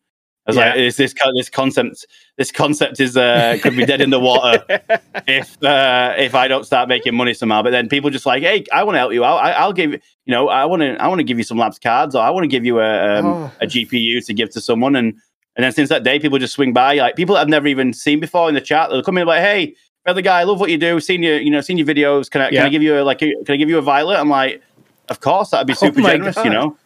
I 0.47 0.51
was 0.51 0.57
Yeah. 0.57 0.71
like, 0.71 0.79
is 0.79 0.97
this 0.97 1.15
this 1.37 1.51
concept? 1.51 2.07
This 2.39 2.51
concept 2.51 2.99
is 3.01 3.17
uh, 3.17 3.57
could 3.63 3.77
be 3.77 3.85
dead 3.85 4.01
in 4.01 4.11
the 4.11 4.19
water 4.21 4.65
if 5.27 5.63
uh, 5.63 6.15
if 6.19 6.35
I 6.35 6.49
don't 6.49 6.65
start 6.65 6.89
making 6.89 7.15
money 7.15 7.35
somehow. 7.35 7.63
But 7.63 7.71
then 7.71 7.89
people 7.89 8.11
just 8.11 8.27
like, 8.27 8.43
hey, 8.43 8.65
I 8.73 8.83
want 8.85 8.95
to 8.95 8.99
help 9.01 9.13
you 9.13 9.25
out. 9.25 9.37
I, 9.37 9.53
I'll 9.53 9.73
give 9.75 9.93
you, 9.93 10.01
you 10.25 10.33
know, 10.33 10.49
I 10.49 10.65
want 10.65 10.81
to 10.83 10.97
I 11.01 11.09
want 11.09 11.19
to 11.21 11.25
give 11.25 11.39
you 11.39 11.45
some 11.45 11.59
labs 11.59 11.79
cards, 11.79 12.15
or 12.15 12.23
I 12.23 12.31
want 12.31 12.45
to 12.45 12.49
give 12.49 12.65
you 12.65 12.81
a 12.81 13.19
um, 13.19 13.27
Oh. 13.27 13.53
a 13.61 13.67
GPU 13.67 14.25
to 14.27 14.35
give 14.35 14.51
to 14.51 14.61
someone. 14.61 14.97
And 14.97 15.15
and 15.57 15.65
then 15.65 15.73
since 15.73 15.89
that 15.91 16.05
day, 16.05 16.19
people 16.19 16.39
just 16.39 16.55
swing 16.55 16.73
by, 16.73 16.95
like 16.95 17.17
people 17.17 17.37
I've 17.37 17.49
never 17.49 17.67
even 17.67 17.93
seen 17.93 18.19
before 18.19 18.49
in 18.49 18.55
the 18.55 18.61
chat. 18.63 18.89
They'll 18.91 19.03
come 19.03 19.19
in 19.19 19.27
like, 19.27 19.43
hey, 19.43 19.75
other 20.07 20.23
guy, 20.23 20.41
I 20.41 20.45
love 20.45 20.59
what 20.59 20.71
you 20.71 20.79
do. 20.79 20.99
Seen 21.01 21.23
your, 21.23 21.39
you 21.39 21.51
know, 21.51 21.61
seen 21.61 21.77
your 21.77 21.87
videos. 21.87 22.31
Can 22.31 22.41
I 22.41 22.45
Yeah. 22.51 22.61
can 22.61 22.67
I 22.67 22.69
give 22.71 22.83
you 22.83 22.99
a 22.99 23.03
like? 23.05 23.21
A, 23.23 23.35
can 23.45 23.53
I 23.55 23.57
give 23.57 23.69
you 23.69 23.77
a 23.79 23.83
violet? 23.83 24.17
I'm 24.19 24.31
like, 24.31 24.63
of 25.11 25.21
course, 25.21 25.51
that'd 25.51 25.67
be 25.67 25.75
super 25.85 26.01
Oh 26.01 26.07
generous. 26.09 26.37
You 26.39 26.51
know. 26.51 26.77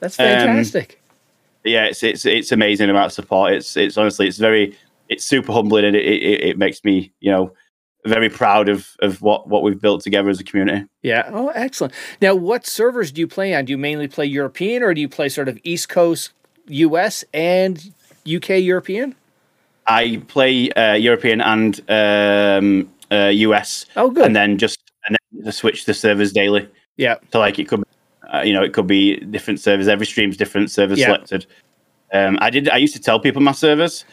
That's 0.00 0.18
Um, 0.18 0.26
fantastic. 0.26 1.00
Yeah, 1.64 1.84
it's 1.86 2.02
it's 2.02 2.24
it's 2.24 2.52
amazing 2.52 2.88
amount 2.90 3.06
of 3.06 3.12
support. 3.12 3.52
It's 3.52 3.76
it's 3.76 3.96
honestly 3.96 4.26
it's 4.28 4.38
very 4.38 4.76
it's 5.08 5.24
super 5.24 5.52
humbling 5.52 5.84
and 5.84 5.96
it 5.96 6.04
it, 6.04 6.40
it 6.50 6.58
makes 6.58 6.84
me 6.84 7.12
you 7.20 7.30
know 7.30 7.52
very 8.06 8.28
proud 8.28 8.68
of 8.68 8.88
of 9.00 9.20
what 9.22 9.48
what 9.48 9.62
we've 9.62 9.80
built 9.80 10.02
together 10.02 10.30
as 10.30 10.40
a 10.40 10.44
community. 10.44 10.86
yeah. 11.02 11.28
Oh, 11.32 11.48
excellent. 11.48 11.92
Now, 12.22 12.34
what 12.34 12.66
servers 12.66 13.12
do 13.12 13.20
you 13.20 13.26
play 13.26 13.54
on? 13.54 13.64
Do 13.66 13.72
you 13.72 13.78
mainly 13.78 14.08
play 14.08 14.24
European, 14.26 14.82
or 14.82 14.94
do 14.94 15.00
you 15.00 15.08
play 15.08 15.28
sort 15.28 15.48
of 15.48 15.58
East 15.64 15.88
Coast, 15.88 16.30
U.S. 16.68 17.24
and 17.34 17.92
UK 18.26 18.50
European? 18.60 19.14
I 19.86 20.22
play 20.28 20.70
uh, 20.72 20.94
European 20.94 21.40
and 21.40 21.80
um, 21.88 22.90
uh, 23.10 23.28
US, 23.28 23.84
Oh, 23.96 24.10
good. 24.10 24.26
and 24.26 24.36
then 24.36 24.58
just 24.58 24.78
and 25.06 25.16
then 25.32 25.44
just 25.46 25.58
switch 25.58 25.84
the 25.86 25.94
servers 25.94 26.32
daily. 26.32 26.68
yeah. 26.96 27.16
So 27.32 27.40
like 27.40 27.58
it 27.58 27.68
could, 27.68 27.82
uh, 28.32 28.40
you 28.40 28.52
know, 28.52 28.62
it 28.62 28.72
could 28.72 28.86
be 28.86 29.16
different 29.16 29.60
servers. 29.60 29.88
Every 29.88 30.06
stream's 30.06 30.36
different 30.36 30.70
servers 30.70 30.98
Yeah. 30.98 31.06
selected. 31.06 31.46
Um, 32.12 32.38
I 32.40 32.50
did. 32.50 32.68
I 32.68 32.76
used 32.78 32.94
to 32.94 33.00
tell 33.00 33.20
people 33.20 33.42
my 33.42 33.52
servers 33.52 34.04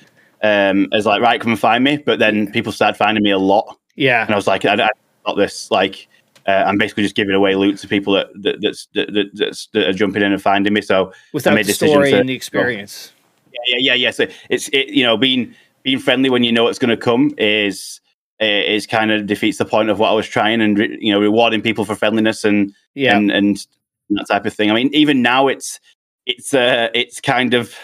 um, 0.44 0.88
as 0.94 1.06
like, 1.06 1.22
right, 1.22 1.40
come 1.40 1.52
and 1.52 1.60
find 1.60 1.84
me. 1.84 1.98
But 1.98 2.20
then 2.20 2.52
people 2.52 2.72
started 2.72 2.98
finding 2.98 3.24
me 3.24 3.32
a 3.32 3.38
lot, 3.38 3.78
Yeah. 3.96 4.24
and 4.26 4.32
I 4.32 4.36
was 4.36 4.48
like, 4.48 4.66
I, 4.66 4.74
I 4.74 4.90
got 5.26 5.36
this. 5.36 5.72
Like, 5.72 6.08
uh, 6.48 6.64
I'm 6.68 6.78
basically 6.78 7.04
just 7.04 7.16
giving 7.16 7.34
away 7.36 7.56
loot 7.56 7.78
to 7.80 7.88
people 7.88 8.14
that 8.14 8.28
that, 8.44 8.58
that's, 8.62 8.88
that, 8.96 9.14
that, 9.14 9.26
that's, 9.34 9.68
that 9.74 9.88
are 9.90 9.94
jumping 9.94 10.22
in 10.24 10.32
and 10.34 10.42
finding 10.42 10.74
me. 10.74 10.82
So 10.82 11.12
Without 11.34 11.56
made 11.56 11.66
the 11.66 11.74
story 11.74 12.12
to- 12.12 12.20
and 12.20 12.30
the 12.30 12.34
experience. 12.34 13.14
yeah, 13.54 13.60
yeah, 13.68 13.78
yeah, 13.80 13.94
yeah. 13.94 14.12
So 14.12 14.28
it's 14.50 14.68
it, 14.70 14.90
you 14.90 15.04
know, 15.04 15.18
being 15.18 15.56
being 15.84 16.00
friendly 16.00 16.30
when 16.30 16.44
you 16.44 16.52
know 16.52 16.68
it's 16.68 16.80
going 16.80 16.90
to 16.90 16.98
come 16.98 17.34
is 17.38 18.02
is 18.42 18.86
kind 18.86 19.12
of 19.12 19.26
defeats 19.28 19.58
the 19.60 19.66
point 19.66 19.90
of 19.90 19.98
what 20.00 20.10
I 20.10 20.14
was 20.14 20.28
trying, 20.28 20.60
and 20.62 20.78
you 20.78 21.14
know, 21.14 21.20
rewarding 21.22 21.62
people 21.62 21.86
for 21.86 21.96
friendliness 21.96 22.44
and 22.44 22.74
Yeah. 22.94 23.16
and 23.16 23.32
and 23.32 23.66
that 24.10 24.26
type 24.30 24.46
of 24.46 24.54
thing. 24.54 24.72
I 24.72 24.74
mean, 24.74 24.90
even 24.94 25.22
now 25.22 25.48
it's 25.48 25.80
it's 26.26 26.54
uh 26.54 26.90
it's 26.94 27.22
kind 27.22 27.54
of 27.54 27.76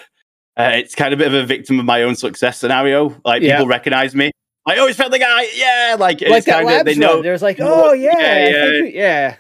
uh, 0.58 0.72
it's 0.76 0.96
kind 0.96 1.14
of 1.14 1.20
a 1.20 1.24
bit 1.24 1.28
of 1.30 1.34
a 1.34 1.46
victim 1.46 1.80
of 1.80 1.86
my 1.86 2.04
own 2.04 2.16
success 2.16 2.58
scenario. 2.60 3.16
Like 3.24 3.42
Yeah. 3.42 3.58
people 3.58 3.68
recognize 3.68 4.14
me. 4.14 4.32
I 4.68 4.78
always 4.78 4.92
it's 4.92 4.98
friendly 4.98 5.20
guy, 5.20 5.48
yeah. 5.56 5.96
Like, 5.98 6.22
like 6.22 6.40
it's 6.40 6.46
kind 6.46 6.70
of 6.70 6.86
they 6.86 6.96
know, 6.96 7.22
There's 7.22 7.42
like, 7.42 7.58
oh 7.60 7.94
yeah, 7.94 8.12
yeah, 8.20 8.50
yeah. 8.50 8.82
we- 8.82 8.96
yeah, 8.96 9.36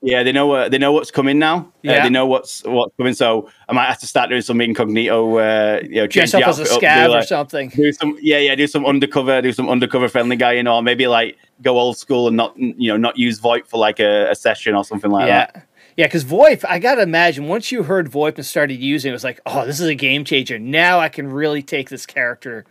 yeah, 0.00 0.22
they 0.22 0.30
know 0.32 0.50
uh, 0.52 0.68
they 0.68 0.78
know 0.78 0.92
what's 0.92 1.10
coming 1.10 1.38
now. 1.38 1.58
Uh, 1.58 1.64
Yeah. 1.82 2.02
they 2.04 2.10
know 2.10 2.26
what's 2.26 2.62
what's 2.64 2.94
coming. 2.96 3.14
So 3.14 3.50
I 3.68 3.72
might 3.72 3.86
have 3.86 3.98
to 4.00 4.06
start 4.06 4.30
doing 4.30 4.42
some 4.42 4.60
incognito. 4.60 5.38
Uh, 5.38 5.80
you 5.82 5.96
know, 5.96 6.06
change 6.06 6.30
dress 6.30 6.34
up 6.34 6.40
the 6.42 6.48
as 6.48 6.58
a 6.60 6.64
scav 6.64 6.70
up, 6.70 6.80
do, 6.80 6.86
scav 6.86 7.18
or 7.18 7.22
something. 7.22 7.68
do 7.70 7.92
some 7.92 8.16
yeah 8.20 8.38
yeah 8.38 8.54
do 8.54 8.66
some 8.66 8.86
undercover 8.86 9.42
do 9.42 9.52
some 9.52 9.68
undercover 9.68 10.08
friendly 10.08 10.36
guy 10.36 10.52
you 10.52 10.62
know 10.62 10.76
or 10.76 10.82
maybe 10.82 11.06
like 11.08 11.36
go 11.62 11.78
old 11.78 11.96
school 11.96 12.28
and 12.28 12.36
not 12.36 12.56
you 12.56 12.88
know 12.90 12.96
not 12.96 13.18
use 13.18 13.40
VoIP 13.40 13.66
for 13.66 13.78
like 13.78 13.98
a, 13.98 14.30
a 14.30 14.34
session 14.36 14.74
or 14.74 14.84
something 14.84 15.10
like 15.10 15.26
yeah. 15.26 15.46
that 15.46 15.66
Yeah, 15.98 16.06
because 16.06 16.24
VoIP, 16.24 16.64
I 16.68 16.78
gotta 16.78 17.02
imagine 17.02 17.48
once 17.48 17.70
you 17.72 17.82
heard 17.82 18.08
VoIP 18.10 18.36
and 18.36 18.46
started 18.46 18.76
using 18.76 19.08
it, 19.08 19.10
it 19.10 19.14
was 19.14 19.24
like, 19.24 19.40
oh, 19.46 19.66
this 19.66 19.80
is 19.80 19.86
a 19.88 19.94
game 19.96 20.24
changer. 20.24 20.56
Now 20.58 21.00
I 21.00 21.08
can 21.08 21.26
really 21.30 21.60
take 21.62 21.90
this 21.90 22.06
character, 22.06 22.64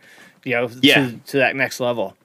you 0.44 0.54
know, 0.54 0.70
Yeah. 0.80 1.10
to, 1.10 1.16
to 1.26 1.36
that 1.36 1.54
next 1.54 1.78
level. 1.78 2.16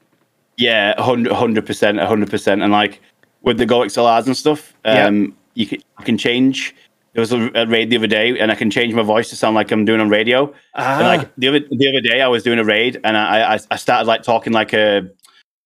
yeah 0.58 0.94
100 1.02 1.66
percent 1.66 1.98
100 1.98 2.30
percent 2.30 2.62
and 2.62 2.72
like 2.72 3.02
with 3.42 3.58
the 3.58 3.66
Go 3.66 3.80
XLRs 3.82 4.28
and 4.28 4.38
stuff 4.38 4.74
Yeah. 4.86 5.08
um 5.08 5.36
you 5.56 5.66
can 5.68 5.80
you 6.00 6.06
can 6.06 6.18
change 6.18 6.74
there 7.14 7.22
was 7.22 7.34
a, 7.34 7.52
a 7.56 7.66
raid 7.68 7.90
the 7.90 7.98
other 7.98 8.08
day 8.08 8.40
and 8.40 8.52
I 8.52 8.56
can 8.56 8.70
change 8.72 8.94
my 8.94 9.02
voice 9.04 9.30
to 9.32 9.36
sound 9.36 9.56
like 9.56 9.72
I'm 9.72 9.84
doing 9.84 10.00
on 10.00 10.10
radio 10.10 10.54
Ah, 10.76 11.00
and 11.00 11.08
like 11.08 11.36
the 11.38 11.48
other 11.50 11.60
the 11.60 11.88
other 11.90 12.02
day 12.02 12.22
I 12.22 12.28
was 12.28 12.44
doing 12.44 12.60
a 12.60 12.64
raid 12.64 13.00
and 13.04 13.18
I 13.18 13.56
I, 13.56 13.60
I 13.72 13.76
started 13.78 14.08
like 14.08 14.22
talking 14.24 14.54
like 14.54 14.74
a 14.74 15.10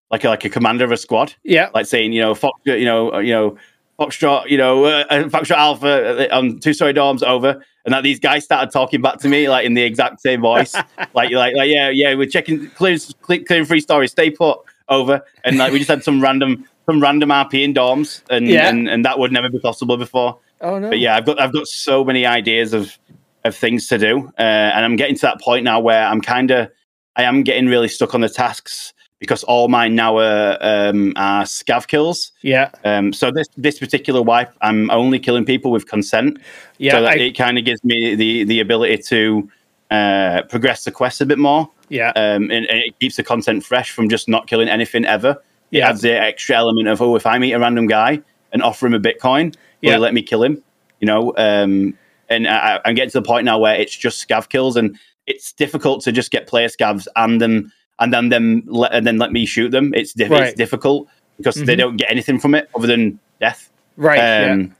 like 0.09 0.23
a, 0.23 0.29
like 0.29 0.45
a 0.45 0.49
commander 0.49 0.85
of 0.85 0.91
a 0.93 0.97
squad, 0.97 1.35
Yeah. 1.43 1.69
like 1.75 1.85
saying 1.85 2.13
you 2.13 2.21
know 2.21 2.33
Fox, 2.33 2.57
you 2.65 2.85
know 2.85 3.13
uh, 3.13 3.19
you 3.19 3.33
know 3.33 3.57
Foxtrot, 3.99 4.49
you 4.49 4.57
know 4.57 4.85
uh, 4.85 5.05
Foxtrot 5.29 5.57
Alpha 5.57 6.31
uh, 6.31 6.37
on 6.37 6.59
two 6.59 6.73
story 6.73 6.93
dorms 6.93 7.23
over, 7.23 7.63
and 7.85 7.93
that 7.93 8.03
these 8.03 8.19
guys 8.19 8.43
started 8.43 8.71
talking 8.71 9.01
back 9.01 9.17
to 9.19 9.27
me 9.27 9.49
like 9.49 9.65
in 9.65 9.73
the 9.73 9.83
exact 9.83 10.21
same 10.21 10.41
voice, 10.41 10.73
like 11.13 11.31
like 11.31 11.55
like 11.55 11.69
yeah 11.69 11.89
yeah 11.89 12.13
we're 12.13 12.27
checking 12.27 12.69
clearing 12.71 12.99
clearing 13.21 13.65
free 13.65 13.79
stories, 13.79 14.11
stay 14.11 14.29
put 14.29 14.59
over, 14.89 15.21
and 15.43 15.57
like 15.57 15.71
we 15.71 15.79
just 15.79 15.89
had 15.89 16.03
some 16.03 16.21
random 16.21 16.67
some 16.85 17.01
random 17.01 17.29
RP 17.29 17.63
in 17.63 17.73
dorms, 17.73 18.21
and 18.29 18.47
Yeah. 18.47 18.69
and, 18.69 18.87
and 18.87 19.03
that 19.03 19.19
would 19.19 19.31
never 19.31 19.49
be 19.49 19.59
possible 19.59 19.97
before. 19.97 20.37
Oh 20.61 20.79
no. 20.79 20.89
But 20.89 20.99
yeah, 20.99 21.15
I've 21.15 21.25
got 21.25 21.39
I've 21.39 21.53
got 21.53 21.67
so 21.67 22.03
many 22.03 22.25
ideas 22.25 22.73
of 22.73 22.97
of 23.43 23.55
things 23.55 23.87
to 23.87 23.97
do, 23.97 24.31
uh, 24.37 24.41
and 24.41 24.85
I'm 24.85 24.95
getting 24.95 25.15
to 25.15 25.21
that 25.21 25.41
point 25.41 25.63
now 25.63 25.79
where 25.79 26.05
I'm 26.05 26.21
kind 26.21 26.51
of 26.51 26.69
I 27.15 27.23
am 27.23 27.41
getting 27.43 27.67
really 27.67 27.87
stuck 27.87 28.13
on 28.13 28.21
the 28.21 28.29
tasks 28.29 28.93
because 29.19 29.43
all 29.45 29.67
mine 29.67 29.95
now 29.95 30.17
are 30.17 30.57
um, 30.61 31.13
are 31.15 31.43
scav 31.43 31.87
kills. 31.87 32.31
Yeah. 32.41 32.69
Um, 32.83 33.13
so 33.13 33.31
this 33.31 33.47
this 33.57 33.79
particular 33.79 34.21
wipe, 34.21 34.51
I'm 34.61 34.89
only 34.91 35.19
killing 35.19 35.45
people 35.45 35.71
with 35.71 35.87
consent. 35.87 36.39
Yeah. 36.77 36.93
so 36.93 37.01
that 37.01 37.13
I- 37.17 37.21
it 37.21 37.31
kind 37.37 37.57
of 37.57 37.65
gives 37.65 37.83
me 37.83 38.15
the 38.15 38.43
the 38.43 38.59
ability 38.59 38.97
to 39.03 39.49
uh, 39.91 40.41
progress 40.49 40.83
the 40.83 40.91
quest 40.91 41.21
a 41.21 41.25
bit 41.25 41.39
more, 41.39 41.69
yeah. 41.89 42.09
um, 42.09 42.51
and, 42.51 42.65
and 42.65 42.79
it 42.79 42.99
keeps 42.99 43.15
the 43.15 43.23
content 43.23 43.63
fresh 43.63 43.91
from 43.91 44.09
just 44.09 44.27
not 44.27 44.45
killing 44.45 44.67
anything 44.67 45.05
ever. 45.05 45.29
It 45.71 45.77
Yeah. 45.77 45.89
adds 45.89 46.01
the 46.01 46.11
extra 46.11 46.55
element 46.57 46.87
of 46.89 47.01
oh, 47.01 47.15
if 47.15 47.25
I 47.25 47.37
meet 47.39 47.53
a 47.53 47.59
random 47.59 47.87
guy 47.87 48.21
and 48.51 48.61
offer 48.61 48.85
him 48.87 48.93
a 48.93 48.99
Bitcoin, 48.99 49.45
will 49.55 49.89
Yeah. 49.89 49.93
he 49.93 49.97
let 49.99 50.13
me 50.13 50.21
kill 50.21 50.43
him? 50.43 50.61
You 50.99 51.05
know, 51.07 51.33
um, 51.37 51.97
and 52.29 52.47
I, 52.47 52.79
I'm 52.83 52.95
getting 52.95 53.11
to 53.11 53.19
the 53.21 53.25
point 53.25 53.45
now 53.45 53.57
where 53.59 53.75
it's 53.75 53.95
just 53.95 54.27
scav 54.27 54.49
kills, 54.49 54.75
and 54.75 54.97
it's 55.25 55.53
difficult 55.53 56.03
to 56.03 56.11
just 56.11 56.31
get 56.31 56.47
player 56.47 56.67
scavs 56.67 57.07
and 57.15 57.39
them 57.41 57.71
and 57.99 58.13
then 58.13 58.29
them 58.29 58.63
let, 58.67 58.93
and 58.93 59.05
then 59.05 59.17
let 59.17 59.31
me 59.31 59.45
shoot 59.45 59.69
them. 59.69 59.93
It's, 59.93 60.13
diff- 60.13 60.29
Right. 60.31 60.43
it's 60.49 60.53
difficult 60.57 61.07
because 61.37 61.55
they 61.55 61.75
Mhm. 61.75 61.77
don't 61.77 61.97
get 61.97 62.09
anything 62.11 62.39
from 62.39 62.55
it 62.55 62.69
other 62.75 62.87
than 62.87 63.19
death. 63.39 63.69
right. 63.97 64.17
yeah. 64.17 64.51
Um, 64.53 64.75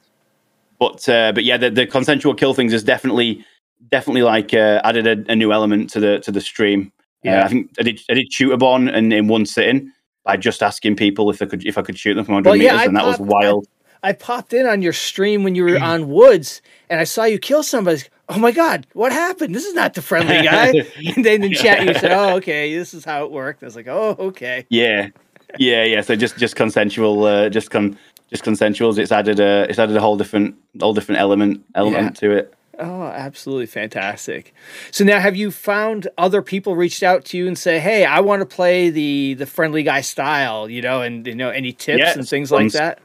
But 0.80 1.10
uh, 1.10 1.32
but 1.34 1.44
yeah, 1.44 1.58
the, 1.58 1.72
the 1.72 1.88
consensual 1.88 2.36
kill 2.36 2.54
things 2.54 2.72
is 2.74 2.84
definitely 2.84 3.44
definitely 3.90 4.22
like 4.24 4.54
uh, 4.54 4.80
added 4.84 5.08
a, 5.08 5.32
a 5.32 5.36
new 5.36 5.52
element 5.52 5.90
to 5.92 6.00
the 6.00 6.20
to 6.20 6.32
the 6.32 6.42
stream. 6.42 6.92
Yeah. 7.24 7.42
Uh, 7.42 7.46
I 7.46 7.48
think 7.48 7.72
I 7.80 7.84
did 7.84 8.00
I 8.10 8.14
did 8.14 8.32
shoot 8.32 8.52
a 8.52 8.58
bon 8.58 8.88
and 8.88 9.12
in 9.12 9.28
one 9.28 9.46
sitting 9.48 9.92
by 10.24 10.38
just 10.38 10.62
asking 10.62 10.96
people 10.98 11.32
if 11.32 11.42
I 11.42 11.46
could 11.46 11.66
if 11.66 11.78
I 11.80 11.82
could 11.82 11.98
shoot 11.98 12.14
them 12.14 12.26
from 12.26 12.36
100 12.36 12.50
Well, 12.50 12.56
yeah, 12.58 12.74
meters, 12.74 12.80
I 12.82 12.86
and 12.86 12.96
that 12.98 13.06
was 13.08 13.18
wild. 13.20 13.68
I 14.04 14.14
popped 14.14 14.54
in 14.54 14.68
on 14.68 14.84
your 14.84 14.94
stream 14.94 15.44
when 15.44 15.56
you 15.56 15.64
were 15.64 15.80
on 15.82 16.10
Woods, 16.10 16.62
and 16.92 17.00
I 17.00 17.06
saw 17.06 17.24
you 17.24 17.40
kill 17.40 17.64
somebody. 17.64 18.04
Oh 18.30 18.38
my 18.40 18.52
god, 18.52 18.88
what 18.94 19.12
happened? 19.12 19.56
This 19.56 19.66
is 19.66 19.74
not 19.74 19.94
the 19.94 20.02
friendly 20.02 20.42
guy. 20.42 20.68
and 21.16 21.26
then 21.26 21.44
in 21.44 21.54
chat 21.54 21.86
you 21.86 21.94
said, 21.94 22.12
"Oh, 22.12 22.36
okay, 22.38 22.76
this 22.76 22.94
is 22.94 23.06
how 23.06 23.24
it 23.24 23.32
worked." 23.32 23.64
I 23.64 23.68
was 23.68 23.76
like, 23.76 23.88
"Oh, 23.88 24.16
okay." 24.20 24.66
Yeah, 24.70 25.10
yeah, 25.58 25.84
yeah. 25.84 26.02
So 26.02 26.16
just 26.16 26.38
just 26.38 26.56
consensual, 26.56 27.24
uh, 27.24 27.50
just 27.50 27.72
con 27.72 27.98
just 28.30 28.44
consensuals. 28.44 28.98
It's 28.98 29.12
added 29.12 29.40
a 29.40 29.66
it's 29.70 29.80
added 29.80 29.96
a 29.96 30.02
whole 30.02 30.18
different 30.18 30.56
whole 30.80 30.94
different 30.94 31.22
element 31.22 31.64
element 31.76 32.18
to 32.18 32.32
it. 32.32 32.54
Oh, 32.80 33.04
absolutely 33.04 33.66
fantastic. 33.66 34.54
So 34.92 35.04
now, 35.04 35.20
have 35.20 35.36
you 35.36 35.50
found 35.50 36.08
other 36.18 36.42
people 36.44 36.76
reached 36.76 37.02
out 37.02 37.26
to 37.26 37.38
you 37.38 37.48
and 37.48 37.58
say, 37.58 37.80
"Hey, 37.80 38.06
I 38.06 38.20
want 38.20 38.42
to 38.42 38.46
play 38.46 38.90
the 38.90 39.34
the 39.34 39.46
friendly 39.46 39.84
guy 39.84 40.02
style," 40.02 40.70
you 40.70 40.82
know, 40.82 41.02
and 41.02 41.26
you 41.26 41.34
know, 41.34 41.50
any 41.50 41.72
tips 41.72 42.00
Yeah, 42.00 42.14
and 42.14 42.28
things 42.28 42.52
like 42.52 42.72
that? 42.74 43.00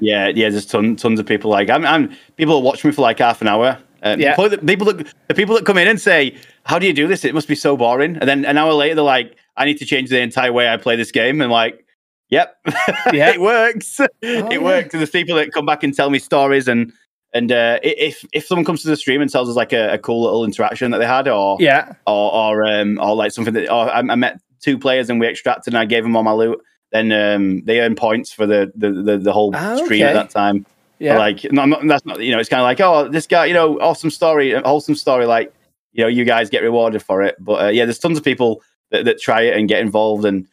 Yeah, 0.00 0.28
yeah. 0.28 0.48
There's 0.48 0.64
ton, 0.64 0.96
tons 0.96 1.20
of 1.20 1.26
people 1.26 1.50
like 1.50 1.68
I'm. 1.68 1.84
I'm 1.84 2.16
people 2.36 2.62
watch 2.62 2.84
me 2.84 2.92
for 2.92 3.02
like 3.02 3.18
half 3.18 3.42
an 3.42 3.48
hour. 3.48 3.78
Um, 4.04 4.20
Yeah. 4.20 4.36
the 4.36 4.58
people 4.58 4.86
that 4.92 5.12
the 5.28 5.34
people 5.34 5.54
that 5.56 5.64
come 5.64 5.78
in 5.78 5.88
and 5.88 6.00
say, 6.00 6.36
"How 6.64 6.78
do 6.78 6.86
you 6.86 6.92
do 6.92 7.06
this? 7.08 7.24
It 7.24 7.34
must 7.34 7.48
be 7.48 7.54
so 7.54 7.76
boring." 7.76 8.16
And 8.20 8.28
then 8.28 8.44
an 8.44 8.58
hour 8.58 8.72
later, 8.74 8.94
they're 8.96 9.04
like, 9.04 9.34
"I 9.56 9.64
need 9.64 9.78
to 9.78 9.86
change 9.86 10.10
the 10.10 10.20
entire 10.20 10.52
way 10.52 10.68
I 10.68 10.76
play 10.76 10.94
this 10.96 11.10
game." 11.10 11.40
And 11.40 11.50
like, 11.50 11.84
"Yep, 12.30 12.54
Yeah. 13.12 13.30
it 13.30 13.40
works. 13.40 13.98
Oh, 14.00 14.06
it 14.22 14.52
yeah. 14.52 14.58
works." 14.58 14.92
And 14.94 15.00
there's 15.00 15.10
people 15.10 15.34
that 15.36 15.52
come 15.52 15.66
back 15.66 15.82
and 15.82 15.92
tell 15.94 16.10
me 16.10 16.18
stories 16.18 16.68
and. 16.68 16.92
And 17.36 17.50
uh, 17.50 17.80
if 17.82 18.24
if 18.32 18.46
someone 18.46 18.64
comes 18.64 18.82
to 18.82 18.88
the 18.88 18.96
stream 18.96 19.20
and 19.20 19.28
tells 19.28 19.48
us 19.48 19.56
like 19.56 19.72
a, 19.72 19.94
a 19.94 19.98
cool 19.98 20.22
little 20.22 20.44
interaction 20.44 20.92
that 20.92 20.98
they 20.98 21.06
had, 21.06 21.26
or 21.26 21.56
Yeah, 21.58 21.94
or 22.06 22.32
or 22.32 22.64
um 22.64 22.96
or 23.00 23.16
like 23.16 23.32
something 23.32 23.52
that 23.54 23.68
or 23.68 23.90
I, 23.90 23.98
I 23.98 24.14
met 24.14 24.38
two 24.62 24.78
players 24.78 25.10
and 25.10 25.18
we 25.18 25.26
extracted 25.26 25.74
and 25.74 25.80
I 25.80 25.84
gave 25.84 26.04
them 26.04 26.14
all 26.14 26.22
my 26.22 26.30
loot, 26.30 26.60
then 26.92 27.10
um 27.10 27.64
they 27.64 27.80
earn 27.80 27.96
points 27.96 28.32
for 28.32 28.46
the 28.46 28.70
the 28.76 28.92
the, 28.92 29.18
the 29.18 29.32
whole 29.32 29.50
Ah, 29.52 29.74
stream 29.84 30.04
at 30.06 30.12
that 30.12 30.30
time. 30.30 30.64
Yeah, 30.98 31.18
Like 31.18 31.44
no, 31.50 31.62
I'm 31.62 31.70
not, 31.70 31.86
that's 31.86 32.04
not 32.04 32.20
you 32.20 32.32
know 32.32 32.38
it's 32.38 32.48
kind 32.48 32.60
of 32.60 32.64
like 32.64 32.80
oh 32.80 33.08
this 33.08 33.26
guy 33.26 33.46
you 33.46 33.54
know 33.54 33.78
awesome 33.80 34.10
story 34.10 34.52
wholesome 34.52 34.94
story 34.94 35.26
like 35.26 35.52
you 35.92 36.02
know 36.02 36.08
you 36.08 36.24
guys 36.24 36.50
get 36.50 36.62
rewarded 36.62 37.02
for 37.02 37.22
it. 37.22 37.36
But 37.38 37.64
uh, 37.64 37.68
yeah, 37.68 37.84
there's 37.84 37.98
tons 37.98 38.18
of 38.18 38.24
people 38.24 38.62
that, 38.90 39.04
that 39.04 39.20
try 39.20 39.42
it 39.42 39.56
and 39.56 39.68
get 39.68 39.80
involved 39.80 40.24
and. 40.24 40.46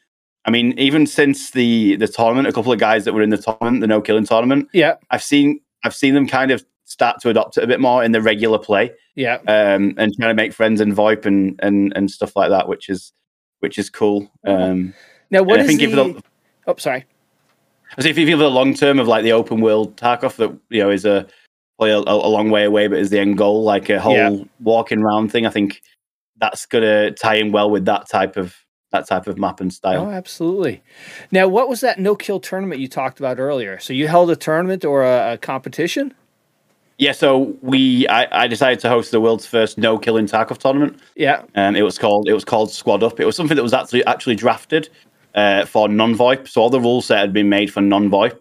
I 0.44 0.50
mean, 0.50 0.74
even 0.80 1.06
since 1.06 1.52
the 1.52 1.98
the 1.98 2.08
tournament, 2.08 2.48
a 2.48 2.52
couple 2.52 2.72
of 2.72 2.80
guys 2.80 3.06
that 3.06 3.14
were 3.14 3.22
in 3.22 3.30
the 3.30 3.38
tournament, 3.38 3.82
the 3.82 3.86
no 3.86 4.02
killing 4.02 4.26
tournament, 4.26 4.70
yeah, 4.74 4.96
I've 5.12 5.22
seen 5.22 5.60
I've 5.84 5.94
seen 5.94 6.16
them 6.16 6.26
kind 6.26 6.50
of 6.50 6.66
start 6.86 7.22
to 7.22 7.30
adopt 7.30 7.58
it 7.58 7.64
a 7.64 7.68
bit 7.68 7.80
more 7.80 8.04
in 8.04 8.12
the 8.12 8.22
regular 8.22 8.58
play 8.58 8.92
yeah. 9.16 9.36
um, 9.48 9.94
and 9.98 10.14
trying 10.16 10.30
to 10.30 10.34
make 10.34 10.54
friends 10.54 10.82
in 10.82 10.94
VoIP 10.94 11.26
and, 11.26 11.60
and 11.64 11.94
and 11.96 12.10
stuff 12.12 12.36
like 12.36 12.50
that, 12.50 12.68
which 12.68 12.90
is 12.90 13.14
which 13.60 13.78
is 13.78 13.90
cool. 13.90 14.32
Um, 14.46 14.94
Now, 15.30 15.44
what 15.44 15.60
I 15.60 15.68
think 15.68 15.80
the? 15.80 15.86
if 15.86 15.92
the, 15.92 16.24
oh, 16.68 16.76
sorry. 16.78 17.06
I 17.98 18.08
if 18.08 18.18
you 18.18 18.26
feel 18.26 18.38
the 18.38 18.50
long 18.50 18.74
term 18.74 19.00
of 19.00 19.08
like 19.08 19.24
the 19.24 19.34
open 19.34 19.62
world 19.62 19.98
Tarkov, 19.98 20.36
that 20.38 20.58
you 20.70 20.82
know 20.82 20.90
is 20.90 21.06
a 21.06 21.28
probably 21.78 21.92
a, 21.92 21.98
a 22.00 22.30
long 22.30 22.50
way 22.50 22.64
away, 22.64 22.88
but 22.88 23.00
is 23.00 23.10
the 23.10 23.20
end 23.20 23.38
goal, 23.38 23.64
like 23.64 23.90
a 23.90 24.00
whole 24.00 24.16
Yeah. 24.16 24.44
walking 24.60 25.02
round 25.02 25.32
thing. 25.32 25.46
I 25.46 25.50
think 25.50 25.82
that's 26.38 26.66
gonna 26.66 27.12
tie 27.12 27.36
in 27.36 27.52
well 27.52 27.70
with 27.70 27.86
that 27.86 28.08
type 28.10 28.38
of 28.38 28.56
that 28.92 29.08
type 29.08 29.28
of 29.28 29.38
map 29.38 29.62
and 29.62 29.74
style. 29.74 30.08
Oh, 30.08 30.12
absolutely. 30.12 30.82
Now, 31.32 31.48
what 31.48 31.70
was 31.70 31.80
that 31.82 31.98
no 32.00 32.14
kill 32.16 32.40
tournament 32.42 32.82
you 32.82 32.88
talked 32.90 33.20
about 33.20 33.40
earlier? 33.40 33.80
So 33.80 33.94
you 33.94 34.08
held 34.10 34.30
a 34.30 34.36
tournament 34.36 34.84
or 34.84 35.04
a, 35.04 35.34
a 35.34 35.38
competition? 35.38 36.14
Yeah, 36.98 37.14
so 37.14 37.56
we 37.62 38.08
I, 38.10 38.44
I 38.44 38.48
decided 38.48 38.80
to 38.82 38.90
host 38.90 39.12
the 39.12 39.20
world's 39.22 39.46
first 39.48 39.78
no 39.78 39.98
killing 39.98 40.28
Tarkov 40.28 40.58
tournament. 40.60 41.00
Yeah, 41.16 41.44
Um, 41.56 41.76
it 41.76 41.82
was 41.84 41.98
called 41.98 42.28
it 42.30 42.34
was 42.34 42.46
called 42.46 42.72
Squad 42.72 43.02
Up. 43.02 43.20
It 43.20 43.26
was 43.26 43.36
something 43.36 43.56
that 43.56 43.64
was 43.64 43.74
actually 43.74 44.06
actually 44.06 44.36
drafted 44.36 44.90
uh, 45.36 45.66
for 45.66 45.88
non-VoIP. 45.88 46.48
So 46.48 46.62
all 46.62 46.70
the 46.70 46.80
rule 46.82 47.02
set 47.02 47.20
had 47.20 47.34
been 47.34 47.50
made 47.50 47.72
for 47.72 47.82
non-VoIP, 47.82 48.38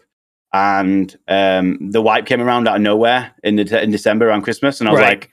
and 0.53 1.17
um, 1.29 1.91
the 1.91 2.03
wipe 2.03 2.27
came 2.27 2.41
around 2.41 2.67
out 2.69 2.77
of 2.77 2.83
nowhere 2.83 3.33
in 3.45 3.57
the, 3.57 3.83
in 3.83 3.91
December 3.91 4.29
around 4.29 4.43
Christmas, 4.43 4.81
and 4.81 4.89
I 4.89 4.93
was 4.93 5.01
Right. 5.01 5.09
like, 5.21 5.31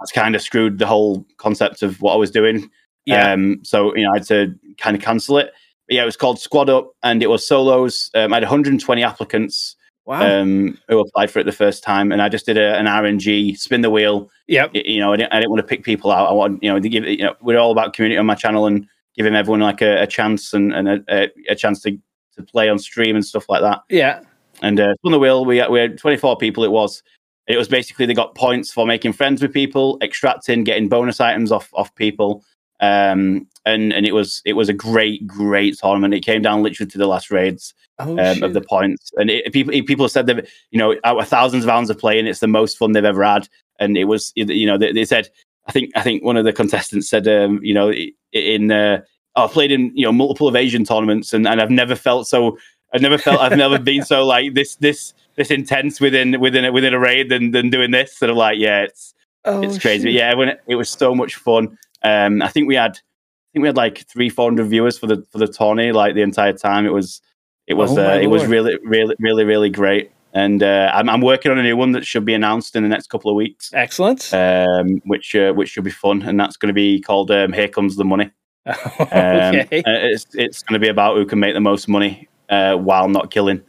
that's 0.00 0.12
kind 0.12 0.34
of 0.34 0.42
screwed 0.42 0.78
the 0.78 0.86
whole 0.86 1.26
concept 1.38 1.82
of 1.82 2.00
what 2.02 2.12
I 2.14 2.16
was 2.16 2.30
doing. 2.30 2.70
yeah, 3.06 3.32
Um, 3.32 3.60
so 3.62 3.94
you 3.96 4.04
know, 4.04 4.12
I 4.12 4.18
had 4.18 4.26
to 4.28 4.54
kind 4.78 4.96
of 4.96 5.02
cancel 5.02 5.38
it. 5.38 5.52
But 5.88 5.94
yeah, 5.94 6.02
it 6.02 6.06
was 6.06 6.16
called 6.16 6.38
Squad 6.40 6.68
Up, 6.68 6.92
and 7.02 7.22
it 7.22 7.28
was 7.28 7.46
solos. 7.46 8.10
Um, 8.14 8.32
I 8.32 8.36
had 8.36 8.42
120 8.42 9.02
applicants 9.04 9.76
wow. 10.04 10.40
um, 10.40 10.76
who 10.88 10.98
applied 10.98 11.30
for 11.30 11.38
it 11.38 11.44
the 11.44 11.52
first 11.52 11.82
time, 11.84 12.10
and 12.12 12.20
I 12.20 12.28
just 12.28 12.44
did 12.46 12.58
a, 12.58 12.76
an 12.76 12.86
RNG, 12.86 13.56
spin 13.56 13.82
the 13.82 13.90
wheel, 13.90 14.28
yep, 14.48 14.72
y- 14.74 14.82
you 14.84 14.98
know, 15.00 15.12
I 15.12 15.16
didn't, 15.16 15.32
I 15.32 15.36
didn't 15.38 15.50
want 15.50 15.60
to 15.60 15.66
pick 15.66 15.84
people 15.84 16.10
out. 16.10 16.28
I 16.28 16.32
want, 16.32 16.62
you 16.62 16.70
know, 16.70 16.80
to 16.80 16.88
give 16.88 17.04
you 17.04 17.18
know, 17.18 17.34
we're 17.40 17.58
all 17.58 17.70
about 17.70 17.92
community 17.94 18.18
on 18.18 18.26
my 18.26 18.34
channel 18.34 18.66
and 18.66 18.86
giving 19.16 19.34
everyone 19.34 19.60
like 19.60 19.82
a, 19.82 20.02
a 20.02 20.06
chance 20.06 20.52
and, 20.52 20.72
and 20.74 20.88
a, 20.88 21.30
a, 21.48 21.54
chance 21.54 21.80
to, 21.82 21.98
to 22.36 22.42
play 22.42 22.68
on 22.68 22.78
stream 22.78 23.16
and 23.16 23.24
stuff 23.24 23.48
like 23.48 23.62
that. 23.62 23.80
yeah, 23.88 24.20
And 24.62 24.78
uh, 24.78 24.94
on 25.04 25.12
the 25.12 25.18
wheel, 25.18 25.44
we 25.44 25.58
had, 25.58 25.70
we 25.70 25.78
had 25.78 25.98
24 25.98 26.36
people. 26.36 26.64
It 26.64 26.70
was, 26.70 27.02
it 27.46 27.56
was 27.56 27.68
basically 27.68 28.06
they 28.06 28.14
got 28.14 28.34
points 28.34 28.72
for 28.72 28.86
making 28.86 29.12
friends 29.12 29.40
with 29.40 29.52
people, 29.52 29.98
extracting, 30.02 30.64
getting 30.64 30.88
bonus 30.88 31.20
items 31.20 31.52
off 31.52 31.70
off 31.74 31.94
people. 31.94 32.44
Um, 32.80 33.48
and 33.64 33.92
and 33.92 34.04
it 34.04 34.12
was 34.12 34.42
it 34.44 34.52
was 34.54 34.68
a 34.68 34.74
great 34.74 35.26
great 35.26 35.78
tournament. 35.78 36.14
It 36.14 36.20
came 36.20 36.42
down 36.42 36.62
literally 36.62 36.90
to 36.90 36.98
the 36.98 37.06
last 37.06 37.30
raids 37.30 37.72
oh, 37.98 38.18
um, 38.18 38.42
of 38.42 38.52
the 38.52 38.60
points. 38.60 39.10
And 39.16 39.30
it, 39.30 39.52
people 39.52 39.72
people 39.86 40.04
have 40.04 40.12
said 40.12 40.26
that 40.26 40.48
you 40.70 40.78
know 40.78 40.96
out 41.04 41.18
of 41.18 41.28
thousands 41.28 41.64
of 41.64 41.70
hours 41.70 41.88
of 41.88 41.98
playing, 41.98 42.26
it's 42.26 42.40
the 42.40 42.48
most 42.48 42.78
fun 42.78 42.92
they've 42.92 43.04
ever 43.04 43.24
had. 43.24 43.48
And 43.78 43.96
it 43.96 44.04
was 44.04 44.32
you 44.34 44.66
know 44.66 44.76
they, 44.76 44.92
they 44.92 45.04
said 45.04 45.28
I 45.68 45.72
think 45.72 45.90
I 45.96 46.02
think 46.02 46.22
one 46.22 46.36
of 46.36 46.44
the 46.44 46.52
contestants 46.52 47.08
said 47.08 47.26
um, 47.28 47.60
you 47.62 47.74
know 47.74 47.92
in 48.32 48.70
uh, 48.70 49.02
I've 49.34 49.52
played 49.52 49.72
in 49.72 49.92
you 49.94 50.04
know 50.04 50.12
multiple 50.12 50.48
evasion 50.48 50.84
tournaments 50.84 51.32
and, 51.32 51.46
and 51.46 51.60
I've 51.60 51.70
never 51.70 51.94
felt 51.94 52.26
so 52.26 52.58
I've 52.94 53.02
never 53.02 53.18
felt 53.18 53.40
I've 53.40 53.58
never 53.58 53.78
been 53.78 54.04
so 54.04 54.24
like 54.26 54.54
this 54.54 54.76
this 54.76 55.14
this 55.36 55.50
intense 55.50 56.00
within 56.00 56.40
within 56.40 56.64
a, 56.64 56.72
within 56.72 56.94
a 56.94 56.98
raid 56.98 57.28
than 57.28 57.50
than 57.50 57.70
doing 57.70 57.90
this. 57.90 58.20
And 58.22 58.30
I'm 58.30 58.36
like 58.36 58.58
yeah 58.58 58.82
it's 58.82 59.14
oh, 59.46 59.62
it's 59.62 59.78
crazy. 59.78 60.10
shoot. 60.10 60.16
Yeah, 60.16 60.34
when 60.34 60.50
it, 60.50 60.60
it 60.66 60.74
was 60.74 60.90
so 60.90 61.14
much 61.14 61.36
fun. 61.36 61.78
Um, 62.02 62.42
I 62.42 62.48
think 62.48 62.68
we 62.68 62.74
had, 62.74 62.92
I 62.92 63.48
think 63.52 63.62
we 63.62 63.68
had 63.68 63.76
like 63.76 64.06
three, 64.08 64.28
four 64.28 64.50
hundred 64.50 64.66
viewers 64.66 64.98
for 64.98 65.06
the 65.06 65.24
for 65.30 65.38
the 65.38 65.48
tourney, 65.48 65.92
like 65.92 66.14
the 66.14 66.22
entire 66.22 66.52
time. 66.52 66.84
It 66.84 66.92
was, 66.92 67.22
it 67.66 67.74
was, 67.74 67.96
Oh 67.96 68.06
uh, 68.06 68.18
it 68.18 68.26
was 68.26 68.44
really, 68.46 68.78
really, 68.84 69.16
really, 69.18 69.44
really 69.44 69.70
great. 69.70 70.10
And 70.36 70.62
uh, 70.62 70.90
I'm, 70.92 71.08
I'm 71.08 71.22
working 71.22 71.50
on 71.50 71.58
a 71.58 71.62
new 71.62 71.78
one 71.78 71.92
that 71.92 72.04
should 72.04 72.26
be 72.26 72.34
announced 72.34 72.76
in 72.76 72.82
the 72.82 72.90
next 72.90 73.08
couple 73.08 73.30
of 73.30 73.36
weeks, 73.36 73.70
Excellent. 73.72 74.34
um, 74.34 75.00
which 75.06 75.34
uh, 75.34 75.52
which 75.52 75.70
should 75.70 75.84
be 75.84 75.90
fun, 75.90 76.20
and 76.22 76.38
that's 76.38 76.58
going 76.58 76.68
to 76.68 76.74
be 76.74 77.00
called 77.00 77.30
um, 77.30 77.54
"Here 77.54 77.68
Comes 77.68 77.96
the 77.96 78.04
Money." 78.04 78.30
Um, 78.66 79.54
okay. 79.62 79.78
uh, 79.78 80.10
it's 80.12 80.26
it's 80.34 80.62
going 80.62 80.78
to 80.78 80.84
be 80.84 80.88
about 80.90 81.16
who 81.16 81.24
can 81.24 81.38
make 81.40 81.54
the 81.54 81.60
most 81.60 81.88
money 81.88 82.28
uh, 82.50 82.74
while 82.76 83.08
not 83.08 83.30
killing. 83.30 83.62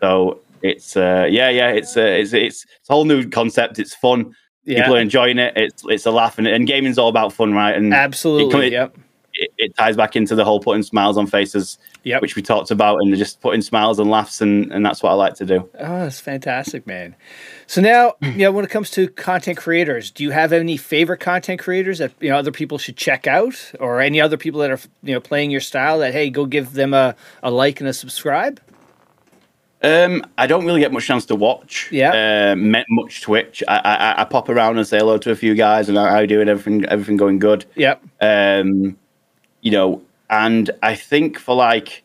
So 0.00 0.40
it's 0.62 0.96
uh, 0.96 1.26
yeah, 1.30 1.50
yeah, 1.50 1.68
it's, 1.70 1.96
uh, 1.96 2.00
it's 2.00 2.32
it's 2.32 2.64
it's 2.80 2.90
a 2.90 2.92
whole 2.94 3.04
new 3.04 3.28
concept. 3.28 3.78
It's 3.78 3.94
fun 3.94 4.34
Yeah. 4.64 4.80
people 4.80 4.96
are 4.96 5.00
enjoying 5.00 5.38
it. 5.38 5.52
It's 5.56 5.82
it's 5.86 6.06
a 6.06 6.10
laugh, 6.10 6.38
and, 6.38 6.46
and 6.48 6.66
gaming's 6.66 6.98
all 6.98 7.08
about 7.08 7.32
fun, 7.32 7.52
right? 7.52 7.76
And 7.76 7.92
Absolutely. 7.94 8.66
it- 8.68 8.72
yep. 8.72 8.96
It, 9.34 9.50
it 9.58 9.76
ties 9.76 9.96
back 9.96 10.16
into 10.16 10.34
the 10.34 10.44
whole 10.44 10.60
putting 10.60 10.82
smiles 10.82 11.16
on 11.16 11.26
faces, 11.26 11.78
Yep. 12.04 12.22
which 12.22 12.36
we 12.36 12.42
talked 12.42 12.70
about, 12.70 12.98
and 13.00 13.14
just 13.16 13.40
putting 13.40 13.62
smiles 13.62 13.98
and 13.98 14.10
laughs, 14.10 14.40
and, 14.40 14.72
and 14.72 14.84
that's 14.84 15.02
what 15.02 15.10
I 15.10 15.14
like 15.14 15.34
to 15.34 15.46
do. 15.46 15.68
Oh, 15.78 16.00
that's 16.00 16.20
fantastic, 16.20 16.86
man. 16.86 17.14
So 17.66 17.80
now, 17.80 18.14
you 18.22 18.38
know, 18.38 18.52
when 18.52 18.64
it 18.64 18.70
comes 18.70 18.90
to 18.92 19.08
content 19.08 19.58
creators, 19.58 20.10
do 20.10 20.22
you 20.22 20.30
have 20.30 20.52
any 20.52 20.76
favorite 20.76 21.20
content 21.20 21.60
creators 21.60 21.98
that 21.98 22.12
you 22.20 22.28
know 22.30 22.36
other 22.36 22.52
people 22.52 22.78
should 22.78 22.96
check 22.96 23.26
out, 23.26 23.72
or 23.80 24.00
any 24.00 24.20
other 24.20 24.36
people 24.36 24.60
that 24.60 24.70
are 24.70 24.80
you 25.02 25.14
know 25.14 25.20
playing 25.20 25.50
your 25.50 25.60
style 25.60 25.98
that 26.00 26.12
hey, 26.12 26.30
go 26.30 26.46
give 26.46 26.72
them 26.72 26.92
a, 26.94 27.14
a 27.42 27.50
like 27.50 27.80
and 27.80 27.88
a 27.88 27.92
subscribe? 27.92 28.60
Um, 29.84 30.24
I 30.38 30.46
don't 30.46 30.64
really 30.64 30.78
get 30.80 30.92
much 30.92 31.06
chance 31.06 31.26
to 31.26 31.34
watch. 31.34 31.88
Yeah. 31.90 32.52
Uh, 32.52 32.56
met 32.56 32.86
much 32.88 33.22
Twitch. 33.22 33.64
I, 33.66 33.78
I 33.78 34.20
I 34.22 34.24
pop 34.24 34.48
around 34.48 34.78
and 34.78 34.86
say 34.86 34.98
hello 34.98 35.18
to 35.18 35.32
a 35.32 35.34
few 35.36 35.54
guys, 35.56 35.88
and 35.88 35.98
how 35.98 36.04
are 36.04 36.20
you 36.20 36.28
doing? 36.28 36.48
Everything 36.48 36.84
everything 36.86 37.16
going 37.16 37.38
good. 37.40 37.64
Yep. 37.74 38.02
Um, 38.20 38.96
you 39.62 39.70
know, 39.70 40.02
and 40.28 40.70
I 40.82 40.94
think 40.94 41.38
for 41.38 41.54
like, 41.54 42.04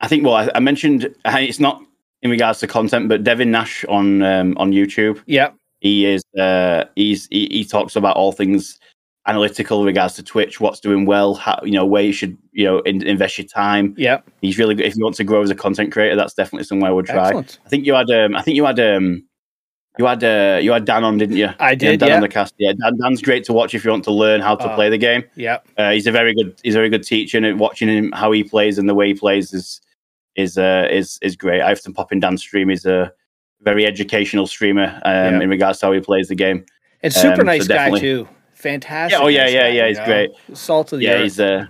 I 0.00 0.08
think 0.08 0.24
well, 0.24 0.34
I, 0.34 0.50
I 0.54 0.60
mentioned 0.60 1.14
it's 1.24 1.60
not 1.60 1.82
in 2.22 2.30
regards 2.30 2.58
to 2.60 2.66
content, 2.66 3.08
but 3.08 3.24
Devin 3.24 3.50
Nash 3.50 3.84
on 3.86 4.22
um, 4.22 4.56
on 4.58 4.72
YouTube. 4.72 5.22
yeah, 5.26 5.50
He 5.80 6.04
is 6.04 6.22
uh, 6.38 6.84
he's 6.96 7.26
he, 7.30 7.48
he 7.50 7.64
talks 7.64 7.96
about 7.96 8.16
all 8.16 8.32
things 8.32 8.78
analytical 9.26 9.80
in 9.80 9.86
regards 9.86 10.14
to 10.14 10.22
Twitch, 10.22 10.58
what's 10.58 10.80
doing 10.80 11.04
well, 11.04 11.34
how 11.34 11.60
you 11.62 11.72
know 11.72 11.86
where 11.86 12.02
you 12.02 12.12
should 12.12 12.36
you 12.52 12.64
know 12.64 12.80
in, 12.80 13.06
invest 13.06 13.38
your 13.38 13.46
time. 13.46 13.94
Yeah, 13.96 14.20
He's 14.40 14.58
really 14.58 14.74
good. 14.74 14.86
If 14.86 14.96
you 14.96 15.04
want 15.04 15.16
to 15.16 15.24
grow 15.24 15.42
as 15.42 15.50
a 15.50 15.54
content 15.54 15.92
creator, 15.92 16.16
that's 16.16 16.34
definitely 16.34 16.64
somewhere 16.64 16.90
I 16.90 16.94
would 16.94 17.06
try. 17.06 17.26
Excellent. 17.26 17.58
I 17.64 17.68
think 17.68 17.86
you 17.86 17.94
had 17.94 18.10
um, 18.10 18.34
I 18.34 18.42
think 18.42 18.56
you 18.56 18.64
had 18.64 18.80
um, 18.80 19.24
you 19.98 20.06
had 20.06 20.22
uh, 20.24 20.58
you 20.62 20.72
had 20.72 20.84
Dan 20.84 21.04
on, 21.04 21.18
didn't 21.18 21.36
you? 21.36 21.48
I 21.58 21.70
You 21.72 21.76
did, 21.76 22.00
Dan 22.00 22.08
yeah. 22.08 22.14
on 22.16 22.20
the 22.20 22.28
cast. 22.28 22.54
Yeah, 22.58 22.72
Dan, 22.72 22.96
Dan's 22.98 23.20
great 23.22 23.44
to 23.44 23.52
watch 23.52 23.74
if 23.74 23.84
you 23.84 23.90
want 23.90 24.04
to 24.04 24.12
learn 24.12 24.40
how 24.40 24.54
to 24.56 24.64
Uh, 24.68 24.74
play 24.74 24.88
the 24.88 24.98
game. 24.98 25.24
Yeah, 25.34 25.58
Uh, 25.76 25.90
he's 25.90 26.06
a 26.06 26.12
very 26.12 26.34
good 26.34 26.58
he's 26.62 26.74
a 26.74 26.78
very 26.78 26.88
good 26.88 27.02
teacher, 27.02 27.38
and 27.38 27.58
watching 27.60 27.88
him 27.88 28.12
how 28.12 28.30
he 28.32 28.44
plays 28.44 28.78
and 28.78 28.88
the 28.88 28.94
way 28.94 29.08
he 29.08 29.14
plays 29.14 29.52
is 29.52 29.80
is 30.36 30.56
uh, 30.58 30.86
is 30.90 31.18
is 31.22 31.34
great. 31.36 31.60
I 31.60 31.72
often 31.72 31.92
pop 31.92 32.12
in 32.12 32.20
Dan's 32.20 32.42
stream. 32.42 32.68
He's 32.68 32.86
a 32.86 33.12
very 33.62 33.84
educational 33.86 34.46
streamer 34.46 35.00
um, 35.04 35.12
Yeah. 35.34 35.40
in 35.40 35.50
regards 35.50 35.80
to 35.80 35.86
how 35.86 35.92
he 35.92 36.00
plays 36.00 36.28
the 36.28 36.36
game. 36.36 36.64
And 37.02 37.12
super 37.12 37.40
Um, 37.40 37.46
nice 37.46 37.66
so 37.66 37.74
guy 37.74 37.90
too. 37.98 38.28
Fantastic. 38.54 39.18
Yeah, 39.18 39.24
oh, 39.24 39.28
yeah, 39.28 39.44
nice 39.44 39.52
yeah, 39.52 39.60
guy, 39.62 39.68
yeah, 39.68 39.82
you 39.82 39.88
he's 39.88 39.98
know? 39.98 40.04
great. 40.04 40.30
Salt 40.54 40.92
of 40.92 40.98
the 41.00 41.08
earth. 41.08 41.12
Yeah, 41.12 41.16
earth. 41.18 41.22
he's 41.24 41.40
uh, 41.40 41.66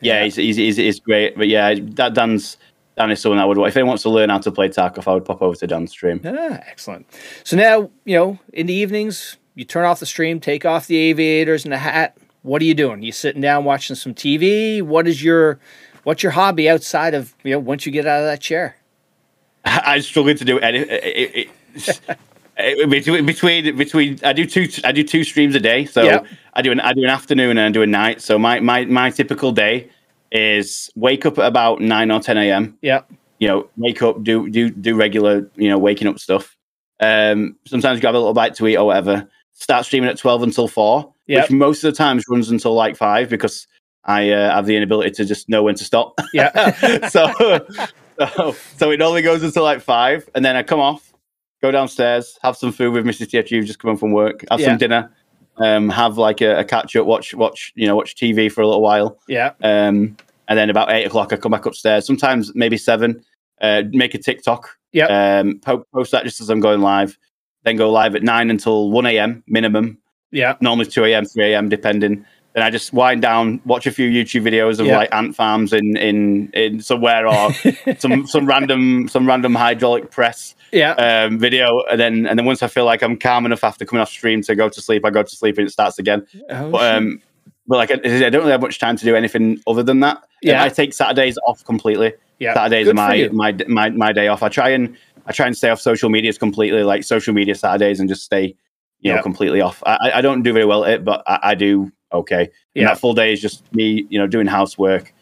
yeah, 0.00 0.18
Yeah. 0.18 0.24
He's, 0.24 0.36
he's, 0.36 0.56
he's 0.56 0.76
he's 0.76 1.00
great. 1.00 1.36
But 1.36 1.48
yeah, 1.48 1.74
that 1.96 2.14
Dan's 2.14 2.56
Dan 2.96 3.10
is 3.10 3.20
someone 3.20 3.38
I 3.38 3.44
would. 3.44 3.58
If 3.58 3.76
anyone 3.76 3.88
wants 3.88 4.02
to 4.02 4.10
learn 4.10 4.28
how 4.28 4.38
to 4.38 4.52
play 4.52 4.68
Tarkov, 4.68 5.08
I 5.08 5.14
would 5.14 5.24
pop 5.24 5.40
over 5.40 5.56
to 5.56 5.66
Dan's 5.66 5.90
stream. 5.90 6.20
Ah, 6.24 6.60
excellent. 6.66 7.06
So 7.44 7.56
now, 7.56 7.90
you 8.04 8.16
know, 8.16 8.38
in 8.52 8.66
the 8.66 8.74
evenings, 8.74 9.38
you 9.54 9.64
turn 9.64 9.84
off 9.84 10.00
the 10.00 10.06
stream, 10.06 10.40
take 10.40 10.64
off 10.64 10.86
the 10.86 10.96
aviators 10.96 11.64
and 11.64 11.72
the 11.72 11.78
hat. 11.78 12.16
What 12.42 12.60
are 12.60 12.64
you 12.64 12.74
doing? 12.74 13.02
You 13.02 13.12
sitting 13.12 13.40
down 13.40 13.64
watching 13.64 13.96
some 13.96 14.14
TV? 14.14 14.82
What 14.82 15.08
is 15.08 15.22
your 15.22 15.58
what's 16.04 16.22
your 16.22 16.32
hobby 16.32 16.68
outside 16.68 17.14
of, 17.14 17.34
you 17.44 17.52
know, 17.52 17.58
once 17.58 17.86
you 17.86 17.92
get 17.92 18.06
out 18.06 18.20
of 18.20 18.26
that 18.26 18.40
chair? 18.40 18.76
I 19.64 20.00
struggle 20.00 20.34
to 20.34 20.44
do 20.44 20.58
any. 20.58 20.78
It, 20.78 20.90
it, 20.90 21.50
it, 21.74 22.90
between 22.90 23.24
between 23.24 23.76
between 23.76 24.18
I 24.22 24.32
do 24.32 24.44
two 24.44 24.68
I 24.84 24.92
do 24.92 25.02
two 25.02 25.24
streams 25.24 25.54
a 25.54 25.60
day. 25.60 25.86
So 25.86 26.02
Yep. 26.02 26.26
I 26.54 26.62
do 26.62 26.72
an 26.72 26.80
I 26.80 26.92
do 26.92 27.02
an 27.02 27.10
afternoon 27.10 27.50
and 27.56 27.60
I 27.60 27.70
do 27.70 27.82
a 27.82 27.86
night. 27.86 28.20
So 28.20 28.38
my 28.38 28.60
my 28.60 28.84
my 28.84 29.10
typical 29.10 29.52
day 29.52 29.88
is 30.32 30.90
wake 30.96 31.24
up 31.26 31.38
at 31.38 31.44
about 31.46 31.80
nine 31.80 32.10
or 32.10 32.18
ten 32.20 32.38
a.m. 32.38 32.76
Yeah. 32.82 33.02
You 33.38 33.48
know, 33.48 33.68
wake 33.76 34.02
up, 34.02 34.22
do 34.22 34.48
do 34.48 34.70
do 34.70 34.94
regular 34.96 35.50
you 35.56 35.68
know 35.68 35.78
waking 35.78 36.08
up 36.08 36.18
stuff. 36.18 36.56
Um, 37.00 37.56
sometimes 37.66 38.00
grab 38.00 38.14
a 38.14 38.18
little 38.18 38.32
bite 38.34 38.54
to 38.54 38.66
eat 38.66 38.76
or 38.76 38.86
whatever. 38.86 39.28
Start 39.52 39.84
streaming 39.84 40.08
at 40.10 40.16
twelve 40.18 40.42
until 40.42 40.68
four, 40.68 41.12
Yep. 41.26 41.44
which 41.44 41.50
most 41.50 41.84
of 41.84 41.92
the 41.92 41.96
times 41.96 42.24
runs 42.28 42.50
until 42.50 42.74
like 42.74 42.96
five 42.96 43.28
because 43.28 43.66
I 44.04 44.30
uh, 44.30 44.54
have 44.54 44.66
the 44.66 44.76
inability 44.76 45.10
to 45.12 45.24
just 45.24 45.48
know 45.48 45.62
when 45.62 45.74
to 45.76 45.84
stop. 45.84 46.18
Yeah. 46.32 47.08
so, 47.08 47.32
so 48.36 48.56
so 48.76 48.90
it 48.90 49.02
only 49.02 49.22
goes 49.22 49.42
until 49.42 49.64
like 49.64 49.80
five, 49.80 50.28
and 50.34 50.44
then 50.44 50.56
I 50.56 50.62
come 50.62 50.80
off, 50.80 51.12
go 51.60 51.70
downstairs, 51.70 52.38
have 52.42 52.56
some 52.56 52.72
food 52.72 52.92
with 52.92 53.04
Mrs. 53.04 53.28
TFG, 53.28 53.64
just 53.66 53.78
come 53.78 53.90
home 53.90 53.98
from 53.98 54.12
work, 54.12 54.44
have 54.50 54.60
Yeah. 54.60 54.66
some 54.68 54.78
dinner, 54.78 55.10
um, 55.58 55.88
have 55.90 56.18
like 56.18 56.40
a, 56.40 56.58
a 56.60 56.64
catch 56.64 56.96
up, 56.96 57.06
watch 57.06 57.34
watch 57.34 57.72
you 57.74 57.86
know 57.86 57.96
watch 57.96 58.14
TV 58.16 58.50
for 58.50 58.62
a 58.62 58.66
little 58.66 58.82
while, 58.82 59.18
yeah. 59.28 59.52
um, 59.62 60.16
and 60.48 60.58
then 60.58 60.70
about 60.70 60.90
eight 60.90 61.04
o'clock 61.04 61.32
I 61.32 61.36
come 61.36 61.52
back 61.52 61.66
upstairs. 61.66 62.06
Sometimes 62.06 62.52
maybe 62.54 62.76
seven, 62.76 63.24
uh, 63.60 63.82
make 63.90 64.14
a 64.14 64.18
TikTok, 64.18 64.76
Yeah. 64.92 65.38
um, 65.40 65.60
po- 65.60 65.86
post 65.94 66.12
that 66.12 66.24
just 66.24 66.40
as 66.40 66.50
I'm 66.50 66.60
going 66.60 66.80
live, 66.80 67.16
then 67.64 67.76
go 67.76 67.90
live 67.90 68.14
at 68.16 68.22
nine 68.22 68.50
until 68.50 68.90
one 68.90 69.06
a.m. 69.06 69.44
minimum, 69.46 69.98
Yeah. 70.30 70.56
normally 70.60 70.86
2 70.86 71.04
a.m., 71.04 71.24
3 71.26 71.52
a.m., 71.52 71.68
depending. 71.68 72.24
Then 72.54 72.62
I 72.64 72.68
just 72.70 72.92
wind 72.92 73.22
down, 73.22 73.60
watch 73.64 73.86
a 73.86 73.90
few 73.92 74.10
YouTube 74.10 74.42
videos 74.42 74.78
of 74.80 74.86
Yeah. 74.86 74.98
like 74.98 75.14
ant 75.14 75.34
farms 75.36 75.72
in 75.72 75.96
in 75.96 76.50
in 76.52 76.80
somewhere 76.82 77.26
or 77.26 77.50
some 77.98 78.26
some 78.26 78.44
random 78.46 79.08
some 79.08 79.26
random 79.26 79.54
hydraulic 79.54 80.10
press 80.10 80.54
Yeah. 80.72 80.92
um, 80.92 81.38
video, 81.38 81.82
and 81.90 82.00
then 82.00 82.26
and 82.26 82.38
then 82.38 82.46
once 82.46 82.62
I 82.62 82.66
feel 82.68 82.84
like 82.84 83.02
I'm 83.02 83.16
calm 83.16 83.46
enough 83.46 83.62
after 83.64 83.84
coming 83.84 84.00
off 84.00 84.10
stream 84.10 84.42
to 84.42 84.54
go 84.54 84.68
to 84.68 84.80
sleep, 84.80 85.04
I 85.04 85.10
go 85.10 85.22
to 85.22 85.36
sleep 85.36 85.58
and 85.58 85.66
it 85.66 85.70
starts 85.70 85.98
again. 85.98 86.26
Oh, 86.50 86.70
But 86.70 86.78
shit. 86.80 86.94
um, 86.96 87.22
but 87.66 87.76
like 87.76 87.90
I, 87.90 87.94
I 87.94 88.30
don't 88.30 88.40
really 88.40 88.50
have 88.52 88.60
much 88.62 88.78
time 88.80 88.96
to 88.96 89.04
do 89.04 89.14
anything 89.14 89.60
other 89.66 89.82
than 89.82 90.00
that. 90.00 90.22
Yeah. 90.42 90.62
I 90.64 90.68
take 90.68 90.92
Saturdays 90.92 91.38
off 91.46 91.64
completely. 91.64 92.12
yeah. 92.38 92.54
Saturdays 92.54 92.86
Good 92.86 92.92
are 92.98 93.08
my, 93.08 93.28
my 93.32 93.56
my 93.68 93.90
my 93.90 94.12
day 94.12 94.28
off. 94.28 94.42
I 94.42 94.48
try 94.48 94.70
and 94.70 94.96
I 95.26 95.32
try 95.32 95.46
and 95.46 95.56
stay 95.56 95.68
off 95.70 95.80
social 95.80 96.08
medias 96.10 96.38
completely, 96.38 96.82
like 96.82 97.04
social 97.04 97.32
media 97.34 97.54
Saturdays, 97.54 98.00
and 98.00 98.08
just 98.08 98.22
stay, 98.24 98.46
you 98.46 99.10
Yeah. 99.10 99.16
know, 99.16 99.22
completely 99.22 99.60
off. 99.60 99.82
I, 99.86 100.10
I- 100.14 100.20
don't 100.20 100.42
do 100.42 100.52
very 100.52 100.64
well 100.64 100.84
at 100.84 100.92
it, 100.94 101.04
but 101.04 101.22
I, 101.26 101.38
I 101.50 101.54
do 101.54 101.92
okay. 102.12 102.50
Yeah. 102.74 102.82
And 102.82 102.88
that 102.90 102.98
full 102.98 103.14
day 103.14 103.32
is 103.32 103.40
just 103.40 103.72
me, 103.74 104.06
you 104.10 104.18
know, 104.18 104.26
doing 104.26 104.46
housework, 104.46 105.12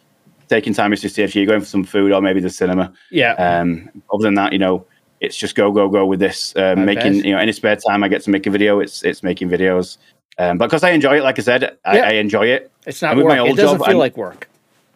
taking 0.48 0.72
time 0.74 0.90
with 0.92 1.00
TFG, 1.00 1.46
going 1.46 1.60
for 1.60 1.66
some 1.66 1.84
food 1.84 2.12
or 2.12 2.22
maybe 2.22 2.40
the 2.40 2.50
cinema. 2.50 2.92
Yeah. 3.10 3.32
Um, 3.34 3.90
other 4.12 4.22
than 4.22 4.34
that, 4.34 4.52
you 4.52 4.58
know, 4.58 4.86
it's 5.20 5.36
just 5.36 5.54
go 5.54 5.70
go 5.70 5.88
go 5.88 6.06
with 6.06 6.20
this. 6.20 6.54
Um, 6.56 6.84
making 6.84 7.16
you 7.24 7.32
know 7.32 7.38
any 7.38 7.52
spare 7.52 7.76
time 7.76 8.02
I 8.02 8.08
get 8.08 8.22
to 8.22 8.30
make 8.30 8.46
a 8.46 8.50
video, 8.50 8.80
it's 8.80 9.02
it's 9.04 9.22
making 9.22 9.48
videos. 9.50 9.98
Um, 10.38 10.58
but 10.58 10.66
because 10.66 10.82
I 10.82 10.90
enjoy 10.90 11.18
it, 11.18 11.22
like 11.22 11.38
I 11.38 11.42
said, 11.42 11.76
I, 11.84 11.96
Yeah. 11.98 12.04
I 12.08 12.10
enjoy 12.12 12.46
it. 12.46 12.70
it's 12.86 13.02
not 13.02 13.10
and 13.12 13.18
with 13.18 13.24
work. 13.26 13.30
my 13.36 13.44
It 13.44 13.48
old 13.48 13.56
doesn't 13.58 13.78
job, 13.78 13.86
feel 13.86 13.90
I'm- 13.96 13.98
like 13.98 14.16
work. 14.16 14.48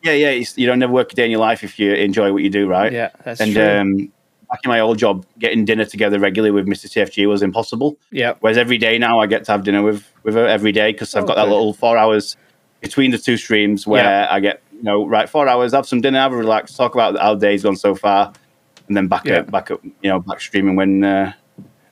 Yeah, 0.02 0.12
yeah. 0.12 0.30
It's, 0.30 0.56
you 0.58 0.66
don't 0.66 0.78
never 0.78 0.92
work 0.92 1.12
a 1.12 1.14
day 1.16 1.24
in 1.24 1.30
your 1.30 1.40
life 1.40 1.64
if 1.64 1.78
you 1.78 1.92
enjoy 1.94 2.32
what 2.32 2.42
you 2.42 2.50
do, 2.50 2.66
right? 2.66 2.92
Yeah. 2.92 3.10
That's 3.24 3.40
and 3.40 3.52
true. 3.54 3.62
um, 3.66 4.12
back 4.50 4.60
in 4.64 4.68
my 4.68 4.80
old 4.80 4.98
job, 4.98 5.24
getting 5.38 5.64
dinner 5.64 5.84
together 5.86 6.18
regularly 6.18 6.50
with 6.50 6.66
Mr. 6.66 6.86
TFG 6.90 7.26
was 7.28 7.42
impossible. 7.42 7.96
yeah. 8.10 8.34
Whereas 8.40 8.58
every 8.58 8.76
day 8.78 8.98
now, 8.98 9.18
I 9.20 9.26
get 9.26 9.44
to 9.44 9.52
have 9.52 9.64
dinner 9.64 9.82
with 9.82 10.04
with 10.22 10.34
her 10.34 10.46
every 10.46 10.72
day 10.72 10.92
because 10.92 11.14
I've 11.14 11.24
Oh, 11.24 11.26
got 11.28 11.36
that 11.36 11.48
little 11.48 11.72
four 11.74 11.96
hours 11.98 12.36
between 12.82 13.10
the 13.12 13.18
two 13.18 13.36
streams 13.38 13.86
where 13.86 14.04
Yeah. 14.04 14.28
I 14.30 14.40
get 14.40 14.60
you 14.76 14.82
know 14.82 15.06
right 15.06 15.28
four 15.28 15.48
hours, 15.48 15.72
have 15.72 15.86
some 15.86 16.00
dinner, 16.02 16.18
have 16.20 16.32
a 16.32 16.36
relax, 16.36 16.74
talk 16.74 16.94
about 16.94 17.18
how 17.18 17.34
the 17.34 17.40
day's 17.40 17.62
gone 17.62 17.76
so 17.76 17.94
far, 17.94 18.32
and 18.89 18.97
then 18.97 19.09
back 19.09 19.24
Yeah. 19.24 19.39
up, 19.39 19.51
back 19.51 19.70
up, 19.70 19.82
you 19.85 20.11
know, 20.11 20.20
back 20.20 20.41
streaming 20.41 20.76
when 20.76 21.03
uh, 21.05 21.32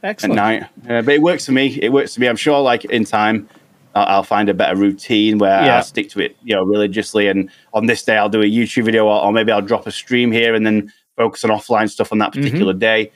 at 0.03 0.23
night. 0.25 0.65
Uh, 0.89 1.03
but 1.03 1.15
it 1.15 1.23
works 1.23 1.47
for 1.47 1.53
me. 1.53 1.79
It 1.81 1.91
works 1.93 2.15
for 2.15 2.21
me. 2.21 2.29
I'm 2.29 2.37
sure, 2.37 2.61
like 2.61 2.85
in 2.87 3.05
time. 3.05 3.49
I'll 3.95 4.07
I'll 4.17 4.23
find 4.23 4.49
a 4.49 4.55
better 4.55 4.75
routine 4.77 5.37
where 5.39 5.65
Yeah. 5.65 5.77
I'll 5.77 5.83
stick 5.83 6.09
to 6.11 6.21
it, 6.21 6.35
you 6.43 6.55
know, 6.57 6.63
religiously. 6.65 7.29
And 7.29 7.51
on 7.75 7.87
this 7.87 8.03
day, 8.03 8.17
I'll 8.17 8.29
do 8.31 8.41
a 8.41 8.45
YouTube 8.47 8.85
video, 8.85 9.07
or, 9.07 9.23
or 9.23 9.33
maybe 9.33 9.53
I'll 9.53 9.61
drop 9.61 9.87
a 9.87 9.93
stream 9.93 10.33
here 10.33 10.55
and 10.55 10.65
then 10.67 10.91
focus 11.17 11.45
on 11.45 11.51
offline 11.51 11.91
stuff 11.91 12.11
on 12.11 12.19
that 12.19 12.33
Mm-hmm. 12.33 12.43
particular 12.43 12.73
day. 12.73 13.13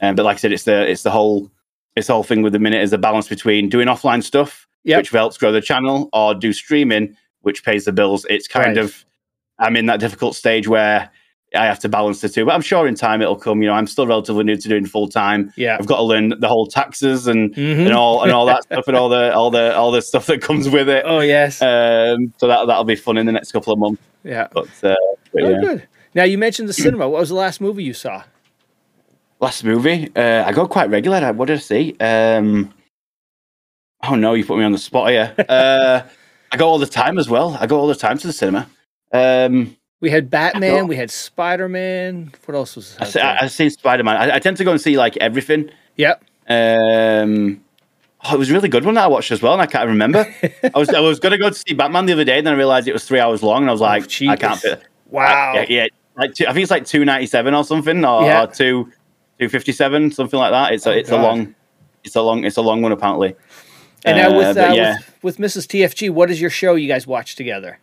Um, 0.00 0.14
but 0.16 0.24
like 0.24 0.34
I 0.34 0.38
said, 0.38 0.52
it's 0.52 0.64
the 0.64 0.88
it's 0.90 1.04
the 1.04 1.10
whole 1.12 1.48
it's 1.94 2.08
the 2.08 2.12
whole 2.12 2.24
thing 2.24 2.42
with 2.42 2.52
the 2.52 2.58
minute 2.58 2.82
is 2.82 2.90
the 2.90 2.98
balance 2.98 3.28
between 3.28 3.68
doing 3.68 3.86
offline 3.88 4.22
stuff, 4.22 4.66
Yep. 4.84 4.98
which 4.98 5.10
helps 5.10 5.38
grow 5.38 5.52
the 5.52 5.60
channel, 5.62 6.08
or 6.12 6.34
do 6.34 6.52
streaming, 6.52 7.16
which 7.42 7.64
pays 7.64 7.84
the 7.84 7.92
bills. 7.92 8.26
It's 8.28 8.48
kind 8.48 8.76
Right. 8.76 8.84
of 8.84 9.04
I'm 9.60 9.76
in 9.76 9.86
that 9.86 10.00
difficult 10.00 10.34
stage 10.34 10.66
where 10.68 11.08
I 11.54 11.64
have 11.66 11.78
to 11.80 11.88
balance 11.88 12.20
the 12.20 12.28
two. 12.28 12.44
But 12.44 12.54
I'm 12.54 12.60
sure 12.60 12.86
in 12.86 12.94
time 12.96 13.22
it'll 13.22 13.36
come. 13.36 13.62
You 13.62 13.68
know, 13.68 13.74
I'm 13.74 13.86
still 13.86 14.06
relatively 14.06 14.44
new 14.44 14.56
to 14.56 14.68
doing 14.68 14.84
full 14.84 15.08
time. 15.08 15.52
Yeah. 15.56 15.76
I've 15.78 15.86
got 15.86 15.96
to 15.98 16.02
learn 16.02 16.30
the 16.40 16.48
whole 16.48 16.66
taxes 16.66 17.26
and 17.28 17.54
Mhm. 17.54 17.86
and 17.86 17.92
all 17.92 18.22
and 18.22 18.32
all 18.32 18.46
that 18.46 18.64
stuff 18.64 18.88
and 18.88 18.96
all 18.96 19.08
the 19.08 19.32
all 19.34 19.50
the 19.50 19.74
all 19.76 19.90
the 19.92 20.02
stuff 20.02 20.26
that 20.26 20.42
comes 20.42 20.68
with 20.68 20.88
it. 20.88 21.04
Oh 21.06 21.20
yes. 21.20 21.62
Um, 21.62 22.32
so 22.38 22.48
that 22.48 22.66
that'll 22.66 22.84
be 22.84 22.96
fun 22.96 23.16
in 23.16 23.26
the 23.26 23.32
next 23.32 23.52
couple 23.52 23.72
of 23.72 23.78
months. 23.78 24.02
yeah. 24.24 24.48
But, 24.52 24.68
uh, 24.82 24.94
but 25.32 25.42
Oh, 25.44 25.48
yeah. 25.50 25.60
good. 25.60 25.88
Now 26.14 26.24
you 26.24 26.36
mentioned 26.38 26.68
the 26.68 26.72
cinema. 26.72 27.08
What 27.08 27.20
was 27.20 27.28
the 27.28 27.34
last 27.36 27.60
movie 27.60 27.84
you 27.84 27.94
saw? 27.94 28.24
last 29.38 29.64
movie, 29.64 30.10
uh, 30.16 30.44
I 30.46 30.52
go 30.52 30.66
quite 30.66 30.88
regular. 30.88 31.30
What 31.34 31.48
did 31.48 31.58
I 31.58 31.60
see? 31.60 31.94
Um, 32.00 32.72
oh 34.08 34.14
no, 34.14 34.32
you 34.32 34.44
put 34.46 34.56
me 34.58 34.64
on 34.64 34.72
the 34.72 34.78
spot 34.78 35.10
here. 35.10 35.34
Uh, 35.48 36.02
I 36.52 36.56
go 36.56 36.68
all 36.68 36.78
the 36.78 36.86
time 36.86 37.18
as 37.18 37.28
well. 37.28 37.56
I 37.60 37.66
go 37.66 37.78
all 37.78 37.86
the 37.86 37.94
time 37.94 38.16
to 38.18 38.26
the 38.26 38.32
cinema. 38.32 38.66
Um, 39.12 39.76
We 40.00 40.10
had 40.10 40.30
Batman. 40.30 40.88
We 40.88 40.96
had 40.96 41.10
Spider 41.10 41.68
Man. 41.68 42.32
What 42.44 42.54
else 42.54 42.76
was? 42.76 42.96
I, 43.00 43.04
see. 43.06 43.20
I, 43.20 43.44
I've 43.44 43.52
seen 43.52 43.70
Spider 43.70 44.04
Man. 44.04 44.16
I, 44.16 44.36
I 44.36 44.38
tend 44.38 44.56
to 44.58 44.64
go 44.64 44.72
and 44.72 44.80
see 44.80 44.96
like 44.98 45.16
everything. 45.18 45.70
Yep. 45.96 46.22
Um, 46.48 47.62
oh, 48.24 48.34
it 48.34 48.38
was 48.38 48.50
a 48.50 48.52
really 48.52 48.68
good 48.68 48.84
one 48.84 48.94
that 48.94 49.04
I 49.04 49.06
watched 49.06 49.30
as 49.32 49.40
well, 49.40 49.54
and 49.54 49.62
I 49.62 49.66
can't 49.66 49.88
remember. 49.88 50.26
I 50.74 50.78
was 50.78 50.90
I 50.90 51.00
was 51.00 51.18
going 51.18 51.32
to 51.32 51.38
go 51.38 51.48
to 51.48 51.54
see 51.54 51.74
Batman 51.74 52.06
the 52.06 52.12
other 52.12 52.24
day, 52.24 52.38
and 52.38 52.46
then 52.46 52.54
I 52.54 52.56
realized 52.56 52.86
it 52.88 52.92
was 52.92 53.04
three 53.04 53.20
hours 53.20 53.42
long, 53.42 53.62
and 53.62 53.70
I 53.70 53.72
was 53.72 53.80
like, 53.80 54.04
I 54.04 54.36
can't. 54.36 54.42
Oh. 54.44 54.56
Fit. 54.56 54.82
Wow. 55.10 55.54
Yeah, 55.54 55.64
yeah. 55.68 55.86
Like 56.16 56.34
two, 56.34 56.46
I 56.46 56.52
think 56.52 56.62
it's 56.62 56.70
like 56.70 56.86
two 56.86 57.04
ninety 57.04 57.26
seven 57.26 57.54
or 57.54 57.64
something, 57.64 58.04
or, 58.04 58.22
Yeah. 58.24 58.44
or 58.44 58.46
two 58.46 58.92
two 59.38 59.48
fifty 59.48 59.72
seven, 59.72 60.10
something 60.10 60.38
like 60.38 60.52
that. 60.52 60.72
It's 60.72 60.86
a 60.86 60.90
Oh, 60.90 60.92
it's 60.94 61.10
God. 61.10 61.20
a 61.20 61.22
long, 61.22 61.54
it's 62.04 62.16
a 62.16 62.22
long, 62.22 62.44
it's 62.44 62.56
a 62.56 62.62
long 62.62 62.82
one 62.82 62.92
apparently. 62.92 63.34
And 64.04 64.16
now 64.18 64.36
with, 64.36 64.56
Uh, 64.56 64.68
uh, 64.68 64.72
yeah. 64.72 64.96
with 65.22 65.38
with 65.38 65.38
Mrs. 65.38 65.66
TFG, 65.66 66.10
what 66.10 66.30
is 66.30 66.40
your 66.40 66.50
show 66.50 66.74
you 66.74 66.86
guys 66.88 67.06
watch 67.06 67.34
together? 67.34 67.78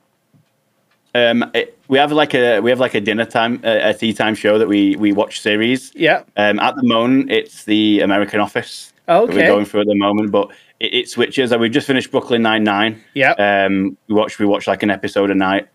Um, 1.16 1.50
it, 1.54 1.78
we 1.94 2.00
have 2.00 2.12
like 2.12 2.34
a 2.34 2.60
we 2.60 2.72
have 2.72 2.80
like 2.80 2.96
a 2.96 3.02
dinner 3.02 3.24
time, 3.24 3.62
a, 3.64 3.92
a 3.92 3.94
tea 3.94 4.14
time 4.14 4.34
show 4.34 4.58
that 4.58 4.68
we 4.68 4.96
we 4.96 5.14
watch 5.14 5.40
series. 5.40 5.92
Yeah. 5.94 6.24
Um, 6.36 6.60
at 6.60 6.76
the 6.76 6.82
moment, 6.82 7.32
it's 7.32 7.66
the 7.66 8.00
American 8.00 8.40
Office 8.40 8.92
Oh, 9.08 9.28
that 9.28 9.34
okay. 9.34 9.44
we're 9.44 9.48
going 9.48 9.66
through 9.66 9.82
at 9.82 9.88
the 9.88 9.96
moment, 9.96 10.32
but 10.32 10.50
it, 10.80 10.94
it 10.94 11.10
switches. 11.10 11.54
Uh, 11.54 11.60
we've 11.60 11.72
just 11.72 11.86
finished 11.86 12.10
Brooklyn 12.10 12.42
Nine 12.42 12.64
Nine. 12.64 13.04
Yeah. 13.14 13.34
Um, 13.34 13.96
we 14.08 14.16
watch 14.16 14.40
we 14.40 14.48
watch 14.48 14.66
like 14.66 14.82
an 14.82 14.90
episode 14.90 15.30
a 15.30 15.36
night. 15.36 15.68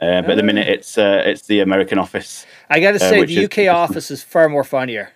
Uh, 0.00 0.20
but 0.22 0.32
at 0.32 0.36
the 0.36 0.42
minute, 0.42 0.66
it's 0.66 0.98
uh, 0.98 1.22
it's 1.24 1.42
the 1.42 1.60
American 1.60 1.96
Office. 1.96 2.44
I 2.68 2.80
got 2.80 2.92
to 2.92 2.96
uh, 2.96 3.08
say, 3.10 3.20
which 3.20 3.28
the 3.28 3.44
UK 3.44 3.58
interesting. 3.58 3.68
office 3.68 4.10
is 4.10 4.24
far 4.24 4.48
more 4.48 4.64
funnier. 4.64 5.12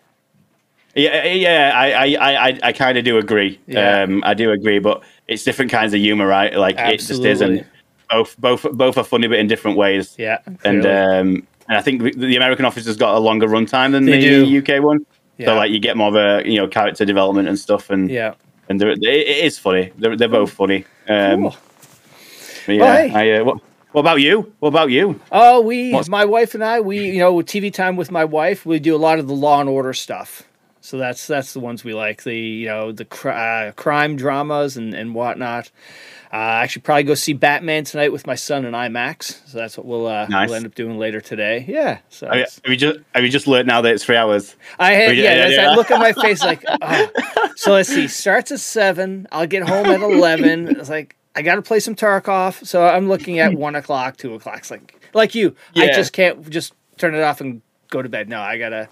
Yeah, 0.95 1.25
yeah, 1.25 1.73
I, 1.75 1.91
I, 1.91 2.49
I, 2.49 2.61
I, 2.63 2.73
kind 2.73 2.97
of 2.97 3.05
do 3.05 3.19
agree. 3.19 3.61
Yeah. 3.67 4.05
Um, 4.05 4.23
I 4.25 4.33
do 4.33 4.51
agree, 4.53 4.79
but 4.79 5.03
it's 5.29 5.45
different 5.45 5.71
kinds 5.71 5.93
of 5.93 6.01
humor, 6.01 6.27
right? 6.27 6.55
Like 6.55 6.77
it 6.79 7.01
just 7.01 7.11
is, 7.11 7.43
Absolutely. 7.43 7.59
and 7.59 7.67
both, 8.11 8.39
both, 8.39 8.63
both 8.73 8.99
are 8.99 9.05
funny, 9.05 9.29
but 9.29 9.39
in 9.39 9.47
different 9.47 9.77
ways. 9.77 10.15
Yeah. 10.19 10.39
and 10.65 10.85
um, 10.87 11.47
and 11.69 11.77
I 11.79 11.83
think 11.83 12.03
the- 12.03 12.13
the 12.13 12.37
American 12.37 12.65
Office 12.65 12.87
has 12.87 12.97
got 12.97 13.15
a 13.17 13.19
longer 13.19 13.47
runtime 13.49 13.93
than 13.93 14.05
They 14.05 14.21
the 14.21 14.61
do. 14.61 14.77
UK 14.77 14.83
one. 14.83 15.05
Yeah. 15.39 15.47
So 15.47 15.55
like 15.57 15.71
you 15.71 15.79
get 15.81 15.97
more 15.97 16.09
of 16.09 16.15
a 16.17 16.49
you 16.49 16.57
know 16.59 16.69
character 16.69 17.05
development 17.05 17.49
and 17.49 17.59
stuff, 17.59 17.91
and 17.91 18.11
yeah. 18.11 18.35
and 18.69 18.81
they're, 18.81 18.91
it, 18.91 19.03
it 19.03 19.45
is 19.45 19.59
funny. 19.59 19.93
They're, 19.99 20.17
they're 20.17 20.29
both 20.29 20.53
funny. 20.53 20.85
Um, 21.09 21.43
Cool. 21.43 22.75
yeah, 22.75 22.81
Well, 22.81 23.09
hey. 23.09 23.35
I, 23.37 23.41
uh, 23.41 23.45
what, 23.45 23.59
what 23.93 24.01
about 24.01 24.21
you? 24.21 24.53
What 24.61 24.69
about 24.69 24.91
you? 24.91 25.21
Oh, 25.31 25.61
we, 25.61 25.93
What's- 25.93 26.09
my 26.09 26.25
wife 26.25 26.55
and 26.55 26.65
I, 26.65 26.81
we, 26.81 27.11
you 27.13 27.19
know, 27.19 27.35
with 27.35 27.47
TV 27.47 27.73
time 27.73 27.97
with 27.97 28.11
my 28.11 28.25
wife, 28.25 28.65
we 28.67 28.79
do 28.79 28.95
a 28.95 28.99
lot 28.99 29.19
of 29.19 29.27
the 29.29 29.35
Law 29.35 29.61
and 29.61 29.69
Order 29.69 29.93
stuff. 29.93 30.43
So 30.87 30.99
that's 30.99 31.27
that's 31.27 31.53
the 31.53 31.59
ones 31.59 31.83
we 31.83 31.95
like. 31.95 32.23
The 32.23 32.37
you 32.39 32.67
know 32.69 32.93
the 32.93 33.05
cr- 33.05 33.31
uh, 33.31 33.73
crime 33.73 34.15
dramas 34.15 34.77
and 34.77 34.95
and 34.95 35.17
whatnot. 35.17 35.73
Uh, 36.33 36.37
I 36.37 36.67
should 36.69 36.85
probably 36.85 37.03
go 37.03 37.15
see 37.15 37.33
Batman 37.33 37.83
tonight 37.83 38.13
with 38.13 38.25
my 38.25 38.37
son 38.37 38.65
in 38.65 38.73
IMAX. 38.73 39.49
So 39.49 39.59
that's 39.59 39.77
what 39.77 39.85
we'll 39.85 40.07
uh, 40.07 40.29
Nice. 40.29 40.49
we'll 40.49 40.55
end 40.55 40.67
up 40.67 40.77
doing 40.77 40.97
later 40.97 41.21
today. 41.21 41.65
Yeah. 41.67 41.99
So 42.09 42.29
Have 42.29 42.37
you, 42.37 42.45
have 42.65 42.79
just 42.79 42.99
have 43.17 43.25
you 43.25 43.31
just 43.31 43.49
learned 43.49 43.67
now 43.67 43.81
that 43.81 43.95
it's 43.95 44.05
three 44.05 44.15
hours? 44.15 44.55
I 44.79 44.93
had 44.93 45.17
Yeah, 45.17 45.25
yeah, 45.25 45.35
yeah, 45.35 45.49
yeah. 45.49 45.57
that 45.71 45.77
look 45.77 45.91
at 45.91 45.99
my 45.99 46.13
face 46.13 46.41
like 46.41 46.63
oh. 46.83 47.11
so 47.57 47.73
let's 47.73 47.89
see 47.89 48.07
starts 48.07 48.53
at 48.53 48.61
seven 48.61 49.27
I'll 49.33 49.49
get 49.49 49.69
home 49.69 49.87
at 49.87 50.01
11 50.01 50.69
it's 50.69 50.89
like 50.89 51.17
I 51.35 51.43
got 51.43 51.57
to 51.57 51.63
play 51.63 51.81
some 51.81 51.97
Tarkov 51.97 52.65
so 52.65 52.87
I'm 52.87 53.09
looking 53.09 53.41
at 53.41 53.55
one 53.55 53.75
o'clock 53.75 54.19
two 54.19 54.35
o'clock 54.35 54.59
it's 54.59 54.71
like 54.71 55.11
like 55.15 55.35
you 55.35 55.57
I 55.75 55.89
just 55.89 56.13
can't 56.13 56.49
just 56.49 56.75
turn 56.97 57.17
it 57.17 57.23
off 57.23 57.41
and 57.41 57.61
go 57.91 58.03
to 58.03 58.09
bed 58.09 58.29
no 58.29 58.41
I 58.41 58.57
gotta 58.57 58.89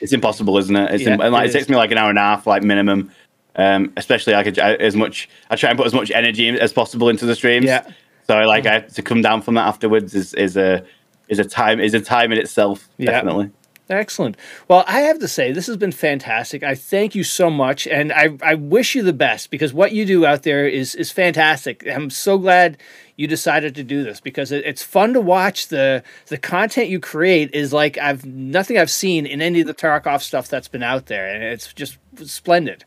It's 0.00 0.12
impossible, 0.12 0.58
isn't 0.58 0.74
it? 0.76 0.94
It's 0.94 1.02
Yeah, 1.04 1.14
im- 1.14 1.20
and 1.20 1.32
like 1.32 1.46
it 1.46 1.50
it, 1.50 1.52
takes 1.58 1.68
me 1.68 1.76
like 1.76 1.90
an 1.90 1.98
hour 1.98 2.10
and 2.10 2.18
a 2.18 2.22
half, 2.22 2.46
like 2.46 2.62
minimum. 2.62 3.10
Um, 3.56 3.92
especially 3.96 4.34
I 4.34 4.42
could 4.42 4.58
I, 4.58 4.74
as 4.74 4.94
much. 4.94 5.28
I 5.48 5.56
try 5.56 5.70
and 5.70 5.78
put 5.78 5.86
as 5.86 5.94
much 5.94 6.10
energy 6.10 6.48
as 6.48 6.72
possible 6.72 7.08
into 7.08 7.24
the 7.24 7.34
streams. 7.34 7.64
Yeah. 7.66 7.86
So 8.26 8.36
like 8.40 8.66
I 8.66 8.74
have 8.74 8.92
to 8.94 9.02
come 9.02 9.22
down 9.22 9.40
from 9.42 9.54
that 9.54 9.66
afterwards 9.66 10.14
is 10.14 10.34
is 10.34 10.56
a 10.56 10.84
is 11.28 11.38
a 11.38 11.44
time 11.44 11.80
is 11.80 11.94
a 11.94 12.00
time 12.00 12.32
in 12.32 12.38
itself. 12.38 12.88
Yeah. 12.98 13.12
Definitely. 13.12 13.50
Excellent. 13.88 14.36
Well, 14.66 14.84
I 14.88 15.02
have 15.02 15.20
to 15.20 15.28
say, 15.28 15.52
this 15.52 15.68
has 15.68 15.76
been 15.76 15.92
fantastic. 15.92 16.64
I 16.64 16.74
thank 16.74 17.14
you 17.14 17.22
so 17.22 17.50
much, 17.50 17.86
and 17.86 18.12
I, 18.12 18.36
I 18.42 18.54
wish 18.56 18.96
you 18.96 19.02
the 19.04 19.12
best 19.12 19.48
because 19.48 19.72
what 19.72 19.92
you 19.92 20.04
do 20.04 20.26
out 20.26 20.42
there 20.42 20.66
is 20.66 20.96
is 20.96 21.12
fantastic. 21.12 21.86
I'm 21.86 22.10
so 22.10 22.36
glad 22.36 22.78
you 23.14 23.28
decided 23.28 23.76
to 23.76 23.84
do 23.84 24.02
this 24.02 24.20
because 24.20 24.50
it, 24.50 24.64
it's 24.64 24.82
fun 24.82 25.12
to 25.12 25.20
watch. 25.20 25.68
the 25.68 26.02
The 26.26 26.36
content 26.36 26.88
you 26.88 26.98
create 26.98 27.54
is 27.54 27.72
like 27.72 27.96
I've 27.98 28.26
nothing 28.26 28.76
I've 28.76 28.90
seen 28.90 29.24
in 29.24 29.40
any 29.40 29.60
of 29.60 29.68
the 29.68 29.74
Tarkov 29.74 30.20
stuff 30.20 30.48
that's 30.48 30.68
been 30.68 30.82
out 30.82 31.06
there, 31.06 31.32
and 31.32 31.44
it's 31.44 31.72
just 31.72 31.98
splendid. 32.24 32.84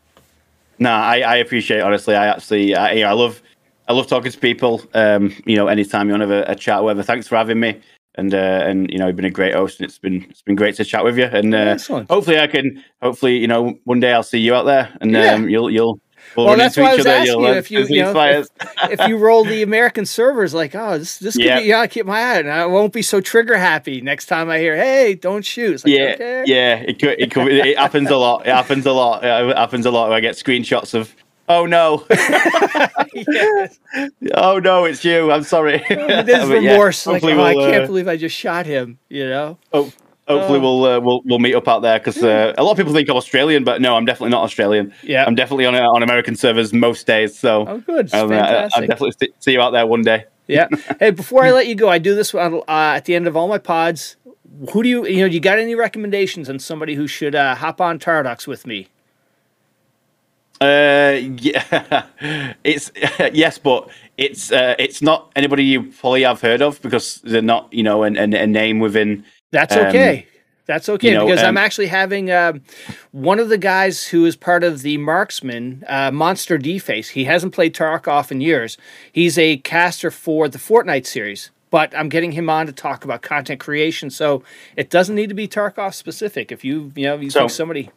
No, 0.78 0.90
I, 0.90 1.20
I 1.20 1.36
appreciate 1.36 1.78
it, 1.78 1.82
honestly. 1.82 2.14
I 2.14 2.26
actually 2.26 2.74
I, 2.74 2.92
you 2.92 3.02
know, 3.04 3.08
I 3.08 3.12
love 3.12 3.40
I 3.88 3.94
love 3.94 4.06
talking 4.06 4.30
to 4.30 4.38
people. 4.38 4.82
Um, 4.92 5.34
you 5.46 5.56
know, 5.56 5.66
anytime 5.66 6.08
you 6.08 6.12
want 6.12 6.24
to 6.24 6.28
have 6.28 6.48
a, 6.48 6.52
a 6.52 6.54
chat, 6.56 6.82
whatever. 6.82 7.02
Thanks 7.02 7.26
for 7.26 7.36
having 7.36 7.58
me. 7.58 7.80
And 8.20 8.34
uh, 8.34 8.36
and 8.68 8.90
you 8.90 8.98
know, 8.98 9.06
you've 9.06 9.16
been 9.16 9.24
a 9.24 9.30
great 9.30 9.54
host, 9.54 9.80
and 9.80 9.88
it's 9.88 9.98
been 9.98 10.26
it's 10.28 10.42
been 10.42 10.56
great 10.56 10.74
to 10.76 10.84
chat 10.84 11.02
with 11.04 11.16
you. 11.18 11.24
And 11.24 11.54
uh, 11.54 11.78
hopefully, 12.08 12.38
I 12.38 12.46
can 12.46 12.84
hopefully 13.00 13.38
you 13.38 13.48
know 13.48 13.74
one 13.84 13.98
day 14.00 14.12
I'll 14.12 14.22
see 14.22 14.38
you 14.40 14.54
out 14.54 14.64
there, 14.64 14.86
and 15.00 15.12
Yeah. 15.12 15.32
um, 15.34 15.48
you'll 15.48 15.70
you'll 15.70 15.98
we'll 16.36 16.46
Well, 16.46 16.56
that's 16.56 16.76
why 16.76 16.92
I 16.92 16.96
was 16.96 17.06
other. 17.06 17.16
asking 17.16 17.32
you 17.32 17.40
learn 17.40 17.56
if 17.56 17.70
you, 17.70 17.86
you 17.88 18.02
know, 18.02 18.12
if, 18.20 18.46
if 18.90 19.08
you 19.08 19.16
roll 19.16 19.44
the 19.44 19.62
American 19.62 20.04
servers, 20.06 20.52
like, 20.54 20.74
oh, 20.74 20.98
this 20.98 21.18
this 21.18 21.34
could 21.36 21.46
Yeah. 21.46 21.58
be, 21.60 21.64
yeah, 21.66 21.80
I 21.80 21.86
keep 21.86 22.04
my 22.06 22.20
eye 22.20 22.38
and 22.38 22.50
I 22.50 22.66
won't 22.66 22.92
be 22.92 23.02
so 23.02 23.20
trigger 23.22 23.56
happy 23.56 24.00
next 24.02 24.26
time 24.26 24.50
I 24.50 24.58
hear, 24.58 24.76
hey, 24.76 25.14
don't 25.14 25.44
shoot. 25.44 25.74
It's 25.74 25.84
like, 25.84 25.94
yeah, 25.94 26.12
okay. 26.14 26.42
yeah, 26.46 26.74
it 26.76 27.00
could, 27.00 27.18
it 27.18 27.30
could, 27.32 27.50
it 27.50 27.78
happens 27.78 28.10
a 28.10 28.16
lot. 28.16 28.46
It 28.46 28.52
happens 28.54 28.84
a 28.86 28.92
lot. 28.92 29.24
It 29.24 29.56
happens 29.56 29.86
a 29.86 29.90
lot. 29.90 30.12
I 30.12 30.20
get 30.20 30.34
screenshots 30.36 30.94
of, 30.94 31.14
oh 31.50 31.66
no, 31.66 32.06
Yes. 33.14 33.78
oh 34.34 34.58
no, 34.58 34.84
it's 34.84 35.04
you. 35.04 35.30
I'm 35.30 35.42
sorry. 35.42 35.82
It 35.90 36.28
is 36.28 36.48
But 36.48 36.62
yeah, 36.62 36.72
remorse. 36.72 37.06
like, 37.06 37.22
oh, 37.24 37.28
I 37.28 37.54
we'll, 37.54 37.70
can't 37.70 37.84
uh, 37.84 37.86
believe 37.86 38.08
I 38.08 38.16
just 38.16 38.36
shot 38.36 38.66
him. 38.66 38.98
You 39.08 39.28
know? 39.28 39.58
ho- 39.72 39.92
hopefully 40.28 40.58
Oh. 40.58 40.62
we'll 40.62 40.84
uh, 40.84 41.00
we'll 41.00 41.22
we'll 41.24 41.38
meet 41.40 41.54
up 41.54 41.66
out 41.68 41.80
there 41.80 41.98
because 41.98 42.22
uh, 42.22 42.54
a 42.56 42.62
lot 42.62 42.72
of 42.72 42.76
people 42.76 42.92
think 42.92 43.08
I'm 43.08 43.16
Australian, 43.16 43.64
but 43.64 43.80
no, 43.80 43.96
I'm 43.96 44.04
definitely 44.04 44.30
not 44.30 44.42
Australian. 44.44 44.94
Yeah. 45.02 45.24
I'm 45.26 45.34
definitely 45.34 45.66
on 45.66 45.74
on 45.74 46.02
American 46.02 46.36
servers 46.36 46.72
most 46.72 47.06
days. 47.06 47.38
So 47.38 47.66
Oh, 47.68 47.78
good. 47.78 48.14
Um, 48.14 48.26
uh, 48.26 48.28
fantastic. 48.36 48.82
I'll 48.82 48.86
definitely 48.88 49.12
see- 49.20 49.32
see 49.40 49.52
you 49.52 49.60
out 49.60 49.70
there 49.72 49.86
one 49.86 50.02
day. 50.02 50.24
yeah. 50.46 50.68
Hey, 50.98 51.10
before 51.10 51.44
I 51.44 51.50
let 51.52 51.66
you 51.66 51.74
go, 51.74 51.88
I 51.88 51.98
do 51.98 52.14
this 52.14 52.34
uh, 52.34 52.60
at 52.68 53.04
the 53.06 53.14
end 53.14 53.26
of 53.26 53.36
all 53.36 53.48
my 53.48 53.58
pods. 53.58 54.16
Who 54.72 54.82
do 54.82 54.88
you, 54.88 55.06
you 55.06 55.20
know, 55.20 55.26
you 55.26 55.40
got 55.40 55.58
any 55.58 55.74
recommendations 55.76 56.50
on 56.50 56.58
somebody 56.58 56.94
who 56.94 57.06
should 57.06 57.34
uh, 57.36 57.54
hop 57.54 57.80
on 57.80 57.98
Tarducks 58.00 58.46
with 58.48 58.66
me? 58.66 58.88
Uh, 60.60 61.18
yeah, 61.38 62.04
it's 62.64 62.92
yes, 63.32 63.58
but 63.58 63.88
it's 64.18 64.52
uh, 64.52 64.74
it's 64.78 65.00
not 65.00 65.32
anybody 65.34 65.64
you 65.64 65.84
probably 65.84 66.22
have 66.22 66.40
heard 66.40 66.60
of 66.60 66.80
because 66.82 67.20
they're 67.24 67.40
not 67.40 67.72
you 67.72 67.82
know 67.82 68.02
an, 68.02 68.16
an, 68.16 68.34
a 68.34 68.46
name 68.46 68.78
within. 68.78 69.24
That's 69.52 69.74
Um, 69.74 69.86
okay. 69.86 70.26
That's 70.66 70.88
okay 70.88 71.08
you 71.08 71.14
know, 71.14 71.26
because 71.26 71.42
I'm 71.42 71.56
um, 71.56 71.58
actually 71.58 71.88
having 71.88 72.30
um, 72.30 72.62
one 73.10 73.40
of 73.40 73.48
the 73.48 73.58
guys 73.58 74.06
who 74.06 74.24
is 74.24 74.36
part 74.36 74.62
of 74.62 74.82
the 74.82 74.98
Marksman, 74.98 75.82
uh, 75.88 76.12
Monster 76.12 76.58
Deface. 76.58 77.08
He 77.08 77.24
hasn't 77.24 77.52
played 77.52 77.74
Tarkov 77.74 78.30
in 78.30 78.40
years. 78.40 78.78
He's 79.10 79.36
a 79.36 79.56
caster 79.56 80.12
for 80.12 80.46
the 80.48 80.58
Fortnite 80.58 81.06
series, 81.06 81.50
but 81.70 81.92
I'm 81.96 82.08
getting 82.08 82.32
him 82.32 82.48
on 82.48 82.66
to 82.66 82.72
talk 82.72 83.04
about 83.04 83.20
content 83.22 83.58
creation. 83.58 84.10
So 84.10 84.44
it 84.76 84.90
doesn't 84.90 85.16
need 85.16 85.28
to 85.30 85.34
be 85.34 85.48
Tarkov 85.48 85.92
specific. 85.94 86.52
If 86.52 86.64
you 86.64 86.92
you 86.94 87.06
know 87.06 87.16
you 87.16 87.30
So- 87.30 87.40
think 87.40 87.50
somebody, 87.50 87.90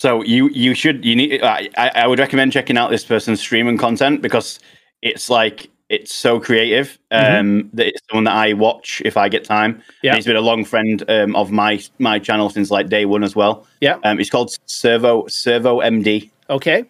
So 0.00 0.22
you 0.22 0.48
you 0.48 0.74
should 0.74 1.04
you 1.04 1.14
need 1.14 1.42
I 1.42 1.68
I 1.76 1.90
I 1.94 2.06
would 2.06 2.18
recommend 2.18 2.52
checking 2.52 2.78
out 2.78 2.90
this 2.90 3.04
person's 3.04 3.38
streaming 3.40 3.76
content 3.76 4.22
because 4.22 4.58
it's 5.02 5.28
like 5.28 5.68
it's 5.90 6.14
so 6.14 6.40
creative. 6.40 6.98
Um, 7.10 7.68
that 7.74 7.88
it's 7.88 8.00
someone 8.08 8.24
that 8.24 8.34
I 8.34 8.52
watch 8.54 9.02
if 9.04 9.16
I 9.18 9.28
get 9.28 9.44
time. 9.44 9.74
Mm-hmm. 9.74 9.82
Yeah. 10.02 10.14
He's 10.14 10.24
been 10.24 10.36
a 10.36 10.40
long 10.40 10.64
friend 10.64 11.02
um, 11.10 11.36
of 11.36 11.50
my 11.50 11.82
my 11.98 12.18
channel 12.18 12.48
since 12.48 12.70
like 12.70 12.88
day 12.88 13.04
one 13.04 13.22
as 13.24 13.36
well. 13.36 13.66
yeah, 13.82 13.98
Um, 14.04 14.16
he's 14.16 14.30
called 14.30 14.56
Servo 14.66 15.26
Servo 15.26 15.80
MD. 15.80 16.30
okay, 16.48 16.84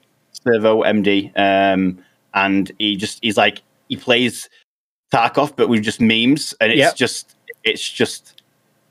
Servo 0.44 0.82
MD, 0.84 1.32
um, 1.36 1.98
and 2.34 2.70
he 2.78 2.94
just 2.94 3.18
he's 3.22 3.36
like 3.36 3.62
he 3.88 3.96
plays 3.96 4.48
Tarkov, 5.12 5.56
but 5.56 5.68
with 5.68 5.82
just 5.82 6.00
memes, 6.00 6.54
and 6.60 6.70
it's 6.70 6.78
Yep. 6.78 6.94
just 6.96 7.34
it's 7.64 7.90
just 7.90 8.36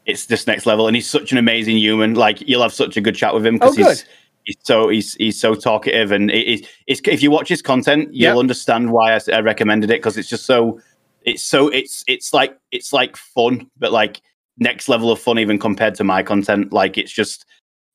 it's 0.08 0.26
this 0.26 0.48
next 0.48 0.66
level. 0.66 0.88
And 0.88 0.96
he's 0.96 1.08
such 1.08 1.32
an 1.32 1.38
amazing 1.38 1.78
human. 1.78 2.16
Like 2.16 2.42
you'll 2.50 2.64
have 2.64 2.74
such 2.74 2.98
a 2.98 3.02
good 3.02 3.16
chat 3.16 3.32
with 3.36 3.46
him 3.46 3.56
Oh, 3.62 3.70
because 3.72 3.78
good. 3.78 3.88
he's 3.90 4.06
he's 4.50 4.58
so 4.64 4.90
he's 4.90 5.14
he's 5.16 5.40
so 5.40 5.56
talkative, 5.56 6.12
and 6.12 6.30
it, 6.32 6.48
it's, 6.48 6.68
it's 6.88 7.02
if 7.08 7.22
you 7.22 7.32
watch 7.32 7.48
his 7.50 7.62
content, 7.62 8.14
you'll 8.14 8.32
Yep. 8.34 8.40
understand 8.40 8.92
why 8.92 9.20
I 9.32 9.40
recommended 9.42 9.90
it 9.92 10.00
because 10.00 10.18
it's 10.18 10.30
just 10.30 10.46
so 10.46 10.80
it's 11.24 11.44
so 11.44 11.68
it's 11.70 12.04
it's 12.08 12.34
like 12.34 12.58
it's 12.72 12.92
like 12.92 13.16
fun, 13.16 13.70
but 13.78 13.92
like 13.92 14.22
next 14.58 14.90
level 14.90 15.12
of 15.12 15.20
fun 15.20 15.40
even 15.40 15.60
compared 15.60 15.96
to 15.96 16.04
my 16.04 16.24
content. 16.24 16.74
Like 16.74 16.98
it's 16.98 17.12
just 17.12 17.46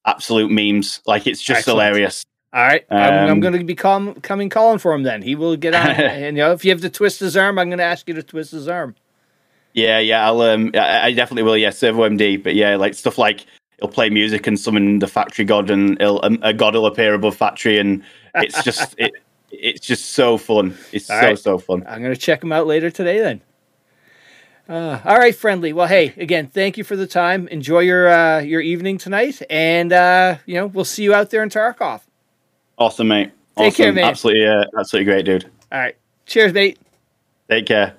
absolute 0.07 0.51
memes. 0.51 1.01
Like 1.07 1.27
it's 1.27 1.43
just 1.43 1.59
Excellent. 1.61 1.77
hilarious. 1.91 2.25
all 2.53 2.63
right. 2.63 2.85
I'm, 2.91 3.15
I'm 3.15 3.25
Um, 3.31 3.41
going 3.41 3.59
to 3.59 3.65
be 3.65 3.75
com- 3.75 4.15
coming 4.21 4.49
calling 4.49 4.79
for 4.79 4.93
him. 4.95 5.03
Then 5.03 5.23
he 5.23 5.35
will 5.35 5.57
get 5.57 5.75
on. 5.75 5.91
and 5.91 6.37
you 6.37 6.43
know, 6.43 6.53
if 6.53 6.65
you 6.65 6.71
have 6.71 6.81
to 6.83 6.91
twist 6.91 7.21
his 7.21 7.37
arm, 7.37 7.59
I'm 7.59 7.69
going 7.69 7.79
to 7.79 7.85
ask 7.85 8.07
you 8.09 8.15
to 8.15 8.23
twist 8.23 8.53
his 8.53 8.69
arm. 8.69 8.95
Yeah, 9.75 9.99
yeah, 9.99 10.25
I'll 10.25 10.41
um, 10.43 10.71
I, 10.75 11.07
I 11.07 11.13
definitely 11.13 11.43
will. 11.43 11.57
Yeah, 11.57 11.71
Servo 11.71 12.09
MD, 12.09 12.41
but 12.41 12.55
yeah, 12.55 12.77
like 12.77 12.95
stuff 12.95 13.19
like 13.19 13.45
he'll 13.79 13.89
play 13.89 14.11
music 14.11 14.47
and 14.47 14.59
summon 14.59 14.99
the 14.99 15.07
factory 15.07 15.45
god, 15.45 15.71
and 15.71 16.01
um, 16.03 16.39
a 16.43 16.53
god 16.53 16.75
will 16.75 16.87
appear 16.87 17.15
above 17.15 17.37
factory, 17.37 17.79
and 17.79 18.03
it's 18.35 18.63
just 18.63 18.95
it, 18.99 19.13
it's 19.51 19.87
just 19.87 20.11
so 20.11 20.37
fun. 20.37 20.77
It's 20.93 21.09
All 21.11 21.21
so 21.21 21.27
right. 21.27 21.39
so 21.39 21.59
fun. 21.59 21.85
I'm 21.87 22.03
going 22.03 22.15
to 22.15 22.21
check 22.21 22.43
him 22.43 22.53
out 22.53 22.67
later 22.67 22.91
today 22.91 23.21
then. 23.21 23.41
Uh, 24.69 24.99
all 25.05 25.19
right, 25.19 25.35
friendly. 25.35 25.75
Well, 25.75 25.87
hey, 25.87 26.15
again, 26.17 26.47
thank 26.47 26.79
you 26.79 26.85
for 26.85 26.97
the 26.97 27.07
time. 27.07 27.49
Enjoy 27.49 27.81
your 27.81 28.09
uh, 28.09 28.41
your 28.41 28.63
evening 28.63 28.97
tonight, 28.97 29.43
and 29.51 29.93
uh, 29.93 30.39
you 30.47 30.55
know 30.55 30.67
we'll 30.67 30.87
see 30.87 31.03
you 31.03 31.13
out 31.13 31.31
there 31.31 31.43
in 31.43 31.51
Tarkov. 31.51 32.01
Awesome, 32.79 33.09
mate. 33.09 33.33
Take 33.57 33.69
awesome. 33.69 33.85
care, 33.85 33.93
man. 33.93 34.05
Absolutely, 34.05 34.47
uh, 34.47 34.65
absolutely 34.79 35.13
great, 35.13 35.25
dude. 35.27 35.45
All 35.71 35.79
right, 35.79 35.97
cheers, 36.25 36.53
mate. 36.53 36.79
Take 37.51 37.67
care. 37.67 37.95